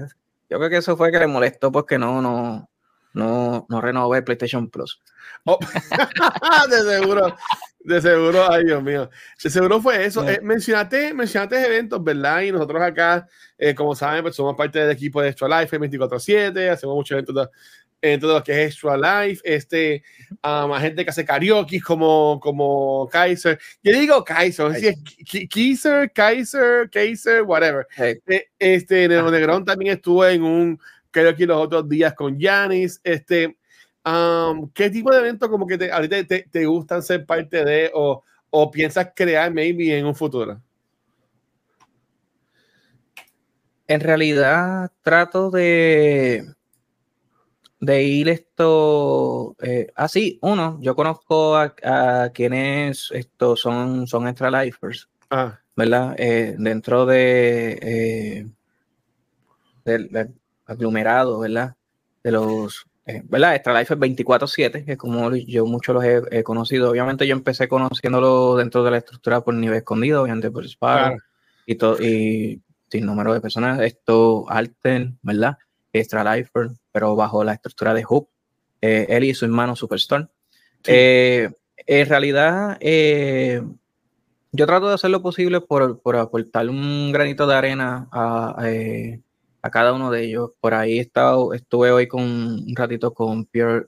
Yo 0.49 0.57
creo 0.59 0.69
que 0.69 0.77
eso 0.77 0.95
fue 0.95 1.11
que 1.11 1.19
le 1.19 1.27
molestó 1.27 1.71
porque 1.71 1.97
no, 1.97 2.21
no, 2.21 2.69
no, 3.13 3.65
no 3.67 3.81
renové 3.81 4.19
el 4.19 4.23
PlayStation 4.23 4.69
Plus. 4.69 5.01
Oh, 5.45 5.57
de 6.69 6.81
seguro, 6.99 7.35
de 7.83 8.01
seguro, 8.01 8.49
ay 8.49 8.65
Dios 8.65 8.81
mío, 8.81 9.09
de 9.43 9.49
seguro 9.49 9.81
fue 9.81 10.05
eso. 10.05 10.27
Eh, 10.27 10.39
mencionaste, 10.41 11.13
mencionaste 11.13 11.65
eventos, 11.65 12.03
¿verdad? 12.03 12.41
Y 12.41 12.51
nosotros 12.51 12.81
acá, 12.81 13.27
eh, 13.57 13.75
como 13.75 13.95
saben, 13.95 14.21
pues 14.21 14.35
somos 14.35 14.55
parte 14.55 14.79
del 14.79 14.91
equipo 14.91 15.21
de 15.21 15.29
Extra 15.29 15.61
Life 15.61 15.77
24-7, 15.77 16.69
hacemos 16.69 16.95
muchos 16.95 17.11
eventos 17.11 17.35
de, 17.35 17.47
eventos 18.03 18.29
de 18.29 18.35
lo 18.35 18.43
que 18.43 18.51
es 18.51 18.73
Extra 18.73 18.97
Life, 18.97 19.41
este, 19.43 20.03
a 20.41 20.67
más 20.67 20.81
gente 20.81 21.03
que 21.03 21.09
hace 21.09 21.25
karaoke 21.25 21.81
como, 21.81 22.39
como 22.41 23.07
Kaiser. 23.11 23.59
Yo 23.81 23.91
digo 23.93 24.23
Kaiser, 24.23 24.67
no 24.67 24.73
sé 24.73 24.79
si 24.79 24.87
es 24.87 25.49
Kaiser, 25.49 26.11
Kaiser, 26.11 26.89
Kaiser, 26.89 27.41
whatever. 27.43 27.87
Eh, 27.97 28.19
Eh, 28.27 28.47
este, 28.59 29.07
Negrón 29.07 29.65
también 29.65 29.93
estuvo 29.95 30.25
en 30.25 30.43
un 30.43 30.79
karaoke 31.11 31.45
los 31.45 31.57
otros 31.57 31.87
días 31.87 32.13
con 32.13 32.37
Yanis. 32.37 32.99
Este, 33.03 33.57
um, 34.05 34.69
¿qué 34.69 34.89
tipo 34.89 35.11
de 35.11 35.19
eventos 35.19 35.49
como 35.49 35.67
que 35.67 35.77
te, 35.77 35.91
ahorita 35.91 36.23
te, 36.25 36.43
te 36.43 36.65
gustan 36.65 37.01
ser 37.01 37.25
parte 37.25 37.63
de 37.63 37.91
o, 37.93 38.23
o 38.49 38.71
piensas 38.71 39.09
crear 39.15 39.51
maybe 39.53 39.97
en 39.97 40.05
un 40.05 40.15
futuro? 40.15 40.61
En 43.87 43.99
realidad 43.99 44.91
trato 45.01 45.51
de, 45.51 46.45
de 47.79 48.03
ir 48.03 48.29
esto 48.29 49.55
eh, 49.61 49.91
así. 49.95 50.39
Uno, 50.41 50.77
yo 50.81 50.95
conozco 50.95 51.57
a, 51.57 51.75
a 51.83 52.29
quienes 52.31 53.09
estos 53.11 53.59
son, 53.59 54.07
son 54.07 54.27
extra 54.27 54.49
lifers, 54.63 55.09
Ah, 55.29 55.59
¿verdad? 55.75 56.15
Eh, 56.17 56.55
dentro 56.57 57.05
de 57.05 57.79
eh, 57.81 58.47
del, 59.83 60.09
del 60.09 60.33
aglomerado, 60.65 61.39
¿verdad? 61.39 61.75
De 62.23 62.31
los, 62.31 62.85
eh, 63.05 63.21
¿verdad? 63.25 63.55
Extra 63.55 63.77
Lifers 63.77 63.99
24-7, 63.99 64.85
que 64.85 64.93
es 64.93 64.97
como 64.97 65.35
yo 65.35 65.65
muchos 65.65 65.93
los 65.93 66.03
he, 66.05 66.21
he 66.31 66.43
conocido. 66.43 66.89
Obviamente 66.89 67.27
yo 67.27 67.33
empecé 67.33 67.67
conociéndolo 67.67 68.55
dentro 68.55 68.83
de 68.83 68.91
la 68.91 68.97
estructura 68.97 69.41
por 69.41 69.53
nivel 69.53 69.77
escondido, 69.77 70.21
obviamente 70.23 70.49
por 70.51 70.65
Claro. 70.77 71.17
y 71.65 71.75
todo, 71.75 72.01
y 72.01 72.61
sin 72.89 73.05
número 73.05 73.33
de 73.33 73.41
personas. 73.41 73.81
Esto, 73.81 74.45
Alten, 74.49 75.17
¿verdad? 75.21 75.57
Extra 75.91 76.35
Lifer, 76.35 76.69
pero 76.91 77.15
bajo 77.15 77.43
la 77.43 77.53
estructura 77.53 77.93
de 77.93 78.05
Hoop. 78.07 78.29
Eh, 78.81 79.05
él 79.09 79.25
y 79.25 79.33
su 79.33 79.45
hermano 79.45 79.75
Superstorm. 79.75 80.27
Sí. 80.83 80.91
Eh, 80.93 81.49
en 81.85 82.09
realidad, 82.09 82.77
yo 82.79 84.65
trato 84.65 84.87
de 84.87 84.93
hacer 84.93 85.09
lo 85.09 85.21
posible 85.21 85.59
por, 85.59 85.99
por 85.99 86.15
aportar 86.15 86.69
un 86.69 87.11
granito 87.11 87.47
de 87.47 87.55
arena 87.55 88.07
a, 88.11 88.55
a, 88.57 88.69
a 89.63 89.71
cada 89.71 89.93
uno 89.93 90.11
de 90.11 90.25
ellos. 90.25 90.51
Por 90.59 90.73
ahí 90.75 90.99
he 90.99 91.01
estado, 91.01 91.53
estuve 91.53 91.91
hoy 91.91 92.07
con 92.07 92.21
un 92.21 92.75
ratito 92.75 93.13
con 93.13 93.45
Pure 93.45 93.87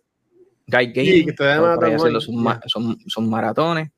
Guide 0.67 0.93
Gaming, 0.93 1.25
que 1.25 1.43
ahí 1.43 1.59
maratón 1.59 1.95
haciendo 1.95 2.21
sus, 2.21 2.33
ma- 2.33 2.61
sus- 2.65 2.97
sus 3.05 3.23
maratones. 3.23 3.91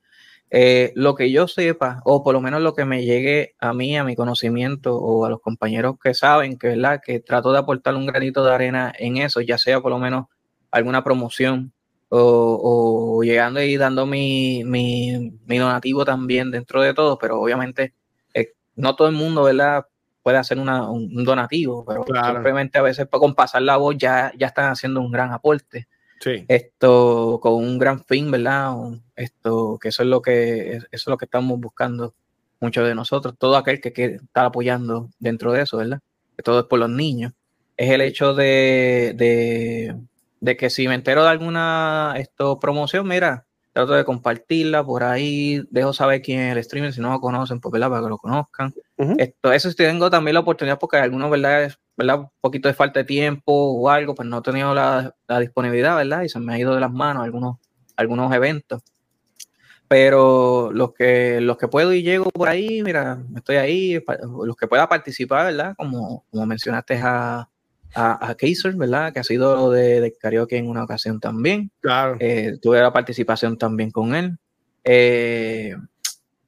Eh, 0.49 0.91
lo 0.95 1.13
que 1.13 1.29
yo 1.31 1.47
sepa, 1.47 2.01
o 2.05 2.23
por 2.23 2.33
lo 2.33 2.41
menos 2.41 2.61
lo 2.61 2.73
que 2.73 2.85
me 2.85 3.03
llegue 3.03 3.55
a 3.59 3.73
mí, 3.73 3.97
a 3.97 4.03
mi 4.03 4.15
conocimiento, 4.15 4.95
o 4.95 5.25
a 5.25 5.29
los 5.29 5.39
compañeros 5.41 5.95
que 6.01 6.13
saben 6.13 6.57
que, 6.57 6.69
¿verdad? 6.69 7.01
que 7.05 7.19
trato 7.19 7.51
de 7.51 7.59
aportar 7.59 7.95
un 7.95 8.07
granito 8.07 8.43
de 8.43 8.53
arena 8.53 8.93
en 8.97 9.17
eso, 9.17 9.41
ya 9.41 9.57
sea 9.57 9.79
por 9.81 9.91
lo 9.91 9.99
menos 9.99 10.25
alguna 10.71 11.03
promoción 11.03 11.73
o, 12.09 13.21
llegando 13.23 13.61
y 13.61 13.75
dando 13.77 14.05
mi, 14.05 14.63
mi, 14.63 15.33
donativo 15.47 16.05
también 16.05 16.49
dentro 16.51 16.81
de 16.81 16.93
todo, 16.93 17.17
pero 17.17 17.41
obviamente 17.41 17.93
eh, 18.33 18.53
no 18.75 18.95
todo 18.95 19.09
el 19.09 19.15
mundo, 19.15 19.43
¿verdad? 19.43 19.85
Puede 20.27 20.39
hacer 20.39 20.59
un, 20.59 21.23
donativo, 21.23 21.85
pero 21.85 22.03
simplemente 22.05 22.77
a 22.77 22.81
veces 22.81 23.07
con 23.09 23.33
pasar 23.33 23.61
la 23.61 23.77
voz 23.77 23.95
ya, 23.97 24.33
ya 24.37 24.47
están 24.47 24.69
haciendo 24.69 24.99
un 24.99 25.09
gran 25.09 25.31
aporte. 25.31 25.87
Sí. 26.19 26.43
Esto 26.49 27.39
con 27.41 27.53
un 27.53 27.79
gran 27.79 28.03
fin, 28.03 28.29
¿verdad? 28.29 28.75
Esto, 29.15 29.79
que 29.81 29.87
eso 29.87 30.03
es 30.03 30.09
lo 30.09 30.21
que 30.21 30.75
eso 30.75 30.87
es 30.91 31.07
lo 31.07 31.17
que 31.17 31.23
estamos 31.23 31.57
buscando 31.61 32.13
muchos 32.59 32.85
de 32.85 32.93
nosotros, 32.93 33.35
todo 33.37 33.55
aquel 33.55 33.79
que 33.79 33.93
quiere 33.93 34.15
estar 34.15 34.43
apoyando 34.43 35.09
dentro 35.17 35.53
de 35.53 35.61
eso, 35.61 35.77
¿verdad? 35.77 36.01
Que 36.35 36.43
todo 36.43 36.59
es 36.59 36.65
por 36.65 36.79
los 36.79 36.89
niños. 36.89 37.31
Es 37.77 37.89
el 37.89 38.01
hecho 38.01 38.33
de, 38.33 39.13
de, 39.15 39.95
de 40.41 40.57
que 40.57 40.69
si 40.69 40.89
me 40.89 40.95
entero 40.95 41.23
de 41.23 41.29
alguna 41.29 42.15
esto, 42.17 42.59
promoción, 42.59 43.07
mira, 43.07 43.45
trato 43.71 43.93
de 43.93 44.03
compartirla 44.03 44.83
por 44.83 45.05
ahí, 45.05 45.63
dejo 45.71 45.93
saber 45.93 46.21
quién 46.21 46.41
es 46.41 46.57
el 46.57 46.61
streamer, 46.65 46.91
si 46.91 46.99
no 46.99 47.11
lo 47.11 47.21
conocen, 47.21 47.61
pues, 47.61 47.71
¿verdad? 47.71 47.89
Para 47.89 48.01
que 48.01 48.09
lo 48.09 48.17
conozcan. 48.17 48.73
Esto, 48.97 49.51
eso 49.53 49.69
sí 49.69 49.75
tengo 49.75 50.09
también 50.09 50.33
la 50.33 50.39
oportunidad 50.39 50.79
porque 50.79 50.97
algunos, 50.97 51.29
¿verdad? 51.29 51.71
¿verdad? 51.95 52.19
Un 52.19 52.29
poquito 52.41 52.67
de 52.67 52.73
falta 52.73 52.99
de 52.99 53.05
tiempo 53.05 53.51
o 53.53 53.89
algo, 53.89 54.15
pues 54.15 54.27
no 54.27 54.39
he 54.39 54.41
tenido 54.41 54.73
la, 54.73 55.13
disponibilidad, 55.39 55.95
¿verdad? 55.97 56.23
Y 56.23 56.29
se 56.29 56.39
me 56.39 56.53
ha 56.53 56.59
ido 56.59 56.73
de 56.73 56.81
las 56.81 56.91
manos 56.91 57.23
algunos, 57.23 57.57
algunos 57.95 58.33
eventos. 58.33 58.81
Pero 59.87 60.71
los 60.73 60.93
que, 60.93 61.39
los 61.41 61.57
que 61.57 61.67
puedo 61.67 61.93
y 61.93 62.03
llego 62.03 62.29
por 62.29 62.49
ahí, 62.49 62.83
mira, 62.83 63.23
estoy 63.35 63.55
ahí, 63.55 64.03
los 64.43 64.55
que 64.55 64.67
pueda 64.67 64.89
participar, 64.89 65.45
¿verdad? 65.45 65.75
Como, 65.77 66.25
como 66.29 66.45
mencionaste 66.45 66.99
a, 67.01 67.49
a, 67.93 68.29
a 68.29 68.35
Kaiser, 68.35 68.75
¿verdad? 68.75 69.13
Que 69.13 69.19
ha 69.19 69.23
sido 69.23 69.71
de, 69.71 70.01
de, 70.01 70.13
karaoke 70.13 70.57
en 70.57 70.67
una 70.67 70.83
ocasión 70.83 71.19
también. 71.19 71.71
Claro. 71.79 72.17
Eh, 72.19 72.57
tuve 72.61 72.81
la 72.81 72.91
participación 72.91 73.57
también 73.57 73.91
con 73.91 74.13
él. 74.13 74.37
Eh, 74.83 75.75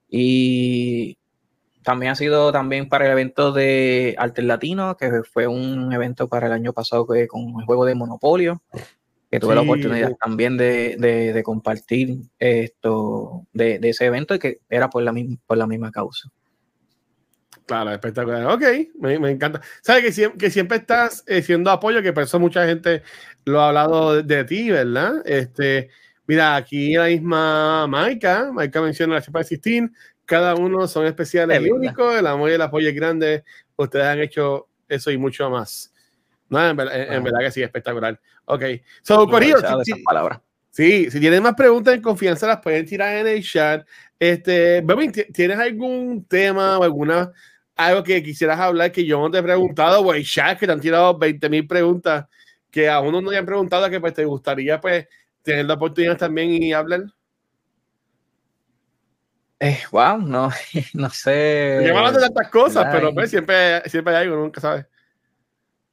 y 0.09 1.18
también 1.83 2.11
ha 2.11 2.15
sido 2.15 2.51
también 2.51 2.89
para 2.89 3.05
el 3.05 3.11
evento 3.11 3.51
de 3.51 4.15
Alter 4.17 4.45
Latino, 4.45 4.97
que 4.97 5.23
fue 5.23 5.47
un 5.47 5.93
evento 5.93 6.27
para 6.27 6.47
el 6.47 6.53
año 6.53 6.73
pasado 6.73 7.07
que, 7.07 7.27
con 7.27 7.59
el 7.59 7.65
juego 7.65 7.85
de 7.85 7.95
Monopolio, 7.95 8.61
que 9.31 9.39
tuve 9.39 9.55
la 9.55 9.61
oportunidad 9.61 10.15
también 10.19 10.57
de, 10.57 10.95
de, 10.97 11.33
de, 11.33 11.43
compartir 11.43 12.17
esto 12.39 13.45
de, 13.53 13.79
de, 13.79 13.89
ese 13.89 14.05
evento 14.05 14.35
y 14.35 14.39
que 14.39 14.57
era 14.69 14.89
por 14.89 15.03
la, 15.03 15.13
por 15.45 15.57
la 15.57 15.67
misma 15.67 15.91
causa. 15.91 16.29
Claro, 17.69 17.91
espectacular. 17.91 18.47
Ok, 18.47 18.63
me, 18.99 19.19
me 19.19 19.29
encanta. 19.29 19.61
Sabes 19.83 20.03
que 20.03 20.11
siempre, 20.11 20.39
que 20.39 20.49
siempre 20.49 20.77
estás 20.79 21.23
eh, 21.27 21.43
siendo 21.43 21.69
apoyo, 21.69 22.01
que 22.01 22.13
por 22.13 22.23
eso 22.23 22.39
mucha 22.39 22.65
gente 22.65 23.03
lo 23.45 23.61
ha 23.61 23.67
hablado 23.67 24.23
de, 24.23 24.43
ti, 24.43 24.71
¿verdad? 24.71 25.21
Este, 25.23 25.89
mira, 26.25 26.55
aquí 26.55 26.93
la 26.93 27.05
misma 27.05 27.85
Maika, 27.85 28.51
Maika 28.51 28.81
menciona 28.81 29.13
la 29.13 29.21
Chapa 29.21 29.41
16, 29.41 29.83
cada 30.29 30.53
uno 30.53 30.87
son 30.87 31.07
especiales 31.07 31.59
y 31.59 31.71
únicos, 31.71 32.15
el 32.15 32.27
amor 32.27 32.51
y 32.51 32.53
el 32.53 32.61
apoyo 32.61 32.87
es 32.87 32.93
grande, 32.93 33.43
ustedes 33.75 34.05
han 34.05 34.19
hecho 34.19 34.67
eso 34.87 35.09
y 35.09 35.17
mucho 35.17 35.49
más. 35.49 35.91
No, 36.49 36.69
en, 36.69 36.75
verdad, 36.77 37.39
que 37.39 37.51
sí, 37.51 37.63
espectacular. 37.63 38.19
Ok, 38.45 38.63
so, 39.01 39.27
Corillo, 39.27 39.57
si, 39.83 39.93
sí, 40.69 41.09
si 41.09 41.19
tienen 41.19 41.41
más 41.41 41.55
preguntas 41.55 41.95
en 41.95 42.03
confianza, 42.03 42.45
las 42.45 42.61
pueden 42.61 42.85
tirar 42.85 43.17
en 43.17 43.25
el 43.25 43.43
chat. 43.43 43.87
Este, 44.19 44.85
¿tienes 45.33 45.57
algún 45.57 46.23
tema 46.25 46.77
o 46.77 46.83
alguna 46.83 47.31
algo 47.75 48.03
que 48.03 48.21
quisieras 48.21 48.59
hablar 48.59 48.91
que 48.91 49.05
yo 49.05 49.19
no 49.19 49.31
te 49.31 49.39
he 49.39 49.43
preguntado, 49.43 50.03
güey, 50.03 50.23
ya 50.23 50.55
que 50.55 50.67
te 50.67 50.71
han 50.71 50.81
tirado 50.81 51.17
20 51.17 51.49
mil 51.49 51.65
preguntas 51.65 52.27
que 52.69 52.87
a 52.87 52.99
uno 52.99 53.19
no 53.19 53.31
le 53.31 53.37
han 53.37 53.47
preguntado 53.47 53.89
que 53.89 53.99
pues 53.99 54.13
te 54.13 54.25
gustaría 54.25 54.79
pues 54.79 55.07
tener 55.41 55.65
la 55.65 55.73
oportunidad 55.73 56.17
también 56.17 56.51
y 56.51 56.71
hablar? 56.71 57.05
Eh, 59.59 59.79
wow, 59.91 60.19
no, 60.19 60.49
no 60.93 61.09
sé. 61.09 61.79
Llevamos 61.81 62.13
de 62.13 62.21
tantas 62.21 62.49
cosas, 62.49 62.87
pero 62.91 63.13
pues 63.13 63.29
siempre, 63.29 63.81
siempre 63.89 64.15
hay 64.15 64.23
algo, 64.23 64.37
nunca 64.37 64.61
sabes. 64.61 64.85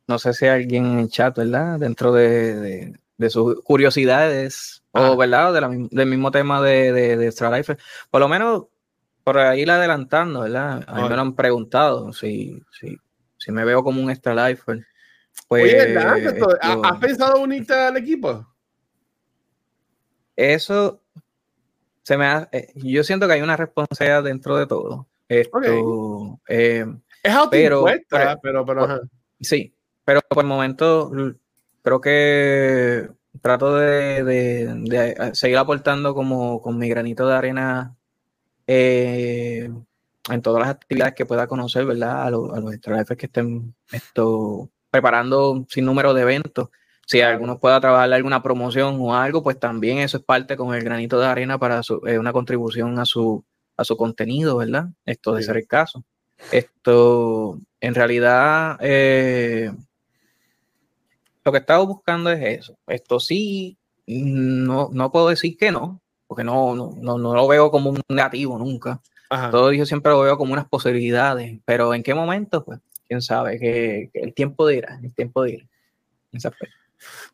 No 0.06 0.18
sé 0.18 0.32
si 0.34 0.46
hay 0.46 0.62
alguien 0.62 0.86
en 0.86 0.98
el 1.00 1.08
chat, 1.08 1.36
¿verdad? 1.36 1.80
Dentro 1.80 2.12
de, 2.12 2.94
de, 3.16 3.30
sus 3.30 3.60
curiosidades, 3.64 4.84
o, 4.92 5.16
¿verdad? 5.16 5.52
del 5.90 6.06
mismo 6.06 6.30
tema 6.30 6.62
de, 6.62 6.92
de, 6.92 7.16
de 7.16 7.26
Extra 7.26 7.50
Life. 7.50 7.76
Por 8.08 8.20
lo 8.20 8.28
menos 8.28 8.66
por 9.26 9.38
ahí 9.38 9.66
la 9.66 9.74
adelantando, 9.74 10.42
¿verdad? 10.42 10.84
A 10.86 11.02
mí 11.02 11.08
me 11.08 11.16
lo 11.16 11.20
han 11.20 11.34
preguntado 11.34 12.12
si, 12.12 12.62
si, 12.70 12.96
si 13.36 13.50
me 13.50 13.64
veo 13.64 13.82
como 13.82 14.00
un 14.00 14.08
extra 14.08 14.48
life. 14.48 14.62
Pues, 14.64 14.84
Oye, 15.48 15.98
¿Has 15.98 16.98
pensado 17.00 17.40
unirte 17.40 17.74
al 17.74 17.96
equipo? 17.96 18.46
Eso 20.36 21.02
se 22.06 22.16
me 22.16 22.24
ha, 22.24 22.48
eh, 22.52 22.68
yo 22.76 23.02
siento 23.02 23.26
que 23.26 23.32
hay 23.32 23.42
una 23.42 23.56
responsabilidad 23.56 24.22
dentro 24.22 24.56
de 24.56 24.68
todo. 24.68 25.08
Esto, 25.28 25.58
eh, 26.46 26.86
es 27.20 27.34
pero, 27.50 27.84
pero, 28.40 28.64
pero, 28.64 29.00
sí, 29.40 29.74
pero 30.04 30.20
por 30.20 30.44
el 30.44 30.48
momento 30.48 31.10
creo 31.82 32.00
que 32.00 33.08
trato 33.42 33.74
de, 33.74 34.22
de, 34.22 34.66
de, 34.84 35.34
seguir 35.34 35.58
aportando 35.58 36.14
como 36.14 36.62
con 36.62 36.78
mi 36.78 36.88
granito 36.88 37.26
de 37.26 37.34
arena 37.34 37.96
eh, 38.68 39.68
en 40.30 40.42
todas 40.42 40.60
las 40.60 40.76
actividades 40.76 41.14
que 41.14 41.26
pueda 41.26 41.48
conocer, 41.48 41.86
¿verdad? 41.86 42.22
A, 42.22 42.30
los, 42.30 42.52
a 42.56 42.60
los 42.60 42.76
que 43.16 43.26
estén 43.26 43.74
esto, 43.90 44.70
preparando 44.92 45.66
sin 45.68 45.84
número 45.84 46.14
de 46.14 46.22
eventos. 46.22 46.68
Si 47.06 47.20
alguno 47.20 47.58
pueda 47.58 47.80
trabajar 47.80 48.12
alguna 48.12 48.42
promoción 48.42 48.98
o 49.00 49.14
algo, 49.14 49.42
pues 49.42 49.58
también 49.58 49.98
eso 49.98 50.18
es 50.18 50.24
parte 50.24 50.56
con 50.56 50.74
el 50.74 50.82
granito 50.82 51.18
de 51.18 51.26
arena 51.26 51.56
para 51.56 51.80
eh, 52.06 52.18
una 52.18 52.32
contribución 52.32 52.98
a 52.98 53.04
su, 53.04 53.44
a 53.76 53.84
su 53.84 53.96
contenido, 53.96 54.56
¿verdad? 54.56 54.88
Esto 55.04 55.34
de 55.34 55.44
ser 55.44 55.56
el 55.56 55.68
caso. 55.68 56.04
Esto, 56.50 57.60
en 57.80 57.94
realidad, 57.94 58.76
eh, 58.80 59.72
lo 61.44 61.52
que 61.52 61.58
estaba 61.58 61.84
buscando 61.84 62.30
es 62.30 62.60
eso. 62.60 62.76
Esto 62.88 63.20
sí, 63.20 63.78
no, 64.06 64.90
no 64.92 65.12
puedo 65.12 65.28
decir 65.28 65.56
que 65.56 65.70
no, 65.70 66.00
porque 66.26 66.42
no, 66.42 66.74
no, 66.74 67.18
no, 67.18 67.34
lo 67.34 67.46
veo 67.46 67.70
como 67.70 67.90
un 67.90 68.02
negativo 68.08 68.58
nunca. 68.58 69.00
Todo 69.52 69.72
yo 69.72 69.86
siempre 69.86 70.10
lo 70.10 70.20
veo 70.20 70.36
como 70.36 70.52
unas 70.52 70.68
posibilidades, 70.68 71.60
pero 71.64 71.94
¿en 71.94 72.02
qué 72.02 72.14
momento? 72.14 72.64
Pues 72.64 72.80
quién 73.06 73.22
sabe, 73.22 73.58
que, 73.58 74.10
el 74.12 74.34
tiempo 74.34 74.66
dirá, 74.66 74.98
el 75.02 75.14
tiempo 75.14 75.44
dirá. 75.44 75.64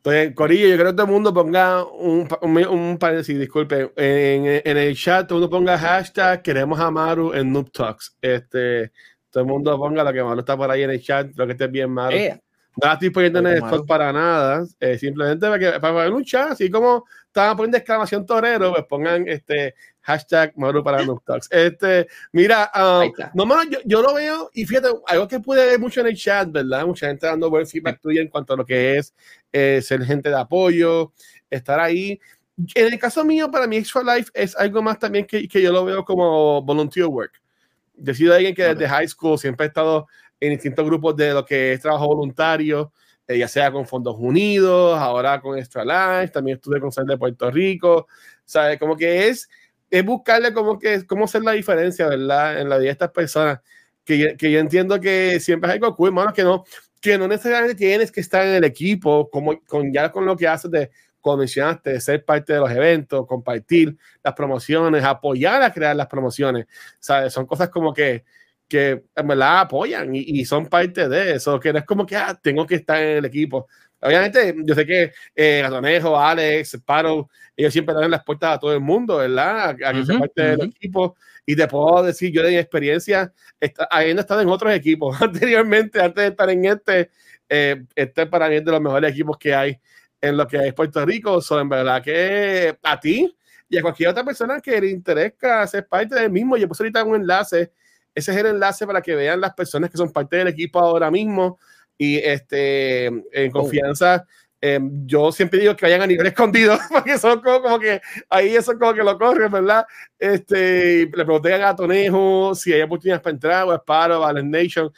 Pues, 0.02 0.34
Corillo, 0.34 0.68
yo 0.68 0.76
creo 0.76 0.90
que 0.90 0.96
todo 0.96 1.06
el 1.06 1.12
mundo 1.12 1.32
ponga 1.32 1.84
un, 1.84 2.28
un, 2.40 2.66
un 2.66 2.98
disculpe, 3.26 3.92
en, 3.96 4.60
en, 4.64 4.76
el 4.76 4.96
chat, 4.96 5.26
todo 5.26 5.38
el 5.38 5.42
mundo 5.42 5.56
ponga 5.56 5.78
hashtag 5.78 6.42
queremos 6.42 6.80
a 6.80 6.90
Maru 6.90 7.32
en 7.32 7.52
Noob 7.52 7.70
Talks. 7.70 8.16
Este, 8.20 8.92
todo 9.30 9.44
el 9.44 9.48
mundo 9.48 9.78
ponga 9.78 10.04
lo 10.04 10.12
que 10.12 10.22
Maru 10.22 10.40
está 10.40 10.56
por 10.56 10.70
ahí 10.70 10.82
en 10.82 10.90
el 10.90 11.02
chat, 11.02 11.28
lo 11.36 11.46
que 11.46 11.52
esté 11.52 11.68
bien, 11.68 11.90
Maru. 11.90 12.16
Eh, 12.16 12.40
no 12.80 12.86
la 12.88 12.94
estoy 12.94 13.10
poniendo 13.10 13.38
en 13.40 13.46
el 13.48 13.62
para 13.86 14.12
nada, 14.12 14.64
eh, 14.80 14.96
simplemente 14.96 15.46
para, 15.46 15.58
que, 15.58 15.78
para 15.78 16.10
un 16.10 16.24
chat, 16.24 16.52
así 16.52 16.70
como 16.70 17.04
estaban 17.26 17.56
poniendo 17.56 17.76
exclamación 17.76 18.24
torero, 18.24 18.72
pues 18.72 18.86
pongan 18.86 19.28
este 19.28 19.74
hashtag 20.00 20.52
Maru 20.56 20.82
para 20.82 21.02
los 21.02 21.22
talks. 21.22 21.48
Este, 21.50 22.08
mira, 22.32 22.70
um, 22.74 23.12
no, 23.34 23.64
yo, 23.64 23.78
yo, 23.84 24.02
lo 24.02 24.14
veo 24.14 24.50
y 24.54 24.64
fíjate, 24.64 24.88
algo 25.06 25.28
que 25.28 25.40
pude 25.40 25.66
ver 25.66 25.78
mucho 25.78 26.00
en 26.00 26.08
el 26.08 26.16
chat, 26.16 26.50
¿verdad? 26.50 26.86
Mucha 26.86 27.08
gente 27.08 27.26
dando 27.26 27.50
buen 27.50 27.66
feedback 27.66 28.00
tuyo 28.00 28.22
en 28.22 28.28
cuanto 28.28 28.54
a 28.54 28.56
lo 28.56 28.64
que 28.64 28.96
es 28.96 29.14
eh, 29.52 29.80
ser 29.82 30.04
gente 30.04 30.28
de 30.28 30.38
apoyo, 30.38 31.12
estar 31.50 31.78
ahí. 31.78 32.18
En 32.74 32.92
el 32.92 32.98
caso 32.98 33.24
mío, 33.24 33.50
para 33.50 33.66
mí 33.66 33.76
Extra 33.76 34.02
Life 34.02 34.30
es 34.34 34.56
algo 34.56 34.82
más 34.82 34.98
también 34.98 35.26
que, 35.26 35.46
que 35.48 35.62
yo 35.62 35.72
lo 35.72 35.84
veo 35.84 36.04
como 36.04 36.62
volunteer 36.62 37.06
work. 37.06 37.40
Decido 37.94 38.34
alguien 38.34 38.54
que 38.54 38.62
desde 38.62 38.88
high 38.88 39.08
school 39.08 39.38
siempre 39.38 39.64
ha 39.64 39.68
estado 39.68 40.06
en 40.40 40.50
distintos 40.50 40.84
grupos 40.84 41.16
de 41.16 41.32
lo 41.32 41.44
que 41.44 41.74
es 41.74 41.80
trabajo 41.80 42.06
voluntario, 42.08 42.92
eh, 43.28 43.38
ya 43.38 43.46
sea 43.46 43.70
con 43.70 43.86
Fondos 43.86 44.16
Unidos, 44.18 44.98
ahora 44.98 45.40
con 45.40 45.56
Extra 45.56 45.84
Life, 45.84 46.32
también 46.32 46.56
estuve 46.56 46.80
con 46.80 46.90
Sal 46.90 47.06
de 47.06 47.16
Puerto 47.16 47.50
Rico, 47.50 48.08
¿sabes? 48.44 48.78
Como 48.78 48.96
que 48.96 49.28
es, 49.28 49.48
es 49.88 50.04
buscarle 50.04 50.52
como 50.52 50.78
que, 50.78 51.06
cómo 51.06 51.26
hacer 51.26 51.42
la 51.42 51.52
diferencia, 51.52 52.08
¿verdad? 52.08 52.60
En 52.60 52.68
la 52.68 52.78
vida 52.78 52.86
de 52.86 52.92
estas 52.92 53.10
personas, 53.10 53.60
que, 54.04 54.36
que 54.36 54.50
yo 54.50 54.58
entiendo 54.58 55.00
que 55.00 55.38
siempre 55.38 55.70
es 55.70 55.74
algo 55.74 55.94
cool, 55.94 56.08
hermano, 56.08 56.32
que 56.32 56.42
no, 56.42 56.64
que 57.02 57.18
no 57.18 57.28
necesariamente 57.28 57.74
tienes 57.74 58.10
que 58.10 58.22
estar 58.22 58.46
en 58.46 58.54
el 58.54 58.64
equipo, 58.64 59.28
como 59.28 59.60
con, 59.64 59.92
ya 59.92 60.10
con 60.10 60.24
lo 60.24 60.36
que 60.36 60.48
haces 60.48 60.70
de, 60.70 60.90
como 61.20 61.38
mencionaste, 61.38 61.92
de 61.92 62.00
ser 62.00 62.24
parte 62.24 62.54
de 62.54 62.60
los 62.60 62.70
eventos, 62.70 63.26
compartir 63.26 63.96
las 64.24 64.32
promociones, 64.34 65.04
apoyar 65.04 65.62
a 65.62 65.72
crear 65.72 65.94
las 65.96 66.06
promociones, 66.06 66.66
¿sabes? 66.98 67.32
Son 67.32 67.44
cosas 67.44 67.68
como 67.68 67.92
que 67.92 68.24
que 68.72 69.04
en 69.14 69.28
verdad 69.28 69.60
apoyan 69.60 70.14
y, 70.14 70.46
son 70.46 70.66
parte 70.66 71.06
de 71.06 71.34
eso, 71.34 71.60
que 71.60 71.74
no 71.74 71.80
es 71.80 71.84
como 71.84 72.06
que 72.06 72.16
ah, 72.16 72.40
tengo 72.42 72.66
que 72.66 72.76
estar 72.76 72.96
en 73.02 73.18
el 73.18 73.24
equipo. 73.26 73.68
Obviamente, 74.00 74.54
yo 74.64 74.74
sé 74.74 74.86
que 74.86 75.12
eh, 75.36 75.62
Alex, 75.62 76.80
Paro, 76.82 77.28
ellos 77.54 77.70
siempre 77.70 77.94
dan 77.94 78.10
las 78.10 78.24
puertas 78.24 78.56
a 78.56 78.58
todo 78.58 78.72
el 78.72 78.80
mundo, 78.80 79.18
¿verdad? 79.18 79.76
A, 79.84 79.92
que 79.92 80.06
se 80.06 80.18
parte 80.18 80.42
del 80.42 80.62
equipo. 80.62 81.16
Y 81.44 81.56
te 81.56 81.66
puedo 81.66 82.02
decir, 82.02 82.32
yo 82.32 82.42
de 82.42 82.50
mi 82.50 82.56
experiencia, 82.56 83.32
está, 83.58 83.88
habiendo 83.90 84.20
estado 84.20 84.40
en 84.40 84.48
otros 84.48 84.72
equipos 84.74 85.16
anteriormente, 85.22 86.00
antes 86.00 86.22
de 86.22 86.28
estar 86.28 86.50
en 86.50 86.64
este, 86.64 87.10
eh, 87.48 87.84
este 87.94 88.26
para 88.26 88.48
mí 88.48 88.56
es 88.56 88.64
de 88.64 88.70
los 88.70 88.80
mejores 88.80 89.10
equipos 89.12 89.36
que 89.38 89.54
hay 89.54 89.80
en 90.20 90.36
lo 90.36 90.46
que 90.46 90.68
es 90.68 90.74
Puerto 90.74 91.04
Rico. 91.04 91.40
So, 91.40 91.60
en 91.60 91.68
verdad 91.68 92.02
que 92.02 92.78
a 92.82 93.00
ti 93.00 93.36
y 93.68 93.78
a 93.78 93.82
cualquier 93.82 94.10
otra 94.10 94.24
persona 94.24 94.60
que 94.60 94.80
le 94.80 94.90
interesa 94.90 95.66
ser 95.66 95.88
parte 95.88 96.14
del 96.14 96.30
mismo, 96.30 96.56
yo 96.56 96.68
puse 96.68 96.84
ahorita 96.84 97.04
un 97.04 97.16
enlace. 97.16 97.72
Ese 98.14 98.30
es 98.30 98.36
el 98.36 98.46
enlace 98.46 98.86
para 98.86 99.00
que 99.00 99.14
vean 99.14 99.40
las 99.40 99.54
personas 99.54 99.90
que 99.90 99.96
son 99.96 100.12
parte 100.12 100.36
del 100.36 100.48
equipo 100.48 100.78
ahora 100.78 101.10
mismo 101.10 101.58
y 101.98 102.18
este, 102.18 103.06
en 103.06 103.50
oh. 103.54 103.70
Em, 104.64 105.04
yo 105.08 105.32
siempre 105.32 105.58
digo 105.58 105.74
que 105.74 105.86
vayan 105.86 106.02
a 106.02 106.06
nivel 106.06 106.26
escondido, 106.28 106.78
porque 106.88 107.18
son 107.18 107.40
como, 107.40 107.80
que 107.80 108.00
ahí 108.30 108.54
eso 108.54 108.78
como 108.78 108.94
que 108.94 109.02
lo 109.02 109.18
corren, 109.18 109.50
¿verdad? 109.50 109.84
Este, 110.16 111.06
le 111.06 111.24
pregunté 111.24 111.52
a 111.52 111.58
Gatonejo 111.58 112.54
si 112.54 112.72
hay 112.72 112.82
oportunidades 112.82 113.22
para 113.22 113.34
entrar, 113.34 113.66
o 113.66 113.76
Sparo, 113.76 114.20
Valen 114.20 114.48
Nation, 114.48 114.88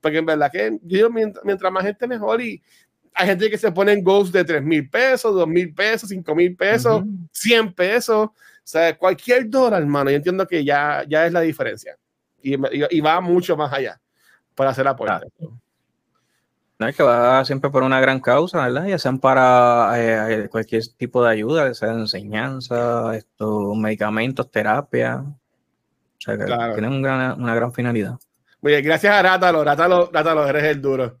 porque 0.00 0.18
en 0.18 0.26
verdad 0.26 0.50
que 0.50 0.76
yo, 0.82 1.08
mientras, 1.08 1.72
más 1.72 1.84
gente 1.84 2.08
mejor 2.08 2.42
y 2.42 2.60
hay 3.14 3.28
gente 3.28 3.48
que 3.48 3.58
se 3.58 3.70
pone 3.70 3.92
en 3.92 4.02
goals 4.02 4.32
de 4.32 4.42
3 4.42 4.60
mil 4.60 4.90
pesos, 4.90 5.32
2 5.32 5.46
mil 5.46 5.72
pesos, 5.72 6.08
5 6.08 6.34
mil 6.34 6.56
pesos, 6.56 7.04
100 7.30 7.74
pesos, 7.74 8.26
o 8.26 8.32
sea, 8.64 8.98
cualquier 8.98 9.48
dólar, 9.48 9.82
hermano, 9.82 10.10
yo 10.10 10.16
entiendo 10.16 10.48
que 10.48 10.64
ya, 10.64 11.04
ya 11.08 11.26
es 11.26 11.32
la 11.32 11.42
diferencia 11.42 11.96
y, 12.42 12.54
y, 12.54 13.00
va 13.00 13.20
mucho 13.20 13.56
más 13.56 13.72
allá 13.72 14.00
para 14.56 14.70
hacer 14.70 14.88
aporte. 14.88 15.26
No, 16.82 16.88
es 16.88 16.96
que 16.96 17.04
va 17.04 17.44
siempre 17.44 17.70
por 17.70 17.84
una 17.84 18.00
gran 18.00 18.18
causa, 18.18 18.66
¿verdad? 18.66 18.86
Ya 18.86 18.98
sean 18.98 19.20
para 19.20 19.92
eh, 19.94 20.48
cualquier 20.48 20.82
tipo 20.96 21.22
de 21.22 21.30
ayuda, 21.30 21.72
sea 21.74 21.92
enseñanza, 21.92 23.16
estos 23.16 23.76
medicamentos, 23.76 24.50
terapia. 24.50 25.22
O 25.24 25.36
sea, 26.18 26.36
que 26.36 26.44
tienen 26.44 26.94
una 26.94 27.54
gran 27.54 27.72
finalidad. 27.72 28.18
Muy 28.60 28.72
bien, 28.72 28.84
gracias 28.84 29.14
a 29.14 29.22
Rátalo, 29.22 29.62
Rátalo, 29.62 30.10
Rátalo, 30.12 30.44
eres 30.48 30.64
el 30.64 30.82
duro. 30.82 31.20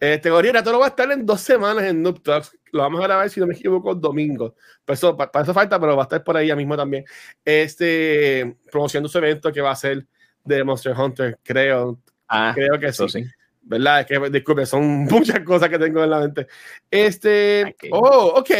Este, 0.00 0.30
Gorilla, 0.30 0.54
Rátalo 0.54 0.78
va 0.78 0.86
a 0.86 0.88
estar 0.88 1.12
en 1.12 1.26
dos 1.26 1.42
semanas 1.42 1.84
en 1.84 2.02
Noob 2.02 2.22
Talks. 2.22 2.56
Lo 2.72 2.80
vamos 2.80 3.00
a 3.00 3.04
grabar, 3.04 3.28
si 3.28 3.38
no 3.38 3.46
me 3.46 3.52
equivoco, 3.52 3.94
domingo. 3.94 4.54
Para 4.82 4.94
eso, 4.94 5.14
para, 5.14 5.42
eso 5.42 5.52
falta, 5.52 5.78
pero 5.78 5.94
va 5.94 6.04
a 6.04 6.04
estar 6.04 6.24
por 6.24 6.38
ahí 6.38 6.46
ya 6.46 6.56
mismo 6.56 6.74
también. 6.74 7.04
Este, 7.44 8.56
promocionando 8.70 9.10
su 9.10 9.18
evento 9.18 9.52
que 9.52 9.60
va 9.60 9.72
a 9.72 9.76
ser 9.76 10.06
de 10.42 10.64
Monster 10.64 10.98
Hunter, 10.98 11.38
creo. 11.42 11.98
Ah, 12.28 12.52
creo 12.54 12.80
que 12.80 12.90
sí. 12.94 13.08
sí. 13.10 13.26
¿Verdad? 13.62 14.00
Es 14.00 14.06
que, 14.06 14.30
disculpe, 14.30 14.66
son 14.66 15.04
muchas 15.10 15.40
cosas 15.40 15.68
que 15.68 15.78
tengo 15.78 16.02
en 16.02 16.10
la 16.10 16.20
mente. 16.20 16.46
Este, 16.90 17.76
oh, 17.90 18.34
ok. 18.36 18.50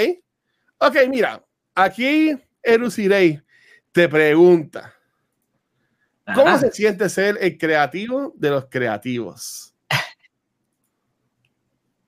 Ok, 0.79 0.97
mira, 1.09 1.45
aquí 1.75 2.37
Erusirei 2.63 3.41
te 3.93 4.09
pregunta. 4.09 4.95
¿Cómo 6.35 6.57
se 6.59 6.71
siente 6.71 7.09
ser 7.09 7.37
el 7.41 7.59
creativo 7.59 8.33
de 8.37 8.51
los 8.51 8.67
creativos? 8.67 9.75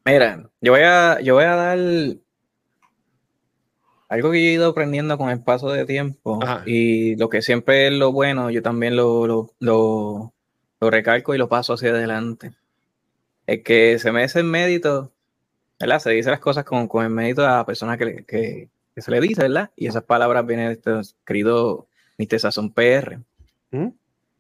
Mira, 0.05 0.51
yo 0.61 0.73
voy 0.73 0.83
a, 0.83 1.21
yo 1.21 1.35
voy 1.35 1.45
a 1.45 1.55
dar 1.55 1.79
algo 4.09 4.31
que 4.31 4.43
yo 4.43 4.49
he 4.51 4.53
ido 4.53 4.69
aprendiendo 4.69 5.17
con 5.17 5.31
el 5.31 5.43
paso 5.43 5.71
de 5.71 5.87
tiempo 5.87 6.41
y 6.67 7.17
lo 7.17 7.29
que 7.29 7.41
siempre 7.41 7.87
es 7.89 7.93
lo 7.95 8.13
bueno, 8.13 8.51
yo 8.51 8.63
también 8.63 8.97
lo, 8.97 9.27
lo, 9.27 9.51
lo, 9.61 10.33
recalco 10.91 11.35
y 11.35 11.39
lo 11.39 11.49
paso 11.49 11.73
hacia 11.73 11.91
adelante. 11.91 12.53
Es 13.47 13.63
que 13.63 13.99
se 13.99 14.11
me 14.13 14.25
hace 14.25 14.41
el 14.41 14.47
mérito, 14.47 15.13
¿verdad? 15.79 15.99
Se 15.99 16.11
dice 16.11 16.31
las 16.31 16.41
cosas 16.41 16.65
con, 16.65 16.89
con 16.89 17.05
el 17.05 17.11
mérito 17.11 17.45
a 17.45 17.59
la 17.59 17.67
persona 17.67 17.99
que, 17.99 18.25
que, 18.25 18.69
se 18.97 19.11
le 19.11 19.21
dice, 19.21 19.43
¿verdad? 19.43 19.71
Y 19.77 19.87
esas 19.87 20.05
palabras 20.05 20.47
vienen 20.47 20.69
de 20.69 20.73
este 20.75 21.15
querido 21.27 21.87
Mr. 22.19 22.41
Sazón 22.41 22.73
PR. 22.73 23.19
¿Mm? 23.71 23.89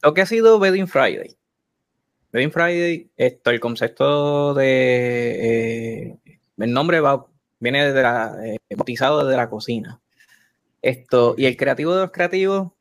Lo 0.02 0.14
que 0.14 0.22
ha 0.22 0.26
sido 0.26 0.58
Wedding 0.58 0.86
Friday. 0.86 1.36
Wedding 2.32 2.52
Friday, 2.52 3.10
esto, 3.16 3.50
el 3.50 3.60
concepto 3.60 4.54
de. 4.54 6.08
Eh, 6.08 6.16
el 6.58 6.72
nombre 6.72 7.00
va, 7.00 7.26
viene 7.58 7.92
de 7.92 8.02
la, 8.02 8.36
eh, 8.44 8.58
bautizado 8.76 9.24
desde 9.24 9.36
la 9.36 9.50
cocina. 9.50 10.00
Esto, 10.82 11.34
y 11.36 11.46
el 11.46 11.56
creativo 11.56 11.94
de 11.94 12.02
los 12.02 12.10
creativos 12.10 12.72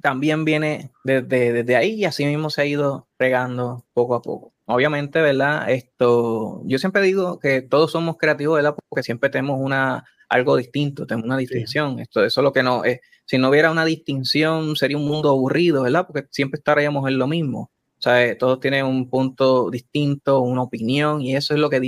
también 0.00 0.44
viene 0.44 0.90
desde, 1.02 1.52
desde 1.52 1.76
ahí 1.76 1.94
y 1.94 2.04
así 2.04 2.26
mismo 2.26 2.50
se 2.50 2.60
ha 2.60 2.66
ido 2.66 3.06
regando 3.18 3.84
poco 3.94 4.14
a 4.14 4.22
poco. 4.22 4.53
Obviamente, 4.66 5.20
¿verdad? 5.20 5.70
Esto, 5.70 6.62
yo 6.64 6.78
siempre 6.78 7.02
digo 7.02 7.38
que 7.38 7.62
todos 7.62 7.92
somos 7.92 8.16
creativos, 8.16 8.56
¿verdad? 8.56 8.74
Porque 8.88 9.02
siempre 9.02 9.30
tenemos 9.30 9.58
una, 9.60 10.04
algo 10.28 10.56
distinto, 10.56 11.06
tenemos 11.06 11.26
una 11.26 11.36
distinción. 11.36 12.00
Esto, 12.00 12.24
eso 12.24 12.40
es 12.40 12.44
lo 12.44 12.52
que 12.52 12.62
no 12.62 12.84
es 12.84 13.00
si 13.26 13.38
no 13.38 13.48
hubiera 13.48 13.70
una 13.70 13.86
distinción, 13.86 14.76
sería 14.76 14.98
un 14.98 15.06
mundo 15.06 15.30
aburrido, 15.30 15.82
¿verdad? 15.82 16.06
Porque 16.06 16.26
siempre 16.30 16.58
estaríamos 16.58 17.08
en 17.08 17.18
lo 17.18 17.26
mismo. 17.26 17.70
O 17.98 18.02
sea, 18.04 18.36
todos 18.36 18.60
tienen 18.60 18.84
un 18.84 19.08
punto 19.08 19.70
distinto, 19.70 20.40
una 20.40 20.62
opinión, 20.62 21.22
y 21.22 21.36
eso 21.36 21.54
es 21.54 21.60
lo 21.60 21.70
que 21.70 21.80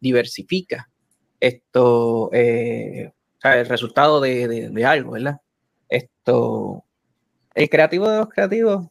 diversifica 0.00 0.90
esto, 1.40 2.30
eh, 2.32 3.08
o 3.08 3.40
sea, 3.40 3.58
el 3.58 3.66
resultado 3.66 4.20
de, 4.20 4.84
algo, 4.86 5.12
¿verdad? 5.12 5.40
Esto, 5.88 6.84
el 7.54 7.68
creativo 7.70 8.08
de 8.08 8.18
los 8.18 8.28
creativos, 8.28 8.88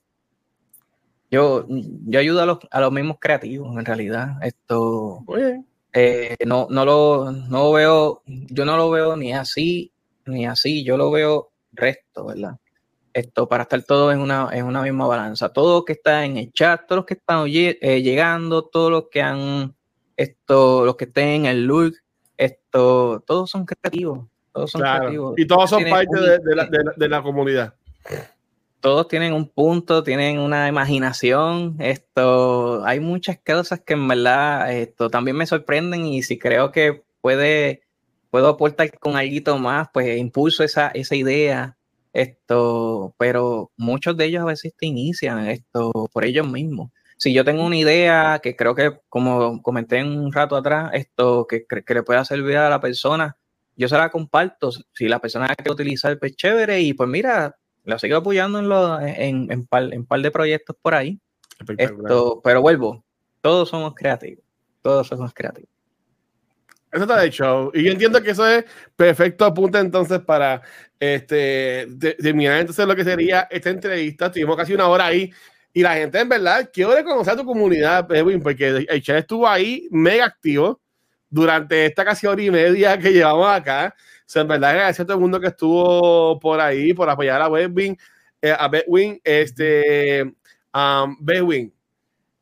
yo, 1.31 1.65
yo 1.67 2.19
ayudo 2.19 2.41
a 2.41 2.45
los, 2.45 2.59
a 2.71 2.81
los 2.81 2.91
mismos 2.91 3.17
creativos, 3.19 3.77
en 3.77 3.85
realidad. 3.85 4.37
Esto, 4.41 5.23
eh, 5.93 6.35
no, 6.45 6.67
no, 6.69 6.85
lo, 6.85 7.31
no 7.31 7.71
veo, 7.71 8.23
yo 8.25 8.65
no 8.65 8.77
lo 8.77 8.89
veo 8.89 9.15
ni 9.15 9.33
así, 9.33 9.91
ni 10.25 10.45
así, 10.45 10.83
yo 10.83 10.97
lo 10.97 11.11
veo 11.11 11.51
resto, 11.71 12.25
¿verdad? 12.25 12.57
Esto 13.13 13.47
para 13.47 13.63
estar 13.63 13.81
todos 13.83 14.13
en 14.13 14.19
una, 14.19 14.49
en 14.51 14.65
una 14.65 14.81
misma 14.81 15.07
balanza. 15.07 15.51
Todos 15.51 15.79
los 15.79 15.85
que 15.85 15.93
están 15.93 16.23
en 16.25 16.37
el 16.37 16.51
chat, 16.51 16.85
todos 16.87 16.99
los 16.99 17.05
que 17.05 17.15
están 17.15 17.45
eh, 17.47 18.01
llegando, 18.01 18.63
todos 18.65 18.91
los 18.91 19.05
que 19.09 19.21
han, 19.21 19.75
esto, 20.15 20.85
los 20.85 20.95
que 20.95 21.05
estén 21.05 21.27
en 21.27 21.45
el 21.45 21.65
look, 21.65 21.95
esto, 22.37 23.23
todos 23.25 23.49
son 23.49 23.65
creativos. 23.65 24.27
Todos 24.51 24.71
son 24.71 24.81
creativos. 24.81 25.33
Y 25.37 25.45
todos 25.45 25.69
son 25.69 25.83
parte 25.89 26.19
de, 26.19 26.55
la, 26.55 26.65
de, 26.95 27.09
la, 27.09 27.21
comunidad 27.21 27.73
todos 28.81 29.07
tienen 29.07 29.33
un 29.33 29.47
punto, 29.47 30.03
tienen 30.03 30.39
una 30.39 30.67
imaginación. 30.67 31.75
Esto, 31.79 32.83
hay 32.85 32.99
muchas 32.99 33.39
cosas 33.45 33.81
que 33.81 33.93
en 33.93 34.07
verdad 34.07 34.71
esto 34.73 35.09
también 35.09 35.37
me 35.37 35.45
sorprenden 35.45 36.05
y 36.05 36.23
si 36.23 36.37
creo 36.39 36.71
que 36.71 37.03
puede 37.21 37.83
puedo 38.29 38.47
aportar 38.47 38.91
con 38.99 39.15
algo 39.15 39.57
más, 39.57 39.89
pues 39.93 40.17
impulso 40.17 40.63
esa, 40.63 40.89
esa 40.89 41.15
idea, 41.15 41.77
esto, 42.13 43.15
pero 43.17 43.71
muchos 43.77 44.17
de 44.17 44.25
ellos 44.25 44.41
a 44.43 44.45
veces 44.45 44.73
te 44.77 44.85
inician 44.85 45.47
esto 45.47 45.91
por 46.13 46.25
ellos 46.25 46.47
mismos. 46.47 46.91
Si 47.17 47.33
yo 47.33 47.43
tengo 47.43 47.65
una 47.65 47.75
idea 47.77 48.39
que 48.41 48.55
creo 48.55 48.75
que, 48.75 48.99
como 49.09 49.61
comenté 49.61 50.03
un 50.03 50.31
rato 50.31 50.55
atrás, 50.55 50.91
esto 50.93 51.47
que, 51.47 51.65
que 51.65 51.93
le 51.93 52.03
pueda 52.03 52.23
servir 52.23 52.57
a 52.57 52.69
la 52.69 52.79
persona, 52.79 53.37
yo 53.75 53.87
se 53.89 53.97
la 53.97 54.09
comparto. 54.09 54.71
Si 54.93 55.07
la 55.07 55.19
persona 55.19 55.47
quiere 55.55 55.71
utilizar, 55.71 56.17
pues 56.19 56.35
chévere, 56.35 56.81
y 56.81 56.93
pues 56.93 57.09
mira, 57.09 57.57
la 57.83 57.99
sigo 57.99 58.17
apoyando 58.17 58.59
en, 58.59 58.69
lo, 58.69 58.99
en, 59.01 59.51
en, 59.51 59.65
par, 59.65 59.93
en 59.93 60.05
par 60.05 60.21
de 60.21 60.31
proyectos 60.31 60.75
por 60.81 60.95
ahí. 60.95 61.19
Esto, 61.77 62.41
pero 62.43 62.61
vuelvo, 62.61 63.03
todos 63.41 63.69
somos 63.69 63.93
creativos, 63.95 64.43
todos 64.81 65.07
somos 65.07 65.33
creativos. 65.33 65.69
Eso 66.91 67.03
está 67.03 67.19
de 67.19 67.29
show. 67.29 67.71
Y 67.73 67.83
yo 67.83 67.91
entiendo 67.91 68.21
que 68.21 68.31
eso 68.31 68.47
es 68.47 68.65
perfecto 68.95 69.45
apunte 69.45 69.77
entonces 69.77 70.19
para 70.19 70.61
este, 70.99 71.87
terminar 72.19 72.59
entonces 72.59 72.87
lo 72.87 72.95
que 72.95 73.03
sería 73.03 73.47
esta 73.51 73.69
entrevista. 73.69 74.27
Estuvimos 74.27 74.57
casi 74.57 74.73
una 74.73 74.87
hora 74.87 75.05
ahí 75.05 75.31
y 75.71 75.83
la 75.83 75.93
gente 75.95 76.19
en 76.19 76.29
verdad 76.29 76.69
quiero 76.73 76.91
conocer 77.03 77.33
a 77.33 77.37
tu 77.37 77.45
comunidad, 77.45 78.11
Edwin, 78.11 78.41
porque 78.41 78.87
el 78.89 79.03
chat 79.03 79.17
estuvo 79.17 79.47
ahí 79.47 79.87
mega 79.91 80.25
activo 80.25 80.81
durante 81.29 81.85
esta 81.85 82.05
casi 82.05 82.27
hora 82.27 82.41
y 82.41 82.51
media 82.51 82.97
que 82.97 83.11
llevamos 83.11 83.47
acá. 83.49 83.95
O 83.97 84.23
sea, 84.25 84.43
en 84.43 84.47
verdad 84.47 84.73
gracias 84.73 84.99
a 85.01 85.05
todo 85.05 85.17
el 85.17 85.21
mundo 85.21 85.39
que 85.39 85.47
estuvo 85.47 86.39
por 86.39 86.59
ahí, 86.59 86.93
por 86.93 87.09
apoyar 87.09 87.41
a 87.41 87.49
Bedwin, 87.49 87.97
eh, 88.41 88.55
a 88.57 88.67
Bedwin, 88.67 89.19
este, 89.23 90.23
um, 90.73 91.17
Bedwin. 91.19 91.73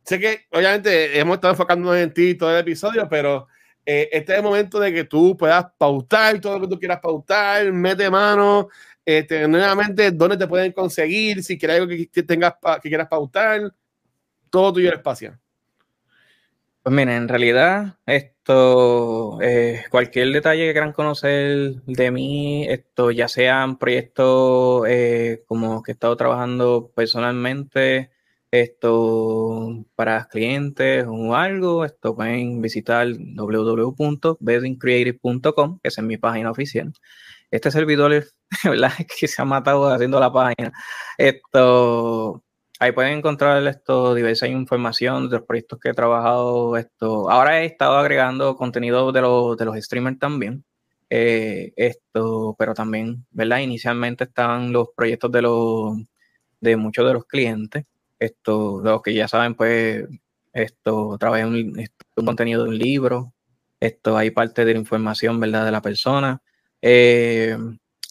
Sé 0.03 0.19
que 0.19 0.45
obviamente 0.51 1.19
hemos 1.19 1.35
estado 1.35 1.53
enfocándonos 1.53 1.97
en 1.97 2.13
ti 2.13 2.35
todo 2.35 2.51
el 2.51 2.59
episodio, 2.59 3.07
pero 3.09 3.47
eh, 3.85 4.09
este 4.11 4.33
es 4.33 4.37
el 4.39 4.43
momento 4.43 4.79
de 4.79 4.93
que 4.93 5.03
tú 5.05 5.35
puedas 5.37 5.65
pautar 5.77 6.39
todo 6.41 6.55
lo 6.59 6.61
que 6.61 6.67
tú 6.67 6.79
quieras 6.79 6.99
pautar, 7.01 7.71
mete 7.71 8.09
mano, 8.09 8.67
este, 9.05 9.47
nuevamente, 9.47 10.11
dónde 10.11 10.35
te 10.35 10.47
pueden 10.47 10.73
conseguir, 10.73 11.41
si 11.41 11.57
quieres 11.57 11.79
algo 11.79 11.87
que, 11.87 12.23
tengas 12.23 12.55
que 12.81 12.89
quieras 12.89 13.07
pautar, 13.07 13.73
todo 14.49 14.73
tuyo 14.73 14.89
el 14.89 14.95
espacio. 14.95 15.39
Pues 16.87 16.95
miren, 16.95 17.23
en 17.23 17.27
realidad, 17.27 17.97
esto, 18.05 19.41
eh, 19.41 19.83
cualquier 19.91 20.31
detalle 20.31 20.67
que 20.67 20.71
quieran 20.71 20.93
conocer 20.93 21.81
de 21.85 22.11
mí, 22.11 22.65
esto 22.69 23.11
ya 23.11 23.27
sean 23.27 23.77
proyectos 23.77 24.85
eh, 24.87 25.43
como 25.47 25.83
que 25.83 25.91
he 25.91 25.95
estado 25.95 26.15
trabajando 26.15 26.89
personalmente, 26.95 28.09
Esto 28.51 29.85
para 29.95 30.29
clientes 30.29 31.05
o 31.09 31.35
algo, 31.35 31.83
esto 31.83 32.15
pueden 32.15 32.61
visitar 32.61 33.05
www.beddingcreative.com, 33.35 35.79
que 35.83 35.89
es 35.89 36.01
mi 36.01 36.15
página 36.17 36.51
oficial. 36.51 36.93
Este 37.51 37.69
servidor, 37.71 38.23
¿verdad? 38.63 38.93
que 39.19 39.27
se 39.27 39.41
ha 39.41 39.45
matado 39.45 39.89
haciendo 39.89 40.19
la 40.21 40.31
página. 40.31 40.71
Esto, 41.17 42.43
ahí 42.79 42.91
pueden 42.91 43.17
encontrar 43.19 43.65
esto, 43.67 44.13
diversa 44.15 44.47
información 44.47 45.29
de 45.29 45.37
los 45.37 45.45
proyectos 45.45 45.79
que 45.79 45.89
he 45.89 45.93
trabajado. 45.93 46.77
Esto, 46.77 47.29
ahora 47.29 47.61
he 47.61 47.65
estado 47.65 47.97
agregando 47.97 48.55
contenido 48.55 49.11
de, 49.11 49.21
los, 49.21 49.57
de 49.57 49.65
los 49.65 49.75
streamers 49.77 50.19
también. 50.19 50.63
Eh, 51.09 51.73
esto, 51.75 52.55
pero 52.57 52.73
también, 52.73 53.25
¿verdad? 53.31 53.59
Inicialmente 53.59 54.25
estaban 54.25 54.73
los 54.73 54.89
proyectos 54.95 55.31
de 55.31 55.41
los 55.41 55.97
de 56.59 56.75
muchos 56.75 57.05
de 57.07 57.13
los 57.13 57.25
clientes. 57.25 57.85
Esto, 58.19 58.81
los 58.83 59.01
que 59.01 59.13
ya 59.13 59.27
saben, 59.27 59.55
pues, 59.55 60.05
esto, 60.53 61.17
trabajé 61.19 61.45
un, 61.45 61.87
un 62.15 62.25
contenido 62.25 62.63
de 62.63 62.69
un 62.69 62.77
libro. 62.77 63.33
Esto, 63.79 64.17
hay 64.17 64.31
parte 64.31 64.65
de 64.65 64.73
la 64.73 64.79
información, 64.79 65.39
¿verdad? 65.39 65.65
De 65.65 65.71
la 65.71 65.81
persona. 65.81 66.41
Eh, 66.81 67.57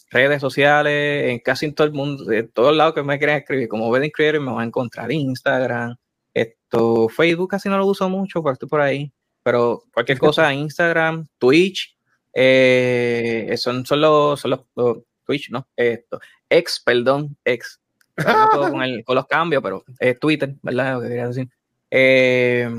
redes 0.09 0.41
sociales, 0.41 1.31
en 1.31 1.39
casi 1.39 1.71
todo 1.71 1.87
el 1.87 1.93
mundo, 1.93 2.31
en 2.31 2.49
todos 2.49 2.75
lados 2.75 2.93
que 2.93 3.03
me 3.03 3.17
quieran 3.17 3.37
escribir, 3.37 3.67
como 3.67 3.89
Wedding 3.89 4.11
Creator, 4.11 4.41
me 4.41 4.51
van 4.51 4.61
a 4.61 4.65
encontrar 4.65 5.11
Instagram, 5.11 5.95
esto, 6.33 7.09
Facebook 7.09 7.49
casi 7.49 7.69
no 7.69 7.77
lo 7.77 7.85
uso 7.85 8.09
mucho, 8.09 8.41
porque 8.41 8.53
estoy 8.53 8.69
por 8.69 8.81
ahí, 8.81 9.11
pero 9.43 9.83
cualquier 9.93 10.19
cosa, 10.19 10.53
Instagram, 10.53 11.27
Twitch, 11.37 11.95
eh, 12.33 13.53
son, 13.57 13.85
son, 13.85 14.01
los, 14.01 14.39
son 14.39 14.51
los, 14.51 14.97
Twitch, 15.25 15.49
¿no? 15.49 15.67
Esto, 15.75 16.19
ex, 16.49 16.79
perdón, 16.79 17.35
ex, 17.43 17.79
con, 18.15 18.81
el, 18.81 19.03
con, 19.03 19.15
los 19.15 19.27
cambios, 19.27 19.61
pero 19.61 19.83
es 19.99 20.19
Twitter, 20.19 20.55
¿verdad? 20.61 20.95
Lo 20.95 21.01
que 21.01 21.07
quería 21.09 21.27
decir. 21.27 21.49
Eh, 21.91 22.69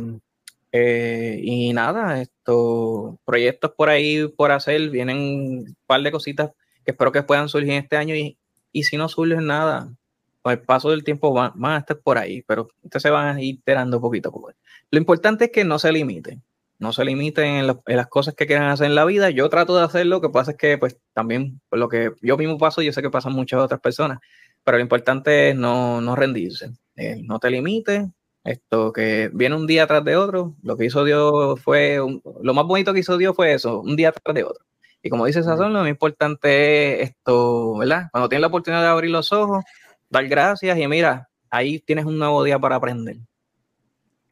eh, 0.70 1.40
y 1.42 1.72
nada, 1.72 2.20
estos 2.20 3.16
proyectos 3.24 3.72
por 3.76 3.88
ahí 3.88 4.28
por 4.28 4.52
hacer, 4.52 4.90
vienen 4.90 5.18
un 5.18 5.76
par 5.86 6.02
de 6.02 6.12
cositas 6.12 6.50
que 6.88 6.92
espero 6.92 7.12
que 7.12 7.22
puedan 7.22 7.50
surgir 7.50 7.74
este 7.74 7.98
año 7.98 8.14
y, 8.14 8.38
y 8.72 8.84
si 8.84 8.96
no 8.96 9.10
surgen 9.10 9.46
nada, 9.46 9.92
con 10.40 10.52
el 10.52 10.60
paso 10.60 10.88
del 10.88 11.04
tiempo 11.04 11.34
van, 11.34 11.52
a 11.62 11.76
estar 11.76 11.98
por 11.98 12.16
ahí, 12.16 12.40
pero 12.46 12.70
ustedes 12.82 13.02
se 13.02 13.10
van 13.10 13.36
a 13.36 13.42
ir 13.42 13.56
iterando 13.56 14.00
poquito 14.00 14.30
a 14.30 14.32
poco. 14.32 14.52
Lo 14.90 14.98
importante 14.98 15.44
es 15.44 15.50
que 15.52 15.64
no 15.64 15.78
se 15.78 15.92
limiten, 15.92 16.42
no 16.78 16.94
se 16.94 17.04
limiten 17.04 17.44
en, 17.44 17.78
en, 17.84 17.96
las 17.98 18.06
cosas 18.06 18.32
que 18.34 18.46
quieran 18.46 18.70
hacer 18.70 18.86
en 18.86 18.94
la 18.94 19.04
vida. 19.04 19.28
Yo 19.28 19.50
trato 19.50 19.76
de 19.76 19.84
hacerlo, 19.84 20.16
lo 20.16 20.20
que 20.22 20.30
pasa 20.30 20.52
es 20.52 20.56
que 20.56 20.78
pues 20.78 20.96
también 21.12 21.60
por 21.68 21.78
lo 21.78 21.90
que 21.90 22.12
yo 22.22 22.38
mismo 22.38 22.56
paso, 22.56 22.80
yo 22.80 22.94
sé 22.94 23.02
que 23.02 23.10
pasan 23.10 23.34
muchas 23.34 23.60
otras 23.60 23.80
personas, 23.80 24.20
pero 24.64 24.78
lo 24.78 24.82
importante 24.82 25.50
es 25.50 25.56
no, 25.56 26.00
no 26.00 26.16
rendirse, 26.16 26.70
eh, 26.96 27.20
no 27.22 27.38
te 27.38 27.50
limites, 27.50 28.06
esto 28.44 28.94
que 28.94 29.30
viene 29.34 29.56
un 29.56 29.66
día 29.66 29.86
tras 29.86 30.02
de 30.04 30.16
otro, 30.16 30.56
lo 30.62 30.78
que 30.78 30.86
hizo 30.86 31.04
Dios 31.04 31.60
fue, 31.60 31.98
lo 32.42 32.54
más 32.54 32.64
bonito 32.64 32.94
que 32.94 33.00
hizo 33.00 33.18
Dios 33.18 33.36
fue 33.36 33.52
eso, 33.52 33.82
un 33.82 33.94
día 33.94 34.10
tras 34.10 34.34
de 34.34 34.44
otro. 34.44 34.64
Y 35.02 35.10
como 35.10 35.26
dice 35.26 35.42
Sazón, 35.42 35.72
lo 35.72 35.80
más 35.80 35.88
importante 35.88 37.02
es 37.02 37.10
esto, 37.10 37.76
¿verdad? 37.78 38.08
Cuando 38.10 38.28
tienes 38.28 38.42
la 38.42 38.48
oportunidad 38.48 38.82
de 38.82 38.88
abrir 38.88 39.10
los 39.10 39.32
ojos, 39.32 39.64
dar 40.08 40.26
gracias 40.26 40.76
y 40.76 40.86
mira, 40.88 41.28
ahí 41.50 41.78
tienes 41.80 42.04
un 42.04 42.18
nuevo 42.18 42.42
día 42.42 42.58
para 42.58 42.76
aprender. 42.76 43.16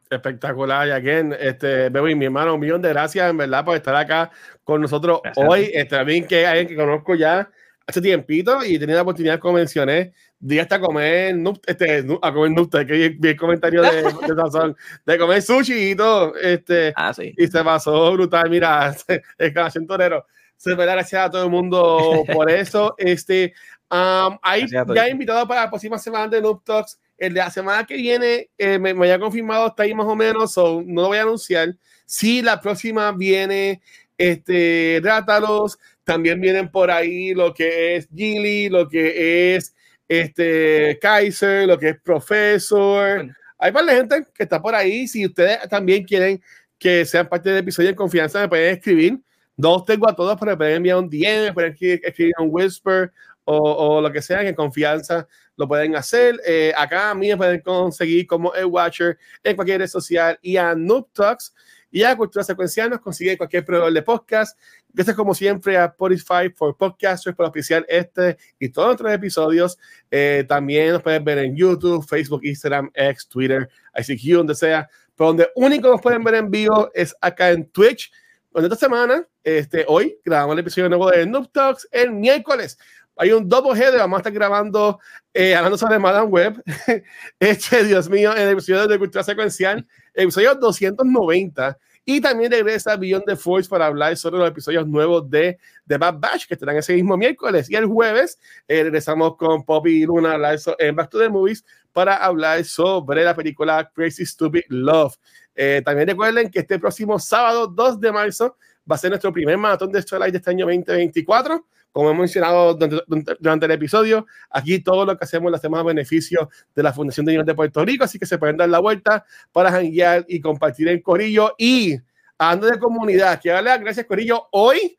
Espectacular, 0.08 0.86
y 0.86 0.90
again, 0.92 1.34
este, 1.38 1.88
Bebo 1.88 2.06
mi 2.06 2.24
hermano, 2.24 2.54
un 2.54 2.60
millón 2.60 2.80
de 2.80 2.90
gracias 2.90 3.28
en 3.28 3.36
verdad 3.36 3.64
por 3.64 3.76
estar 3.76 3.94
acá 3.94 4.30
con 4.62 4.80
nosotros 4.80 5.20
hoy. 5.36 5.70
Este, 5.72 5.96
también 5.96 6.26
que 6.26 6.46
alguien 6.46 6.68
que 6.68 6.76
conozco 6.76 7.14
ya 7.14 7.50
hace 7.86 8.00
tiempito 8.00 8.64
y 8.64 8.78
tenía 8.78 8.96
la 8.96 9.02
oportunidad, 9.02 9.38
como 9.38 9.54
mencioné, 9.54 10.12
de 10.38 10.60
hasta 10.60 10.80
comer, 10.80 11.36
este, 11.66 12.04
a 12.22 12.32
comer 12.32 12.50
nupta, 12.50 12.84
que 12.84 13.10
vi 13.10 13.28
el 13.28 13.36
comentario 13.36 13.82
de, 13.82 14.02
de 14.02 14.34
Sazón, 14.36 14.76
de 15.04 15.18
comer 15.18 15.42
sushi 15.42 15.90
y 15.90 15.96
todo, 15.96 16.36
este, 16.36 16.92
ah, 16.96 17.12
sí. 17.12 17.34
y 17.36 17.46
se 17.46 17.64
pasó 17.64 18.12
brutal, 18.12 18.50
mira, 18.50 18.94
exclamación 19.38 19.86
torero. 19.86 20.26
Se 20.56 20.74
da 20.74 20.84
gracias 20.84 21.26
a 21.26 21.30
todo 21.30 21.44
el 21.44 21.50
mundo 21.50 22.24
por 22.32 22.50
eso. 22.50 22.94
Este, 22.98 23.52
um, 23.90 24.38
ahí 24.42 24.66
ya 24.68 25.06
he 25.06 25.10
invitado 25.10 25.46
para 25.46 25.62
la 25.62 25.70
próxima 25.70 25.98
semana 25.98 26.28
de 26.28 26.40
Noob 26.40 26.64
Talks. 26.64 26.98
El 27.18 27.32
de 27.32 27.40
la 27.40 27.50
semana 27.50 27.84
que 27.84 27.96
viene 27.96 28.50
eh, 28.58 28.78
me, 28.78 28.92
me 28.92 29.06
haya 29.06 29.18
confirmado, 29.18 29.68
está 29.68 29.84
ahí 29.84 29.94
más 29.94 30.06
o 30.06 30.14
menos, 30.14 30.52
so, 30.52 30.82
no 30.84 31.02
lo 31.02 31.08
voy 31.08 31.18
a 31.18 31.22
anunciar. 31.22 31.74
Si 32.04 32.42
la 32.42 32.60
próxima 32.60 33.10
viene 33.12 33.80
este, 34.18 35.00
Rátalos, 35.02 35.78
también 36.04 36.40
vienen 36.40 36.70
por 36.70 36.90
ahí 36.90 37.34
lo 37.34 37.52
que 37.52 37.96
es 37.96 38.08
Gilly, 38.14 38.68
lo 38.68 38.88
que 38.88 39.56
es 39.56 39.74
este, 40.08 40.98
Kaiser, 41.00 41.66
lo 41.66 41.78
que 41.78 41.90
es 41.90 42.00
Profesor. 42.00 43.26
Hay 43.58 43.72
varias 43.72 43.96
gente 43.96 44.26
que 44.34 44.42
está 44.42 44.60
por 44.60 44.74
ahí. 44.74 45.08
Si 45.08 45.26
ustedes 45.26 45.68
también 45.68 46.04
quieren 46.04 46.40
que 46.78 47.04
sean 47.04 47.28
parte 47.28 47.48
del 47.48 47.58
episodio 47.58 47.90
de 47.90 47.96
confianza, 47.96 48.40
me 48.40 48.48
pueden 48.48 48.74
escribir. 48.74 49.18
No 49.56 49.82
tengo 49.82 50.08
a 50.08 50.14
todos, 50.14 50.36
pero 50.38 50.56
pueden 50.56 50.76
enviar 50.76 50.98
un 50.98 51.08
DM, 51.08 51.54
pueden 51.54 51.72
escribir 51.72 52.34
un 52.38 52.48
whisper 52.50 53.12
o, 53.44 53.56
o, 53.56 54.00
lo 54.00 54.12
que 54.12 54.20
sea, 54.20 54.40
que 54.40 54.48
en 54.48 54.54
confianza 54.54 55.26
lo 55.56 55.66
pueden 55.66 55.96
hacer. 55.96 56.40
Eh, 56.46 56.72
acá 56.76 57.10
a 57.10 57.14
mí 57.14 57.28
me 57.28 57.36
pueden 57.36 57.60
conseguir 57.60 58.26
como 58.26 58.54
el 58.54 58.66
Watcher 58.66 59.18
en 59.42 59.56
cualquier 59.56 59.80
red 59.80 59.86
social 59.86 60.38
y 60.42 60.56
a 60.56 60.74
Noob 60.74 61.08
Talks 61.12 61.54
y 61.90 62.02
a 62.02 62.16
Cultura 62.16 62.44
Secuencial 62.44 62.90
nos 62.90 63.00
consigue 63.00 63.38
cualquier 63.38 63.64
proveedor 63.64 63.92
de 63.92 64.02
podcast. 64.02 64.58
Gracias 64.92 65.16
como 65.16 65.34
siempre 65.34 65.76
a 65.76 65.86
Spotify 65.86 66.50
for 66.54 66.76
Podcasters 66.76 67.36
por 67.36 67.46
oficial 67.46 67.86
este 67.88 68.36
y 68.58 68.68
todos 68.68 68.94
otros 68.94 69.12
episodios. 69.12 69.78
Eh, 70.10 70.44
también 70.48 70.92
nos 70.92 71.02
pueden 71.02 71.24
ver 71.24 71.38
en 71.38 71.56
YouTube, 71.56 72.06
Facebook, 72.06 72.44
Instagram, 72.44 72.90
X, 72.92 73.28
Twitter, 73.28 73.68
ICQ, 73.94 74.36
donde 74.36 74.54
sea. 74.54 74.88
Pero 75.14 75.28
donde 75.28 75.48
único 75.54 75.88
nos 75.88 76.00
pueden 76.00 76.22
ver 76.24 76.34
en 76.34 76.50
vivo 76.50 76.90
es 76.92 77.14
acá 77.20 77.50
en 77.50 77.66
Twitch. 77.70 78.12
Donde 78.56 78.72
esta 78.72 78.86
semana, 78.86 79.22
este, 79.44 79.84
hoy, 79.86 80.18
grabamos 80.24 80.54
el 80.54 80.60
episodio 80.60 80.88
nuevo 80.88 81.10
de 81.10 81.26
Noob 81.26 81.52
Talks 81.52 81.86
el 81.92 82.10
miércoles 82.10 82.78
hay 83.16 83.32
un 83.32 83.50
header, 83.50 83.98
vamos 83.98 84.18
a 84.18 84.20
estar 84.20 84.32
grabando, 84.32 85.00
eh, 85.32 85.54
hablando 85.54 85.78
sobre 85.78 85.98
Madame 85.98 86.26
Web. 86.26 86.62
este, 87.40 87.84
Dios 87.84 88.10
mío, 88.10 88.32
en 88.36 88.42
el 88.42 88.50
episodio 88.50 88.86
de 88.86 88.98
Cultura 88.98 89.24
Secuencial, 89.24 89.86
episodio 90.14 90.54
290. 90.54 91.78
Y 92.04 92.20
también 92.20 92.52
regresa 92.52 92.96
Beyond 92.96 93.24
the 93.24 93.36
Force 93.36 93.68
para 93.68 93.86
hablar 93.86 94.16
sobre 94.16 94.38
los 94.38 94.48
episodios 94.48 94.86
nuevos 94.86 95.28
de 95.28 95.58
The 95.88 95.98
Bad 95.98 96.20
Batch, 96.20 96.46
que 96.46 96.54
estarán 96.54 96.76
ese 96.76 96.94
mismo 96.94 97.16
miércoles. 97.16 97.68
Y 97.70 97.74
el 97.74 97.86
jueves 97.86 98.38
eh, 98.68 98.84
regresamos 98.84 99.36
con 99.36 99.64
Poppy 99.64 100.02
y 100.02 100.06
Luna 100.06 100.36
en 100.78 100.94
Back 100.94 101.10
to 101.10 101.18
the 101.18 101.28
Movies 101.28 101.64
para 101.92 102.16
hablar 102.16 102.64
sobre 102.64 103.24
la 103.24 103.34
película 103.34 103.90
Crazy 103.94 104.24
Stupid 104.24 104.64
Love. 104.68 105.16
Eh, 105.56 105.82
también 105.84 106.06
recuerden 106.08 106.50
que 106.50 106.60
este 106.60 106.78
próximo 106.78 107.18
sábado, 107.18 107.66
2 107.66 108.00
de 108.00 108.12
marzo, 108.12 108.56
va 108.88 108.94
a 108.94 108.98
ser 108.98 109.10
nuestro 109.10 109.32
primer 109.32 109.58
maratón 109.58 109.90
de 109.90 110.00
Starlight 110.02 110.32
de 110.32 110.38
este 110.38 110.50
año 110.50 110.66
2024 110.66 111.66
como 111.96 112.10
hemos 112.10 112.20
mencionado 112.20 112.74
durante, 112.74 113.64
el 113.64 113.72
episodio, 113.72 114.26
aquí 114.50 114.80
todo 114.80 115.06
lo 115.06 115.16
que 115.16 115.24
hacemos 115.24 115.50
lo 115.50 115.56
hacemos 115.56 115.80
a 115.80 115.82
beneficio 115.82 116.50
de 116.74 116.82
la 116.82 116.92
Fundación 116.92 117.24
de 117.24 117.32
Niños 117.32 117.46
de 117.46 117.54
Puerto 117.54 117.82
Rico, 117.86 118.04
así 118.04 118.18
que 118.18 118.26
se 118.26 118.36
pueden 118.36 118.58
dar 118.58 118.68
la 118.68 118.80
vuelta 118.80 119.24
para 119.50 119.70
janguear 119.70 120.26
y 120.28 120.38
compartir 120.38 120.88
el 120.88 121.02
Corillo. 121.02 121.54
Y 121.56 121.96
hablando 122.36 122.66
de 122.66 122.78
comunidad, 122.78 123.40
quiero 123.40 123.54
darle 123.54 123.70
las 123.70 123.80
gracias, 123.80 124.04
Corillo. 124.04 124.46
Hoy 124.52 124.98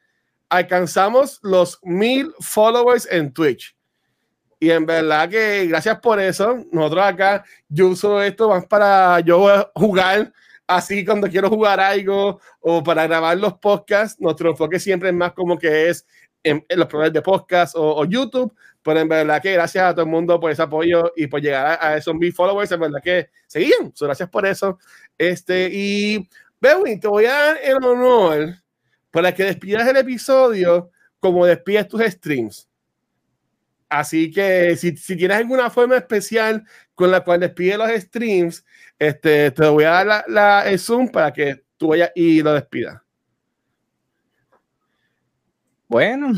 alcanzamos 0.50 1.40
los 1.44 1.78
mil 1.84 2.34
followers 2.40 3.08
en 3.12 3.32
Twitch. 3.32 3.78
Y 4.60 4.72
en 4.72 4.88
verdad 4.88 5.30
que 5.30 5.68
gracias 5.68 6.00
por 6.00 6.20
eso. 6.20 6.66
Nosotros 6.72 7.06
acá, 7.06 7.46
yo 7.70 7.90
uso 7.90 8.24
esto 8.24 8.50
más 8.50 8.66
para 8.66 9.20
yo 9.20 9.70
jugar 9.76 10.34
así 10.68 11.06
cuando 11.06 11.30
quiero 11.30 11.50
jugar 11.50 11.80
algo 11.80 12.40
o 12.60 12.84
para 12.84 13.08
grabar 13.08 13.38
los 13.38 13.54
podcasts. 13.56 14.20
Nuestro 14.20 14.52
enfoque 14.52 14.80
siempre 14.80 15.10
es 15.10 15.16
más 15.16 15.32
como 15.34 15.58
que 15.58 15.90
es 15.90 16.06
en, 16.44 16.66
los 16.70 16.88
programas 16.88 17.14
de 17.14 17.22
podcast 17.22 17.74
o, 17.78 18.06
YouTube. 18.06 18.54
Pero 18.84 19.00
en 19.00 19.10
verdad 19.10 19.42
que 19.42 19.54
gracias 19.54 19.84
a 19.84 19.92
todo 19.94 20.06
el 20.06 20.12
mundo 20.12 20.40
por 20.40 20.52
ese 20.52 20.62
apoyo 20.62 21.12
y 21.16 21.28
por 21.28 21.42
llegar 21.42 21.78
a, 21.82 21.98
esos 21.98 22.14
mil 22.14 22.32
followers. 22.32 22.72
En 22.72 22.80
verdad 22.80 23.02
que 23.04 23.30
seguían. 23.48 23.94
gracias 24.00 24.30
por 24.30 24.46
eso. 24.46 24.78
Este, 25.18 25.70
y 25.72 26.30
Bewin, 26.60 27.00
te 27.00 27.08
voy 27.08 27.26
a 27.26 27.32
dar 27.32 27.60
el 27.64 27.84
honor 27.84 28.56
para 29.12 29.34
que 29.34 29.44
despidas 29.44 29.88
el 29.88 29.98
episodio 29.98 30.92
como 31.20 31.46
despides 31.46 31.88
tus 31.88 32.02
streams. 32.02 32.70
Así 33.90 34.32
que 34.32 34.76
si, 34.76 34.96
si, 34.98 35.16
tienes 35.16 35.38
alguna 35.38 35.70
forma 35.70 35.96
especial 35.96 36.66
con 36.94 37.10
la 37.10 37.22
cual 37.22 37.40
despides 37.40 37.78
los 37.78 37.90
streams, 37.90 38.66
este, 39.00 39.52
te 39.52 39.68
voy 39.68 39.84
a 39.84 39.90
dar 39.90 40.08
la, 40.08 40.26
la, 40.28 40.70
el 40.70 40.80
Zoom 40.80 41.10
para 41.10 41.32
que 41.32 41.64
tú 41.78 41.90
vayas 41.90 42.12
y 42.16 42.42
lo 42.42 42.54
despidas. 42.54 43.02
Bueno, 45.88 46.34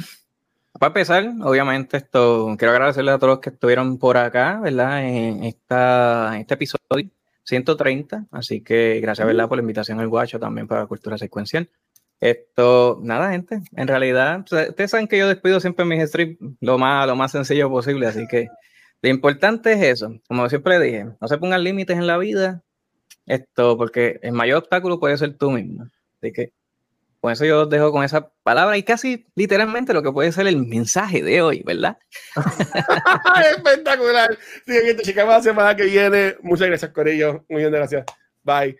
para 0.79 0.89
empezar, 0.89 1.29
obviamente, 1.41 1.97
esto 1.97 2.55
quiero 2.57 2.71
agradecerle 2.71 3.11
a 3.11 3.17
todos 3.17 3.31
los 3.31 3.39
que 3.39 3.49
estuvieron 3.49 3.97
por 3.97 4.15
acá, 4.17 4.59
¿verdad? 4.61 5.03
En, 5.03 5.43
esta, 5.43 6.37
este 6.39 6.53
episodio 6.53 7.09
130. 7.43 8.27
Así 8.31 8.61
que 8.61 8.99
gracias, 9.01 9.27
¿verdad? 9.27 9.49
Por 9.49 9.57
la 9.57 9.61
invitación 9.61 9.99
al 9.99 10.07
guacho 10.07 10.39
también 10.39 10.67
para 10.67 10.81
la 10.81 10.87
cultura 10.87 11.17
secuencial. 11.17 11.69
Esto, 12.19 12.99
nada, 13.01 13.31
gente. 13.31 13.61
En 13.75 13.87
realidad, 13.87 14.39
ustedes 14.41 14.91
saben 14.91 15.07
que 15.07 15.17
yo 15.17 15.27
despido 15.27 15.59
siempre 15.59 15.83
mis 15.85 16.07
streams 16.07 16.37
lo 16.61 16.77
más, 16.77 17.07
lo 17.07 17.15
más 17.15 17.31
sencillo 17.31 17.69
posible, 17.69 18.07
así 18.07 18.27
que 18.27 18.47
Lo 19.01 19.09
importante 19.09 19.73
es 19.73 19.81
eso, 19.81 20.19
como 20.27 20.49
siempre 20.49 20.79
dije, 20.79 21.07
no 21.19 21.27
se 21.27 21.37
pongan 21.37 21.63
límites 21.63 21.97
en 21.97 22.07
la 22.07 22.17
vida, 22.17 22.63
esto, 23.25 23.77
porque 23.77 24.19
el 24.23 24.33
mayor 24.33 24.57
obstáculo 24.57 24.99
puede 24.99 25.17
ser 25.17 25.37
tú 25.37 25.51
mismo. 25.51 25.87
Así 26.17 26.33
que 26.33 26.51
con 27.21 27.31
eso 27.31 27.45
yo 27.45 27.63
os 27.63 27.69
dejo 27.69 27.91
con 27.91 28.03
esa 28.03 28.29
palabra 28.43 28.77
y 28.77 28.83
casi 28.83 29.25
literalmente 29.35 29.93
lo 29.93 30.01
que 30.01 30.11
puede 30.11 30.31
ser 30.31 30.47
el 30.47 30.57
mensaje 30.57 31.21
de 31.21 31.41
hoy, 31.41 31.61
¿verdad? 31.65 31.97
Espectacular. 33.55 34.37
Sí, 34.65 34.73
gente, 34.73 35.03
chicas, 35.03 35.27
la 35.27 35.41
semana 35.41 35.75
que 35.75 35.83
viene. 35.83 36.35
Muchas 36.41 36.67
gracias, 36.67 36.91
Corillo. 36.91 37.45
Muy 37.49 37.61
bien, 37.61 37.71
gracias. 37.71 38.05
Bye. 38.43 38.77